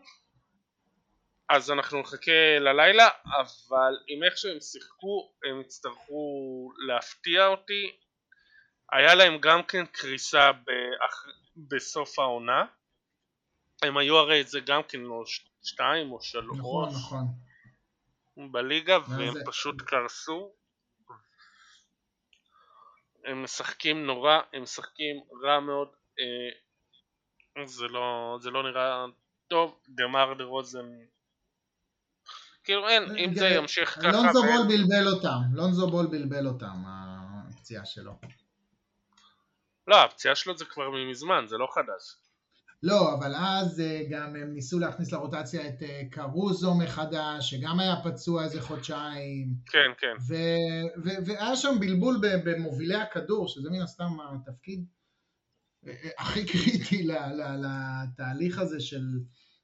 אז 1.51 1.71
אנחנו 1.71 2.01
נחכה 2.01 2.59
ללילה, 2.61 3.09
אבל 3.25 3.99
עם 4.09 4.23
איך 4.23 4.39
שהם 4.39 4.61
שיחקו 4.61 5.33
הם 5.45 5.61
יצטרכו 5.61 6.23
להפתיע 6.87 7.47
אותי. 7.47 7.97
היה 8.93 9.15
להם 9.15 9.39
גם 9.41 9.62
כן 9.62 9.87
קריסה 9.87 10.53
באח... 10.53 11.27
בסוף 11.57 12.19
העונה. 12.19 12.65
הם 13.83 13.97
היו 13.97 14.17
הרי 14.17 14.45
זה 14.45 14.61
גם 14.61 14.83
כן 14.83 15.01
לא 15.01 15.23
שתיים 15.62 16.12
או 16.12 16.20
שלוש. 16.20 16.59
נכון, 16.59 16.89
נכון. 16.89 17.27
בליגה 18.53 18.99
והם 19.09 19.35
זה... 19.35 19.41
פשוט 19.47 19.82
קרסו. 19.82 20.53
הם 23.24 23.43
משחקים 23.43 24.07
נורא, 24.07 24.39
הם 24.53 24.62
משחקים 24.62 25.16
רע 25.45 25.61
מאוד. 25.61 25.89
אה, 26.19 27.66
זה 27.66 27.85
לא, 27.85 28.39
זה 28.41 28.51
לא 28.51 28.62
נראה 28.62 29.05
טוב. 29.49 29.81
דמר 29.89 30.35
דה 30.35 30.45
רוזן 30.45 30.87
כאילו 32.65 32.89
אין, 32.89 33.16
אם 33.16 33.35
זה 33.35 33.49
ימשיך 33.49 33.91
ככה... 33.91 34.09
לונזו 34.09 34.43
בול 34.43 34.66
בלבל 34.69 35.09
אותם, 35.09 35.39
לונזו 35.55 35.91
בול 35.91 36.07
בלבל 36.07 36.47
אותם, 36.47 36.82
הפציעה 36.87 37.87
שלו. 37.87 38.12
לא, 39.87 40.05
הפציעה 40.05 40.35
שלו 40.35 40.59
זה 40.59 40.65
כבר 40.65 40.91
מזמן, 41.11 41.45
זה 41.47 41.57
לא 41.57 41.66
חדש. 41.74 42.30
לא, 42.82 43.15
אבל 43.15 43.35
אז 43.36 43.81
אה, 43.81 44.02
גם 44.11 44.36
הם 44.36 44.55
ניסו 44.55 44.78
להכניס 44.78 45.12
לרוטציה 45.12 45.69
את 45.69 45.82
אה, 45.82 46.02
קרוזו 46.11 46.74
מחדש, 46.74 47.51
שגם 47.51 47.81
היה 47.81 47.97
פצוע 48.05 48.44
איזה 48.44 48.61
חודשיים. 48.61 49.55
כן, 49.66 49.90
כן. 49.98 50.35
והיה 51.24 51.57
שם 51.57 51.77
בלבול 51.81 52.20
במובילי 52.44 52.94
הכדור, 52.94 53.48
שזה 53.48 53.70
מן 53.70 53.82
הסתם 53.82 54.16
התפקיד 54.35 54.85
אה, 55.86 55.93
הכי 56.19 56.47
קריטי 56.47 57.09
לתהליך 57.62 58.59
הזה 58.59 58.81
של... 58.81 59.05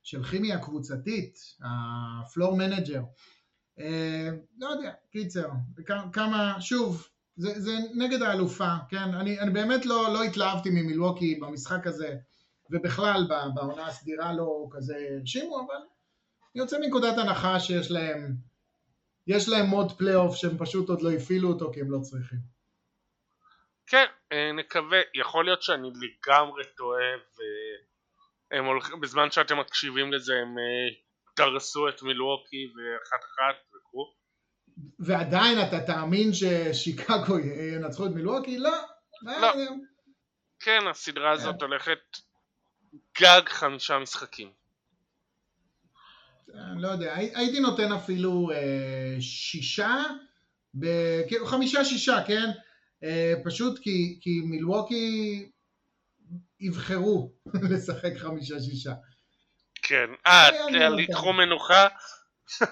של 0.02 0.24
כימיה 0.24 0.58
קבוצתית, 0.58 1.38
ה 1.60 1.76
floor 1.76 2.56
manager, 2.56 3.02
לא 4.58 4.66
יודע, 4.66 4.92
קיצר, 5.10 5.48
כמה, 6.12 6.60
שוב, 6.60 7.08
זה, 7.36 7.60
זה 7.60 7.72
נגד 7.94 8.22
האלופה, 8.22 8.74
כן, 8.88 9.14
אני, 9.14 9.40
אני 9.40 9.50
באמת 9.50 9.86
לא, 9.86 10.12
לא 10.12 10.22
התלהבתי 10.22 10.70
ממילווקי 10.70 11.34
במשחק 11.34 11.86
הזה, 11.86 12.16
ובכלל 12.70 13.26
בעונה 13.54 13.86
הסדירה 13.86 14.32
לא 14.32 14.68
כזה 14.70 14.94
הרשימו, 15.10 15.60
אבל 15.60 15.74
אני 16.54 16.62
יוצא 16.62 16.78
מנקודת 16.80 17.18
הנחה 17.18 17.60
שיש 17.60 17.90
להם 17.90 18.36
יש 19.26 19.48
להם 19.48 19.66
mode 19.66 19.92
פלייאוף 19.98 20.36
שהם 20.36 20.58
פשוט 20.58 20.88
עוד 20.88 21.02
לא 21.02 21.10
הפעילו 21.12 21.48
אותו 21.48 21.72
כי 21.72 21.80
הם 21.80 21.90
לא 21.90 21.98
צריכים. 22.02 22.38
כן, 23.86 24.04
אה, 24.32 24.52
נקווה, 24.52 24.98
יכול 25.14 25.44
להיות 25.44 25.62
שאני 25.62 25.88
לגמרי 25.88 26.64
טועה 26.76 27.12
והם 28.50 28.64
הולכים, 28.64 29.00
בזמן 29.00 29.30
שאתם 29.30 29.58
מקשיבים 29.58 30.12
לזה 30.12 30.32
הם 30.42 30.58
אה, 30.58 30.94
דרסו 31.36 31.88
את 31.88 32.02
מילווקי 32.02 32.66
ואחת 32.66 33.24
אחת 33.24 33.54
וכו'. 33.68 34.12
ועדיין 34.98 35.58
אתה 35.68 35.80
תאמין 35.86 36.30
ששיקגו 36.32 37.38
ינצחו 37.74 38.06
את 38.06 38.10
מילווקי? 38.10 38.58
לא. 38.58 38.70
לא. 39.22 39.52
כן, 40.60 40.86
הסדרה 40.90 41.30
הזאת 41.30 41.62
הולכת 41.62 41.98
גג 43.20 43.42
חמישה 43.48 43.98
משחקים. 43.98 44.50
אני 46.54 46.82
לא 46.82 46.88
יודע, 46.88 47.14
הייתי 47.14 47.60
נותן 47.60 47.92
אפילו 47.92 48.50
אה, 48.50 49.16
שישה, 49.20 50.02
ב... 50.74 50.86
כאילו 51.28 51.46
חמישה 51.46 51.84
שישה, 51.84 52.22
כן? 52.26 52.50
אה, 53.04 53.34
פשוט 53.44 53.78
כי, 53.78 54.18
כי 54.20 54.40
מילווקי 54.44 55.50
יבחרו 56.60 57.32
לשחק 57.70 58.12
חמישה 58.18 58.60
שישה. 58.60 58.92
כן, 59.82 60.06
אה, 60.26 60.48
ייקחו 60.98 61.32
מנוחה? 61.32 61.88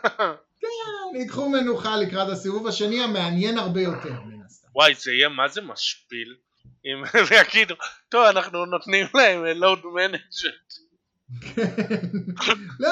כן, 0.61 1.19
ייקחו 1.19 1.49
מנוחה 1.49 1.97
לקראת 1.97 2.29
הסיבוב 2.29 2.67
השני 2.67 3.01
המעניין 3.01 3.59
הרבה 3.59 3.81
יותר 3.81 4.23
מן 4.23 4.43
הסתם. 4.47 4.69
וואי, 4.75 4.95
זה 4.95 5.13
יהיה 5.13 5.29
מה 5.29 5.49
זה 5.49 5.61
משפיל 5.61 6.37
אם 6.85 7.05
יגידו, 7.41 7.75
טוב, 8.09 8.25
אנחנו 8.25 8.67
נותנים 8.67 9.07
להם 9.15 9.45
לואוד 9.45 9.81
מנג'נט. 9.87 10.85
לא, 12.81 12.91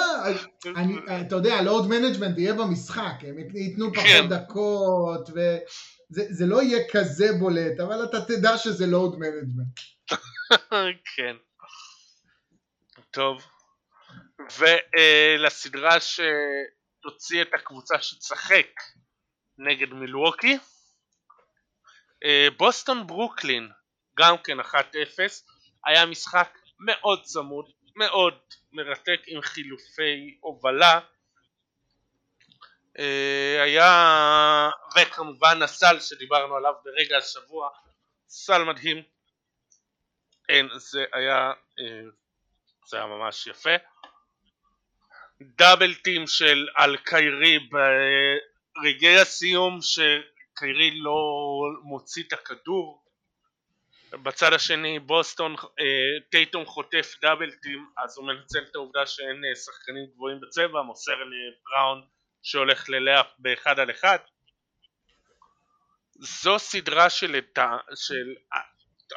אני, 0.77 0.94
אתה 1.20 1.35
יודע, 1.35 1.62
load 1.62 1.89
management 1.89 2.39
יהיה 2.39 2.55
במשחק, 2.55 3.15
הם 3.23 3.39
ייתנו 3.55 3.93
פחות 3.93 4.07
כן. 4.07 4.28
דקות, 4.28 5.31
וזה 5.31 6.47
לא 6.47 6.62
יהיה 6.62 6.78
כזה 6.93 7.32
בולט, 7.39 7.81
אבל 7.81 8.05
אתה 8.05 8.20
תדע 8.20 8.59
שזה 8.59 8.86
load 8.87 9.19
management. 9.19 9.81
כן. 11.16 11.36
טוב. 13.11 13.43
ולסדרה 14.59 15.97
שתוציא 16.01 17.43
את 17.43 17.55
הקבוצה 17.55 18.03
שתשחק 18.03 18.66
נגד 19.59 19.93
מילווקי, 19.93 20.53
אה, 20.53 20.59
בוסטון 22.57 23.07
ברוקלין, 23.07 23.69
גם 24.19 24.39
כן 24.39 24.61
1-0, 24.61 24.74
היה 25.85 26.07
משחק 26.07 26.59
מאוד 26.78 27.23
צמוד, 27.23 27.70
מאוד 27.97 28.39
מרתק 28.73 29.20
עם 29.27 29.43
חילופי 29.43 30.36
הובלה. 30.40 31.01
אה, 32.99 33.62
היה 33.62 34.70
וכמובן 34.97 35.62
הסל 35.62 36.01
שדיברנו 36.01 36.57
עליו 36.57 36.73
ברגע 36.85 37.19
השבוע 37.19 37.69
סל 38.28 38.65
מדהים. 38.65 39.03
אין 40.49 40.69
זה 40.77 41.05
היה 41.12 41.53
אה, 41.78 42.03
זה 42.86 42.97
היה 42.97 43.07
ממש 43.07 43.47
יפה. 43.47 43.74
דאבל 45.40 45.94
טים 45.94 46.27
של 46.27 46.69
על 46.74 46.97
קיירי 46.97 47.59
ברגעי 48.78 49.20
הסיום 49.20 49.78
שקיירי 50.53 50.91
לא 51.01 51.15
מוציא 51.83 52.23
את 52.29 52.33
הכדור. 52.33 53.03
בצד 54.12 54.53
השני 54.53 54.99
בוסטון 54.99 55.55
אה, 55.55 56.20
טייטום 56.31 56.66
חוטף 56.66 57.15
דאבל 57.23 57.51
טים 57.51 57.87
אז 58.05 58.19
הוא 58.19 58.27
מנצל 58.27 58.59
את 58.70 58.74
העובדה 58.74 59.07
שאין 59.07 59.45
אה, 59.45 59.57
שחקנים 59.57 60.07
גבוהים 60.15 60.41
בצבע 60.41 60.83
מוסר 60.83 61.12
לבראון 61.12 62.07
שהולך 62.43 62.89
ללאפ 62.89 63.27
באחד 63.39 63.79
על 63.79 63.91
אחד. 63.91 64.19
זו 66.15 66.59
סדרה 66.59 67.11
של, 67.11 67.41
של 67.95 68.35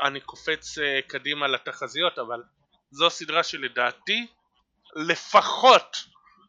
אני 0.02 0.22
קופץ 0.22 0.78
אה, 0.78 0.99
קדימה 1.07 1.48
לתחזיות 1.48 2.20
אבל 2.20 2.44
זו 2.91 3.10
סדרה 3.10 3.44
שלדעתי 3.44 4.28
לפחות 4.95 5.98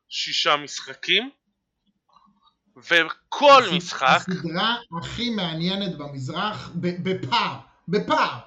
שישה 0.08 0.56
משחקים 0.56 1.30
וכל 2.76 3.62
משחק 3.76 4.18
הסדרה 4.28 4.76
הכי 5.00 5.30
מעניינת 5.30 5.98
במזרח 5.98 6.70
בפער 6.74 7.58
בפער. 7.88 8.38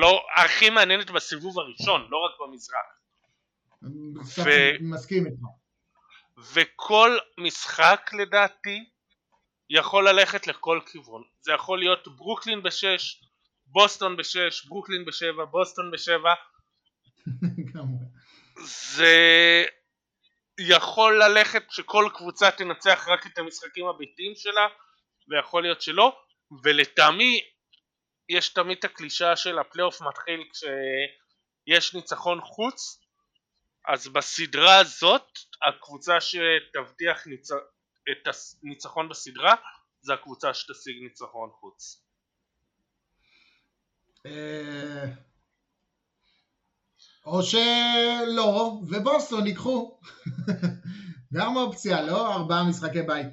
לא 0.00 0.22
הכי 0.36 0.70
מעניינת 0.70 1.10
בסיבוב 1.10 1.58
הראשון, 1.58 2.08
לא 2.10 2.16
רק 2.24 2.30
במזרח. 2.40 2.96
ו... 4.44 4.50
מסכים 4.80 5.26
איתך. 5.26 5.42
וכל 6.52 7.18
משחק 7.38 8.10
לדעתי 8.12 8.84
יכול 9.70 10.08
ללכת 10.08 10.46
לכל 10.46 10.80
כיוון. 10.86 11.22
זה 11.40 11.52
יכול 11.52 11.78
להיות 11.78 12.08
ברוקלין 12.16 12.62
בשש, 12.62 13.22
בוסטון 13.66 14.16
בשש, 14.16 14.66
ברוקלין 14.66 15.04
בשבע, 15.04 15.44
בוסטון 15.44 15.90
בשבע. 15.90 16.34
זה 18.94 19.64
יכול 20.60 21.22
ללכת 21.22 21.62
שכל 21.70 22.08
קבוצה 22.14 22.50
תנצח 22.50 23.08
רק 23.08 23.26
את 23.26 23.38
המשחקים 23.38 23.86
הביתיים 23.86 24.32
שלה, 24.36 24.66
ויכול 25.28 25.62
להיות 25.62 25.82
שלא, 25.82 26.22
ולטעמי 26.64 27.40
יש 28.28 28.48
תמיד 28.48 28.78
את 28.78 28.84
הקלישה 28.84 29.36
של 29.36 29.58
הפלייאוף 29.58 30.00
מתחיל 30.02 30.44
כשיש 30.52 31.94
ניצחון 31.94 32.40
חוץ 32.40 33.00
אז 33.88 34.08
בסדרה 34.08 34.78
הזאת 34.78 35.38
הקבוצה 35.68 36.20
שתבטיח 36.20 37.26
ניצ... 37.26 37.50
את 38.10 38.28
הניצחון 38.62 39.08
בסדרה 39.08 39.54
זה 40.00 40.14
הקבוצה 40.14 40.54
שתשיג 40.54 40.96
ניצחון 41.02 41.50
חוץ. 41.60 42.02
אה, 47.26 47.32
או 47.32 47.42
שלא, 47.42 48.80
ובוסטון 48.88 49.46
ייקחו. 49.46 49.98
גם 51.34 51.56
אופציה, 51.56 52.02
לא? 52.02 52.34
ארבעה 52.34 52.64
משחקי 52.64 53.02
בית. 53.02 53.26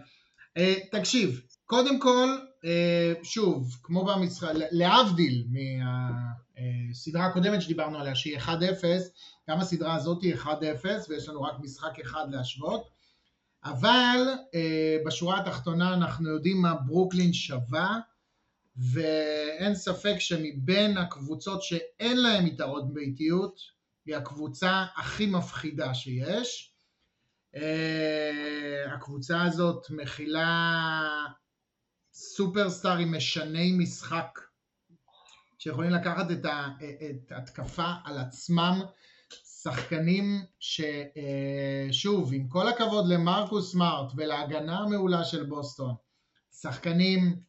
אה, 0.57 0.75
תקשיב, 0.91 1.41
קודם 1.65 1.99
כל, 1.99 2.37
אה, 2.65 3.13
שוב, 3.23 3.77
כמו 3.83 4.05
במשחק, 4.05 4.49
להבדיל 4.71 5.47
מהסדרה 5.49 7.25
הקודמת 7.25 7.61
שדיברנו 7.61 7.99
עליה 7.99 8.15
שהיא 8.15 8.37
1-0, 8.37 8.49
גם 9.49 9.59
הסדרה 9.59 9.95
הזאת 9.95 10.21
היא 10.21 10.35
1-0 10.35 10.47
ויש 11.09 11.29
לנו 11.29 11.41
רק 11.41 11.53
משחק 11.59 11.99
אחד 11.99 12.25
להשוות, 12.31 12.89
אבל 13.65 14.27
אה, 14.55 14.97
בשורה 15.05 15.39
התחתונה 15.39 15.93
אנחנו 15.93 16.29
יודעים 16.29 16.61
מה 16.61 16.73
ברוקלין 16.75 17.33
שווה 17.33 17.99
ואין 18.75 19.75
ספק 19.75 20.15
שמבין 20.19 20.97
הקבוצות 20.97 21.63
שאין 21.63 22.17
להן 22.17 22.47
יתרון 22.47 22.93
באיטיות 22.93 23.59
היא 24.05 24.15
הקבוצה 24.15 24.85
הכי 24.95 25.25
מפחידה 25.25 25.93
שיש. 25.93 26.73
אה, 27.55 28.93
הקבוצה 28.93 29.43
הזאת 29.43 29.85
מכילה 29.89 31.25
סופרסטארים 32.13 33.11
משני 33.11 33.71
משחק 33.77 34.39
שיכולים 35.59 35.91
לקחת 35.91 36.31
את, 36.31 36.45
ה, 36.45 36.67
את 37.09 37.31
התקפה 37.31 37.91
על 38.03 38.17
עצמם 38.17 38.81
שחקנים 39.61 40.45
ששוב 40.59 42.33
עם 42.33 42.47
כל 42.47 42.67
הכבוד 42.67 43.05
למרקוס 43.07 43.71
סמארט 43.71 44.11
ולהגנה 44.15 44.77
המעולה 44.77 45.23
של 45.23 45.43
בוסטון 45.43 45.95
שחקנים 46.61 47.39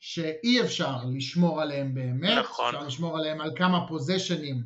שאי 0.00 0.60
אפשר 0.60 0.96
לשמור 1.16 1.62
עליהם 1.62 1.94
באמת 1.94 2.38
נכון. 2.38 2.74
אפשר 2.74 2.86
לשמור 2.86 3.18
עליהם 3.18 3.40
על 3.40 3.50
כמה 3.56 3.88
פוזיישנים 3.88 4.64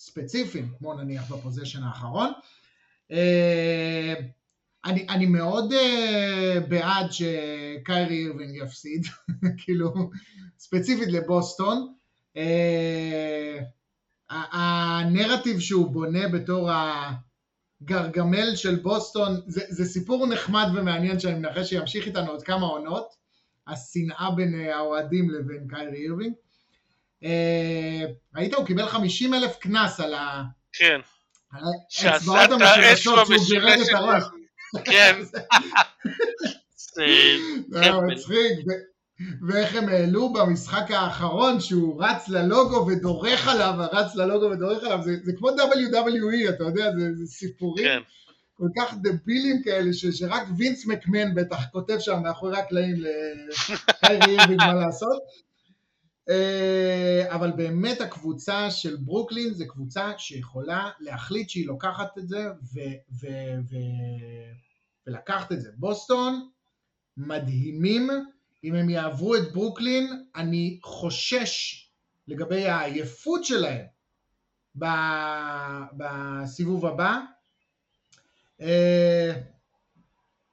ספציפיים 0.00 0.72
כמו 0.78 0.94
נניח 0.94 1.32
ב 1.32 1.36
possession 1.36 1.82
האחרון 1.82 2.32
אה, 3.10 4.14
אני, 4.84 5.06
אני 5.08 5.26
מאוד 5.26 5.72
uh, 5.72 6.60
בעד 6.68 7.06
שקיירי 7.12 8.16
אירווינג 8.16 8.56
יפסיד, 8.56 9.06
כאילו, 9.64 10.10
ספציפית 10.58 11.08
לבוסטון. 11.08 11.94
Uh, 12.36 12.40
הנרטיב 14.30 15.60
שהוא 15.60 15.90
בונה 15.90 16.28
בתור 16.28 16.70
הגרגמל 17.82 18.56
של 18.56 18.76
בוסטון, 18.76 19.40
זה, 19.46 19.60
זה 19.68 19.84
סיפור 19.84 20.26
נחמד 20.26 20.66
ומעניין 20.74 21.20
שאני 21.20 21.34
מנחש 21.34 21.70
שימשיך 21.70 22.06
איתנו 22.06 22.30
עוד 22.30 22.42
כמה 22.42 22.66
עונות, 22.66 23.14
השנאה 23.66 24.30
בין 24.36 24.54
האוהדים 24.54 25.30
לבין 25.30 25.68
קיירי 25.68 25.96
אירווינג. 25.96 26.34
Uh, 26.34 26.49
ראית, 28.36 28.54
הוא 28.54 28.66
קיבל 28.66 28.86
50 28.86 29.34
אלף 29.34 29.56
קנס 29.56 30.00
על 30.00 30.14
ה... 30.14 30.42
כן. 30.72 31.00
האצבעות 31.52 32.50
המשולשות 32.50 33.26
שהוא 33.26 33.46
גירד 33.48 33.78
את 33.88 33.94
הראש. 33.94 34.22
כן. 34.84 35.16
זה 37.68 37.92
מצחיק. 38.06 38.58
ואיך 39.48 39.74
הם 39.74 39.88
העלו 39.88 40.32
במשחק 40.32 40.90
האחרון 40.90 41.60
שהוא 41.60 42.04
רץ 42.04 42.28
ללוגו 42.28 42.86
ודורך 42.86 43.48
עליו, 43.48 43.74
רץ 43.92 44.14
ללוגו 44.14 44.50
ודורך 44.50 44.84
עליו, 44.84 44.98
זה, 45.02 45.16
זה 45.22 45.32
כמו 45.38 45.48
WWE, 45.48 46.48
אתה 46.48 46.64
יודע, 46.64 46.90
זה, 46.98 47.14
זה 47.14 47.26
סיפורים. 47.26 47.84
כן. 47.84 48.00
כל 48.54 48.68
כך 48.78 48.94
דבילים 49.02 49.62
כאלה, 49.62 49.92
ש, 49.92 50.06
שרק 50.06 50.42
וינס 50.58 50.86
מקמן 50.86 51.34
בטח 51.34 51.58
כותב 51.72 51.98
שם 51.98 52.22
מאחורי 52.22 52.58
הקלעים 52.58 52.96
לחיירי 53.48 54.38
אירווינג 54.38 54.60
מה 54.66 54.74
לעשות. 54.74 55.22
אה, 56.30 57.34
אבל 57.34 57.52
באמת 57.52 58.00
הקבוצה 58.00 58.70
של 58.70 58.96
ברוקלין 58.96 59.54
זה 59.54 59.64
קבוצה 59.66 60.12
שיכולה 60.18 60.90
להחליט 61.00 61.48
שהיא 61.48 61.66
לוקחת 61.66 62.18
את 62.18 62.28
זה 62.28 62.46
ו, 62.50 62.80
ו, 63.20 63.26
ו, 63.70 63.76
ולקחת 65.06 65.52
את 65.52 65.60
זה. 65.60 65.70
בוסטון 65.76 66.48
מדהימים, 67.16 68.10
אם 68.64 68.74
הם 68.74 68.90
יעברו 68.90 69.36
את 69.36 69.52
ברוקלין, 69.52 70.24
אני 70.36 70.78
חושש 70.82 71.86
לגבי 72.28 72.68
העייפות 72.68 73.44
שלהם 73.44 73.86
בסיבוב 75.92 76.86
הבא. 76.86 77.18
אה, 78.60 79.32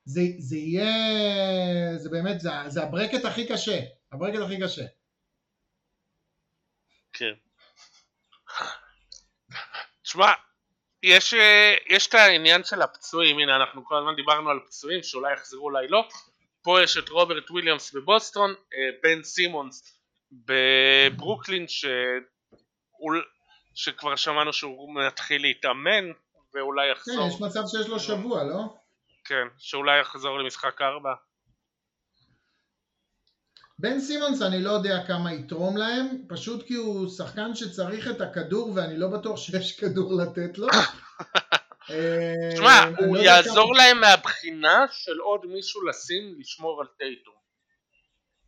זה, 0.05 0.21
זה 0.37 0.57
יהיה, 0.57 1.97
זה 1.97 2.09
באמת, 2.09 2.39
זה, 2.39 2.49
זה 2.67 2.83
ה 2.83 2.88
bracket 2.89 3.25
הכי 3.25 3.47
קשה, 3.47 3.79
ה 4.11 4.15
bracket 4.15 4.39
הכי 4.39 4.61
קשה. 4.61 4.85
כן. 7.17 7.33
תשמע, 10.03 10.33
יש, 11.03 11.33
אה, 11.33 11.75
יש 11.89 12.07
את 12.07 12.13
העניין 12.13 12.63
של 12.63 12.81
הפצועים, 12.81 13.39
הנה 13.39 13.55
אנחנו 13.55 13.85
כל 13.85 13.97
הזמן 13.97 14.15
דיברנו 14.15 14.49
על 14.49 14.59
פצועים 14.65 15.03
שאולי 15.03 15.33
יחזרו 15.33 15.63
אולי 15.63 15.87
לא, 15.87 16.07
פה 16.61 16.81
יש 16.83 16.97
את 16.97 17.09
רוברט 17.09 17.51
וויליאמס 17.51 17.93
בבוסטון, 17.93 18.49
אה, 18.49 18.89
בן 19.03 19.23
סימונס 19.23 19.99
בברוקלין 20.31 21.67
ש... 21.67 21.85
שכבר 23.75 24.15
שמענו 24.15 24.53
שהוא 24.53 24.95
מתחיל 24.95 25.41
להתאמן 25.41 26.11
ואולי 26.53 26.91
יחזור. 26.91 27.29
כן, 27.29 27.35
יש 27.35 27.41
מצב 27.41 27.59
שיש 27.67 27.87
לו 27.87 27.99
שבוע, 27.99 28.43
לא? 28.43 28.75
כן, 29.25 29.47
שאולי 29.57 29.99
יחזור 29.99 30.39
למשחק 30.39 30.81
ארבע. 30.81 31.13
בן 33.79 33.99
סימונס 33.99 34.41
אני 34.41 34.61
לא 34.61 34.71
יודע 34.71 35.03
כמה 35.07 35.33
יתרום 35.33 35.77
להם, 35.77 36.07
פשוט 36.27 36.67
כי 36.67 36.73
הוא 36.73 37.09
שחקן 37.09 37.55
שצריך 37.55 38.07
את 38.07 38.21
הכדור 38.21 38.71
ואני 38.75 38.97
לא 38.97 39.07
בטוח 39.07 39.37
שיש 39.37 39.79
כדור 39.79 40.13
לתת 40.21 40.57
לו. 40.57 40.67
תשמע, 42.53 42.67
אה, 42.67 42.87
הוא 42.97 43.17
לא 43.17 43.21
יעזור. 43.21 43.75
להם 43.75 44.01
מהבחינה 44.01 44.85
של 44.91 45.17
עוד 45.17 45.45
מישהו 45.45 45.85
לשים 45.85 46.35
לשמור 46.39 46.81
על 46.81 46.87
טייטו. 46.97 47.31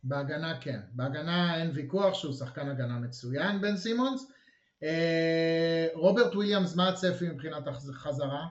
בהגנה 0.04 0.60
כן, 0.60 0.80
בהגנה 0.92 1.56
אין 1.56 1.70
ויכוח 1.74 2.14
שהוא 2.14 2.32
שחקן 2.32 2.68
הגנה 2.70 2.98
מצוין 2.98 3.60
בן 3.60 3.76
סימונס. 3.76 4.32
אה, 4.82 5.86
רוברט 5.94 6.34
וויליאמס, 6.34 6.76
מה 6.76 6.88
הצפי 6.88 7.28
מבחינת 7.28 7.68
החזרה? 7.68 8.44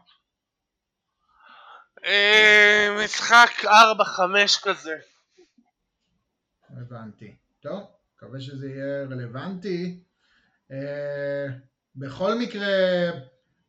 אה, 2.05 3.03
משחק 3.03 3.65
4-5 3.65 3.67
כזה. 4.63 4.95
הבנתי. 6.77 7.35
טוב, 7.59 7.83
מקווה 8.15 8.41
שזה 8.41 8.69
יהיה 8.69 9.03
רלוונטי. 9.03 9.99
בכל 11.95 12.39
מקרה, 12.39 12.67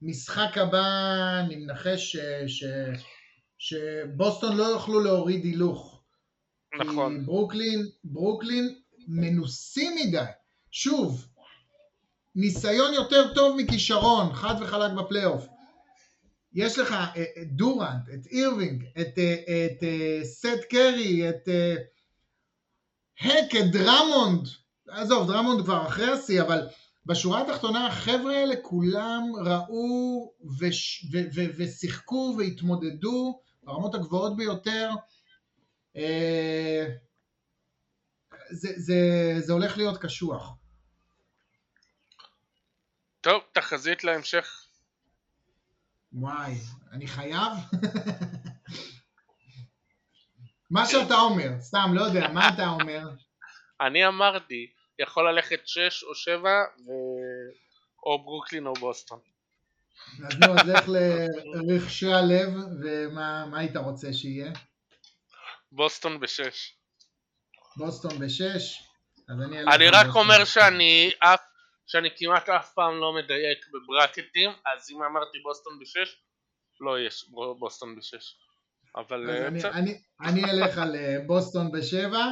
משחק 0.03 0.59
הבא 0.59 0.85
אני 1.41 1.57
מנחש 1.57 2.17
שבוסטון 3.59 4.57
לא 4.57 4.63
יוכלו 4.63 5.01
להוריד 5.01 5.45
הילוך. 5.45 6.03
נכון. 6.81 7.19
כי 7.19 7.25
ברוקלין, 7.25 7.87
ברוקלין 8.05 8.75
מנוסים 9.09 9.93
מדי. 9.97 10.25
שוב, 10.71 11.27
ניסיון 12.35 12.95
יותר 12.95 13.35
טוב 13.35 13.57
מכישרון, 13.57 14.33
חד 14.33 14.55
וחלק 14.61 14.93
בפלייאוף. 14.93 15.47
יש 16.55 16.79
לך 16.79 16.95
את 17.43 17.53
דורנט, 17.53 18.09
את 18.15 18.27
אירווינג, 18.27 18.85
את, 19.01 19.19
את, 19.19 19.83
את 19.83 19.85
סת' 20.25 20.65
קרי, 20.71 21.29
את 21.29 21.49
הק, 21.49 22.00
את 23.27 23.71
דרמונד. 23.73 24.49
עזוב, 24.89 25.33
דרמונד 25.33 25.65
כבר 25.65 25.87
אחרי 25.87 26.13
השיא, 26.13 26.43
אבל 26.43 26.69
בשורה 27.07 27.43
התחתונה 27.43 27.87
החבר'ה 27.87 28.37
האלה 28.37 28.55
כולם 28.63 29.23
ראו 29.45 30.33
וש, 30.59 31.07
ו, 31.13 31.19
ו, 31.35 31.41
ושיחקו 31.57 32.35
והתמודדו 32.39 33.41
ברמות 33.63 33.95
הגבוהות 33.95 34.37
ביותר. 34.37 34.91
אה, 35.97 36.87
זה, 38.51 38.69
זה, 38.77 38.97
זה 39.39 39.53
הולך 39.53 39.77
להיות 39.77 39.99
קשוח. 39.99 40.55
טוב, 43.21 43.43
תחזית 43.53 44.05
להמשך. 44.05 44.67
וואי, 46.13 46.55
אני 46.93 47.07
חייב? 47.07 47.53
מה 50.71 50.87
שאתה 50.87 51.15
אומר, 51.15 51.49
סתם, 51.61 51.91
לא 51.95 52.03
יודע, 52.03 52.29
מה 52.29 52.49
אתה 52.49 52.69
אומר? 52.69 53.01
אני 53.81 54.07
אמרתי, 54.07 54.71
יכול 54.99 55.31
ללכת 55.31 55.61
6 55.67 56.05
או 56.05 56.15
7 56.15 56.51
ו... 56.87 56.91
או 58.07 58.23
ברוקלין 58.23 58.67
או 58.67 58.75
בוסטון. 58.75 59.19
אז 60.27 60.39
נו, 60.39 60.53
אז 60.53 60.69
לך 60.69 60.85
לרחשי 61.55 62.13
הלב, 62.13 62.49
ומה 62.83 63.59
היית 63.59 63.77
רוצה 63.77 64.13
שיהיה? 64.13 64.53
בוסטון 65.73 66.21
בשש. 66.21 66.75
בוסטון 67.77 68.19
בשש? 68.19 68.83
אז 69.29 69.43
אני... 69.43 69.61
אני 69.75 69.89
רק 69.89 70.07
אומר 70.15 70.45
שאני 70.45 71.11
אף, 71.19 71.41
שאני 71.87 72.09
כמעט 72.17 72.49
אף 72.49 72.73
פעם 72.75 73.01
לא 73.01 73.13
מדייק 73.13 73.67
בברקטים, 73.73 74.51
אז 74.51 74.91
אם 74.91 75.03
אמרתי 75.03 75.39
בוסטון 75.43 75.79
בשש, 75.81 76.17
לא 76.81 77.01
יהיה 77.01 77.25
בוסטון 77.59 77.97
בשש. 77.97 78.37
אבל... 78.97 79.31
אה, 79.31 79.49
אני, 79.49 79.63
אני, 79.65 80.01
אני 80.21 80.45
אלך 80.45 80.79
על 80.79 80.97
אה, 80.97 81.17
בוסטון 81.27 81.73
בשבע. 81.73 82.25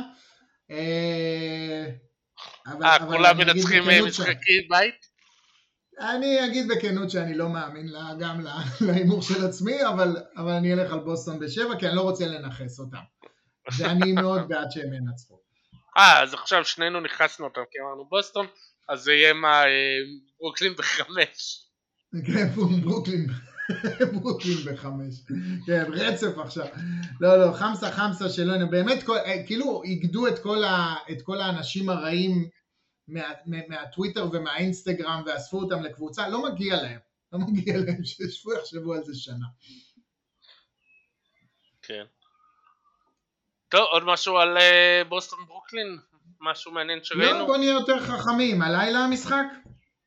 אה, 0.71 1.87
אה, 2.67 2.99
כולם 3.07 3.39
מנצחים 3.39 3.83
משחקי 4.07 4.69
בית? 4.71 5.19
אני 6.01 6.47
אגיד 6.47 6.69
בכנות 6.69 7.11
שאני 7.11 7.35
לא 7.35 7.49
מאמין 7.49 7.89
לה, 7.89 8.11
גם 8.21 8.41
להימור 8.87 9.23
של 9.23 9.47
עצמי, 9.47 9.87
אבל, 9.87 10.17
אבל 10.37 10.53
אני 10.53 10.73
אלך 10.73 10.93
על 10.93 10.99
בוסטון 10.99 11.39
בשבע, 11.39 11.79
כי 11.79 11.87
אני 11.87 11.97
לא 11.97 12.01
רוצה 12.01 12.27
לנחס 12.27 12.81
אותם. 12.81 12.99
ואני 13.79 14.13
מאוד 14.23 14.49
בעד 14.49 14.71
שהם 14.71 14.93
ינצחו. 14.93 15.41
אה, 15.97 16.23
אז 16.23 16.35
עכשיו 16.35 16.65
שנינו 16.65 17.01
ניחסנו 17.01 17.45
אותם, 17.47 17.61
כי 17.71 17.79
אמרנו 17.81 18.09
בוסטון, 18.09 18.47
אז 18.89 19.01
זה 19.01 19.13
יהיה 19.13 19.33
מה, 19.33 19.63
ברוקלין 20.41 20.75
בחמש. 20.75 21.65
כן, 22.27 22.47
ברוקלין. 22.83 23.27
ברוקלין 24.13 24.59
בחמש. 24.67 25.15
כן, 25.67 25.85
רצף 25.93 26.39
עכשיו. 26.39 26.67
לא, 27.21 27.37
לא, 27.37 27.53
חמסה 27.53 27.91
חמסה 27.91 28.29
שלנו, 28.29 28.71
באמת, 28.71 29.03
כל, 29.03 29.17
אה, 29.17 29.47
כאילו 29.47 29.83
איגדו 29.85 30.27
את 30.27 30.39
כל, 30.39 30.65
ה, 30.65 30.95
את 31.11 31.23
כל 31.23 31.41
האנשים 31.41 31.89
הרעים 31.89 32.49
מה, 33.09 33.23
מה, 33.47 33.57
מהטוויטר 33.69 34.29
ומהאינסטגרם 34.33 35.23
ואספו 35.27 35.59
אותם 35.59 35.83
לקבוצה, 35.83 36.29
לא 36.29 36.43
מגיע 36.43 36.77
להם. 36.77 36.99
לא 37.33 37.39
מגיע 37.39 37.77
להם 37.77 38.05
שישבו 38.05 38.53
יחשבו 38.53 38.95
על 38.95 39.05
זה 39.05 39.15
שנה. 39.15 39.47
כן. 41.83 42.05
טוב, 43.69 43.87
עוד 43.91 44.05
משהו 44.05 44.39
על 44.39 44.57
uh, 44.57 45.09
בוסטון 45.09 45.39
ברוקלין? 45.47 45.99
משהו 46.41 46.73
מעניין 46.73 47.05
שראינו? 47.05 47.39
לא, 47.39 47.47
בוא 47.47 47.57
נהיה 47.57 47.73
יותר 47.73 48.01
חכמים. 48.01 48.63
הלילה 48.63 48.99
המשחק? 48.99 49.47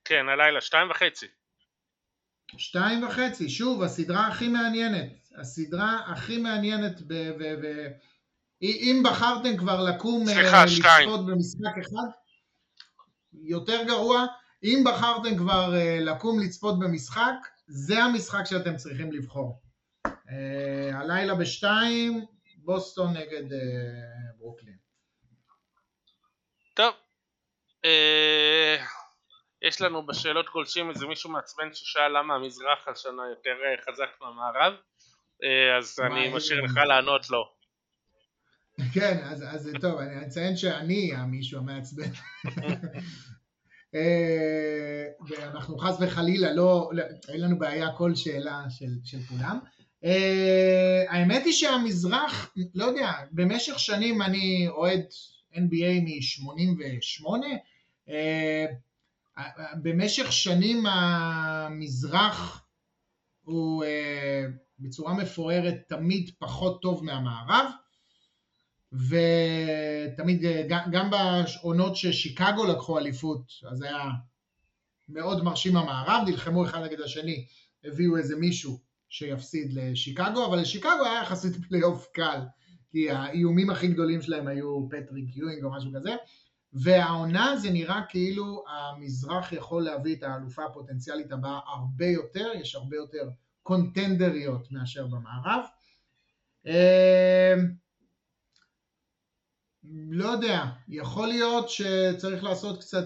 כן, 0.05 0.29
הלילה, 0.29 0.61
שתיים 0.61 0.89
וחצי. 0.89 1.27
שתיים 2.57 3.03
וחצי, 3.03 3.49
שוב, 3.49 3.83
הסדרה 3.83 4.27
הכי 4.27 4.47
מעניינת, 4.47 5.11
הסדרה 5.37 5.99
הכי 6.07 6.37
מעניינת, 6.37 7.01
ב, 7.01 7.13
ב, 7.13 7.65
ב, 7.65 7.87
אם 8.61 9.03
בחרתם 9.05 9.57
כבר 9.57 9.83
לקום 9.83 10.29
אה, 10.29 10.33
סליחה, 10.33 10.65
לצפות 10.65 11.25
במשחק 11.25 11.77
אחד, 11.81 12.07
יותר 13.33 13.83
גרוע, 13.87 14.25
אם 14.63 14.83
בחרתם 14.85 15.37
כבר 15.37 15.75
אה, 15.75 15.99
לקום 15.99 16.39
לצפות 16.39 16.79
במשחק, 16.79 17.35
זה 17.67 18.03
המשחק 18.03 18.45
שאתם 18.45 18.75
צריכים 18.75 19.11
לבחור. 19.11 19.61
Uh, 20.07 20.93
הלילה 20.93 21.35
בשתיים, 21.35 22.25
בוסטון 22.57 23.13
נגד 23.13 23.43
ברוקלין. 24.39 24.77
טוב. 26.73 26.93
Uh... 29.63 29.67
יש 29.67 29.81
לנו 29.81 30.05
בשאלות 30.05 30.45
גולשים 30.53 30.89
איזה 30.89 31.07
מישהו 31.07 31.29
מעצבן 31.29 31.73
ששאל 31.73 32.17
למה 32.17 32.35
המזרח 32.35 32.87
השנה 32.87 33.21
יותר 33.29 33.49
אה, 33.65 33.93
חזק 33.93 34.09
מהמערב 34.21 34.73
אה, 35.43 35.77
אז 35.77 35.99
אני 35.99 36.33
משאיר 36.33 36.61
לך 36.61 36.77
לענות 36.87 37.29
לו. 37.29 37.43
כן, 38.93 39.17
אז, 39.23 39.43
אז 39.47 39.71
טוב, 39.81 39.99
אני 39.99 40.25
אציין 40.25 40.57
שאני 40.57 41.11
המישהו 41.15 41.59
המעצבן. 41.59 42.11
אה, 43.95 45.05
ואנחנו 45.29 45.77
חס 45.77 45.97
וחלילה 46.01 46.53
לא, 46.53 46.89
לא, 46.93 47.03
אין 47.29 47.41
לנו 47.41 47.59
בעיה 47.59 47.87
כל 47.97 48.15
שאלה 48.15 48.63
של, 48.69 48.91
של 49.03 49.17
כולם. 49.29 49.59
האמת 51.09 51.45
היא 51.45 51.53
שהמזרח, 51.53 52.53
לא 52.75 52.85
יודע, 52.85 53.11
במשך 53.31 53.79
שנים 53.79 54.21
אני 54.21 54.67
אוהד 54.67 55.05
NBA 55.53 56.01
מ-88, 56.03 57.27
במשך 59.81 60.31
שנים 60.31 60.85
המזרח 60.85 62.65
הוא 63.41 63.83
אה, 63.83 64.45
בצורה 64.79 65.13
מפוארת 65.13 65.75
תמיד 65.87 66.31
פחות 66.39 66.81
טוב 66.81 67.03
מהמערב, 67.03 67.71
ותמיד, 68.93 70.45
אה, 70.45 70.63
גם, 70.91 71.09
בעונות 71.11 71.95
ששיקגו 71.95 72.65
לקחו 72.65 72.97
אליפות, 72.97 73.51
אז 73.71 73.81
היה 73.81 74.09
מאוד 75.09 75.43
מרשים 75.43 75.77
המערב, 75.77 76.27
נלחמו 76.27 76.65
אחד 76.65 76.83
נגד 76.83 77.01
השני, 77.01 77.45
הביאו 77.83 78.17
איזה 78.17 78.35
מישהו 78.35 78.79
שיפסיד 79.09 79.73
לשיקגו, 79.73 80.45
אבל 80.45 80.59
לשיקגו 80.59 81.05
היה 81.05 81.21
יחסית 81.21 81.53
פלייאוף 81.69 82.07
קל, 82.13 82.39
כי 82.91 83.11
האיומים 83.11 83.69
הכי 83.69 83.87
גדולים 83.87 84.21
שלהם 84.21 84.47
היו 84.47 84.87
פטריק 84.89 85.37
יואינג 85.37 85.63
או 85.63 85.71
משהו 85.71 85.91
כזה, 85.95 86.15
והעונה 86.73 87.57
זה 87.57 87.69
נראה 87.69 88.01
כאילו 88.09 88.63
המזרח 88.67 89.51
יכול 89.51 89.83
להביא 89.83 90.15
את 90.15 90.23
האלופה 90.23 90.65
הפוטנציאלית 90.65 91.31
הבאה 91.31 91.59
הרבה 91.65 92.05
יותר, 92.05 92.51
יש 92.55 92.75
הרבה 92.75 92.95
יותר 92.95 93.29
קונטנדריות 93.63 94.71
מאשר 94.71 95.07
במערב. 95.07 95.63
אה, 96.67 97.55
לא 100.09 100.25
יודע, 100.25 100.65
יכול 100.87 101.27
להיות 101.27 101.69
שצריך 101.69 102.43
לעשות 102.43 102.79
קצת 102.79 103.05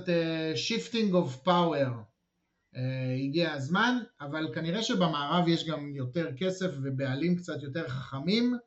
shifting 0.56 1.14
of 1.14 1.36
power. 1.36 1.94
הגיע 3.26 3.54
הזמן, 3.54 3.98
אבל 4.22 4.48
כנראה 4.56 4.84
שבמערב 4.84 5.48
יש 5.48 5.68
גם 5.68 5.96
יותר 5.96 6.30
כסף 6.38 6.72
ובעלים 6.84 7.36
קצת 7.36 7.64
יותר 7.64 7.88
חכמים. 7.88 8.58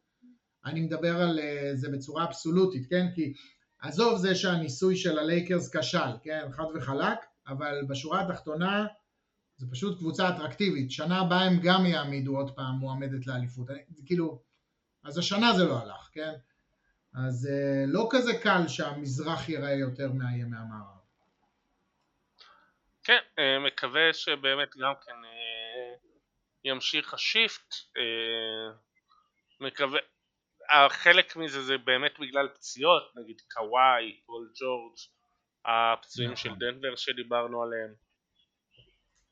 אני 0.64 0.80
מדבר 0.80 1.22
על 1.22 1.38
אה, 1.38 1.70
זה 1.74 1.88
בצורה 1.88 2.24
אבסולוטית, 2.24 2.86
כן? 2.90 3.06
כי 3.14 3.32
עזוב 3.80 4.18
זה 4.18 4.34
שהניסוי 4.34 4.96
של 4.96 5.18
הלייקרס 5.18 5.76
כשל, 5.76 6.10
כן? 6.22 6.46
חד 6.52 6.64
וחלק, 6.74 7.18
אבל 7.46 7.84
בשורה 7.88 8.20
התחתונה 8.20 8.86
זה 9.56 9.66
פשוט 9.70 9.98
קבוצה 9.98 10.28
אטרקטיבית. 10.28 10.90
שנה 10.90 11.20
הבאה 11.20 11.44
הם 11.44 11.60
גם 11.62 11.86
יעמידו 11.86 12.36
עוד 12.36 12.50
פעם 12.56 12.74
מועמדת 12.74 13.26
לאליפות. 13.26 13.66
זה 13.66 14.02
כאילו, 14.06 14.42
אז 15.05 15.18
השנה 15.18 15.52
זה 15.52 15.64
לא 15.64 15.78
הלך, 15.78 16.09
כן? 16.12 16.32
אז 17.14 17.48
אה, 17.52 17.84
לא 17.86 18.09
כזה 18.10 18.32
קל 18.42 18.68
שהמזרח 18.68 19.48
ייראה 19.48 19.72
יותר 19.72 20.12
מאיים 20.12 20.50
מהמערב. 20.50 20.98
כן, 23.05 23.18
אה, 23.38 23.59
מקווה 23.66 24.12
שבאמת 24.12 24.76
גם 24.76 24.92
כן 25.06 25.16
ימשיך 26.64 27.14
השיפט. 27.14 27.74
מקווה, 29.60 30.00
חלק 30.88 31.36
מזה 31.36 31.62
זה 31.62 31.78
באמת 31.78 32.18
בגלל 32.20 32.48
פציעות, 32.48 33.12
נגיד 33.16 33.40
קוואי, 33.54 34.20
פול 34.26 34.50
ג'ורג', 34.60 34.96
הפצועים 35.64 36.36
של 36.36 36.48
נכון. 36.48 36.58
דנבר 36.58 36.96
שדיברנו 36.96 37.62
עליהם. 37.62 37.94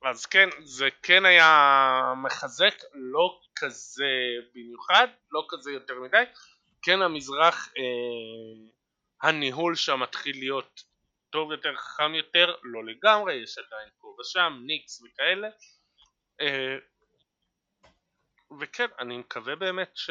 אז 0.04 0.26
כן, 0.26 0.48
זה 0.64 0.88
כן 1.02 1.24
היה 1.24 2.12
מחזק, 2.22 2.74
לא 2.94 3.40
כזה 3.56 4.12
במיוחד, 4.54 5.08
לא 5.30 5.46
כזה 5.48 5.70
יותר 5.72 5.94
מדי. 6.00 6.22
כן 6.82 7.02
המזרח, 7.02 7.68
אה, 7.78 8.70
הניהול 9.22 9.74
שם 9.74 10.00
מתחיל 10.00 10.38
להיות 10.38 10.82
טוב 11.30 11.52
יותר, 11.52 11.76
חכם 11.76 12.14
יותר, 12.14 12.54
לא 12.62 12.84
לגמרי, 12.84 13.34
יש 13.34 13.58
עדיין 13.58 13.88
פה 14.00 14.16
ושם, 14.20 14.62
ניקס 14.66 15.02
וכאלה. 15.02 15.48
אה, 16.40 16.76
וכן, 18.60 18.86
אני 18.98 19.18
מקווה 19.18 19.56
באמת 19.56 19.90
ש... 19.94 20.10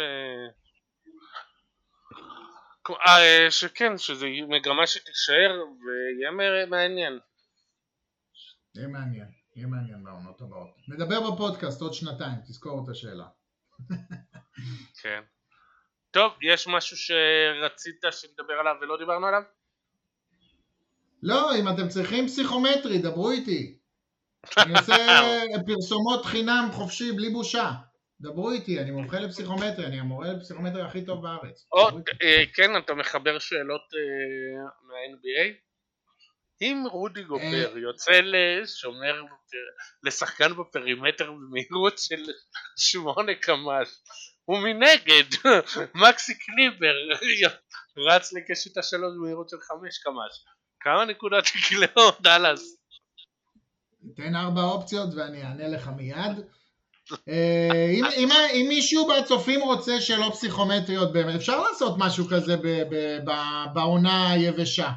אה, 2.90 3.52
שכן, 3.52 3.98
שזה 3.98 4.26
מגמה 4.50 4.88
שתישאר 4.88 5.64
ויהיה 5.86 6.66
מעניין. 6.66 7.20
יהיה 8.76 8.88
מעניין, 8.88 9.28
יהיה 9.56 9.68
מעניין 9.68 10.04
בעונות 10.04 10.42
הבאות. 10.42 10.70
נדבר 10.88 11.32
בפודקאסט 11.32 11.82
עוד 11.82 11.94
שנתיים, 11.94 12.36
תזכור 12.48 12.84
את 12.84 12.90
השאלה. 12.90 13.26
כן. 15.02 15.22
טוב, 16.12 16.34
יש 16.42 16.68
משהו 16.68 16.98
שרצית 16.98 18.02
שנדבר 18.12 18.54
עליו 18.54 18.76
ולא 18.82 18.98
דיברנו 18.98 19.28
עליו? 19.28 19.42
לא, 21.24 21.56
אם 21.56 21.68
אתם 21.70 21.88
צריכים 21.88 22.28
פסיכומטרי, 22.28 22.98
דברו 22.98 23.32
איתי. 23.32 23.78
אני 24.58 24.74
עושה 24.80 24.96
פרסומות 25.66 26.26
חינם 26.26 26.70
חופשי 26.72 27.12
בלי 27.12 27.30
בושה. 27.30 27.72
דברו 28.26 28.52
איתי, 28.52 28.80
אני 28.80 28.92
מומחה 28.92 29.20
לפסיכומטרי, 29.20 29.86
אני 29.86 30.00
המורה 30.00 30.34
לפסיכומטרי 30.34 30.82
הכי 30.82 31.06
טוב 31.06 31.22
בארץ. 31.22 31.68
או, 31.72 31.88
אה, 32.22 32.44
כן, 32.54 32.78
אתה 32.78 32.94
מחבר 32.94 33.40
שאלות 33.40 33.82
אה, 33.94 34.64
מה-NBA? 34.88 35.54
אם 36.62 36.84
רודי 36.92 37.24
גובר 37.24 37.74
אה, 37.76 37.80
יוצא 37.80 38.12
לשומר, 38.12 39.22
לשחקן 40.04 40.54
בפרימטר 40.54 41.32
במהירות 41.32 41.98
של 41.98 42.24
שמונה 42.78 43.36
קמ"ש, 43.36 43.90
ומנגד 44.48 45.30
מקסי 46.02 46.34
קליבר 46.38 46.96
רץ 47.98 48.34
לקשת 48.34 48.78
השלוש 48.78 49.14
במהירות 49.18 49.50
של 49.50 49.58
חמש 49.62 49.98
קמ"ש, 49.98 50.46
כמה 50.80 51.06
נקודות 51.06 51.46
יקלעו 51.48 52.12
דאלאס? 52.22 52.78
תן 54.16 54.36
ארבע 54.36 54.62
אופציות 54.62 55.10
ואני 55.16 55.44
אענה 55.44 55.68
לך 55.68 55.88
מיד. 55.88 56.46
אה, 57.12 57.90
אם, 57.94 58.06
אם, 58.06 58.30
אם 58.32 58.66
מישהו 58.70 59.08
בצופים 59.08 59.62
רוצה 59.62 60.02
שאלות 60.02 60.34
פסיכומטריות 60.34 61.14
באמת, 61.14 61.36
אפשר 61.36 61.64
לעשות 61.64 61.96
משהו 61.98 62.26
כזה 62.28 62.58
ב, 62.58 62.68
ב, 62.68 62.96
ב, 63.26 63.32
בעונה 63.74 64.32
היבשה. 64.32 64.90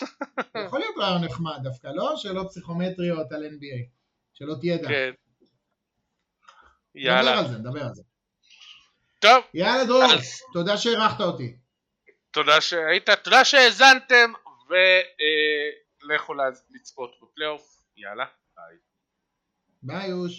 יכול 0.66 0.78
להיות 0.78 0.94
רעיון 0.98 1.24
נחמד 1.24 1.58
דווקא, 1.62 1.88
לא? 1.94 2.16
שאלות 2.16 2.46
פסיכומטריות 2.48 3.32
על 3.32 3.44
NBA, 3.44 3.88
שלא 4.32 4.54
תהיה 4.60 4.76
דעת. 4.76 4.88
כן. 4.88 5.10
יאללה. 6.94 7.30
נדבר 7.30 7.38
על 7.38 7.48
זה, 7.48 7.58
נדבר 7.58 7.82
על 7.82 7.94
זה. 7.94 8.02
טוב. 9.18 9.44
יאללה 9.54 9.84
דרור, 9.84 10.04
אז... 10.04 10.40
תודה 10.52 10.76
שאירחת 10.76 11.20
אותי. 11.20 11.56
תודה 12.30 12.60
שהיית, 12.60 13.10
תודה 13.10 13.44
שהאזנתם, 13.44 14.32
ולכו 14.68 16.32
אה, 16.32 16.48
לצפות 16.70 17.10
בפלייאוף. 17.22 17.84
יאללה, 17.96 18.24
ביי. 18.56 18.76
ביי 19.82 20.08
יוש. 20.08 20.30